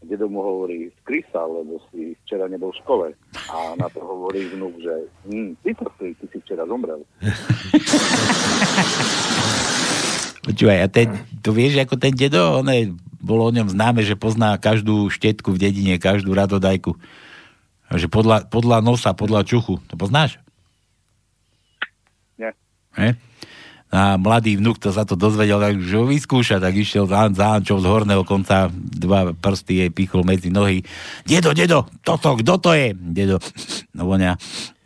Dedo 0.07 0.31
mu 0.31 0.39
hovorí, 0.39 0.91
skrysa, 1.03 1.43
lebo 1.43 1.83
si 1.91 2.15
včera 2.23 2.47
nebol 2.47 2.71
v 2.71 2.81
škole. 2.83 3.07
A 3.51 3.75
na 3.75 3.91
to 3.91 3.99
hovorí 4.01 4.47
vnuk, 4.55 4.79
že 4.79 4.95
hm, 5.27 5.59
ty 5.67 5.75
to 5.75 5.87
si, 5.99 6.15
ty 6.15 6.25
si 6.31 6.39
včera 6.47 6.63
zomrel. 6.65 7.03
Počúvaj, 10.47 10.79
a 10.79 10.87
ten, 10.87 11.11
to 11.43 11.51
vieš, 11.51 11.83
ako 11.83 11.99
ten 11.99 12.15
dedo, 12.15 12.63
on 12.63 12.71
je, 12.71 12.95
bolo 13.19 13.51
o 13.51 13.55
ňom 13.55 13.67
známe, 13.67 14.07
že 14.07 14.15
pozná 14.15 14.55
každú 14.63 15.11
štetku 15.11 15.51
v 15.51 15.59
dedine, 15.59 15.99
každú 15.99 16.31
radodajku. 16.39 16.95
Že 17.91 18.07
podľa, 18.07 18.47
podľa 18.47 18.79
nosa, 18.79 19.11
podľa 19.11 19.43
čuchu. 19.43 19.83
To 19.91 19.95
poznáš? 19.99 20.39
Nie. 22.39 22.55
He? 22.95 23.19
A 23.97 24.21
mladý 24.21 24.61
vnuk 24.61 24.77
to 24.77 24.93
sa 24.93 25.09
to 25.09 25.17
dozvedel, 25.17 25.57
tak 25.57 25.81
že 25.81 25.97
ho 25.97 26.05
vyskúša, 26.05 26.61
tak 26.61 26.77
išiel 26.77 27.09
za, 27.09 27.33
za 27.33 27.57
Ančou 27.57 27.81
z 27.81 27.89
horného 27.89 28.29
konca, 28.29 28.69
dva 28.69 29.33
prsty 29.33 29.81
jej 29.81 29.91
pichol 29.91 30.21
medzi 30.21 30.53
nohy. 30.53 30.85
Dedo, 31.25 31.57
dedo, 31.57 31.89
toto, 32.05 32.37
kto 32.37 32.61
to 32.61 32.77
je? 32.77 32.93
Dedo, 32.93 33.41
no 33.97 34.05
voňa, 34.05 34.37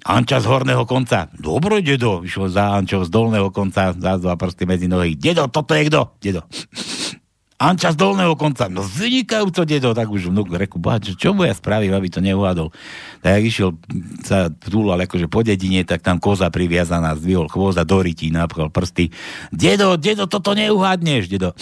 Anča 0.06 0.38
z 0.38 0.46
horného 0.46 0.86
konca. 0.86 1.26
Dobre, 1.34 1.82
dedo, 1.82 2.22
išiel 2.22 2.54
za 2.54 2.70
Ančou 2.78 3.02
z 3.02 3.10
dolného 3.10 3.50
konca, 3.50 3.90
za 3.90 4.14
dva 4.14 4.38
prsty 4.38 4.62
medzi 4.62 4.86
nohy. 4.86 5.18
Dedo, 5.18 5.50
toto 5.50 5.74
je 5.74 5.90
kto? 5.90 6.14
Dedo. 6.22 6.46
Anča 7.60 7.92
z 7.92 8.00
dolného 8.00 8.32
konca. 8.40 8.72
No 8.72 8.80
vynikajúco, 8.80 9.68
dedo. 9.68 9.92
Tak 9.92 10.08
už 10.08 10.32
vnúk 10.32 10.48
reku, 10.48 10.80
boha, 10.80 10.96
čo, 10.96 11.36
mu 11.36 11.44
ja 11.44 11.52
spravím, 11.52 11.92
aby 11.92 12.08
to 12.08 12.24
neuhádol. 12.24 12.72
Tak 13.20 13.44
išiel, 13.44 13.76
sa 14.24 14.48
túlal 14.48 15.04
akože 15.04 15.28
po 15.28 15.44
dedine, 15.44 15.84
tak 15.84 16.00
tam 16.00 16.16
koza 16.16 16.48
priviazaná, 16.48 17.12
zdvihol 17.20 17.52
chvost 17.52 17.76
a 17.76 17.84
do 17.84 18.00
rytí 18.00 18.32
napchal 18.32 18.72
prsty. 18.72 19.12
Dedo, 19.52 20.00
dedo, 20.00 20.24
toto 20.24 20.56
neuhádneš, 20.56 21.28
dedo. 21.28 21.52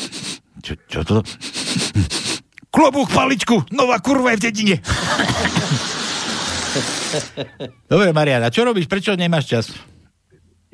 Čo, 0.63 0.79
čo 0.87 1.03
to? 1.03 1.27
Klobúk, 2.75 3.11
paličku, 3.11 3.67
nová 3.75 3.99
kurva 3.99 4.39
je 4.39 4.41
v 4.41 4.43
dedine. 4.55 4.77
Dobre, 7.91 8.15
Mariana, 8.15 8.55
čo 8.55 8.63
robíš? 8.63 8.87
Prečo 8.87 9.19
nemáš 9.19 9.51
čas? 9.51 9.75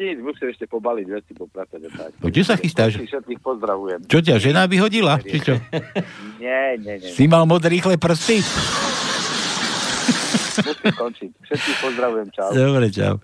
Nic, 0.04 0.20
musím 0.20 0.52
ešte 0.52 0.68
pobaliť 0.68 1.06
veci, 1.08 1.32
popratať 1.32 1.80
a 1.88 1.90
tak. 1.96 2.10
No, 2.20 2.28
kde 2.28 2.42
sa 2.44 2.60
chystáš? 2.60 3.00
Všetkých 3.00 3.40
pozdravujem. 3.40 4.04
Čo 4.04 4.20
ťa 4.20 4.36
žena 4.36 4.68
vyhodila? 4.68 5.16
Či 5.24 5.40
čo? 5.40 5.56
Nie, 6.36 6.76
nie, 6.76 7.00
nie. 7.00 7.08
Si 7.08 7.24
mal 7.24 7.48
moc 7.48 7.64
rýchle 7.64 7.96
prsty? 7.96 8.44
Musím 10.54 10.92
končiť. 10.92 11.30
Všetkých 11.40 11.78
pozdravujem, 11.80 12.28
čau. 12.36 12.50
Dobre, 12.52 12.86
čau. 12.92 13.16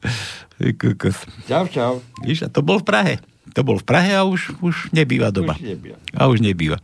Ty 0.56 0.72
Kokos. 0.72 1.18
Čau, 1.44 1.64
čau. 1.68 1.92
Víš, 2.24 2.44
a 2.44 2.48
to 2.48 2.64
bol 2.64 2.80
v 2.80 2.86
Prahe. 2.88 3.14
To 3.52 3.60
bol 3.60 3.76
v 3.76 3.84
Prahe 3.84 4.16
a 4.16 4.24
už, 4.24 4.56
už 4.64 4.88
nebýva 4.96 5.28
doma. 5.28 5.52
Už 5.58 5.76
nebýva. 5.76 5.96
A 6.16 6.22
už 6.32 6.38
nebýva. 6.40 6.76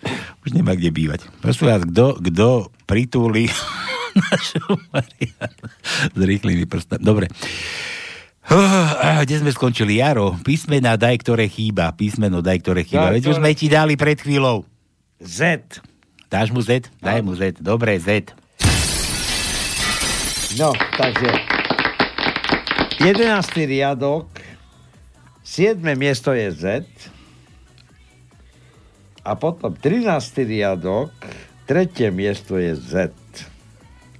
Už 0.45 0.53
nemá 0.53 0.77
kde 0.77 0.93
bývať. 0.93 1.25
Prosím 1.41 1.73
vás, 1.73 1.83
kto, 1.89 2.21
kto 2.21 2.69
pritúli 2.85 3.49
našu 4.29 4.61
Marianu 4.93 5.67
s 6.13 6.21
rýchlymi 6.21 6.69
prstami. 6.69 7.01
Dobre. 7.01 7.33
Uh, 8.47 9.27
kde 9.27 9.43
sme 9.43 9.51
skončili? 9.51 9.99
Jaro, 9.99 10.39
písmena 10.47 10.95
daj, 10.95 11.19
ktoré 11.27 11.51
chýba. 11.51 11.91
Písmeno 11.91 12.39
daj, 12.39 12.63
ktoré 12.63 12.87
chýba. 12.87 13.11
Daj, 13.11 13.15
Veď 13.19 13.25
už 13.35 13.37
sme 13.43 13.51
ti 13.59 13.67
dali 13.67 13.99
pred 13.99 14.23
chvíľou. 14.23 14.63
Z. 15.19 15.59
Dáš 16.31 16.55
mu 16.55 16.63
Z? 16.63 16.87
Daj 17.03 17.27
mu 17.27 17.35
Z. 17.35 17.59
Dobre, 17.59 17.99
Z. 17.99 18.31
No, 20.55 20.71
takže 20.95 21.27
11. 23.03 23.67
riadok, 23.67 24.31
7. 25.43 25.83
miesto 25.99 26.31
je 26.31 26.49
Z 26.55 26.65
a 29.27 29.35
potom 29.35 29.75
13. 29.75 30.07
riadok, 30.47 31.11
3. 31.67 32.15
miesto 32.15 32.57
je 32.63 32.79
Z. 32.79 33.11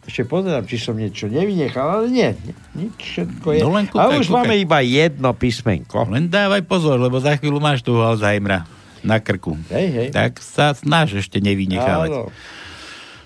Ešte 0.07 0.23
pozerám, 0.23 0.63
či 0.71 0.79
som 0.79 0.95
niečo 0.95 1.27
nevynechal, 1.27 1.83
ale 1.83 2.07
nie. 2.15 2.31
nič 2.79 2.95
všetko 2.95 3.59
je. 3.59 3.61
No 3.67 3.75
len 3.75 3.91
a 3.91 3.91
kúkaj, 3.91 4.23
už 4.23 4.31
kúkaj. 4.31 4.39
máme 4.39 4.55
iba 4.55 4.79
jedno 4.87 5.35
písmenko. 5.35 6.07
Len 6.07 6.31
dávaj 6.31 6.63
pozor, 6.63 7.03
lebo 7.03 7.19
za 7.19 7.35
chvíľu 7.35 7.59
máš 7.59 7.83
tu 7.83 7.91
Alzheimera 7.99 8.71
na 9.03 9.19
krku. 9.19 9.59
Hej, 9.67 9.89
hej. 9.91 10.09
Tak 10.15 10.39
sa 10.39 10.71
snaž 10.79 11.19
ešte 11.19 11.43
nevynechávať. 11.43 12.11
Áno. 12.11 12.31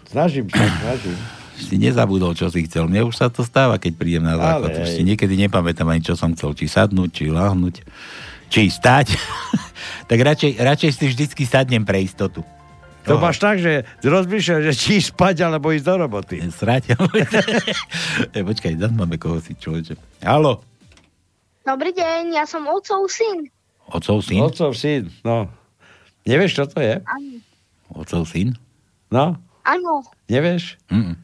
Snažím 0.09 0.48
sa, 0.48 0.65
snažím. 0.66 1.16
Si 1.61 1.77
nezabudol, 1.77 2.32
čo 2.32 2.48
si 2.48 2.65
chcel. 2.65 2.89
Mne 2.89 3.05
už 3.05 3.20
sa 3.20 3.28
to 3.28 3.44
stáva, 3.44 3.77
keď 3.77 3.93
prídem 4.01 4.24
na 4.24 4.40
záchod. 4.40 4.73
Ale 4.73 4.85
Už 4.89 4.97
si 4.97 5.05
niekedy 5.05 5.36
nepamätám 5.36 5.85
ani, 5.85 6.01
čo 6.01 6.16
som 6.16 6.32
chcel. 6.32 6.57
Či 6.57 6.65
sadnúť, 6.65 7.11
či 7.12 7.24
lahnúť, 7.28 7.85
či 8.48 8.73
stať. 8.73 9.12
tak 10.11 10.19
radšej, 10.19 10.57
radšej 10.57 10.90
si 10.97 11.05
vždycky 11.12 11.44
sadnem 11.44 11.85
pre 11.85 12.01
istotu. 12.01 12.40
To 13.09 13.17
máš 13.17 13.41
tak, 13.41 13.57
že 13.59 13.89
rozmýšľaš, 14.05 14.63
že 14.71 14.75
či 14.77 14.95
spať, 15.01 15.49
alebo 15.49 15.73
ísť 15.73 15.87
do 15.89 15.95
roboty. 16.05 16.37
Srať. 16.61 16.95
e, 18.37 18.41
počkaj, 18.45 18.77
tam 18.77 18.93
máme 18.97 19.17
koho 19.17 19.41
si 19.41 19.57
človeče. 19.57 19.97
Halo, 20.25 20.61
Dobrý 21.61 21.93
deň, 21.93 22.35
ja 22.35 22.49
som 22.49 22.65
otcov 22.67 23.05
syn. 23.07 23.47
otcov 23.93 24.25
syn? 24.25 24.41
Otcov 24.43 24.73
syn, 24.75 25.13
no. 25.23 25.47
Nevieš, 26.25 26.57
čo 26.57 26.65
to 26.67 26.81
je? 26.81 26.99
Áno. 27.05 27.37
Otcov 27.95 28.25
syn? 28.27 28.57
No, 29.13 29.37
Áno. 29.63 30.03
nevieš? 30.27 30.81
Mm. 30.89 31.21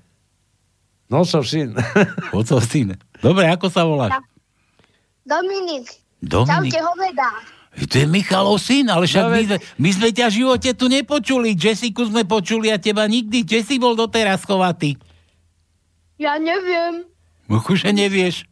No, 1.09 1.25
otcov 1.25 1.47
syn. 1.49 1.73
Otcov 2.37 2.61
syn. 2.63 2.95
Dobre, 3.23 3.47
ako 3.49 3.71
sa 3.73 3.87
voláš? 3.89 4.19
Dominik. 5.23 5.89
Dominik. 6.21 6.75
Čaute 6.75 6.81
hoveda. 6.83 7.29
To 7.77 7.95
je 8.01 8.09
Michalov 8.09 8.57
syn, 8.57 8.89
ale 8.89 9.05
však 9.05 9.25
my, 9.29 9.43
sme, 9.45 9.59
my 9.61 9.91
sme 9.93 10.09
ťa 10.09 10.33
v 10.33 10.37
živote 10.41 10.71
tu 10.73 10.89
nepočuli. 10.89 11.53
Jessiku 11.53 12.09
sme 12.09 12.25
počuli 12.25 12.73
a 12.73 12.81
teba 12.81 13.05
nikdy. 13.05 13.45
Kde 13.45 13.61
si 13.61 13.77
bol 13.77 13.93
doteraz 13.93 14.49
chovatý? 14.49 14.97
Ja 16.17 16.41
neviem. 16.41 17.05
Už 17.53 17.85
nevieš. 17.93 18.49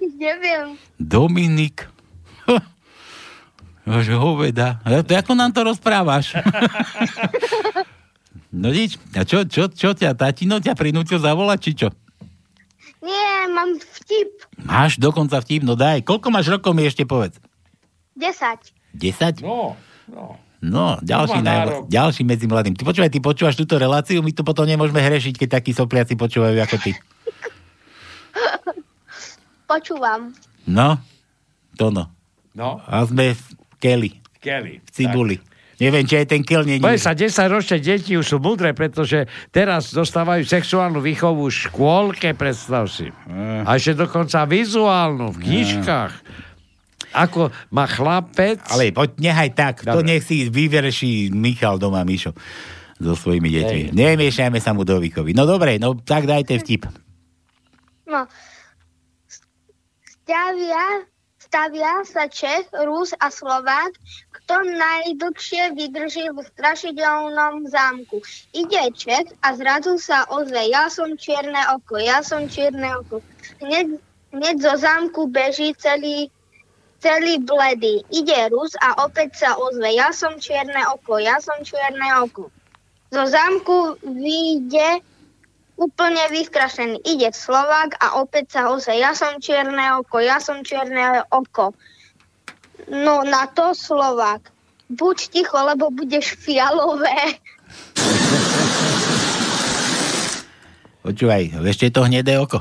neviem. 0.20 0.76
Dominik. 1.00 1.88
Že 3.88 4.20
hoveda. 4.20 4.84
To 4.84 5.12
ako 5.16 5.32
nám 5.32 5.56
to 5.56 5.64
rozprávaš? 5.64 6.36
no 8.60 8.68
nič. 8.68 9.00
A 9.16 9.24
čo, 9.24 9.48
čo, 9.48 9.72
čo 9.72 9.96
ťa, 9.96 10.12
tatino 10.12 10.60
ťa 10.60 10.76
prinútil 10.76 11.16
zavolať, 11.16 11.58
či 11.64 11.72
čo? 11.74 11.88
Nie, 13.00 13.48
mám 13.48 13.80
vtip. 13.80 14.44
Máš 14.60 15.00
dokonca 15.00 15.40
vtip, 15.40 15.64
no 15.64 15.72
daj. 15.72 16.04
Koľko 16.04 16.28
máš 16.28 16.52
rokov 16.52 16.76
mi 16.76 16.84
ešte 16.84 17.08
povedz? 17.08 17.40
10. 18.16 18.96
10? 18.96 19.40
No, 19.40 19.76
no. 20.12 20.36
No, 20.60 21.00
ďalší, 21.00 21.40
nárok. 21.40 21.88
ďalší 21.88 22.20
medzi 22.20 22.44
mladým. 22.44 22.76
Ty 22.76 22.84
počúvaj, 22.84 23.08
ty 23.08 23.16
počúvaš 23.16 23.56
túto 23.56 23.80
reláciu, 23.80 24.20
my 24.20 24.28
tu 24.28 24.44
potom 24.44 24.68
nemôžeme 24.68 25.00
hrešiť, 25.00 25.40
keď 25.40 25.48
takí 25.56 25.72
sopliaci 25.72 26.20
počúvajú 26.20 26.52
ako 26.60 26.76
ty. 26.84 26.92
Počúvam. 29.70 30.36
No, 30.68 31.00
to 31.80 31.88
no. 31.88 32.12
No. 32.52 32.76
A 32.84 33.08
sme 33.08 33.32
v 33.32 33.42
Keli, 33.80 34.10
Kelly. 34.42 34.84
v 34.84 34.88
Cibuli. 34.92 35.36
Neviem, 35.80 36.04
či 36.04 36.20
aj 36.20 36.26
ten 36.28 36.44
Kel 36.44 36.68
nie 36.68 36.76
Boje 36.76 37.00
sa, 37.00 37.16
10 37.16 37.32
ročné 37.48 37.80
deti 37.80 38.12
už 38.12 38.26
sú 38.28 38.36
múdre, 38.36 38.76
pretože 38.76 39.24
teraz 39.48 39.96
dostávajú 39.96 40.44
sexuálnu 40.44 41.00
výchovu 41.00 41.48
v 41.48 41.56
škôlke, 41.56 42.36
predstav 42.36 42.84
si. 42.92 43.08
A 43.64 43.80
ešte 43.80 43.96
dokonca 43.96 44.44
vizuálnu, 44.44 45.32
v 45.32 45.38
knižkách. 45.40 46.12
Ako 47.10 47.50
má 47.74 47.88
chlapec... 47.90 48.62
Ale 48.70 48.92
poď, 48.94 49.18
nehaj 49.18 49.50
tak. 49.56 49.74
To 49.82 49.98
Dobre. 49.98 50.14
nech 50.14 50.22
si 50.22 50.46
vyverší 50.46 51.34
Michal 51.34 51.80
doma, 51.80 52.06
Mišo. 52.06 52.36
So 53.00 53.16
svojimi 53.16 53.48
deťmi. 53.48 53.82
Hej. 53.90 53.96
Nemiešajme 53.96 54.60
sa 54.60 54.76
mu 54.76 54.84
do 54.84 55.00
výchovy. 55.00 55.32
No 55.32 55.48
dobre, 55.48 55.80
no 55.80 55.96
tak 55.96 56.28
dajte 56.28 56.60
vtip. 56.60 56.86
No. 58.04 58.28
Stavia, 60.04 61.08
stavia 61.40 62.04
sa 62.04 62.28
Čech, 62.28 62.68
Rus 62.70 63.16
a 63.16 63.32
Slovák, 63.32 63.96
kto 64.50 64.66
najdlhšie 64.66 65.78
vydrží 65.78 66.26
v 66.34 66.42
strašidelnom 66.42 67.70
zámku. 67.70 68.18
Ide 68.50 68.90
Čech 68.98 69.30
a 69.46 69.54
zrazu 69.54 69.94
sa 69.94 70.26
ozve, 70.26 70.66
ja 70.66 70.90
som 70.90 71.14
čierne 71.14 71.70
oko, 71.78 72.02
ja 72.02 72.18
som 72.18 72.50
čierne 72.50 72.98
oko. 72.98 73.22
Hneď, 73.62 74.02
hneď 74.34 74.56
zo 74.58 74.74
zámku 74.74 75.30
beží 75.30 75.70
celý 75.78 76.34
celý 76.98 77.38
bledý. 77.38 78.02
Ide 78.10 78.50
Rus 78.50 78.74
a 78.82 79.06
opäť 79.06 79.38
sa 79.38 79.54
ozve, 79.54 79.94
ja 79.94 80.10
som 80.10 80.34
čierne 80.42 80.82
oko, 80.98 81.22
ja 81.22 81.38
som 81.38 81.62
čierne 81.62 82.10
oko. 82.26 82.50
Zo 83.14 83.30
zámku 83.30 84.02
vyjde 84.02 84.98
úplne 85.78 86.26
vystrašený. 86.26 87.06
Ide 87.06 87.30
Slovák 87.30 88.02
a 88.02 88.18
opäť 88.18 88.58
sa 88.58 88.74
ozve, 88.74 88.98
ja 88.98 89.14
som 89.14 89.38
čierne 89.38 89.94
oko, 90.02 90.18
ja 90.18 90.42
som 90.42 90.66
čierne 90.66 91.22
oko. 91.30 91.70
No 92.88 93.20
na 93.26 93.44
to 93.50 93.76
Slovák. 93.76 94.48
Buď 94.90 95.16
ticho, 95.28 95.58
lebo 95.60 95.90
budeš 95.92 96.34
fialové. 96.40 97.36
Počúvaj, 101.00 101.56
ešte 101.64 101.92
to 101.92 102.04
hnedé 102.04 102.36
oko. 102.36 102.60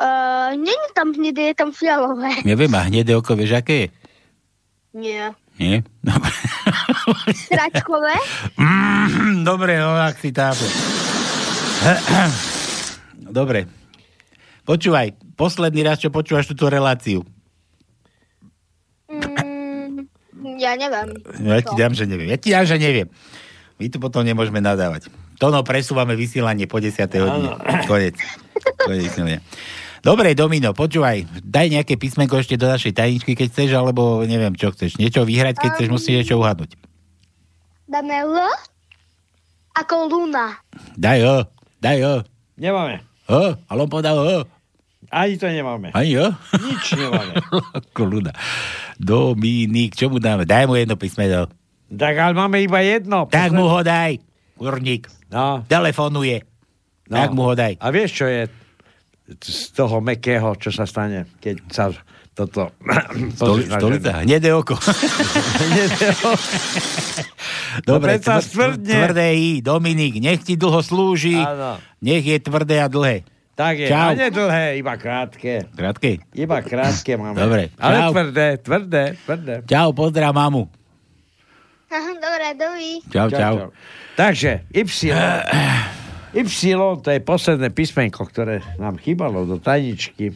Uh, 0.00 0.56
není 0.56 0.88
tam 0.96 1.12
hnedé, 1.12 1.52
je 1.52 1.54
tam 1.54 1.70
fialové. 1.76 2.40
Neviem, 2.40 2.72
a 2.72 2.88
hnedé 2.88 3.12
oko, 3.12 3.36
vieš, 3.36 3.60
aké 3.60 3.84
je? 3.84 3.88
Nie. 4.96 5.36
Nie? 5.60 5.84
Dobre. 6.00 6.32
Sračkové? 7.36 8.16
Mm, 8.56 9.44
dobre, 9.44 9.76
no 9.76 9.92
ak 9.92 10.16
si 10.16 10.32
tápe. 10.32 10.64
Dobre. 13.28 13.68
Počúvaj, 14.64 15.14
posledný 15.36 15.84
raz, 15.84 16.00
čo 16.00 16.08
počúvaš 16.08 16.48
túto 16.48 16.72
reláciu. 16.72 17.22
Mm, 19.12 20.08
ja 20.60 20.76
neviem. 20.76 21.16
No, 21.40 21.56
ja 21.56 21.64
ti 21.64 21.74
dám, 21.74 21.92
že 21.96 22.04
neviem. 22.04 22.28
Ja 22.28 22.36
ti 22.36 22.52
dám, 22.52 22.68
že 22.68 22.76
neviem. 22.76 23.08
My 23.80 23.88
tu 23.88 23.96
potom 23.96 24.20
nemôžeme 24.20 24.60
nadávať. 24.60 25.08
Tono, 25.40 25.64
presúvame 25.64 26.12
vysielanie 26.12 26.68
po 26.68 26.84
10. 26.84 27.00
hodine. 27.00 27.48
Konec. 27.88 28.20
Konec. 28.84 29.12
Dobre, 30.04 30.36
Domino, 30.36 30.76
počúvaj, 30.76 31.24
daj 31.44 31.66
nejaké 31.72 31.96
písmenko 31.96 32.40
ešte 32.40 32.60
do 32.60 32.68
našej 32.68 32.92
tajničky, 32.92 33.32
keď 33.32 33.48
chceš, 33.52 33.70
alebo 33.76 34.20
neviem, 34.28 34.52
čo 34.52 34.72
chceš. 34.72 35.00
Niečo 35.00 35.24
vyhrať, 35.24 35.56
keď 35.60 35.70
chceš, 35.76 35.88
musíš 35.88 36.14
niečo 36.24 36.40
uhadnúť. 36.40 36.76
Dáme 37.88 38.16
L 38.28 38.36
ako 39.76 39.94
Luna. 40.12 40.60
Daj 40.96 41.20
O, 41.24 41.36
daj 41.80 41.98
O. 42.04 42.14
Nemáme. 42.60 43.00
O, 43.28 43.56
ale 43.56 43.78
on 43.80 43.90
povedal 43.92 44.16
O. 44.20 44.44
Ani 45.10 45.34
to 45.40 45.48
nemáme. 45.48 45.90
Ani 45.96 46.20
O? 46.20 46.28
Nič 46.54 46.94
nemáme. 46.94 47.34
Ako 47.78 48.06
ľuda. 48.06 48.30
Dominik, 49.00 49.96
čo 49.96 50.12
mu 50.12 50.20
dáme? 50.20 50.44
Daj 50.44 50.68
mu 50.68 50.76
jedno 50.76 50.92
písmeno. 50.94 51.48
Tak 51.88 52.14
ale 52.14 52.36
máme 52.36 52.60
iba 52.60 52.84
jedno. 52.84 53.24
Tak 53.26 53.50
mu 53.50 53.64
ho 53.64 53.80
daj, 53.80 54.20
kurník. 54.60 55.08
No. 55.32 55.64
Telefonuje. 55.64 56.44
No. 57.08 57.16
Tak 57.16 57.28
mu 57.32 57.48
ho 57.48 57.54
daj. 57.56 57.80
A 57.80 57.88
vieš, 57.88 58.20
čo 58.20 58.26
je 58.28 58.44
z 59.40 59.72
toho 59.72 59.98
mekého, 59.98 60.52
čo 60.60 60.68
sa 60.68 60.84
stane, 60.84 61.26
keď 61.40 61.56
sa 61.72 61.88
toto... 62.36 62.70
Stoli, 63.40 63.66
stolica, 63.66 64.22
hnedé 64.22 64.52
oko. 64.52 64.76
Hnedé 65.64 66.06
oko. 66.14 66.30
Dobre, 67.90 68.18
No 68.18 68.38
tvr- 68.38 68.78
tvrdé 68.78 69.28
I, 69.34 69.50
Dominik, 69.60 70.18
nech 70.18 70.42
ti 70.42 70.54
dlho 70.54 70.82
slúži, 70.82 71.38
Áno. 71.38 71.78
nech 71.98 72.22
je 72.22 72.36
tvrdé 72.38 72.82
a 72.82 72.88
dlhé. 72.90 73.24
Tak 73.60 73.76
je, 73.76 73.88
Čau. 73.92 74.08
a 74.08 74.16
nie 74.16 74.30
dlhé, 74.32 74.66
iba 74.80 74.96
krátke. 74.96 75.68
Krátke? 75.76 76.24
Iba 76.32 76.64
krátke 76.64 77.12
máme. 77.20 77.36
Dobre, 77.36 77.68
Ale 77.76 77.96
čau. 78.00 78.10
tvrdé, 78.16 78.46
tvrdé, 78.56 79.04
tvrdé. 79.20 79.54
Čau, 79.68 79.92
pozdrav 79.92 80.32
mamu. 80.32 80.64
Dobre, 82.24 82.46
dovi. 82.56 83.04
Čau, 83.12 83.28
čau. 83.28 83.54
Takže, 84.16 84.64
Y. 84.72 85.12
Y, 86.32 86.46
to 87.04 87.08
je 87.12 87.20
posledné 87.20 87.68
písmenko, 87.68 88.24
ktoré 88.24 88.64
nám 88.80 88.96
chýbalo 88.96 89.44
do 89.44 89.60
tajničky. 89.60 90.32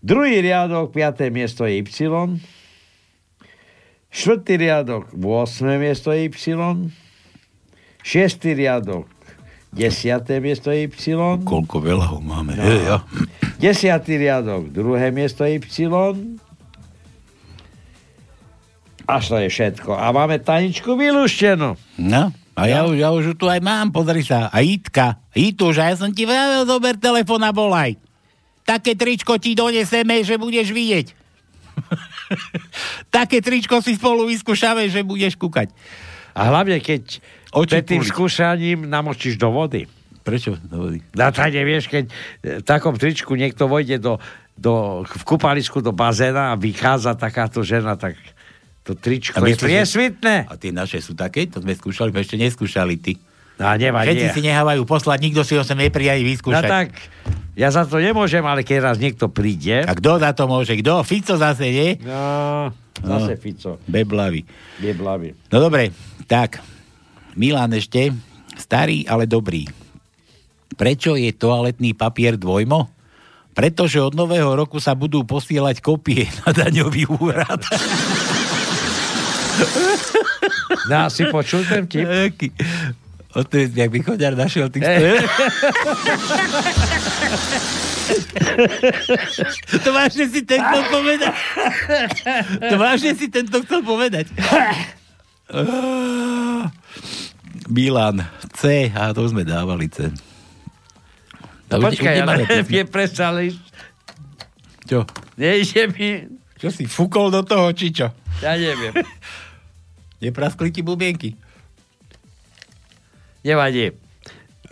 Druhý 0.00 0.40
riadok, 0.40 0.88
piaté 0.88 1.28
miesto 1.28 1.68
je 1.68 1.84
Y. 1.84 1.84
Štvrtý 4.08 4.54
riadok, 4.56 5.12
8. 5.12 5.68
miesto 5.76 6.16
je 6.16 6.32
Y. 6.32 6.56
Šiestý 8.00 8.56
riadok, 8.56 9.04
desiaté 9.74 10.38
miesto 10.38 10.70
je 10.70 10.86
Y. 10.86 11.18
Koľko 11.42 11.76
veľa 11.82 12.06
ho 12.14 12.18
máme. 12.22 12.54
No. 12.54 12.64
Ja. 12.64 12.98
Desiatý 13.58 14.16
riadok, 14.16 14.70
druhé 14.70 15.10
miesto 15.10 15.42
je 15.42 15.58
Y. 15.58 15.90
Až 19.04 19.24
to 19.28 19.36
je 19.36 19.48
všetko. 19.52 19.92
A 19.92 20.14
máme 20.16 20.40
tajničku 20.40 20.96
vylúštenú. 20.96 21.76
No, 22.00 22.32
a 22.54 22.62
ja, 22.70 22.86
už, 22.86 22.96
ja 22.96 23.10
už 23.10 23.34
tu 23.34 23.50
aj 23.50 23.58
mám, 23.58 23.90
pozri 23.90 24.22
sa. 24.22 24.46
A 24.54 24.62
Itka, 24.62 25.18
Ituž, 25.34 25.82
a 25.82 25.90
ja 25.90 25.98
som 25.98 26.14
ti 26.14 26.22
vravel, 26.22 26.62
zober 26.62 26.94
telefón 26.94 27.42
a 27.42 27.50
volaj. 27.50 27.98
Také 28.62 28.94
tričko 28.94 29.36
ti 29.42 29.58
doneseme, 29.58 30.22
že 30.22 30.38
budeš 30.38 30.70
vidieť. 30.70 31.06
Také 33.14 33.42
tričko 33.42 33.82
si 33.82 33.98
spolu 33.98 34.30
vyskúšame, 34.30 34.86
že 34.86 35.02
budeš 35.02 35.34
kúkať. 35.34 35.74
A 36.32 36.46
hlavne, 36.48 36.78
keď 36.78 37.18
Oči 37.54 37.78
Pred 37.78 37.86
tým 37.86 38.00
puliť. 38.00 38.10
skúšaním 38.10 38.78
namočíš 38.84 39.34
do 39.34 39.48
vody. 39.48 39.86
Prečo 40.20 40.56
do 40.58 40.76
vody? 40.80 40.98
Na 41.12 41.28
tady, 41.28 41.60
vieš, 41.60 41.86
keď 41.86 42.04
e, 42.04 42.12
v 42.58 42.64
takom 42.64 42.94
tričku 42.94 43.32
niekto 43.32 43.64
vojde 43.64 43.96
do, 43.96 44.18
do, 44.52 44.72
v 45.04 45.22
kúpalisku 45.24 45.78
do 45.78 45.90
bazéna 45.90 46.50
a 46.50 46.54
vychádza 46.54 47.12
takáto 47.12 47.60
žena, 47.60 47.94
tak 47.94 48.16
to 48.82 48.92
tričko 48.92 49.38
je 49.38 49.44
myslíš, 49.46 49.54
že- 49.54 49.64
priesvitné. 49.64 50.34
A 50.44 50.54
tie 50.54 50.70
naše 50.70 50.98
sú 50.98 51.12
také? 51.12 51.46
To 51.48 51.58
sme 51.58 51.72
skúšali, 51.72 52.10
ešte 52.10 52.34
neskúšali 52.34 52.96
ty. 52.96 53.14
No, 53.54 53.70
nevadí. 53.70 54.10
Všetci 54.10 54.26
si 54.32 54.40
nehávajú 54.42 54.82
poslať, 54.82 55.18
nikto 55.22 55.46
si 55.46 55.54
ho 55.54 55.62
sem 55.62 55.78
nepríde 55.78 56.10
ani 56.10 56.24
No 56.24 56.30
vyskúšať. 56.32 56.66
tak, 56.66 56.88
ja 57.54 57.70
za 57.70 57.86
to 57.86 57.96
nemôžem, 57.96 58.42
ale 58.42 58.60
keď 58.60 58.82
raz 58.82 58.96
niekto 58.98 59.30
príde... 59.30 59.78
A 59.80 59.94
kto 59.94 60.18
za 60.18 60.34
to 60.34 60.50
môže? 60.50 60.74
Kto? 60.74 61.06
Fico 61.06 61.38
zase, 61.38 61.70
nie? 61.70 61.90
No, 62.02 62.74
zase 62.98 63.38
Fico. 63.38 63.78
Beblavy. 63.86 64.42
Beblavy. 64.80 65.38
No 65.48 65.62
dobre, 65.62 65.94
tak. 66.26 66.58
Milan 67.34 67.74
ešte. 67.74 68.14
Starý, 68.54 69.06
ale 69.10 69.26
dobrý. 69.26 69.66
Prečo 70.74 71.14
je 71.14 71.30
toaletný 71.34 71.94
papier 71.94 72.34
dvojmo? 72.38 72.90
Pretože 73.54 74.02
od 74.02 74.18
nového 74.18 74.58
roku 74.58 74.82
sa 74.82 74.98
budú 74.98 75.22
posielať 75.22 75.78
kopie 75.78 76.26
na 76.42 76.50
daňový 76.50 77.06
úrad. 77.10 77.62
No, 80.90 81.06
si 81.08 81.30
počul 81.30 81.62
ten 81.62 81.86
tip? 81.86 82.02
O 83.34 83.42
to 83.42 83.58
je, 83.58 83.70
jak 83.70 83.90
by 83.90 83.98
chodiar 84.02 84.34
našiel 84.38 84.70
tých 84.70 84.82
To 89.82 89.90
vážne 89.90 90.28
si 90.28 90.42
ten 90.46 90.60
chcel 90.60 90.82
povedať. 90.92 91.34
To 92.68 92.76
vážne 92.78 93.10
si 93.16 93.26
tento 93.32 93.58
chcel 93.64 93.80
povedať. 93.82 94.26
Milan, 97.66 98.20
C, 98.52 98.90
a 98.90 99.10
to 99.10 99.24
už 99.24 99.32
sme 99.32 99.42
dávali 99.42 99.88
C. 99.88 100.10
No, 101.70 101.80
počkaj, 101.80 102.14
ale 102.20 102.44
je 102.46 102.84
predsa, 102.84 103.32
ale... 103.32 103.50
Čo? 104.84 105.08
Nejde 105.34 105.82
mi... 105.90 106.08
Čo 106.54 106.68
si 106.70 106.84
fúkol 106.84 107.32
do 107.32 107.42
toho, 107.42 107.72
či 107.72 107.90
čo? 107.90 108.12
Ja 108.40 108.54
neviem. 108.54 108.92
Nepraskli 110.22 110.70
ti 110.70 110.80
bubienky? 110.80 111.34
Nevadí. 113.44 113.92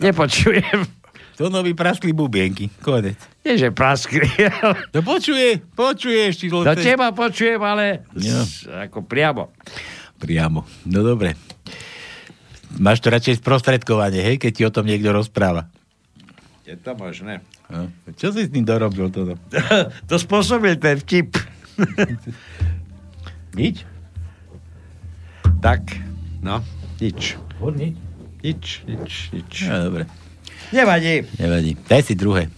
Nepočujem. 0.01 0.89
To 1.37 1.49
nový 1.49 1.73
praskli 1.73 2.13
bubienky. 2.13 2.69
Konec. 2.81 3.17
Nie, 3.41 3.57
že 3.57 3.69
praskli. 3.69 4.25
To 4.93 5.01
počuje, 5.13 5.61
počuješ. 5.73 6.31
Či 6.37 6.47
Do 6.49 6.73
teba 6.73 7.09
počujem, 7.09 7.57
ale 7.59 8.05
s- 8.13 8.65
ako 8.65 9.01
priamo. 9.01 9.49
Priamo. 10.17 10.65
No 10.85 10.99
dobre. 11.01 11.33
Máš 12.81 13.05
to 13.05 13.13
radšej 13.13 13.41
sprostredkovanie, 13.43 14.21
hej, 14.21 14.37
keď 14.41 14.51
ti 14.51 14.63
o 14.65 14.73
tom 14.73 14.89
niekto 14.89 15.13
rozpráva. 15.13 15.69
Je 16.63 16.73
to 16.79 16.95
možné. 16.95 17.43
No. 17.69 17.91
Čo 18.15 18.33
si 18.33 18.47
s 18.47 18.53
tým 18.53 18.63
dorobil 18.63 19.11
toto? 19.11 19.35
to 20.09 20.15
spôsobil 20.15 20.79
ten 20.79 20.97
vtip. 21.01 21.37
Nič? 23.59 23.85
Tak, 25.63 25.79
no, 26.43 26.59
nič. 26.99 27.39
Nič, 28.43 28.83
nič, 28.83 29.11
nič. 29.31 29.51
No, 29.71 29.87
dobre. 29.87 30.03
Nevadí. 30.75 31.23
Nevadí. 31.39 31.79
Daj 31.87 32.03
si 32.03 32.19
druhé. 32.19 32.51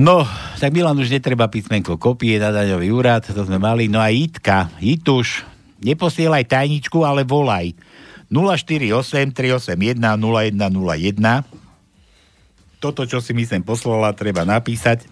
No, 0.00 0.26
tak 0.58 0.72
Milan 0.74 0.98
už 0.98 1.12
netreba 1.12 1.46
písmenko 1.46 1.94
kopie 2.00 2.40
na 2.42 2.50
daňový 2.50 2.88
úrad, 2.90 3.22
to 3.22 3.42
sme 3.44 3.60
mali. 3.60 3.86
No 3.86 4.02
a 4.02 4.08
Jitka, 4.10 4.72
Jituš, 4.80 5.44
neposielaj 5.84 6.48
tajničku, 6.48 7.04
ale 7.04 7.22
volaj. 7.22 7.76
048 8.30 9.34
381 9.34 9.98
0101 9.98 11.44
Toto, 12.78 13.04
čo 13.04 13.18
si 13.20 13.34
mi 13.34 13.44
sem 13.44 13.60
poslala, 13.60 14.14
treba 14.14 14.46
napísať. 14.46 15.04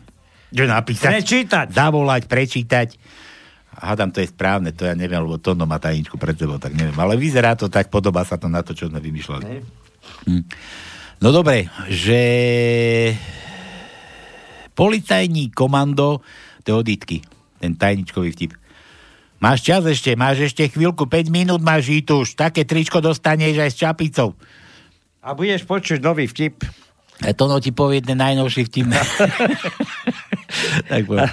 Že 0.55 0.65
napísať? 0.71 1.13
Prečítať. 1.21 1.67
Zavolať, 1.75 2.25
prečítať. 2.31 2.89
Hádam, 3.79 4.11
to 4.11 4.19
je 4.25 4.33
správne, 4.33 4.75
to 4.75 4.89
ja 4.89 4.97
neviem, 4.99 5.23
lebo 5.23 5.39
Tono 5.39 5.63
má 5.69 5.79
tajničku 5.79 6.19
pred 6.19 6.35
sebou, 6.35 6.59
tak 6.59 6.75
neviem. 6.75 6.97
Ale 6.99 7.15
vyzerá 7.15 7.55
to 7.55 7.71
tak, 7.71 7.93
podobá 7.93 8.27
sa 8.27 8.41
to 8.41 8.51
na 8.51 8.65
to, 8.65 8.75
čo 8.75 8.91
sme 8.91 8.99
vymýšľali. 8.99 9.45
Hm. 10.27 10.45
No 11.23 11.29
dobre, 11.31 11.71
že 11.91 12.21
policajní 14.75 15.51
komando, 15.51 16.23
to 16.63 16.67
je 16.71 16.75
od 16.75 16.87
Itky, 16.87 17.19
ten 17.59 17.75
tajničkový 17.75 18.35
vtip. 18.35 18.55
Máš 19.39 19.63
čas 19.63 19.87
ešte, 19.87 20.19
máš 20.19 20.51
ešte 20.51 20.67
chvíľku, 20.67 21.07
5 21.07 21.31
minút 21.31 21.63
máš 21.63 21.95
už, 21.95 22.35
také 22.35 22.67
tričko 22.67 22.99
dostaneš 22.99 23.63
aj 23.63 23.71
s 23.71 23.77
čapicou. 23.79 24.35
A 25.23 25.31
budeš 25.31 25.63
počuť 25.63 26.03
nový 26.03 26.27
vtip. 26.27 26.67
A 27.23 27.35
to 27.35 27.51
no 27.51 27.59
ti 27.63 27.75
povie 27.75 28.03
ten 28.03 28.19
najnovší 28.19 28.67
vtip. 28.67 28.91
tak 30.91 31.07
poviem. 31.07 31.31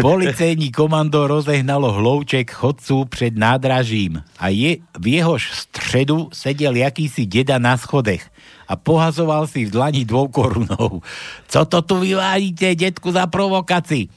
Policejní 0.00 0.72
komando 0.72 1.28
rozehnalo 1.28 1.92
hlouček 1.92 2.48
chodcu 2.48 3.04
pred 3.08 3.36
nádražím 3.36 4.24
a 4.40 4.48
je, 4.48 4.80
v 4.80 5.06
jehož 5.20 5.52
středu 5.52 6.32
sedel 6.32 6.76
jakýsi 6.76 7.28
deda 7.28 7.60
na 7.60 7.76
schodech 7.76 8.24
a 8.68 8.76
pohazoval 8.76 9.44
si 9.44 9.68
v 9.68 9.72
dlani 9.72 10.08
dvou 10.08 10.28
korunov. 10.28 11.04
Co 11.48 11.60
to 11.64 11.78
tu 11.84 12.00
vyvádíte, 12.00 12.72
detku, 12.72 13.12
za 13.12 13.28
provokaci? 13.28 14.08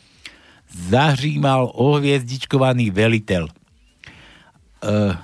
Zahřímal 0.89 1.72
ohviezdičkovaný 1.73 2.91
velitel. 2.91 3.48
Uh, 4.84 5.15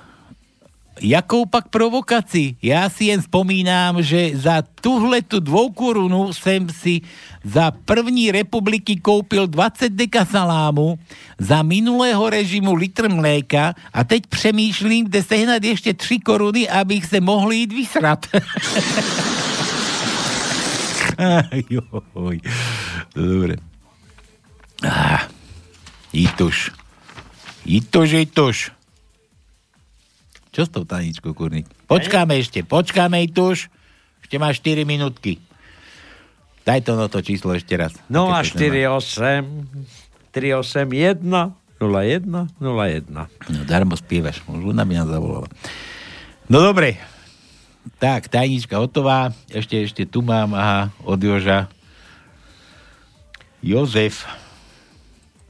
Jakou 1.00 1.46
pak 1.46 1.68
provokaci? 1.68 2.56
Já 2.62 2.90
si 2.90 3.04
jen 3.04 3.20
vzpomínám, 3.20 4.02
že 4.02 4.30
za 4.34 4.62
tuhle 4.80 5.22
tu 5.22 5.40
dvoukorunu 5.40 6.32
jsem 6.32 6.70
si 6.70 7.00
za 7.44 7.70
první 7.70 8.30
republiky 8.32 8.96
koupil 8.96 9.46
20 9.46 9.92
deka 9.92 10.24
salámu, 10.24 10.98
za 11.38 11.62
minulého 11.62 12.30
režimu 12.30 12.74
litr 12.74 13.08
mléka 13.08 13.74
a 13.92 14.04
teď 14.04 14.26
přemýšlím, 14.26 15.04
kde 15.06 15.22
sehnat 15.22 15.64
ještě 15.64 15.94
3 15.94 16.18
koruny, 16.18 16.68
abych 16.68 17.06
se 17.06 17.20
mohl 17.20 17.52
jít 17.52 17.72
vysrat. 17.72 18.26
Dobre. 23.14 23.56
Ah, 24.82 25.18
Ituš. 26.14 26.70
Ituš, 27.66 28.10
Ituš. 28.22 28.58
Čo 30.54 30.62
s 30.62 30.70
tou 30.70 30.86
taničkou, 30.86 31.34
kurník? 31.34 31.66
Počkáme 31.90 32.38
ešte, 32.38 32.62
počkáme, 32.62 33.18
Ituš. 33.26 33.66
Ešte 34.22 34.38
máš 34.38 34.62
4 34.62 34.86
minútky. 34.86 35.42
Daj 36.64 36.86
to 36.86 36.96
no 36.96 37.10
to 37.12 37.20
číslo 37.20 37.52
ešte 37.52 37.76
raz. 37.76 37.92
No 38.08 38.32
a 38.32 38.40
Také 38.40 38.70
pekné 38.72 38.88
48 38.88 40.32
381 40.32 41.54
01 41.82 42.24
01. 42.56 43.10
má. 43.10 43.28
No 43.50 43.60
darmo 43.68 43.98
spievaš, 43.98 44.40
možno 44.48 44.72
na 44.72 44.88
mňa 44.88 45.04
zavolala. 45.04 45.50
No 46.48 46.64
dobre. 46.64 46.96
Tak, 48.00 48.32
tajnička 48.32 48.80
hotová. 48.80 49.36
Ešte, 49.52 49.84
ešte 49.84 50.02
tu 50.08 50.24
mám, 50.24 50.56
aha, 50.56 50.88
od 51.04 51.20
Joža. 51.20 51.68
Jozef. 53.60 54.24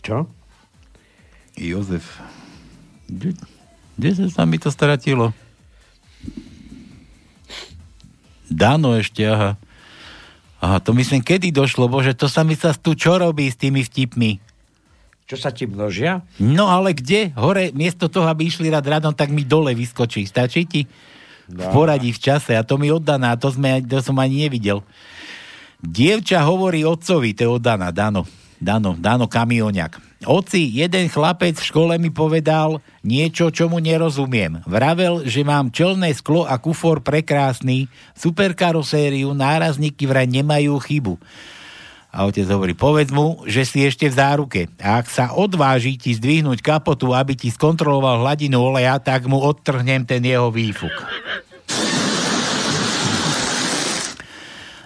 Čo? 0.03 0.27
Jozef. 1.55 2.19
Kde, 3.07 3.39
kde 3.99 4.11
sa 4.15 4.27
sa 4.31 4.43
mi 4.47 4.59
to 4.59 4.71
stratilo? 4.75 5.31
Dano 8.51 8.95
ešte, 8.95 9.25
aha. 9.25 9.57
Aha, 10.65 10.81
to 10.81 10.97
myslím, 10.97 11.21
kedy 11.21 11.53
došlo, 11.53 11.91
bože, 11.91 12.17
to 12.17 12.25
sa 12.25 12.41
mi 12.41 12.57
sa 12.57 12.73
tu 12.73 12.97
čo 12.97 13.21
robí 13.21 13.51
s 13.53 13.57
tými 13.59 13.85
vtipmi? 13.85 14.41
Čo 15.25 15.37
sa 15.41 15.53
ti 15.53 15.65
množia? 15.65 16.25
No 16.37 16.69
ale 16.69 16.93
kde? 16.93 17.33
Hore, 17.37 17.73
miesto 17.73 18.13
toho, 18.13 18.29
aby 18.29 18.49
išli 18.49 18.69
rád 18.69 18.85
radom, 18.85 19.13
tak 19.17 19.33
mi 19.33 19.45
dole 19.45 19.73
vyskočí. 19.73 20.29
Stačí 20.29 20.69
ti? 20.69 20.85
V 21.49 21.65
poradí 21.73 22.13
v 22.13 22.21
čase. 22.21 22.57
A 22.57 22.65
to 22.65 22.77
mi 22.77 22.93
oddaná, 22.93 23.37
to, 23.37 23.49
sme, 23.49 23.81
to 23.85 24.05
som 24.05 24.17
ani 24.21 24.49
nevidel. 24.49 24.85
Dievča 25.81 26.45
hovorí 26.45 26.85
otcovi, 26.85 27.37
to 27.37 27.41
je 27.45 27.51
oddaná, 27.61 27.93
Dano. 27.93 28.25
Dano, 28.61 28.97
Dano 28.97 29.29
kamioniak. 29.29 30.01
Oci, 30.25 30.67
jeden 30.73 31.07
chlapec 31.13 31.61
v 31.61 31.69
škole 31.69 31.95
mi 32.01 32.09
povedal 32.09 32.81
niečo, 33.05 33.53
čomu 33.53 33.81
nerozumiem. 33.81 34.65
Vravel, 34.65 35.29
že 35.29 35.45
mám 35.45 35.69
čelné 35.69 36.13
sklo 36.17 36.49
a 36.49 36.57
kufor 36.57 37.05
prekrásny, 37.05 37.87
super 38.17 38.57
karosériu, 38.57 39.37
nárazníky 39.37 40.09
vraj 40.09 40.29
nemajú 40.29 40.81
chybu. 40.81 41.15
A 42.15 42.31
otec 42.31 42.47
hovorí, 42.47 42.79
povedz 42.79 43.11
mu, 43.11 43.43
že 43.43 43.67
si 43.67 43.83
ešte 43.83 44.07
v 44.07 44.15
záruke. 44.15 44.61
A 44.79 45.03
ak 45.03 45.11
sa 45.11 45.35
odváži 45.35 45.99
ti 45.99 46.15
zdvihnúť 46.15 46.63
kapotu, 46.63 47.11
aby 47.11 47.35
ti 47.35 47.51
skontroloval 47.51 48.23
hladinu 48.23 48.63
oleja, 48.63 49.03
tak 49.03 49.27
mu 49.27 49.43
odtrhnem 49.43 50.07
ten 50.07 50.23
jeho 50.23 50.47
výfuk. 50.55 50.95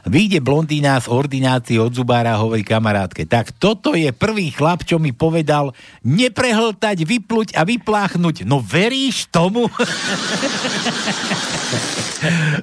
Vyjde 0.08 0.40
blondína 0.40 0.96
z 0.96 1.12
ordinácie 1.12 1.76
od 1.76 1.92
zubára 1.92 2.32
a 2.34 2.40
hovorí 2.40 2.64
kamarátke. 2.64 3.28
Tak 3.28 3.52
toto 3.60 3.92
je 3.92 4.08
prvý 4.08 4.48
chlap, 4.48 4.80
čo 4.88 4.96
mi 4.96 5.12
povedal 5.12 5.76
neprehltať, 6.00 7.04
vypluť 7.04 7.52
a 7.52 7.68
vypláchnuť. 7.68 8.48
No 8.48 8.64
veríš 8.64 9.28
tomu? 9.28 9.68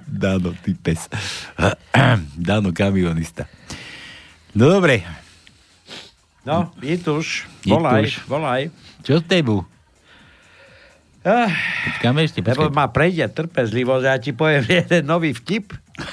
Dano, 0.09 0.57
ty 0.65 0.73
pes. 0.73 1.05
Dano, 2.49 2.73
kamionista. 2.73 3.45
No 4.57 4.73
dobre. 4.73 5.05
No, 6.45 6.73
Ituš, 6.81 7.49
Je 7.65 7.73
volaj, 7.73 8.21
volaj. 8.29 8.61
Čo 9.01 9.21
s 9.21 9.25
tebu? 9.25 9.65
Ah, 11.25 11.49
Počkáme 11.89 12.21
ešte, 12.21 12.45
lebo 12.45 12.69
počkaj. 12.69 12.77
ma 12.77 12.85
prejde 12.93 13.25
trpezlivosť 13.25 14.05
ja 14.05 14.15
ti 14.21 14.29
poviem 14.29 14.61
jeden 14.77 15.09
nový 15.09 15.33
vtip. 15.33 15.73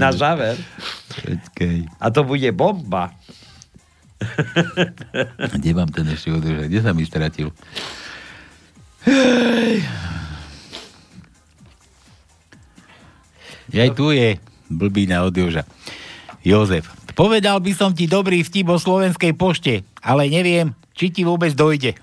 Na 0.00 0.08
záver. 0.16 0.56
Počkaj. 1.12 1.76
A 2.00 2.06
to 2.08 2.24
bude 2.24 2.48
bomba. 2.56 3.12
Kde 5.56 5.70
mám 5.76 5.92
ten 5.92 6.08
ešte 6.08 6.32
održať? 6.32 6.68
Kde 6.68 6.80
sa 6.80 6.92
mi 6.96 7.04
stratil? 7.04 7.52
Aj 13.70 13.90
tu 13.92 14.12
je 14.12 14.36
blbína 14.68 15.22
od 15.22 15.32
Joža. 15.32 15.64
Jozef. 16.40 16.88
Povedal 17.14 17.60
by 17.60 17.72
som 17.74 17.90
ti 17.94 18.06
dobrý 18.06 18.42
vtip 18.44 18.68
o 18.70 18.78
slovenskej 18.78 19.32
pošte, 19.34 19.82
ale 20.00 20.30
neviem, 20.30 20.72
či 20.96 21.08
ti 21.10 21.24
vôbec 21.24 21.54
dojde. 21.56 21.96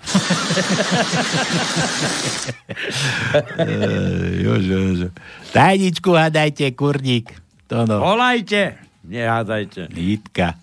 Ej, 3.58 4.42
Jožo, 4.42 4.76
Jožo. 4.76 5.08
Tajničku 5.54 6.10
hádajte, 6.14 6.70
kurník. 6.74 7.30
To 7.68 7.84
no. 7.84 8.00
Volajte. 8.00 8.80
Nehádajte. 9.04 9.88
Jitka. 9.92 10.56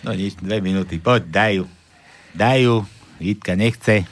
No 0.00 0.16
nič, 0.16 0.40
dve 0.40 0.64
minúty. 0.64 0.96
Poď, 0.96 1.22
daj 1.28 1.52
ju. 1.60 1.64
Daj 2.32 2.58
ju. 2.64 2.76
Jitka 3.20 3.52
nechce. 3.54 4.08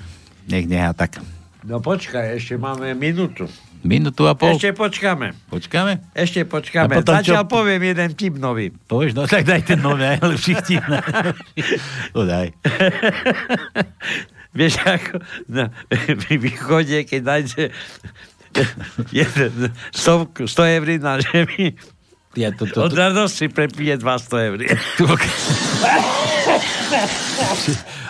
Nech 0.49 0.69
nechá 0.69 0.93
tak. 0.93 1.23
No 1.65 1.81
počkaj, 1.81 2.36
ešte 2.36 2.61
máme 2.61 2.93
minútu. 2.93 3.49
Minútu 3.86 4.26
a 4.26 4.34
pol. 4.34 4.59
Ešte 4.59 4.74
počkáme. 4.74 5.38
Počkáme? 5.46 6.10
Ešte 6.14 6.42
počkáme. 6.42 6.98
A 6.98 6.98
potom 6.98 7.14
čo? 7.22 7.34
Zatiaľ 7.34 7.44
poviem 7.46 7.82
jeden 7.94 8.10
tip 8.18 8.34
nový. 8.34 8.74
Povieš, 8.74 9.14
no 9.14 9.30
tak 9.30 9.46
daj 9.46 9.62
ten 9.62 9.78
nový 9.78 10.18
najlepší 10.18 10.52
vtip. 10.59 10.82
No 12.14 12.26
daj. 12.26 12.50
Vieš, 14.59 14.74
ako 14.82 15.22
na 15.46 15.70
pri 15.92 16.34
východe, 16.40 17.06
keď 17.06 17.20
nájde 17.22 17.62
jeden 19.14 19.70
100, 19.94 20.48
100 20.50 20.74
eur 20.80 20.86
na 20.98 21.20
žemi, 21.22 21.78
Ja 22.36 22.52
to, 22.52 22.66
to, 22.66 22.84
od 22.84 22.92
radosti 22.92 23.48
prepije 23.48 23.98
200 23.98 24.46
eur. 24.46 24.59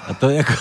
A 0.09 0.15
to 0.17 0.31
je 0.31 0.41
ako... 0.41 0.55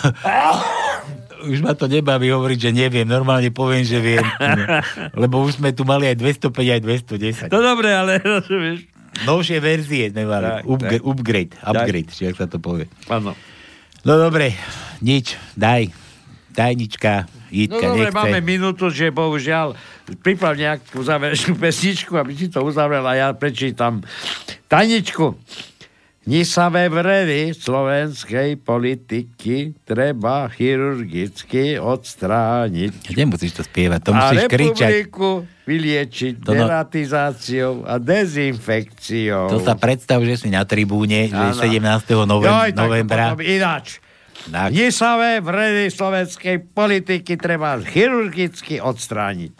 Už 1.43 1.59
ma 1.59 1.71
to 1.71 1.85
nebaví 1.85 2.27
hovoriť, 2.27 2.59
že 2.59 2.71
neviem. 2.71 3.03
Normálne 3.03 3.49
poviem, 3.49 3.81
že 3.81 3.97
viem. 3.97 4.25
Lebo 5.21 5.41
už 5.41 5.57
sme 5.57 5.69
tu 5.69 5.83
mali 5.83 6.05
aj 6.05 6.17
205, 6.17 6.49
aj 6.49 6.81
210. 7.47 7.49
No 7.49 7.59
dobre, 7.59 7.89
ale 7.89 8.17
rozumieš. 8.37 8.89
Novšie 9.19 9.57
verzie 9.57 10.09
sme 10.09 10.23
mali. 10.23 10.45
Tak, 10.45 10.63
Upg- 10.63 10.89
tak. 10.89 11.01
upgrade. 11.01 11.53
Upgrade, 11.59 12.09
či 12.09 12.25
jak 12.25 12.35
sa 12.35 12.45
to 12.45 12.57
povie. 12.57 12.85
Áno. 13.07 13.33
No 14.01 14.13
dobre, 14.15 14.53
nič, 14.99 15.37
daj. 15.53 15.89
Tajnička, 16.51 17.29
No 17.47 17.53
Jitka 17.53 17.85
dobre, 17.85 18.09
nechce. 18.09 18.17
máme 18.17 18.39
minútu, 18.41 18.89
že 18.89 19.07
bohužiaľ 19.07 19.77
priprav 20.19 20.51
nejakú 20.51 20.99
záverečnú 20.99 21.53
pesničku, 21.63 22.11
aby 22.11 22.33
si 22.33 22.49
to 22.49 22.59
uzavrel 22.59 23.05
a 23.05 23.13
ja 23.13 23.27
prečítam 23.31 24.01
tajničku. 24.65 25.37
Nisavé 26.27 26.91
vredy 26.91 27.55
slovenskej 27.55 28.59
politiky 28.59 29.71
treba 29.87 30.51
chirurgicky 30.51 31.79
odstrániť. 31.79 33.15
Nemusíš 33.15 33.55
to 33.55 33.63
spievať, 33.63 33.99
to 34.03 34.11
a 34.11 34.19
musíš 34.19 34.43
kričať. 34.51 34.91
republiku 34.91 35.47
vyliečiť 35.63 36.43
To 36.43 36.51
no- 36.51 36.67
deratizáciou 36.67 37.87
a 37.87 37.95
dezinfekciou. 37.95 39.47
To 39.55 39.63
sa 39.63 39.79
predstav, 39.79 40.19
že 40.27 40.35
si 40.35 40.51
na 40.51 40.67
tribúne, 40.67 41.31
Áno. 41.31 41.55
17. 41.55 42.27
Novem- 42.27 42.51
Joj, 42.51 42.69
novembra. 42.75 43.31
Ináč. 43.39 44.03
Tak. 44.51 44.75
Nisavé 44.75 45.39
vredy 45.39 45.87
slovenskej 45.87 46.59
politiky 46.75 47.39
treba 47.39 47.79
chirurgicky 47.79 48.83
odstrániť 48.83 49.55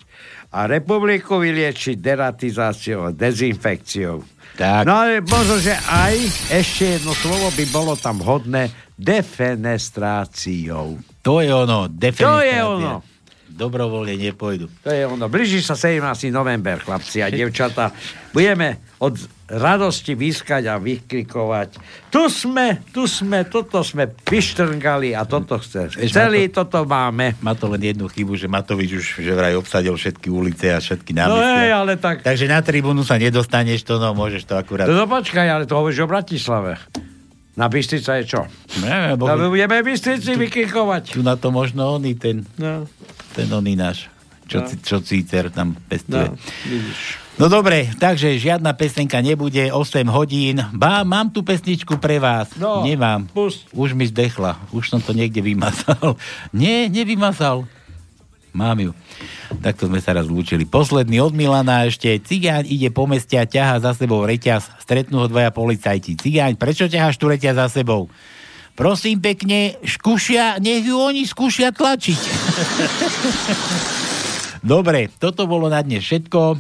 a 0.51 0.67
republiku 0.67 1.39
vyliečiť 1.39 1.95
deratizáciou 1.99 3.07
a 3.07 3.11
dezinfekciou. 3.11 4.23
Tak. 4.57 4.83
No 4.83 4.97
ale 4.97 5.21
možno, 5.21 5.61
že 5.61 5.77
aj 5.85 6.17
ešte 6.49 6.97
jedno 6.97 7.13
slovo 7.13 7.53
by 7.53 7.63
bolo 7.69 7.93
tam 7.93 8.17
hodné 8.17 8.67
defenestráciou. 8.97 10.97
To 11.21 11.39
je 11.39 11.47
ono, 11.47 11.85
To 11.85 11.93
defenestrácia. 11.93 12.49
je 12.49 12.59
ono. 12.65 12.93
Dobrovoľne 13.57 14.13
nepôjdu. 14.15 14.69
To 14.85 14.89
je 14.89 15.01
ono. 15.03 15.25
Blíži 15.25 15.59
sa 15.59 15.73
17. 15.73 15.97
november, 16.29 16.77
chlapci 16.77 17.19
a 17.19 17.27
devčata. 17.27 17.89
Budeme 18.29 18.77
od 19.01 19.17
radosti 19.47 20.13
vyskať 20.13 20.69
a 20.69 20.77
vykrikovať. 20.77 21.69
Tu 22.07 22.21
sme, 22.27 22.85
tu 22.91 23.09
sme, 23.09 23.49
toto 23.49 23.81
sme 23.81 24.13
vyštrngali 24.21 25.17
a 25.17 25.25
toto 25.25 25.57
chce. 25.57 25.89
Celý 26.05 26.47
to- 26.47 26.63
toto 26.63 26.85
máme. 26.85 27.33
Má 27.39 27.57
to 27.57 27.65
len 27.67 27.81
jednu 27.81 28.05
chybu, 28.05 28.35
že 28.35 28.45
Matovič 28.45 28.91
už 28.93 29.05
že 29.17 29.31
vraj 29.33 29.55
obsadil 29.55 29.95
všetky 29.95 30.29
ulice 30.29 30.69
a 30.69 30.77
všetky 30.77 31.15
No 31.15 31.33
námestia. 31.33 31.57
hej, 31.57 31.71
ale 31.71 31.93
tak... 31.97 32.15
Takže 32.21 32.45
na 32.45 32.59
tribúnu 32.61 33.01
sa 33.01 33.17
nedostaneš, 33.17 33.81
to 33.81 33.97
no, 33.97 34.13
môžeš 34.13 34.45
to 34.45 34.53
akurát. 34.53 34.85
No, 34.85 34.93
no 34.93 35.07
počkaj, 35.07 35.47
ale 35.47 35.63
to 35.63 35.73
hovoríš 35.73 36.03
o 36.03 36.07
Bratislave. 36.07 36.77
Na 37.57 37.65
Bystrica 37.65 38.13
je 38.15 38.25
čo? 38.27 38.41
Neviem, 38.79 39.17
bo... 39.17 39.25
No, 39.25 39.33
my 39.35 39.49
budeme 39.49 39.81
Bystrici 39.81 40.37
vykrikovať. 40.37 41.11
Tu 41.11 41.21
na 41.21 41.33
to 41.33 41.49
možno 41.49 41.97
oný 41.97 42.13
ten, 42.13 42.45
No, 42.55 42.85
ten 43.33 43.49
oný 43.49 43.73
náš, 43.73 44.13
čo, 44.45 44.61
No. 44.61 44.69
čo 44.69 44.95
Cícer 45.01 45.49
tam 45.49 45.73
pestuje. 45.83 46.29
no, 46.29 46.37
vidíš. 46.63 47.01
No 47.37 47.45
dobre, 47.47 47.93
takže 47.93 48.33
žiadna 48.35 48.73
pesnička 48.73 49.17
nebude, 49.19 49.69
8 49.69 49.77
hodín. 50.07 50.57
Bá, 50.71 51.01
mám 51.01 51.29
tu 51.29 51.41
pesničku 51.41 51.97
pre 51.97 52.17
vás. 52.17 52.49
No, 52.57 52.81
Nemám. 52.81 53.29
pust. 53.29 53.69
Už 53.69 53.93
mi 53.93 54.05
zdechla. 54.05 54.57
Už 54.69 54.87
som 54.87 54.97
to 54.97 55.13
niekde 55.13 55.37
vymazal. 55.39 56.17
Nie, 56.53 56.85
nevymazal. 56.87 57.69
Mám 58.57 58.81
ju. 58.81 58.91
Takto 59.61 59.85
sme 59.85 60.01
sa 60.01 60.17
raz 60.17 60.25
lúčili. 60.25 60.65
Posledný 60.65 61.21
od 61.21 61.37
Milana 61.37 61.85
ešte. 61.85 62.09
Cigáň 62.17 62.65
ide 62.65 62.89
po 62.89 63.05
meste 63.05 63.37
a 63.37 63.45
ťahá 63.45 63.77
za 63.77 63.93
sebou 63.93 64.25
reťaz. 64.25 64.81
Stretnú 64.81 65.21
ho 65.21 65.29
dvaja 65.29 65.53
policajti. 65.53 66.17
Cigáň, 66.17 66.57
prečo 66.57 66.89
ťaháš 66.89 67.21
tu 67.21 67.29
reťaz 67.29 67.53
za 67.53 67.67
sebou? 67.69 68.09
Prosím 68.73 69.21
pekne, 69.21 69.77
skúšia, 69.85 70.57
nech 70.57 70.85
ju 70.85 70.97
oni 70.97 71.25
skúšia 71.29 71.69
tlačiť. 71.69 72.21
Dobre, 74.73 75.13
toto 75.21 75.45
bolo 75.45 75.69
na 75.69 75.81
dnes 75.85 76.01
všetko. 76.01 76.57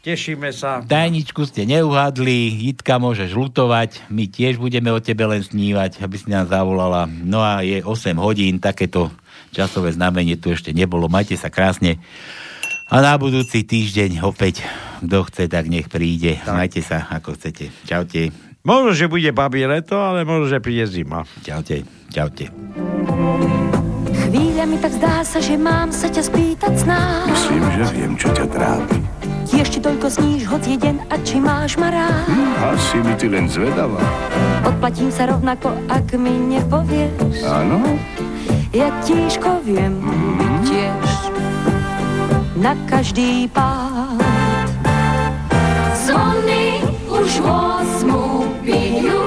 Tešíme 0.00 0.50
sa. 0.50 0.80
Tajničku 0.80 1.44
ste 1.44 1.68
neuhadli, 1.68 2.48
Jitka 2.72 2.96
môžeš 2.96 3.36
lutovať, 3.36 4.08
my 4.08 4.32
tiež 4.32 4.56
budeme 4.56 4.88
o 4.88 4.98
tebe 4.98 5.28
len 5.28 5.44
snívať, 5.44 6.00
aby 6.00 6.16
si 6.16 6.32
nás 6.32 6.48
zavolala. 6.48 7.04
No 7.04 7.44
a 7.44 7.60
je 7.60 7.84
8 7.84 8.16
hodín, 8.16 8.58
takéto 8.58 9.12
časové 9.50 9.94
znamenie 9.94 10.38
tu 10.38 10.50
ešte 10.54 10.74
nebolo. 10.74 11.06
Majte 11.10 11.34
sa 11.38 11.52
krásne. 11.52 11.98
A 12.90 12.98
na 12.98 13.14
budúci 13.14 13.62
týždeň 13.62 14.26
opäť, 14.26 14.66
kto 14.98 15.22
chce, 15.30 15.46
tak 15.46 15.70
nech 15.70 15.86
príde. 15.86 16.42
Tak. 16.42 16.54
Majte 16.58 16.82
sa, 16.82 17.06
ako 17.06 17.38
chcete. 17.38 17.70
Čaute. 17.86 18.34
Možno, 18.66 18.90
že 18.92 19.06
bude 19.06 19.30
babie 19.30 19.62
leto, 19.64 19.94
ale 19.94 20.26
možno, 20.26 20.50
že 20.50 20.58
príde 20.58 20.90
zima. 20.90 21.22
Čaute. 21.46 21.86
Čaute. 22.10 22.50
Chvíľami 24.10 24.76
tak 24.82 24.92
zdá 24.98 25.22
sa, 25.22 25.38
že 25.38 25.54
mám 25.54 25.94
sa 25.94 26.10
ťa 26.10 26.22
spýtať 26.26 26.74
snáď. 26.82 27.30
Myslím, 27.30 27.64
že 27.78 27.84
viem, 27.94 28.12
čo 28.18 28.28
ťa 28.34 28.46
trápi. 28.50 29.00
Ešte 29.60 29.76
toľko 29.84 30.08
zníš 30.08 30.48
hoď 30.48 30.62
jeden 30.72 30.96
a 31.12 31.20
či 31.20 31.36
máš 31.36 31.76
ma 31.76 31.92
rád. 31.92 32.24
Hm, 32.32 32.52
asi 32.64 32.96
mi 33.04 33.12
ty 33.12 33.28
len 33.28 33.44
zvedavá. 33.44 34.00
Odplatím 34.64 35.12
sa 35.12 35.28
rovnako, 35.28 35.76
ak 35.84 36.16
mi 36.16 36.32
nepovieš. 36.32 37.44
Áno? 37.44 38.00
jak 38.72 38.94
tížko 39.02 39.58
viem 39.66 39.98
tiež 40.62 41.10
mhm. 41.26 41.42
na 42.62 42.72
každý 42.86 43.50
pád. 43.50 44.70
Zvony 46.06 46.78
už 47.10 47.30
osmu 47.42 48.46
bijú, 48.62 49.19